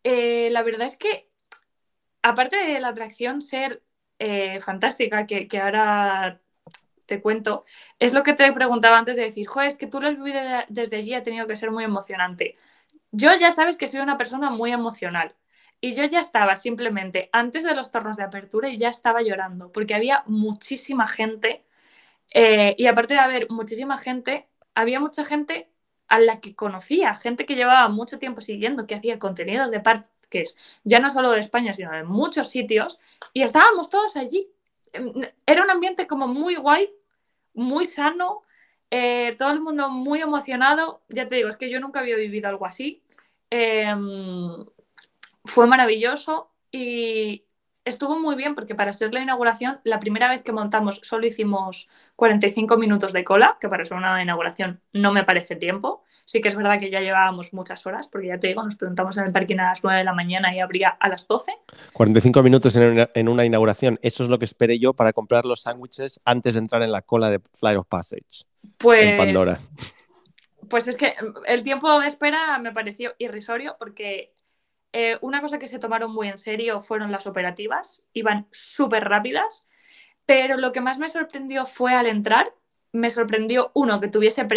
Eh, 0.05 0.49
la 0.53 0.63
verdad 0.63 0.87
es 0.87 0.97
que, 0.97 1.29
aparte 2.23 2.57
de 2.57 2.81
la 2.81 2.89
atracción 2.89 3.43
ser 3.43 3.83
fantástica, 4.61 5.27
que, 5.27 5.47
ahora 5.61 6.41
te 7.05 7.21
cuento, 7.21 7.65
es 7.99 8.15
lo 8.15 8.23
que 8.23 8.33
te 8.33 8.51
preguntaba 8.53 8.97
antes 8.97 9.17
de 9.17 9.23
decir, 9.23 9.47
joder, 9.47 9.69
es 9.69 9.77
que 9.77 9.87
tú 9.87 10.01
lo 10.01 10.09
has 10.09 10.17
vivido 10.17 10.41
desde 10.69 10.97
allí, 10.97 11.13
ha 11.15 11.23
tenido 11.23 11.47
que 11.47 11.57
ser 11.57 11.71
muy 11.71 11.85
emocionante. 11.85 12.57
Yo 13.13 13.35
ya 13.37 13.51
sabes 13.51 13.77
que 13.77 13.87
soy 13.87 14.01
una 14.01 14.17
persona 14.17 14.51
muy 14.51 14.73
emocional. 14.73 15.35
Y 15.81 15.95
yo 15.95 16.05
ya 16.05 16.21
estaba 16.21 16.57
simplemente 16.57 17.29
antes 17.33 17.65
de 17.65 17.75
los 17.75 17.91
tornos 17.91 18.17
de 18.17 18.25
apertura 18.25 18.69
y 18.69 18.79
ya 18.79 18.89
estaba 18.89 19.23
llorando, 19.23 19.71
porque 19.73 19.95
había 19.95 20.23
muchísima 20.27 21.07
gente. 21.07 21.65
Eh, 22.35 22.75
y 22.79 22.87
aparte 22.87 23.15
de 23.15 23.21
haber 23.21 23.47
muchísima 23.51 23.99
gente, 23.99 24.49
había 24.75 25.01
mucha 25.01 25.25
gente 25.25 25.69
a 26.09 26.19
la 26.19 26.41
que 26.41 26.55
conocía, 26.55 27.15
gente 27.15 27.47
que 27.47 27.57
llevaba 27.57 27.89
mucho 27.89 28.19
tiempo 28.19 28.41
siguiendo, 28.41 28.87
que 28.87 28.95
hacía 28.95 29.19
contenidos 29.19 29.71
de 29.71 29.81
parques, 29.81 30.81
ya 30.85 31.01
no 31.01 31.11
solo 31.11 31.31
de 31.31 31.41
España, 31.41 31.73
sino 31.73 31.93
de 31.93 32.05
muchos 32.05 32.49
sitios, 32.49 32.99
y 33.33 33.43
estábamos 33.43 33.91
todos 33.91 34.17
allí. 34.17 34.49
Em, 34.93 35.13
era 35.47 35.63
un 35.63 35.71
ambiente 35.71 36.07
como 36.07 36.29
muy 36.29 36.57
guay, 36.57 36.89
muy 37.55 37.85
sano, 37.87 38.43
eh, 38.91 39.35
todo 39.39 39.51
el 39.53 39.61
mundo 39.61 39.91
muy 39.91 40.21
emocionado. 40.21 41.03
Ya 41.09 41.29
te 41.29 41.37
digo, 41.37 41.49
es 41.49 41.57
que 41.57 41.71
yo 41.71 41.81
nunca 41.81 42.01
había 42.01 42.17
vivido 42.17 42.49
algo 42.49 42.67
así. 42.67 43.03
Em, 43.51 44.65
fue 45.47 45.67
maravilloso 45.67 46.53
y 46.71 47.47
estuvo 47.87 48.19
muy 48.19 48.35
bien 48.35 48.55
porque 48.55 48.75
para 48.75 48.93
ser 48.93 49.15
la 49.15 49.21
inauguración, 49.21 49.81
la 49.85 50.01
primera 50.01 50.29
vez 50.29 50.43
que 50.43 50.53
montamos 50.53 51.01
solo 51.03 51.27
hicimos 51.27 51.89
45 52.17 52.77
minutos 52.77 53.13
de 53.13 53.25
cola, 53.25 53.57
que 53.61 53.69
para 53.69 53.85
ser 53.85 53.97
una 53.97 54.21
inauguración 54.21 54.81
no 54.93 55.13
me 55.13 55.23
parece 55.23 55.57
tiempo. 55.57 56.03
Sí 56.27 56.41
que 56.41 56.49
es 56.49 56.57
verdad 56.57 56.81
que 56.81 56.91
ya 56.91 57.01
llevábamos 57.01 57.55
muchas 57.55 57.87
horas, 57.87 58.09
porque 58.09 58.27
ya 58.27 58.39
te 58.39 58.49
digo, 58.49 58.63
nos 58.63 58.75
preguntamos 58.75 59.17
en 59.17 59.25
el 59.25 59.33
parking 59.33 59.59
a 59.61 59.71
las 59.71 59.85
9 59.85 59.99
de 59.99 60.05
la 60.05 60.13
mañana 60.13 60.55
y 60.55 60.59
abría 60.59 60.89
a 60.89 61.09
las 61.09 61.29
12. 61.29 61.53
45 61.93 62.43
minutos 62.43 62.77
en 62.77 63.29
una, 63.29 63.45
inauguración, 63.45 63.99
eso 64.03 64.25
es 64.25 64.29
lo 64.29 64.39
que 64.39 64.45
esperé 64.45 64.81
yo 64.81 64.93
para 64.93 65.13
comprar 65.13 65.45
los 65.45 65.63
sándwiches 65.63 66.21
antes 66.25 66.55
de 66.55 66.61
entrar 66.61 66.83
en 66.83 66.91
la 66.91 67.03
cola 67.03 67.31
de 67.31 67.41
Flight 67.55 67.79
of 67.79 67.87
Passage. 67.87 68.45
Pues... 68.79 69.13
En 69.13 69.17
Pandora. 69.17 69.59
Pues 70.69 70.89
es 70.89 70.97
que 70.97 71.15
el 71.47 71.63
tiempo 71.63 72.01
de 72.01 72.09
espera 72.09 72.59
me 72.59 72.73
pareció 72.73 73.15
irrisorio 73.19 73.77
porque 73.79 74.35
eh, 74.99 75.19
una 75.21 75.43
cosa 75.43 75.59
que 75.59 75.69
se 75.69 75.79
tomaron 75.79 76.11
muy 76.11 76.29
en 76.29 76.39
serio 76.39 76.81
fueron 76.81 77.13
las 77.13 77.27
operativas, 77.27 78.07
iban 78.15 78.47
súper 78.51 79.05
rápidas, 79.05 79.69
pero 80.25 80.57
lo 80.57 80.73
que 80.73 80.81
más 80.81 80.99
me 80.99 81.09
sorprendió 81.09 81.67
fue 81.67 81.93
al 81.93 82.07
entrar, 82.07 82.55
me 82.93 83.11
sorprendió 83.11 83.71
uno 83.75 84.01
que 84.01 84.09
tuviese, 84.09 84.49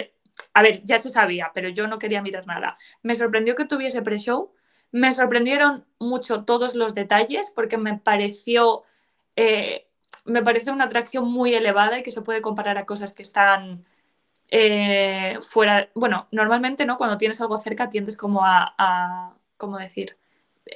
a 0.54 0.62
ver, 0.62 0.82
ya 0.86 0.98
se 0.98 1.10
sabía, 1.10 1.52
pero 1.54 1.68
yo 1.68 1.88
no 1.88 2.00
quería 2.00 2.22
mirar 2.22 2.48
nada, 2.48 2.78
me 3.04 3.16
sorprendió 3.16 3.54
que 3.54 3.66
tuviese 3.66 4.02
pre-show, 4.02 4.54
Me 4.92 5.12
sorprendieron 5.12 5.86
mucho 6.00 6.46
todos 6.46 6.74
los 6.76 6.96
detalles 6.96 7.52
porque 7.56 7.78
me 7.78 7.98
pareció, 8.00 8.84
eh, 9.36 9.88
me 10.26 10.42
pareció 10.44 10.74
una 10.74 10.86
atracción 10.86 11.32
muy 11.32 11.54
elevada 11.54 12.00
y 12.00 12.04
que 12.04 12.12
se 12.12 12.22
puede 12.22 12.42
comparar 12.42 12.78
a 12.78 12.86
cosas 12.86 13.14
que 13.14 13.24
están 13.24 13.86
eh, 14.50 15.38
fuera. 15.42 15.90
Bueno, 15.96 16.28
normalmente, 16.32 16.86
¿no? 16.86 16.98
Cuando 16.98 17.18
tienes 17.18 17.42
algo 17.42 17.60
cerca 17.60 17.90
tiendes 17.90 18.18
como 18.18 18.46
a, 18.46 18.74
a 18.78 19.36
¿cómo 19.58 19.78
decir? 19.78 20.18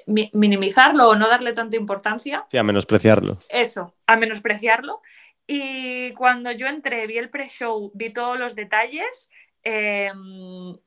Minimizarlo 0.05 1.09
o 1.09 1.15
no 1.15 1.27
darle 1.27 1.53
tanta 1.53 1.77
importancia. 1.77 2.45
Sí, 2.49 2.57
a 2.57 2.63
menospreciarlo. 2.63 3.37
Eso, 3.49 3.93
a 4.07 4.15
menospreciarlo. 4.15 5.01
Y 5.47 6.11
cuando 6.13 6.51
yo 6.51 6.67
entré, 6.67 7.05
vi 7.07 7.17
el 7.17 7.29
pre-show, 7.29 7.91
vi 7.93 8.13
todos 8.13 8.39
los 8.39 8.55
detalles, 8.55 9.29
em, 9.63 10.77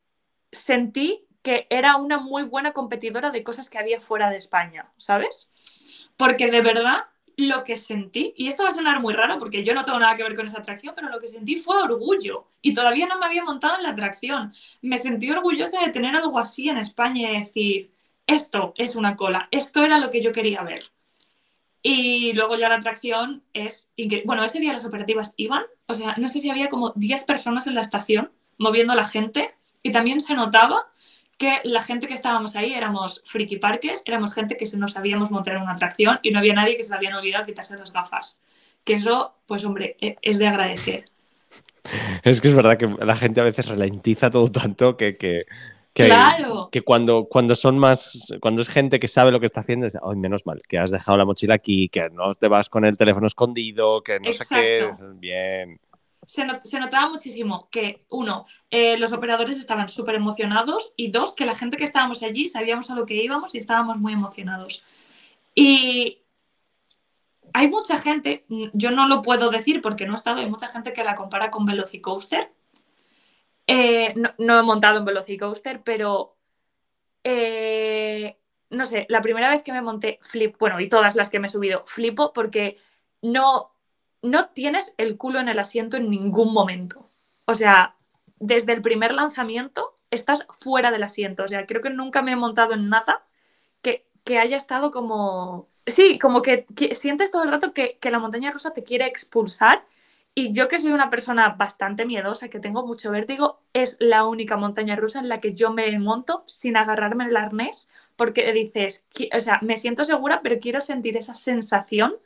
sentí 0.51 1.27
que 1.43 1.67
era 1.71 1.97
una 1.97 2.19
muy 2.19 2.43
buena 2.43 2.73
competidora 2.73 3.31
de 3.31 3.45
cosas 3.45 3.71
que 3.71 3.79
había 3.79 4.01
fuera 4.01 4.31
de 4.31 4.39
España, 4.39 4.91
¿sabes? 4.97 5.53
Porque 6.17 6.51
de 6.51 6.61
verdad 6.61 7.05
lo 7.37 7.65
que 7.65 7.77
sentí, 7.77 8.33
y 8.37 8.49
esto 8.49 8.63
va 8.63 8.71
a 8.71 8.73
sonar 8.73 9.01
muy 9.01 9.13
raro 9.13 9.37
porque 9.39 9.63
yo 9.63 9.75
no 9.75 9.85
tengo 9.85 9.99
nada 9.99 10.17
que 10.17 10.23
ver 10.23 10.35
con 10.35 10.47
esa 10.47 10.59
atracción, 10.59 10.95
pero 10.97 11.11
lo 11.11 11.21
que 11.21 11.29
sentí 11.29 11.59
fue 11.59 11.81
orgullo. 11.83 12.47
Y 12.63 12.73
todavía 12.73 13.07
no 13.07 13.19
me 13.19 13.27
había 13.27 13.45
montado 13.45 13.77
en 13.77 13.83
la 13.83 13.91
atracción. 13.91 14.51
Me 14.81 14.97
sentí 14.97 15.31
orgullosa 15.31 15.81
de 15.81 15.93
tener 15.93 16.17
algo 16.17 16.39
así 16.39 16.69
en 16.69 16.79
España 16.79 17.31
y 17.31 17.39
decir, 17.39 17.93
esto 18.27 18.75
es 18.77 18.97
una 18.97 19.17
cola, 19.17 19.49
esto 19.51 19.85
era 19.85 19.99
lo 19.99 20.11
que 20.11 20.21
yo 20.21 20.33
quería 20.33 20.63
ver. 20.63 20.85
Y 21.83 22.33
luego 22.33 22.57
ya 22.57 22.69
la 22.69 22.77
atracción 22.77 23.45
es 23.53 23.91
Bueno, 24.25 24.45
ese 24.45 24.59
día 24.59 24.73
las 24.73 24.85
operativas 24.85 25.35
iban, 25.37 25.63
o 25.87 25.95
sea, 25.95 26.17
no 26.17 26.29
sé 26.29 26.41
si 26.41 26.51
había 26.51 26.69
como 26.69 26.93
10 26.97 27.25
personas 27.25 27.67
en 27.67 27.75
la 27.75 27.81
estación 27.81 28.33
moviendo 28.59 28.93
a 28.93 28.97
la 28.97 29.05
gente 29.05 29.49
y 29.83 29.93
también 29.93 30.21
se 30.21 30.35
notaba 30.35 30.89
que 31.39 31.61
la 31.65 31.83
gente 31.83 32.07
que 32.07 32.15
estábamos 32.15 32.57
ahí 32.57 32.73
éramos 32.73 33.23
friki 33.27 33.59
parques, 33.59 34.03
éramos 34.07 34.35
gente 34.35 34.57
que 34.57 34.67
se 34.67 34.79
nos 34.79 34.93
sabíamos 34.93 35.31
montar 35.31 35.57
en 35.57 35.63
una 35.63 35.73
atracción 35.73 36.19
y 36.23 36.31
no 36.31 36.39
había 36.39 36.55
nadie 36.55 36.77
que 36.77 36.83
se 36.83 36.91
le 36.91 36.97
habían 36.97 37.15
olvidado 37.15 37.45
quitarse 37.45 37.77
las 37.77 37.93
gafas. 37.93 38.41
Que 38.85 38.95
eso, 38.95 39.37
pues 39.47 39.65
hombre, 39.65 39.97
e, 40.01 40.17
es 40.23 40.39
de 40.39 40.49
agradecer. 40.49 41.05
Es 42.25 42.41
que 42.41 42.49
es 42.49 42.55
verdad 42.57 42.77
que 42.77 42.89
la 42.89 43.15
gente 43.15 43.41
a 43.41 43.45
veces 43.45 43.69
ralentiza 43.69 44.29
todo 44.29 44.49
tanto 44.49 44.97
que, 44.97 45.17
que, 45.17 45.47
claro. 46.05 46.69
que 46.71 46.83
cuando, 46.83 47.25
cuando 47.25 47.55
son 47.55 47.79
más, 47.79 48.33
cuando 48.41 48.63
es 48.63 48.69
gente 48.69 49.01
que 49.01 49.09
sabe 49.09 49.33
lo 49.33 49.41
que 49.41 49.47
está 49.47 49.61
haciendo, 49.61 49.87
es, 49.87 49.97
ay, 49.97 50.17
menos 50.17 50.47
mal, 50.47 50.61
que 50.69 50.79
has 50.79 50.91
dejado 50.91 51.17
la 51.17 51.25
mochila 51.25 51.55
aquí, 51.55 51.89
que 51.89 52.09
no 52.11 52.35
te 52.35 52.49
vas 52.49 52.69
con 52.69 52.85
el 52.85 52.97
teléfono 52.97 53.27
escondido, 53.27 54.03
que 54.03 54.21
no 54.21 54.33
sé 54.33 54.45
qué, 54.49 54.91
bien. 55.15 55.81
Se, 56.27 56.45
notaba 56.45 57.09
muchísimo 57.09 57.69
que, 57.71 58.01
uno, 58.11 58.45
eh, 58.71 58.99
los 58.99 59.13
operadores 59.13 59.59
estaban 59.59 59.89
súper 59.89 60.17
emocionados 60.17 60.93
y 60.97 61.11
dos, 61.11 61.33
que 61.33 61.47
la 61.47 61.55
gente 61.55 61.77
que 61.77 61.85
estábamos 61.85 62.23
allí 62.23 62.49
sabíamos 62.49 62.91
a 62.91 62.97
lo 62.97 63.07
que 63.07 63.15
íbamos 63.15 63.55
y 63.55 63.59
estábamos 63.59 63.99
muy 63.99 64.13
emocionados. 64.13 64.85
Y 65.55 66.19
hay 67.53 67.69
mucha 67.69 67.97
gente, 67.97 68.45
yo 68.75 68.91
no 68.91 69.07
lo 69.09 69.23
puedo 69.23 69.51
decir 69.51 69.81
porque 69.81 70.05
no 70.05 70.13
he 70.13 70.17
estado, 70.17 70.41
hay 70.41 70.51
mucha 70.51 70.69
gente 70.69 70.93
que 70.93 71.05
la 71.05 71.15
compara 71.15 71.49
con 71.51 71.65
Velocicoaster, 71.65 72.53
eh, 73.67 74.15
no, 74.39 74.59
he 74.59 74.63
montado 74.63 74.99
en 74.99 75.05
Velocicoaster, 75.05 75.83
pero 75.83 76.29
eh, 77.25 78.39
no 78.71 78.87
sé, 78.87 79.07
la 79.09 79.21
primera 79.21 79.51
vez 79.51 79.63
que 79.63 79.73
me 79.73 79.83
monté 79.83 80.19
flip, 80.23 80.57
bueno, 80.59 80.81
y 80.81 80.89
todas 80.89 81.17
las 81.17 81.31
que 81.31 81.41
me 81.41 81.49
he 81.49 81.51
subido, 81.51 81.85
flipo 81.87 82.33
porque 82.33 82.77
no, 83.23 83.73
no 84.23 84.49
tienes 84.51 84.95
el 84.99 85.17
culo 85.17 85.41
en 85.41 85.49
el 85.49 85.59
asiento 85.59 85.97
en 85.97 86.11
ningún 86.11 86.53
momento. 86.53 87.11
O 87.47 87.55
sea, 87.55 87.97
desde 88.39 88.73
el 88.73 88.83
primer 88.83 89.13
lanzamiento 89.13 89.95
estás 90.11 90.47
fuera 90.61 90.91
del 90.91 91.03
asiento. 91.03 91.45
O 91.45 91.49
sea, 91.49 91.67
creo 91.67 91.83
que 91.83 91.91
nunca 91.91 92.23
me 92.23 92.33
he 92.33 92.37
montado 92.37 92.75
en 92.75 92.89
nada 92.89 93.27
que, 93.83 94.07
haya 94.39 94.57
estado 94.57 94.91
como... 94.91 95.69
Sí, 95.87 96.19
como 96.19 96.43
que, 96.43 96.67
sientes 96.93 97.31
todo 97.31 97.45
el 97.45 97.51
rato 97.53 97.73
que, 97.73 97.99
que 97.99 98.11
la 98.11 98.19
montaña 98.19 98.51
rusa 98.51 98.73
te 98.75 98.83
quiere 98.83 99.07
expulsar 99.07 99.87
y 100.39 100.53
yo 100.53 100.69
que 100.69 100.79
soy 100.79 100.93
una 100.93 101.09
persona 101.09 101.49
bastante 101.59 102.05
miedosa, 102.05 102.51
que 102.51 102.61
tengo 102.61 102.87
mucho 102.87 103.11
vértigo, 103.11 103.63
es 103.73 103.97
la 104.01 104.27
única 104.27 104.59
montaña 104.59 104.95
rusa 104.95 105.19
en 105.19 105.31
la 105.31 105.41
que 105.41 105.55
yo 105.55 105.73
me 105.73 105.99
monto 105.99 106.45
sin 106.47 106.77
agarrarme 106.77 107.25
el 107.25 107.37
arnés, 107.39 107.89
porque 108.17 108.53
dices, 108.53 109.07
o 109.35 109.41
sea, 109.41 109.61
me 109.63 109.79
siento 109.79 110.05
segura, 110.05 110.43
pero 110.43 110.61
quiero 110.61 110.83
sentir 110.83 111.17
esa 111.17 111.33
sensación 111.33 112.17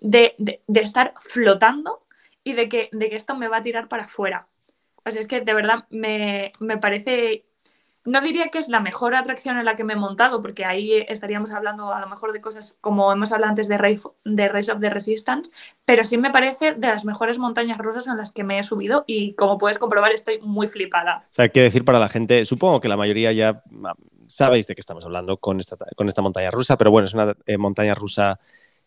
de, 0.00 0.34
estar 0.66 1.12
flotando 1.20 2.06
y 2.42 2.54
de 2.54 2.70
que, 2.70 2.88
de 2.90 3.10
que 3.10 3.16
esto 3.16 3.36
me 3.36 3.48
va 3.48 3.58
a 3.58 3.62
tirar 3.62 3.86
para 3.88 4.04
afuera. 4.04 4.48
O 5.04 5.10
sea, 5.10 5.20
es 5.20 5.28
que 5.28 5.42
de 5.42 5.52
verdad 5.52 5.84
me, 5.90 6.52
me 6.60 6.78
parece 6.78 7.44
no 8.04 8.20
diría 8.20 8.48
que 8.48 8.58
es 8.58 8.68
la 8.68 8.80
mejor 8.80 9.14
atracción 9.14 9.58
en 9.58 9.64
la 9.64 9.76
que 9.76 9.84
me 9.84 9.92
he 9.92 9.96
montado, 9.96 10.40
porque 10.40 10.64
ahí 10.64 11.04
estaríamos 11.08 11.52
hablando 11.52 11.92
a 11.92 12.00
lo 12.00 12.08
mejor 12.08 12.32
de 12.32 12.40
cosas 12.40 12.78
como 12.80 13.12
hemos 13.12 13.32
hablado 13.32 13.50
antes 13.50 13.68
de 13.68 13.78
Race, 13.78 14.08
Race 14.24 14.72
of 14.72 14.80
the 14.80 14.90
Resistance, 14.90 15.50
pero 15.84 16.04
sí 16.04 16.16
me 16.16 16.30
parece 16.30 16.74
de 16.74 16.88
las 16.88 17.04
mejores 17.04 17.38
montañas 17.38 17.78
rusas 17.78 18.06
en 18.06 18.16
las 18.16 18.32
que 18.32 18.44
me 18.44 18.58
he 18.58 18.62
subido 18.62 19.04
y 19.06 19.34
como 19.34 19.58
puedes 19.58 19.78
comprobar 19.78 20.12
estoy 20.12 20.40
muy 20.40 20.66
flipada. 20.66 21.26
O 21.30 21.34
sea, 21.34 21.48
que 21.48 21.60
decir 21.60 21.84
para 21.84 21.98
la 21.98 22.08
gente, 22.08 22.44
supongo 22.44 22.80
que 22.80 22.88
la 22.88 22.96
mayoría 22.96 23.32
ya 23.32 23.62
ah, 23.84 23.94
sabéis 24.26 24.66
de 24.66 24.74
qué 24.74 24.80
estamos 24.80 25.04
hablando 25.04 25.36
con 25.36 25.60
esta, 25.60 25.76
con 25.96 26.08
esta 26.08 26.22
montaña 26.22 26.50
rusa, 26.50 26.78
pero 26.78 26.90
bueno, 26.90 27.06
es 27.06 27.14
una 27.14 27.34
eh, 27.46 27.58
montaña 27.58 27.94
rusa 27.94 28.40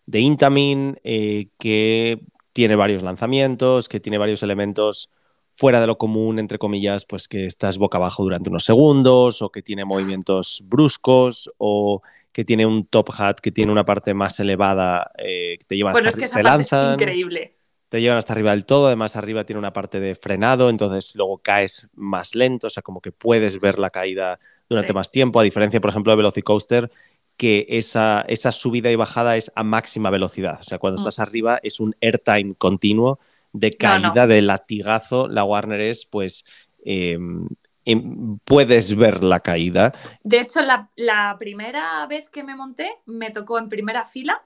de 0.06 0.20
Intamin 0.20 1.00
eh, 1.04 1.50
que 1.58 2.22
tiene 2.54 2.76
varios 2.76 3.04
lanzamientos, 3.04 3.88
que 3.88 4.00
tiene 4.00 4.18
varios 4.18 4.44
elementos 4.44 5.10
fuera 5.52 5.82
de 5.82 5.88
lo 5.88 5.98
común, 5.98 6.40
entre 6.40 6.58
comillas, 6.58 7.06
pues 7.06 7.28
que 7.28 7.46
estás 7.46 7.78
boca 7.78 7.98
abajo 7.98 8.24
durante 8.24 8.50
unos 8.50 8.64
segundos 8.64 9.42
o 9.42 9.50
que 9.50 9.62
tiene 9.62 9.86
movimientos 9.86 10.64
bruscos 10.66 11.52
o 11.58 12.02
que 12.32 12.46
tiene 12.46 12.66
un 12.66 12.86
top 12.86 13.10
hat 13.18 13.40
que 13.40 13.52
tiene 13.52 13.72
una 13.72 13.86
parte 13.86 14.14
más 14.14 14.40
elevada 14.40 15.12
eh, 15.18 15.58
que 15.60 15.66
te 15.66 15.76
llevan 15.76 15.96
hasta 15.96 16.10
es 16.10 16.16
que 16.16 16.28
te 16.28 16.44
lanzan, 16.44 16.94
increíble. 16.94 17.52
Te 17.90 18.00
llevan 18.00 18.18
hasta 18.18 18.32
arriba 18.32 18.52
del 18.52 18.66
todo, 18.66 18.88
además 18.88 19.18
arriba 19.18 19.44
tiene 19.44 19.60
una 19.60 19.74
parte 19.74 20.00
de 20.00 20.16
frenado, 20.16 20.70
entonces 20.70 21.14
luego 21.18 21.40
caes 21.40 21.90
más 21.94 22.36
lento, 22.36 22.68
o 22.68 22.70
sea, 22.70 22.82
como 22.82 23.02
que 23.02 23.12
puedes 23.12 23.60
ver 23.60 23.80
la 23.80 23.90
caída 23.90 24.40
durante 24.70 24.94
más 24.94 25.12
tiempo, 25.12 25.42
a 25.42 25.44
diferencia, 25.44 25.82
por 25.82 25.90
ejemplo, 25.90 26.14
de 26.14 26.16
Velocicoaster, 26.16 26.90
que 27.36 27.66
esa, 27.68 28.24
esa 28.30 28.54
subida 28.54 28.90
y 28.90 28.96
bajada 28.96 29.36
es 29.36 29.52
a 29.56 29.66
máxima 29.66 30.10
velocidad, 30.10 30.60
o 30.62 30.64
sea, 30.64 30.80
cuando 30.80 31.02
mm. 31.02 31.02
estás 31.02 31.20
arriba 31.20 31.60
es 31.64 31.82
un 31.82 31.94
airtime 32.00 32.56
continuo 32.56 33.20
de 33.54 33.72
caída, 33.72 34.28
de 34.28 34.42
latigazo, 34.42 35.28
la 35.28 35.44
Warner 35.44 35.82
es 35.82 36.06
pues... 36.06 36.44
Em, 36.84 37.48
em, 37.86 38.40
puedes 38.40 38.96
ver 38.96 39.24
la 39.24 39.40
caída. 39.40 39.94
De 40.24 40.40
hecho, 40.40 40.62
la, 40.62 41.36
primera 41.38 42.06
vez 42.08 42.30
que 42.30 42.44
me 42.44 42.56
monté 42.56 42.92
me 43.06 43.30
tocó 43.30 43.58
en 43.60 43.70
primera 43.70 44.06
fila 44.06 44.46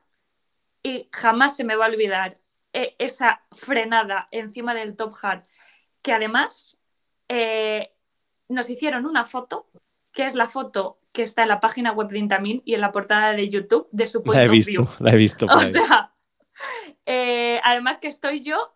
y 0.84 1.10
jamás 1.11 1.56
se 1.56 1.64
me 1.64 1.76
va 1.76 1.86
a 1.86 1.90
olvidar 1.90 2.40
eh, 2.73 2.95
esa 2.99 3.41
frenada 3.52 4.27
encima 4.32 4.73
del 4.73 4.95
top 4.95 5.14
hat, 5.22 5.45
que 6.02 6.11
además 6.11 6.77
eh, 7.30 7.94
nos 8.49 8.69
hicieron 8.69 9.06
una 9.06 9.26
foto, 9.26 9.68
que 10.11 10.26
es 10.26 10.36
la 10.36 10.48
foto 10.48 10.99
que 11.11 11.23
está 11.23 11.44
en 11.44 11.48
la 11.48 11.60
página 11.60 11.94
web 11.94 12.10
de 12.10 12.19
Intamin 12.19 12.61
y 12.65 12.73
en 12.73 12.82
la 12.82 12.91
portada 12.91 13.32
de 13.32 13.49
YouTube 13.49 13.88
de 13.91 14.06
su 14.06 14.22
La 14.26 14.44
he 14.44 14.49
visto, 14.49 14.88
la 14.99 15.11
he 15.11 15.15
visto. 15.15 15.45
o 15.49 15.65
sea, 15.65 16.14
eh, 17.06 17.60
además 17.64 17.98
que 17.98 18.10
estoy 18.10 18.41
yo 18.41 18.74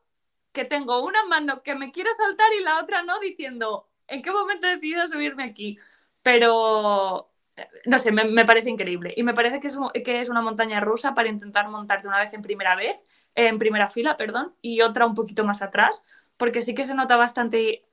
que 0.59 0.65
tengo 0.65 1.01
una 1.05 1.23
mano 1.23 1.63
que 1.63 1.73
me 1.73 1.89
quiero 1.89 2.09
saltar 2.17 2.47
y 2.59 2.63
la 2.63 2.81
otra 2.81 3.01
no, 3.03 3.17
diciendo, 3.21 3.87
¿en 4.09 4.21
qué 4.21 4.29
momento 4.29 4.67
he 4.67 4.71
decidido 4.71 5.07
subirme 5.07 5.45
aquí? 5.45 5.77
Pero, 6.21 7.31
no 7.85 7.97
sé, 7.97 8.11
me, 8.11 8.43
parece 8.43 8.69
increíble. 8.69 9.13
Y 9.15 9.23
me 9.23 9.33
parece 9.33 9.61
que 9.61 9.67
es, 9.67 9.77
que 10.03 10.19
es 10.19 10.27
una 10.27 10.41
montaña 10.41 10.81
rusa 10.81 11.13
para 11.13 11.29
intentar 11.29 11.69
montarte 11.69 12.09
una 12.09 12.19
vez 12.19 12.33
en 12.33 12.41
primera 12.41 12.75
vez, 12.75 13.05
en 13.35 13.57
primera 13.57 13.89
fila, 13.89 14.17
perdón, 14.17 14.53
y 14.61 14.81
otra 14.81 15.05
un 15.05 15.13
poquito 15.13 15.45
más 15.45 15.61
atrás, 15.61 16.03
porque 16.35 16.61
sí 16.61 16.75
que 16.75 16.83
se 16.83 16.93
nota 16.93 17.15
bastante... 17.15 17.85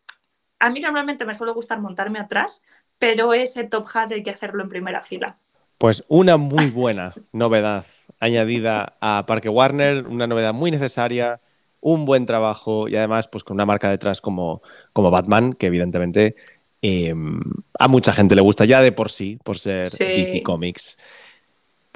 A 0.58 0.68
mí 0.70 0.80
normalmente 0.80 1.24
me 1.24 1.34
suele 1.34 1.52
gustar 1.52 1.78
montarme 1.78 2.18
atrás, 2.18 2.62
pero 2.98 3.32
ese 3.32 3.62
top 3.62 3.86
hat 3.94 4.10
hay 4.10 4.24
que 4.24 4.30
hacerlo 4.30 4.64
en 4.64 4.68
primera 4.68 5.02
fila. 5.02 5.38
Pues 5.78 6.02
una 6.08 6.36
muy 6.36 6.70
buena 6.70 7.14
novedad 7.32 7.86
añadida 8.18 8.96
a 9.00 9.24
Parque 9.24 9.50
Warner, 9.50 10.08
una 10.08 10.26
novedad 10.26 10.52
muy 10.52 10.72
necesaria 10.72 11.40
un 11.80 12.04
buen 12.04 12.26
trabajo 12.26 12.88
y 12.88 12.96
además 12.96 13.28
pues 13.28 13.44
con 13.44 13.54
una 13.54 13.66
marca 13.66 13.90
detrás 13.90 14.20
como, 14.20 14.62
como 14.92 15.10
Batman, 15.10 15.52
que 15.52 15.66
evidentemente 15.66 16.36
em, 16.82 17.40
a 17.78 17.88
mucha 17.88 18.12
gente 18.12 18.34
le 18.34 18.42
gusta 18.42 18.64
ya 18.64 18.80
de 18.80 18.92
por 18.92 19.10
sí, 19.10 19.38
por 19.44 19.58
ser 19.58 19.90
DC 19.90 20.42
Comics. 20.42 20.96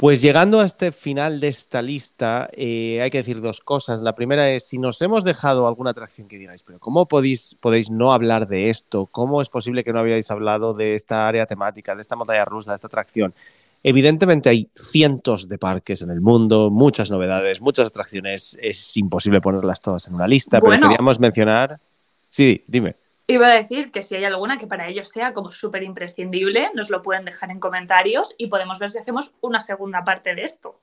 Pues 0.00 0.22
llegando 0.22 0.60
a 0.60 0.64
este 0.64 0.92
final 0.92 1.40
de 1.40 1.48
esta 1.48 1.82
lista, 1.82 2.48
eh, 2.54 3.02
hay 3.02 3.10
que 3.10 3.18
decir 3.18 3.42
dos 3.42 3.60
cosas. 3.60 4.00
La 4.00 4.14
primera 4.14 4.50
es, 4.50 4.66
si 4.66 4.78
nos 4.78 5.02
hemos 5.02 5.24
dejado 5.24 5.66
alguna 5.66 5.90
atracción 5.90 6.26
que 6.26 6.38
digáis, 6.38 6.62
pero 6.62 6.78
¿cómo 6.78 7.06
podéis, 7.06 7.54
podéis 7.60 7.90
no 7.90 8.10
hablar 8.10 8.48
de 8.48 8.70
esto? 8.70 9.04
¿Cómo 9.04 9.42
es 9.42 9.50
posible 9.50 9.84
que 9.84 9.92
no 9.92 9.98
habíais 9.98 10.30
hablado 10.30 10.72
de 10.72 10.94
esta 10.94 11.28
área 11.28 11.44
temática, 11.44 11.94
de 11.94 12.00
esta 12.00 12.16
montaña 12.16 12.46
rusa, 12.46 12.70
de 12.70 12.76
esta 12.76 12.86
atracción? 12.86 13.34
Evidentemente 13.82 14.48
hay 14.50 14.70
cientos 14.74 15.48
de 15.48 15.56
parques 15.56 16.02
en 16.02 16.10
el 16.10 16.20
mundo, 16.20 16.70
muchas 16.70 17.10
novedades, 17.10 17.60
muchas 17.62 17.88
atracciones. 17.88 18.58
Es 18.60 18.96
imposible 18.96 19.40
ponerlas 19.40 19.80
todas 19.80 20.06
en 20.08 20.14
una 20.14 20.28
lista, 20.28 20.60
pero 20.60 20.80
queríamos 20.80 21.18
mencionar. 21.18 21.80
Sí, 22.28 22.62
dime. 22.66 22.96
Iba 23.26 23.46
a 23.46 23.54
decir 23.54 23.90
que 23.90 24.02
si 24.02 24.16
hay 24.16 24.24
alguna 24.24 24.58
que 24.58 24.66
para 24.66 24.88
ellos 24.88 25.08
sea 25.08 25.32
como 25.32 25.50
súper 25.52 25.82
imprescindible, 25.82 26.70
nos 26.74 26.90
lo 26.90 27.00
pueden 27.00 27.24
dejar 27.24 27.50
en 27.50 27.60
comentarios 27.60 28.34
y 28.36 28.48
podemos 28.48 28.78
ver 28.78 28.90
si 28.90 28.98
hacemos 28.98 29.34
una 29.40 29.60
segunda 29.60 30.02
parte 30.04 30.34
de 30.34 30.42
esto. 30.42 30.80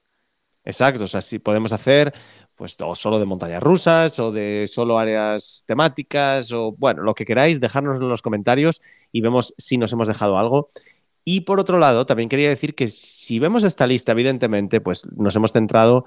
Exacto, 0.64 1.04
o 1.04 1.08
sea, 1.08 1.22
si 1.22 1.40
podemos 1.40 1.72
hacer 1.72 2.14
pues 2.56 2.76
o 2.82 2.96
solo 2.96 3.20
de 3.20 3.26
montañas 3.26 3.62
rusas 3.62 4.18
o 4.20 4.32
de 4.32 4.66
solo 4.68 4.98
áreas 4.98 5.64
temáticas 5.68 6.52
o 6.52 6.72
bueno, 6.72 7.04
lo 7.04 7.14
que 7.14 7.24
queráis, 7.24 7.60
dejárnoslo 7.60 8.06
en 8.06 8.10
los 8.10 8.24
comentarios 8.24 8.82
y 9.12 9.22
vemos 9.22 9.54
si 9.58 9.78
nos 9.78 9.94
hemos 9.94 10.08
dejado 10.08 10.38
algo. 10.38 10.70
Y 11.30 11.42
por 11.42 11.60
otro 11.60 11.78
lado, 11.78 12.06
también 12.06 12.30
quería 12.30 12.48
decir 12.48 12.74
que 12.74 12.88
si 12.88 13.38
vemos 13.38 13.66
esta 13.66 13.86
lista, 13.86 14.14
evidentemente, 14.14 14.80
pues 14.80 15.06
nos 15.12 15.36
hemos 15.36 15.52
centrado 15.52 16.06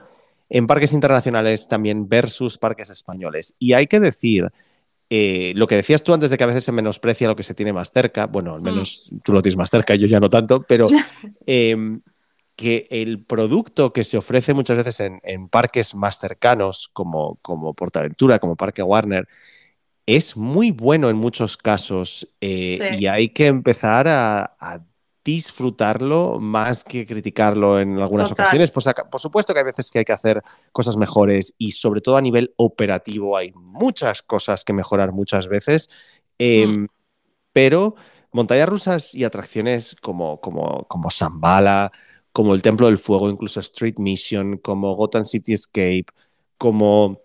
en 0.48 0.66
parques 0.66 0.94
internacionales 0.94 1.68
también 1.68 2.08
versus 2.08 2.56
parques 2.56 2.88
españoles. 2.88 3.54
Y 3.58 3.74
hay 3.74 3.86
que 3.86 4.00
decir, 4.00 4.48
eh, 5.10 5.52
lo 5.56 5.66
que 5.66 5.76
decías 5.76 6.02
tú 6.02 6.14
antes 6.14 6.30
de 6.30 6.38
que 6.38 6.44
a 6.44 6.46
veces 6.46 6.64
se 6.64 6.72
menosprecia 6.72 7.28
lo 7.28 7.36
que 7.36 7.42
se 7.42 7.52
tiene 7.52 7.74
más 7.74 7.90
cerca, 7.90 8.28
bueno, 8.28 8.54
al 8.54 8.62
menos 8.62 9.12
tú 9.22 9.34
lo 9.34 9.42
tienes 9.42 9.58
más 9.58 9.68
cerca, 9.68 9.94
yo 9.94 10.06
ya 10.06 10.20
no 10.20 10.30
tanto, 10.30 10.62
pero 10.62 10.88
em, 11.44 12.00
que 12.56 12.86
el 12.88 13.22
producto 13.22 13.92
que 13.92 14.04
se 14.04 14.16
ofrece 14.16 14.54
muchas 14.54 14.78
veces 14.78 15.00
en, 15.22 15.48
parques 15.50 15.94
más 15.94 16.18
cercanos, 16.18 16.88
como, 16.94 17.36
como 17.42 17.74
Portaventura, 17.74 18.38
como 18.38 18.56
Parque 18.56 18.82
Warner, 18.82 19.28
es 20.06 20.34
muy 20.34 20.70
bueno 20.70 21.10
en 21.10 21.16
muchos 21.16 21.58
casos 21.58 22.26
eh, 22.40 22.96
y 22.98 23.04
hay 23.04 23.28
que 23.28 23.48
empezar 23.48 24.08
a, 24.08 24.56
a 24.58 24.80
disfrutarlo 25.24 26.38
más 26.40 26.84
que 26.84 27.06
criticarlo 27.06 27.80
en 27.80 27.98
algunas 27.98 28.32
ocasiones. 28.32 28.70
Pues, 28.70 28.86
por 29.10 29.20
supuesto 29.20 29.52
que 29.52 29.60
hay 29.60 29.66
veces 29.66 29.90
que 29.90 30.00
hay 30.00 30.04
que 30.04 30.12
hacer 30.12 30.42
cosas 30.72 30.96
mejores 30.96 31.54
y 31.58 31.72
sobre 31.72 32.00
todo 32.00 32.16
a 32.16 32.22
nivel 32.22 32.54
operativo 32.56 33.36
hay 33.36 33.52
muchas 33.54 34.22
cosas 34.22 34.64
que 34.64 34.72
mejorar 34.72 35.12
muchas 35.12 35.48
veces, 35.48 35.90
em, 36.38 36.82
mm. 36.82 36.86
pero 37.52 37.94
montañas 38.32 38.68
rusas 38.68 39.14
y 39.14 39.24
atracciones 39.24 39.96
como, 40.00 40.40
como, 40.40 40.86
como 40.88 41.10
Zambala, 41.10 41.90
como 42.32 42.54
el 42.54 42.62
Templo 42.62 42.86
del 42.86 42.98
Fuego, 42.98 43.28
incluso 43.28 43.60
Street 43.60 43.98
Mission, 43.98 44.58
como 44.58 44.94
Gotham 44.94 45.24
City 45.24 45.52
Escape, 45.52 46.06
como 46.56 47.20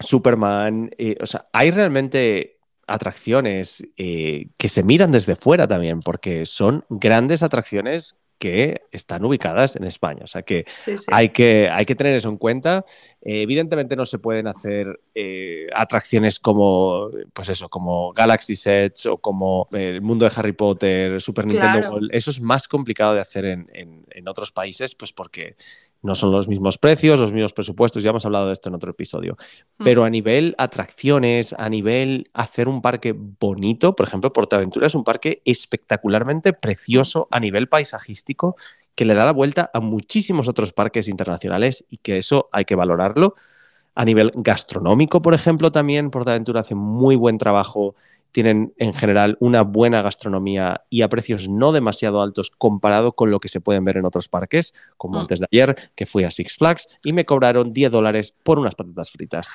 Superman, 0.00 0.90
eh, 0.98 1.16
o 1.20 1.26
sea, 1.26 1.44
hay 1.52 1.70
realmente 1.70 2.57
atracciones 2.88 3.86
eh, 3.96 4.48
que 4.58 4.68
se 4.68 4.82
miran 4.82 5.12
desde 5.12 5.36
fuera 5.36 5.66
también, 5.66 6.00
porque 6.00 6.46
son 6.46 6.84
grandes 6.88 7.42
atracciones 7.42 8.16
que 8.38 8.82
están 8.92 9.24
ubicadas 9.24 9.74
en 9.76 9.84
España. 9.84 10.20
O 10.22 10.26
sea 10.26 10.42
que, 10.42 10.62
Hay, 11.08 11.30
que 11.30 11.68
hay 11.70 11.84
que 11.84 11.94
tener 11.94 12.14
eso 12.14 12.28
en 12.28 12.36
cuenta. 12.36 12.84
Eh, 13.20 13.42
evidentemente 13.42 13.96
no 13.96 14.04
se 14.04 14.20
pueden 14.20 14.46
hacer 14.46 15.00
eh, 15.14 15.66
atracciones 15.74 16.38
como, 16.38 17.10
pues 17.32 17.48
eso, 17.48 17.68
como 17.68 18.12
Galaxy 18.12 18.54
Sets 18.54 19.06
o 19.06 19.18
como 19.18 19.68
el 19.72 20.00
mundo 20.02 20.24
de 20.24 20.32
Harry 20.36 20.52
Potter, 20.52 21.20
Super 21.20 21.46
Nintendo 21.46 21.90
World. 21.90 22.10
Eso 22.12 22.30
es 22.30 22.40
más 22.40 22.68
complicado 22.68 23.14
de 23.14 23.20
hacer 23.20 23.44
en, 23.44 23.68
en 23.72 24.28
otros 24.28 24.52
países, 24.52 24.94
pues 24.94 25.12
porque 25.12 25.56
no 26.02 26.14
son 26.14 26.30
los 26.30 26.48
mismos 26.48 26.78
precios, 26.78 27.18
los 27.18 27.32
mismos 27.32 27.52
presupuestos, 27.52 28.02
ya 28.02 28.10
hemos 28.10 28.24
hablado 28.24 28.46
de 28.46 28.52
esto 28.52 28.68
en 28.68 28.76
otro 28.76 28.90
episodio. 28.90 29.36
Mm. 29.78 29.84
Pero 29.84 30.04
a 30.04 30.10
nivel 30.10 30.54
atracciones, 30.58 31.54
a 31.58 31.68
nivel 31.68 32.30
hacer 32.34 32.68
un 32.68 32.82
parque 32.82 33.14
bonito, 33.16 33.96
por 33.96 34.06
ejemplo, 34.06 34.32
Portaventura 34.32 34.86
es 34.86 34.94
un 34.94 35.04
parque 35.04 35.42
espectacularmente 35.44 36.52
precioso 36.52 37.28
a 37.30 37.40
nivel 37.40 37.68
paisajístico 37.68 38.56
que 38.94 39.04
le 39.04 39.14
da 39.14 39.24
la 39.24 39.32
vuelta 39.32 39.70
a 39.72 39.80
muchísimos 39.80 40.48
otros 40.48 40.72
parques 40.72 41.08
internacionales 41.08 41.86
y 41.88 41.98
que 41.98 42.18
eso 42.18 42.48
hay 42.52 42.64
que 42.64 42.74
valorarlo. 42.74 43.34
A 43.94 44.04
nivel 44.04 44.32
gastronómico, 44.34 45.22
por 45.22 45.34
ejemplo, 45.34 45.72
también 45.72 46.10
Portaventura 46.10 46.60
hace 46.60 46.74
muy 46.74 47.16
buen 47.16 47.38
trabajo 47.38 47.94
tienen 48.32 48.74
en 48.76 48.94
general 48.94 49.36
una 49.40 49.62
buena 49.62 50.02
gastronomía 50.02 50.82
y 50.90 51.02
a 51.02 51.08
precios 51.08 51.48
no 51.48 51.72
demasiado 51.72 52.22
altos 52.22 52.50
comparado 52.50 53.12
con 53.12 53.30
lo 53.30 53.40
que 53.40 53.48
se 53.48 53.60
pueden 53.60 53.84
ver 53.84 53.96
en 53.96 54.06
otros 54.06 54.28
parques, 54.28 54.74
como 54.96 55.18
mm. 55.18 55.20
antes 55.20 55.40
de 55.40 55.46
ayer, 55.52 55.90
que 55.94 56.06
fui 56.06 56.24
a 56.24 56.30
Six 56.30 56.56
Flags 56.56 56.88
y 57.04 57.12
me 57.12 57.24
cobraron 57.24 57.72
10 57.72 57.92
dólares 57.92 58.34
por 58.42 58.58
unas 58.58 58.74
patatas 58.74 59.10
fritas. 59.10 59.52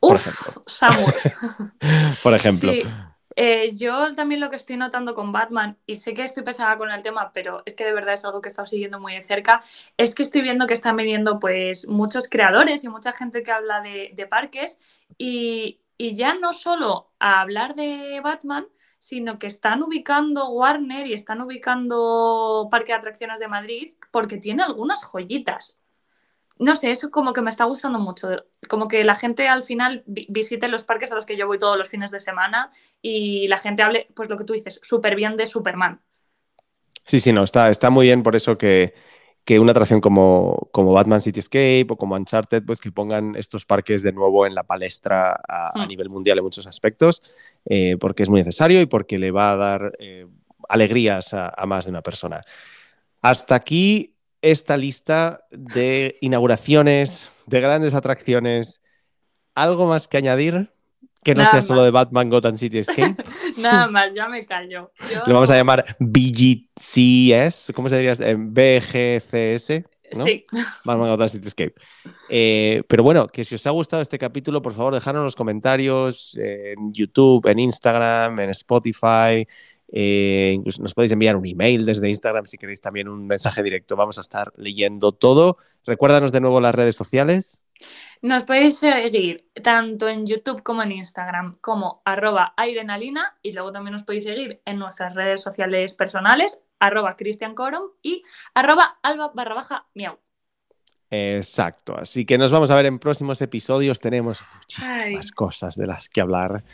por 0.00 0.16
ejemplo. 0.16 0.64
por 2.22 2.34
ejemplo. 2.34 2.72
Eh, 3.34 3.72
yo 3.74 4.14
también 4.14 4.40
lo 4.40 4.50
que 4.50 4.56
estoy 4.56 4.76
notando 4.76 5.14
con 5.14 5.32
Batman, 5.32 5.78
y 5.86 5.96
sé 5.96 6.14
que 6.14 6.22
estoy 6.22 6.42
pesada 6.42 6.76
con 6.76 6.90
el 6.90 7.02
tema, 7.02 7.32
pero 7.32 7.62
es 7.64 7.74
que 7.74 7.84
de 7.84 7.92
verdad 7.92 8.14
es 8.14 8.24
algo 8.24 8.40
que 8.40 8.48
he 8.48 8.50
estado 8.50 8.66
siguiendo 8.66 9.00
muy 9.00 9.14
de 9.14 9.22
cerca, 9.22 9.62
es 9.96 10.14
que 10.14 10.22
estoy 10.22 10.42
viendo 10.42 10.66
que 10.66 10.74
están 10.74 10.96
viniendo 10.96 11.40
pues 11.40 11.88
muchos 11.88 12.28
creadores 12.28 12.84
y 12.84 12.88
mucha 12.88 13.12
gente 13.12 13.42
que 13.42 13.50
habla 13.50 13.80
de, 13.80 14.10
de 14.14 14.26
parques 14.26 14.78
y, 15.16 15.81
y 15.96 16.14
ya 16.14 16.34
no 16.34 16.52
solo 16.52 17.12
a 17.18 17.40
hablar 17.40 17.74
de 17.74 18.20
Batman, 18.22 18.66
sino 18.98 19.38
que 19.38 19.48
están 19.48 19.82
ubicando 19.82 20.50
Warner 20.50 21.06
y 21.06 21.14
están 21.14 21.40
ubicando 21.40 22.68
Parque 22.70 22.92
de 22.92 22.98
Atracciones 22.98 23.40
de 23.40 23.48
Madrid 23.48 23.90
porque 24.10 24.38
tiene 24.38 24.62
algunas 24.62 25.02
joyitas. 25.02 25.78
No 26.58 26.76
sé, 26.76 26.92
eso 26.92 27.10
como 27.10 27.32
que 27.32 27.42
me 27.42 27.50
está 27.50 27.64
gustando 27.64 27.98
mucho. 27.98 28.28
Como 28.68 28.86
que 28.86 29.02
la 29.02 29.16
gente 29.16 29.48
al 29.48 29.64
final 29.64 30.04
visite 30.06 30.68
los 30.68 30.84
parques 30.84 31.10
a 31.10 31.16
los 31.16 31.26
que 31.26 31.36
yo 31.36 31.48
voy 31.48 31.58
todos 31.58 31.76
los 31.76 31.88
fines 31.88 32.12
de 32.12 32.20
semana 32.20 32.70
y 33.00 33.48
la 33.48 33.58
gente 33.58 33.82
hable, 33.82 34.06
pues 34.14 34.28
lo 34.28 34.36
que 34.36 34.44
tú 34.44 34.52
dices, 34.52 34.78
súper 34.82 35.16
bien 35.16 35.36
de 35.36 35.46
Superman. 35.46 36.00
Sí, 37.04 37.18
sí, 37.18 37.32
no, 37.32 37.42
está, 37.42 37.70
está 37.70 37.90
muy 37.90 38.06
bien 38.06 38.22
por 38.22 38.36
eso 38.36 38.56
que, 38.56 38.94
que 39.44 39.58
una 39.58 39.72
atracción 39.72 40.00
como, 40.00 40.68
como 40.72 40.92
Batman 40.92 41.20
Cityscape 41.20 41.86
o 41.90 41.96
como 41.96 42.14
Uncharted, 42.14 42.62
pues 42.64 42.80
que 42.80 42.92
pongan 42.92 43.34
estos 43.36 43.64
parques 43.64 44.02
de 44.02 44.12
nuevo 44.12 44.46
en 44.46 44.54
la 44.54 44.62
palestra 44.62 45.40
a, 45.48 45.72
hmm. 45.74 45.88
nivel 45.88 46.08
mundial 46.08 46.38
en 46.38 46.44
muchos 46.44 46.66
aspectos, 46.66 47.22
eh, 47.64 47.96
porque 47.98 48.22
es 48.22 48.28
muy 48.28 48.40
necesario 48.40 48.80
y 48.80 48.86
porque 48.86 49.18
le 49.18 49.30
va 49.30 49.52
a 49.52 49.56
dar 49.56 49.92
eh, 49.98 50.26
alegrías 50.68 51.34
a, 51.34 51.52
más 51.66 51.86
de 51.86 51.90
una 51.90 52.02
persona. 52.02 52.40
Hasta 53.20 53.54
aquí 53.56 54.14
esta 54.42 54.76
lista 54.76 55.44
de 55.50 56.16
inauguraciones, 56.20 57.30
de 57.46 57.60
grandes 57.60 57.94
atracciones. 57.94 58.80
¿Algo 59.54 59.86
más 59.86 60.08
que 60.08 60.16
añadir? 60.16 60.72
Que 61.22 61.34
no 61.34 61.44
sea 61.44 61.62
solo 61.62 61.84
de 61.84 61.90
Batman 61.90 62.28
Gotham 62.28 62.56
City 62.56 62.78
Escape. 62.78 63.16
Nada 63.58 63.88
más, 63.88 64.12
ya 64.14 64.28
me 64.28 64.44
callo. 64.44 64.90
Lo 65.26 65.34
vamos 65.34 65.50
a 65.50 65.56
llamar 65.56 65.84
BGCS, 66.00 67.72
¿cómo 67.74 67.88
se 67.88 67.96
diría? 67.96 68.12
Eh, 68.18 68.36
BGCS. 68.36 69.84
¿no? 70.16 70.24
Sí. 70.26 70.44
Batman 70.84 71.10
Gotham 71.10 71.28
City 71.28 71.48
Escape. 71.48 71.74
Eh, 72.28 72.82
pero 72.88 73.02
bueno, 73.02 73.26
que 73.26 73.44
si 73.44 73.54
os 73.54 73.66
ha 73.66 73.70
gustado 73.70 74.02
este 74.02 74.18
capítulo, 74.18 74.60
por 74.62 74.74
favor, 74.74 74.94
dejadnos 74.94 75.20
en 75.20 75.24
los 75.24 75.36
comentarios 75.36 76.36
en 76.36 76.92
YouTube, 76.92 77.46
en 77.46 77.58
Instagram, 77.58 78.40
en 78.40 78.50
Spotify. 78.50 79.46
Eh, 79.94 80.52
incluso 80.54 80.82
nos 80.82 80.94
podéis 80.94 81.12
enviar 81.12 81.36
un 81.36 81.46
email 81.46 81.84
desde 81.84 82.08
Instagram 82.08 82.46
si 82.46 82.56
queréis 82.56 82.80
también 82.80 83.08
un 83.08 83.26
mensaje 83.26 83.62
directo. 83.62 83.94
Vamos 83.94 84.18
a 84.18 84.22
estar 84.22 84.52
leyendo 84.56 85.12
todo. 85.12 85.58
Recuérdanos 85.84 86.32
de 86.32 86.40
nuevo 86.40 86.60
las 86.60 86.74
redes 86.74 86.96
sociales. 86.96 87.61
Nos 88.20 88.44
podéis 88.44 88.78
seguir 88.78 89.50
tanto 89.62 90.08
en 90.08 90.26
YouTube 90.26 90.62
como 90.62 90.82
en 90.82 90.92
Instagram 90.92 91.56
como 91.60 92.02
arroba 92.04 92.54
airenalina 92.56 93.36
y 93.42 93.52
luego 93.52 93.72
también 93.72 93.92
nos 93.92 94.04
podéis 94.04 94.24
seguir 94.24 94.62
en 94.64 94.78
nuestras 94.78 95.14
redes 95.14 95.42
sociales 95.42 95.92
personales 95.94 96.58
arroba 96.82 97.16
cristiancorom 97.16 97.84
y 98.02 98.22
arroba 98.54 98.98
alba 99.02 99.30
barra 99.34 99.54
baja 99.54 99.86
miau. 99.94 100.18
Exacto, 101.10 101.96
así 101.96 102.24
que 102.24 102.38
nos 102.38 102.50
vamos 102.50 102.70
a 102.70 102.74
ver 102.74 102.86
en 102.86 102.98
próximos 102.98 103.40
episodios. 103.42 104.00
Tenemos 104.00 104.44
muchísimas 104.54 105.30
cosas 105.30 105.76
de 105.76 105.86
las 105.86 106.08
que 106.08 106.22
hablar, 106.22 106.64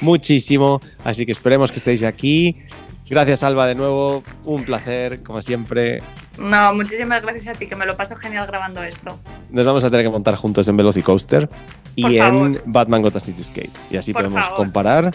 muchísimo, 0.00 0.80
así 1.04 1.26
que 1.26 1.32
esperemos 1.32 1.72
que 1.72 1.78
estéis 1.78 2.04
aquí. 2.04 2.62
Gracias 3.10 3.42
Alba 3.42 3.66
de 3.66 3.74
nuevo, 3.74 4.22
un 4.44 4.64
placer 4.64 5.22
como 5.22 5.42
siempre. 5.42 6.00
No, 6.38 6.74
muchísimas 6.74 7.22
gracias 7.22 7.56
a 7.56 7.58
ti, 7.58 7.66
que 7.66 7.76
me 7.76 7.84
lo 7.84 7.96
paso 7.96 8.16
genial 8.16 8.46
grabando 8.46 8.82
esto. 8.82 9.18
Nos 9.50 9.66
vamos 9.66 9.84
a 9.84 9.90
tener 9.90 10.06
que 10.06 10.10
montar 10.10 10.36
juntos 10.36 10.68
en 10.68 10.76
Velocicoaster 10.76 11.48
y 11.96 12.18
en 12.18 12.60
Batman 12.66 13.02
Gotham 13.02 13.20
Cityscape. 13.20 13.70
Y 13.90 13.96
así 13.96 14.12
podemos 14.12 14.48
comparar. 14.50 15.14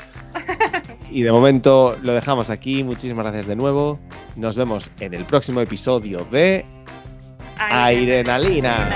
y 1.09 1.21
de 1.23 1.31
momento 1.31 1.97
lo 2.03 2.13
dejamos 2.13 2.49
aquí. 2.49 2.83
Muchísimas 2.83 3.25
gracias 3.25 3.47
de 3.47 3.55
nuevo. 3.55 3.99
Nos 4.35 4.57
vemos 4.57 4.91
en 4.99 5.13
el 5.13 5.25
próximo 5.25 5.61
episodio 5.61 6.25
de 6.31 6.65
Airenalina. 7.57 8.91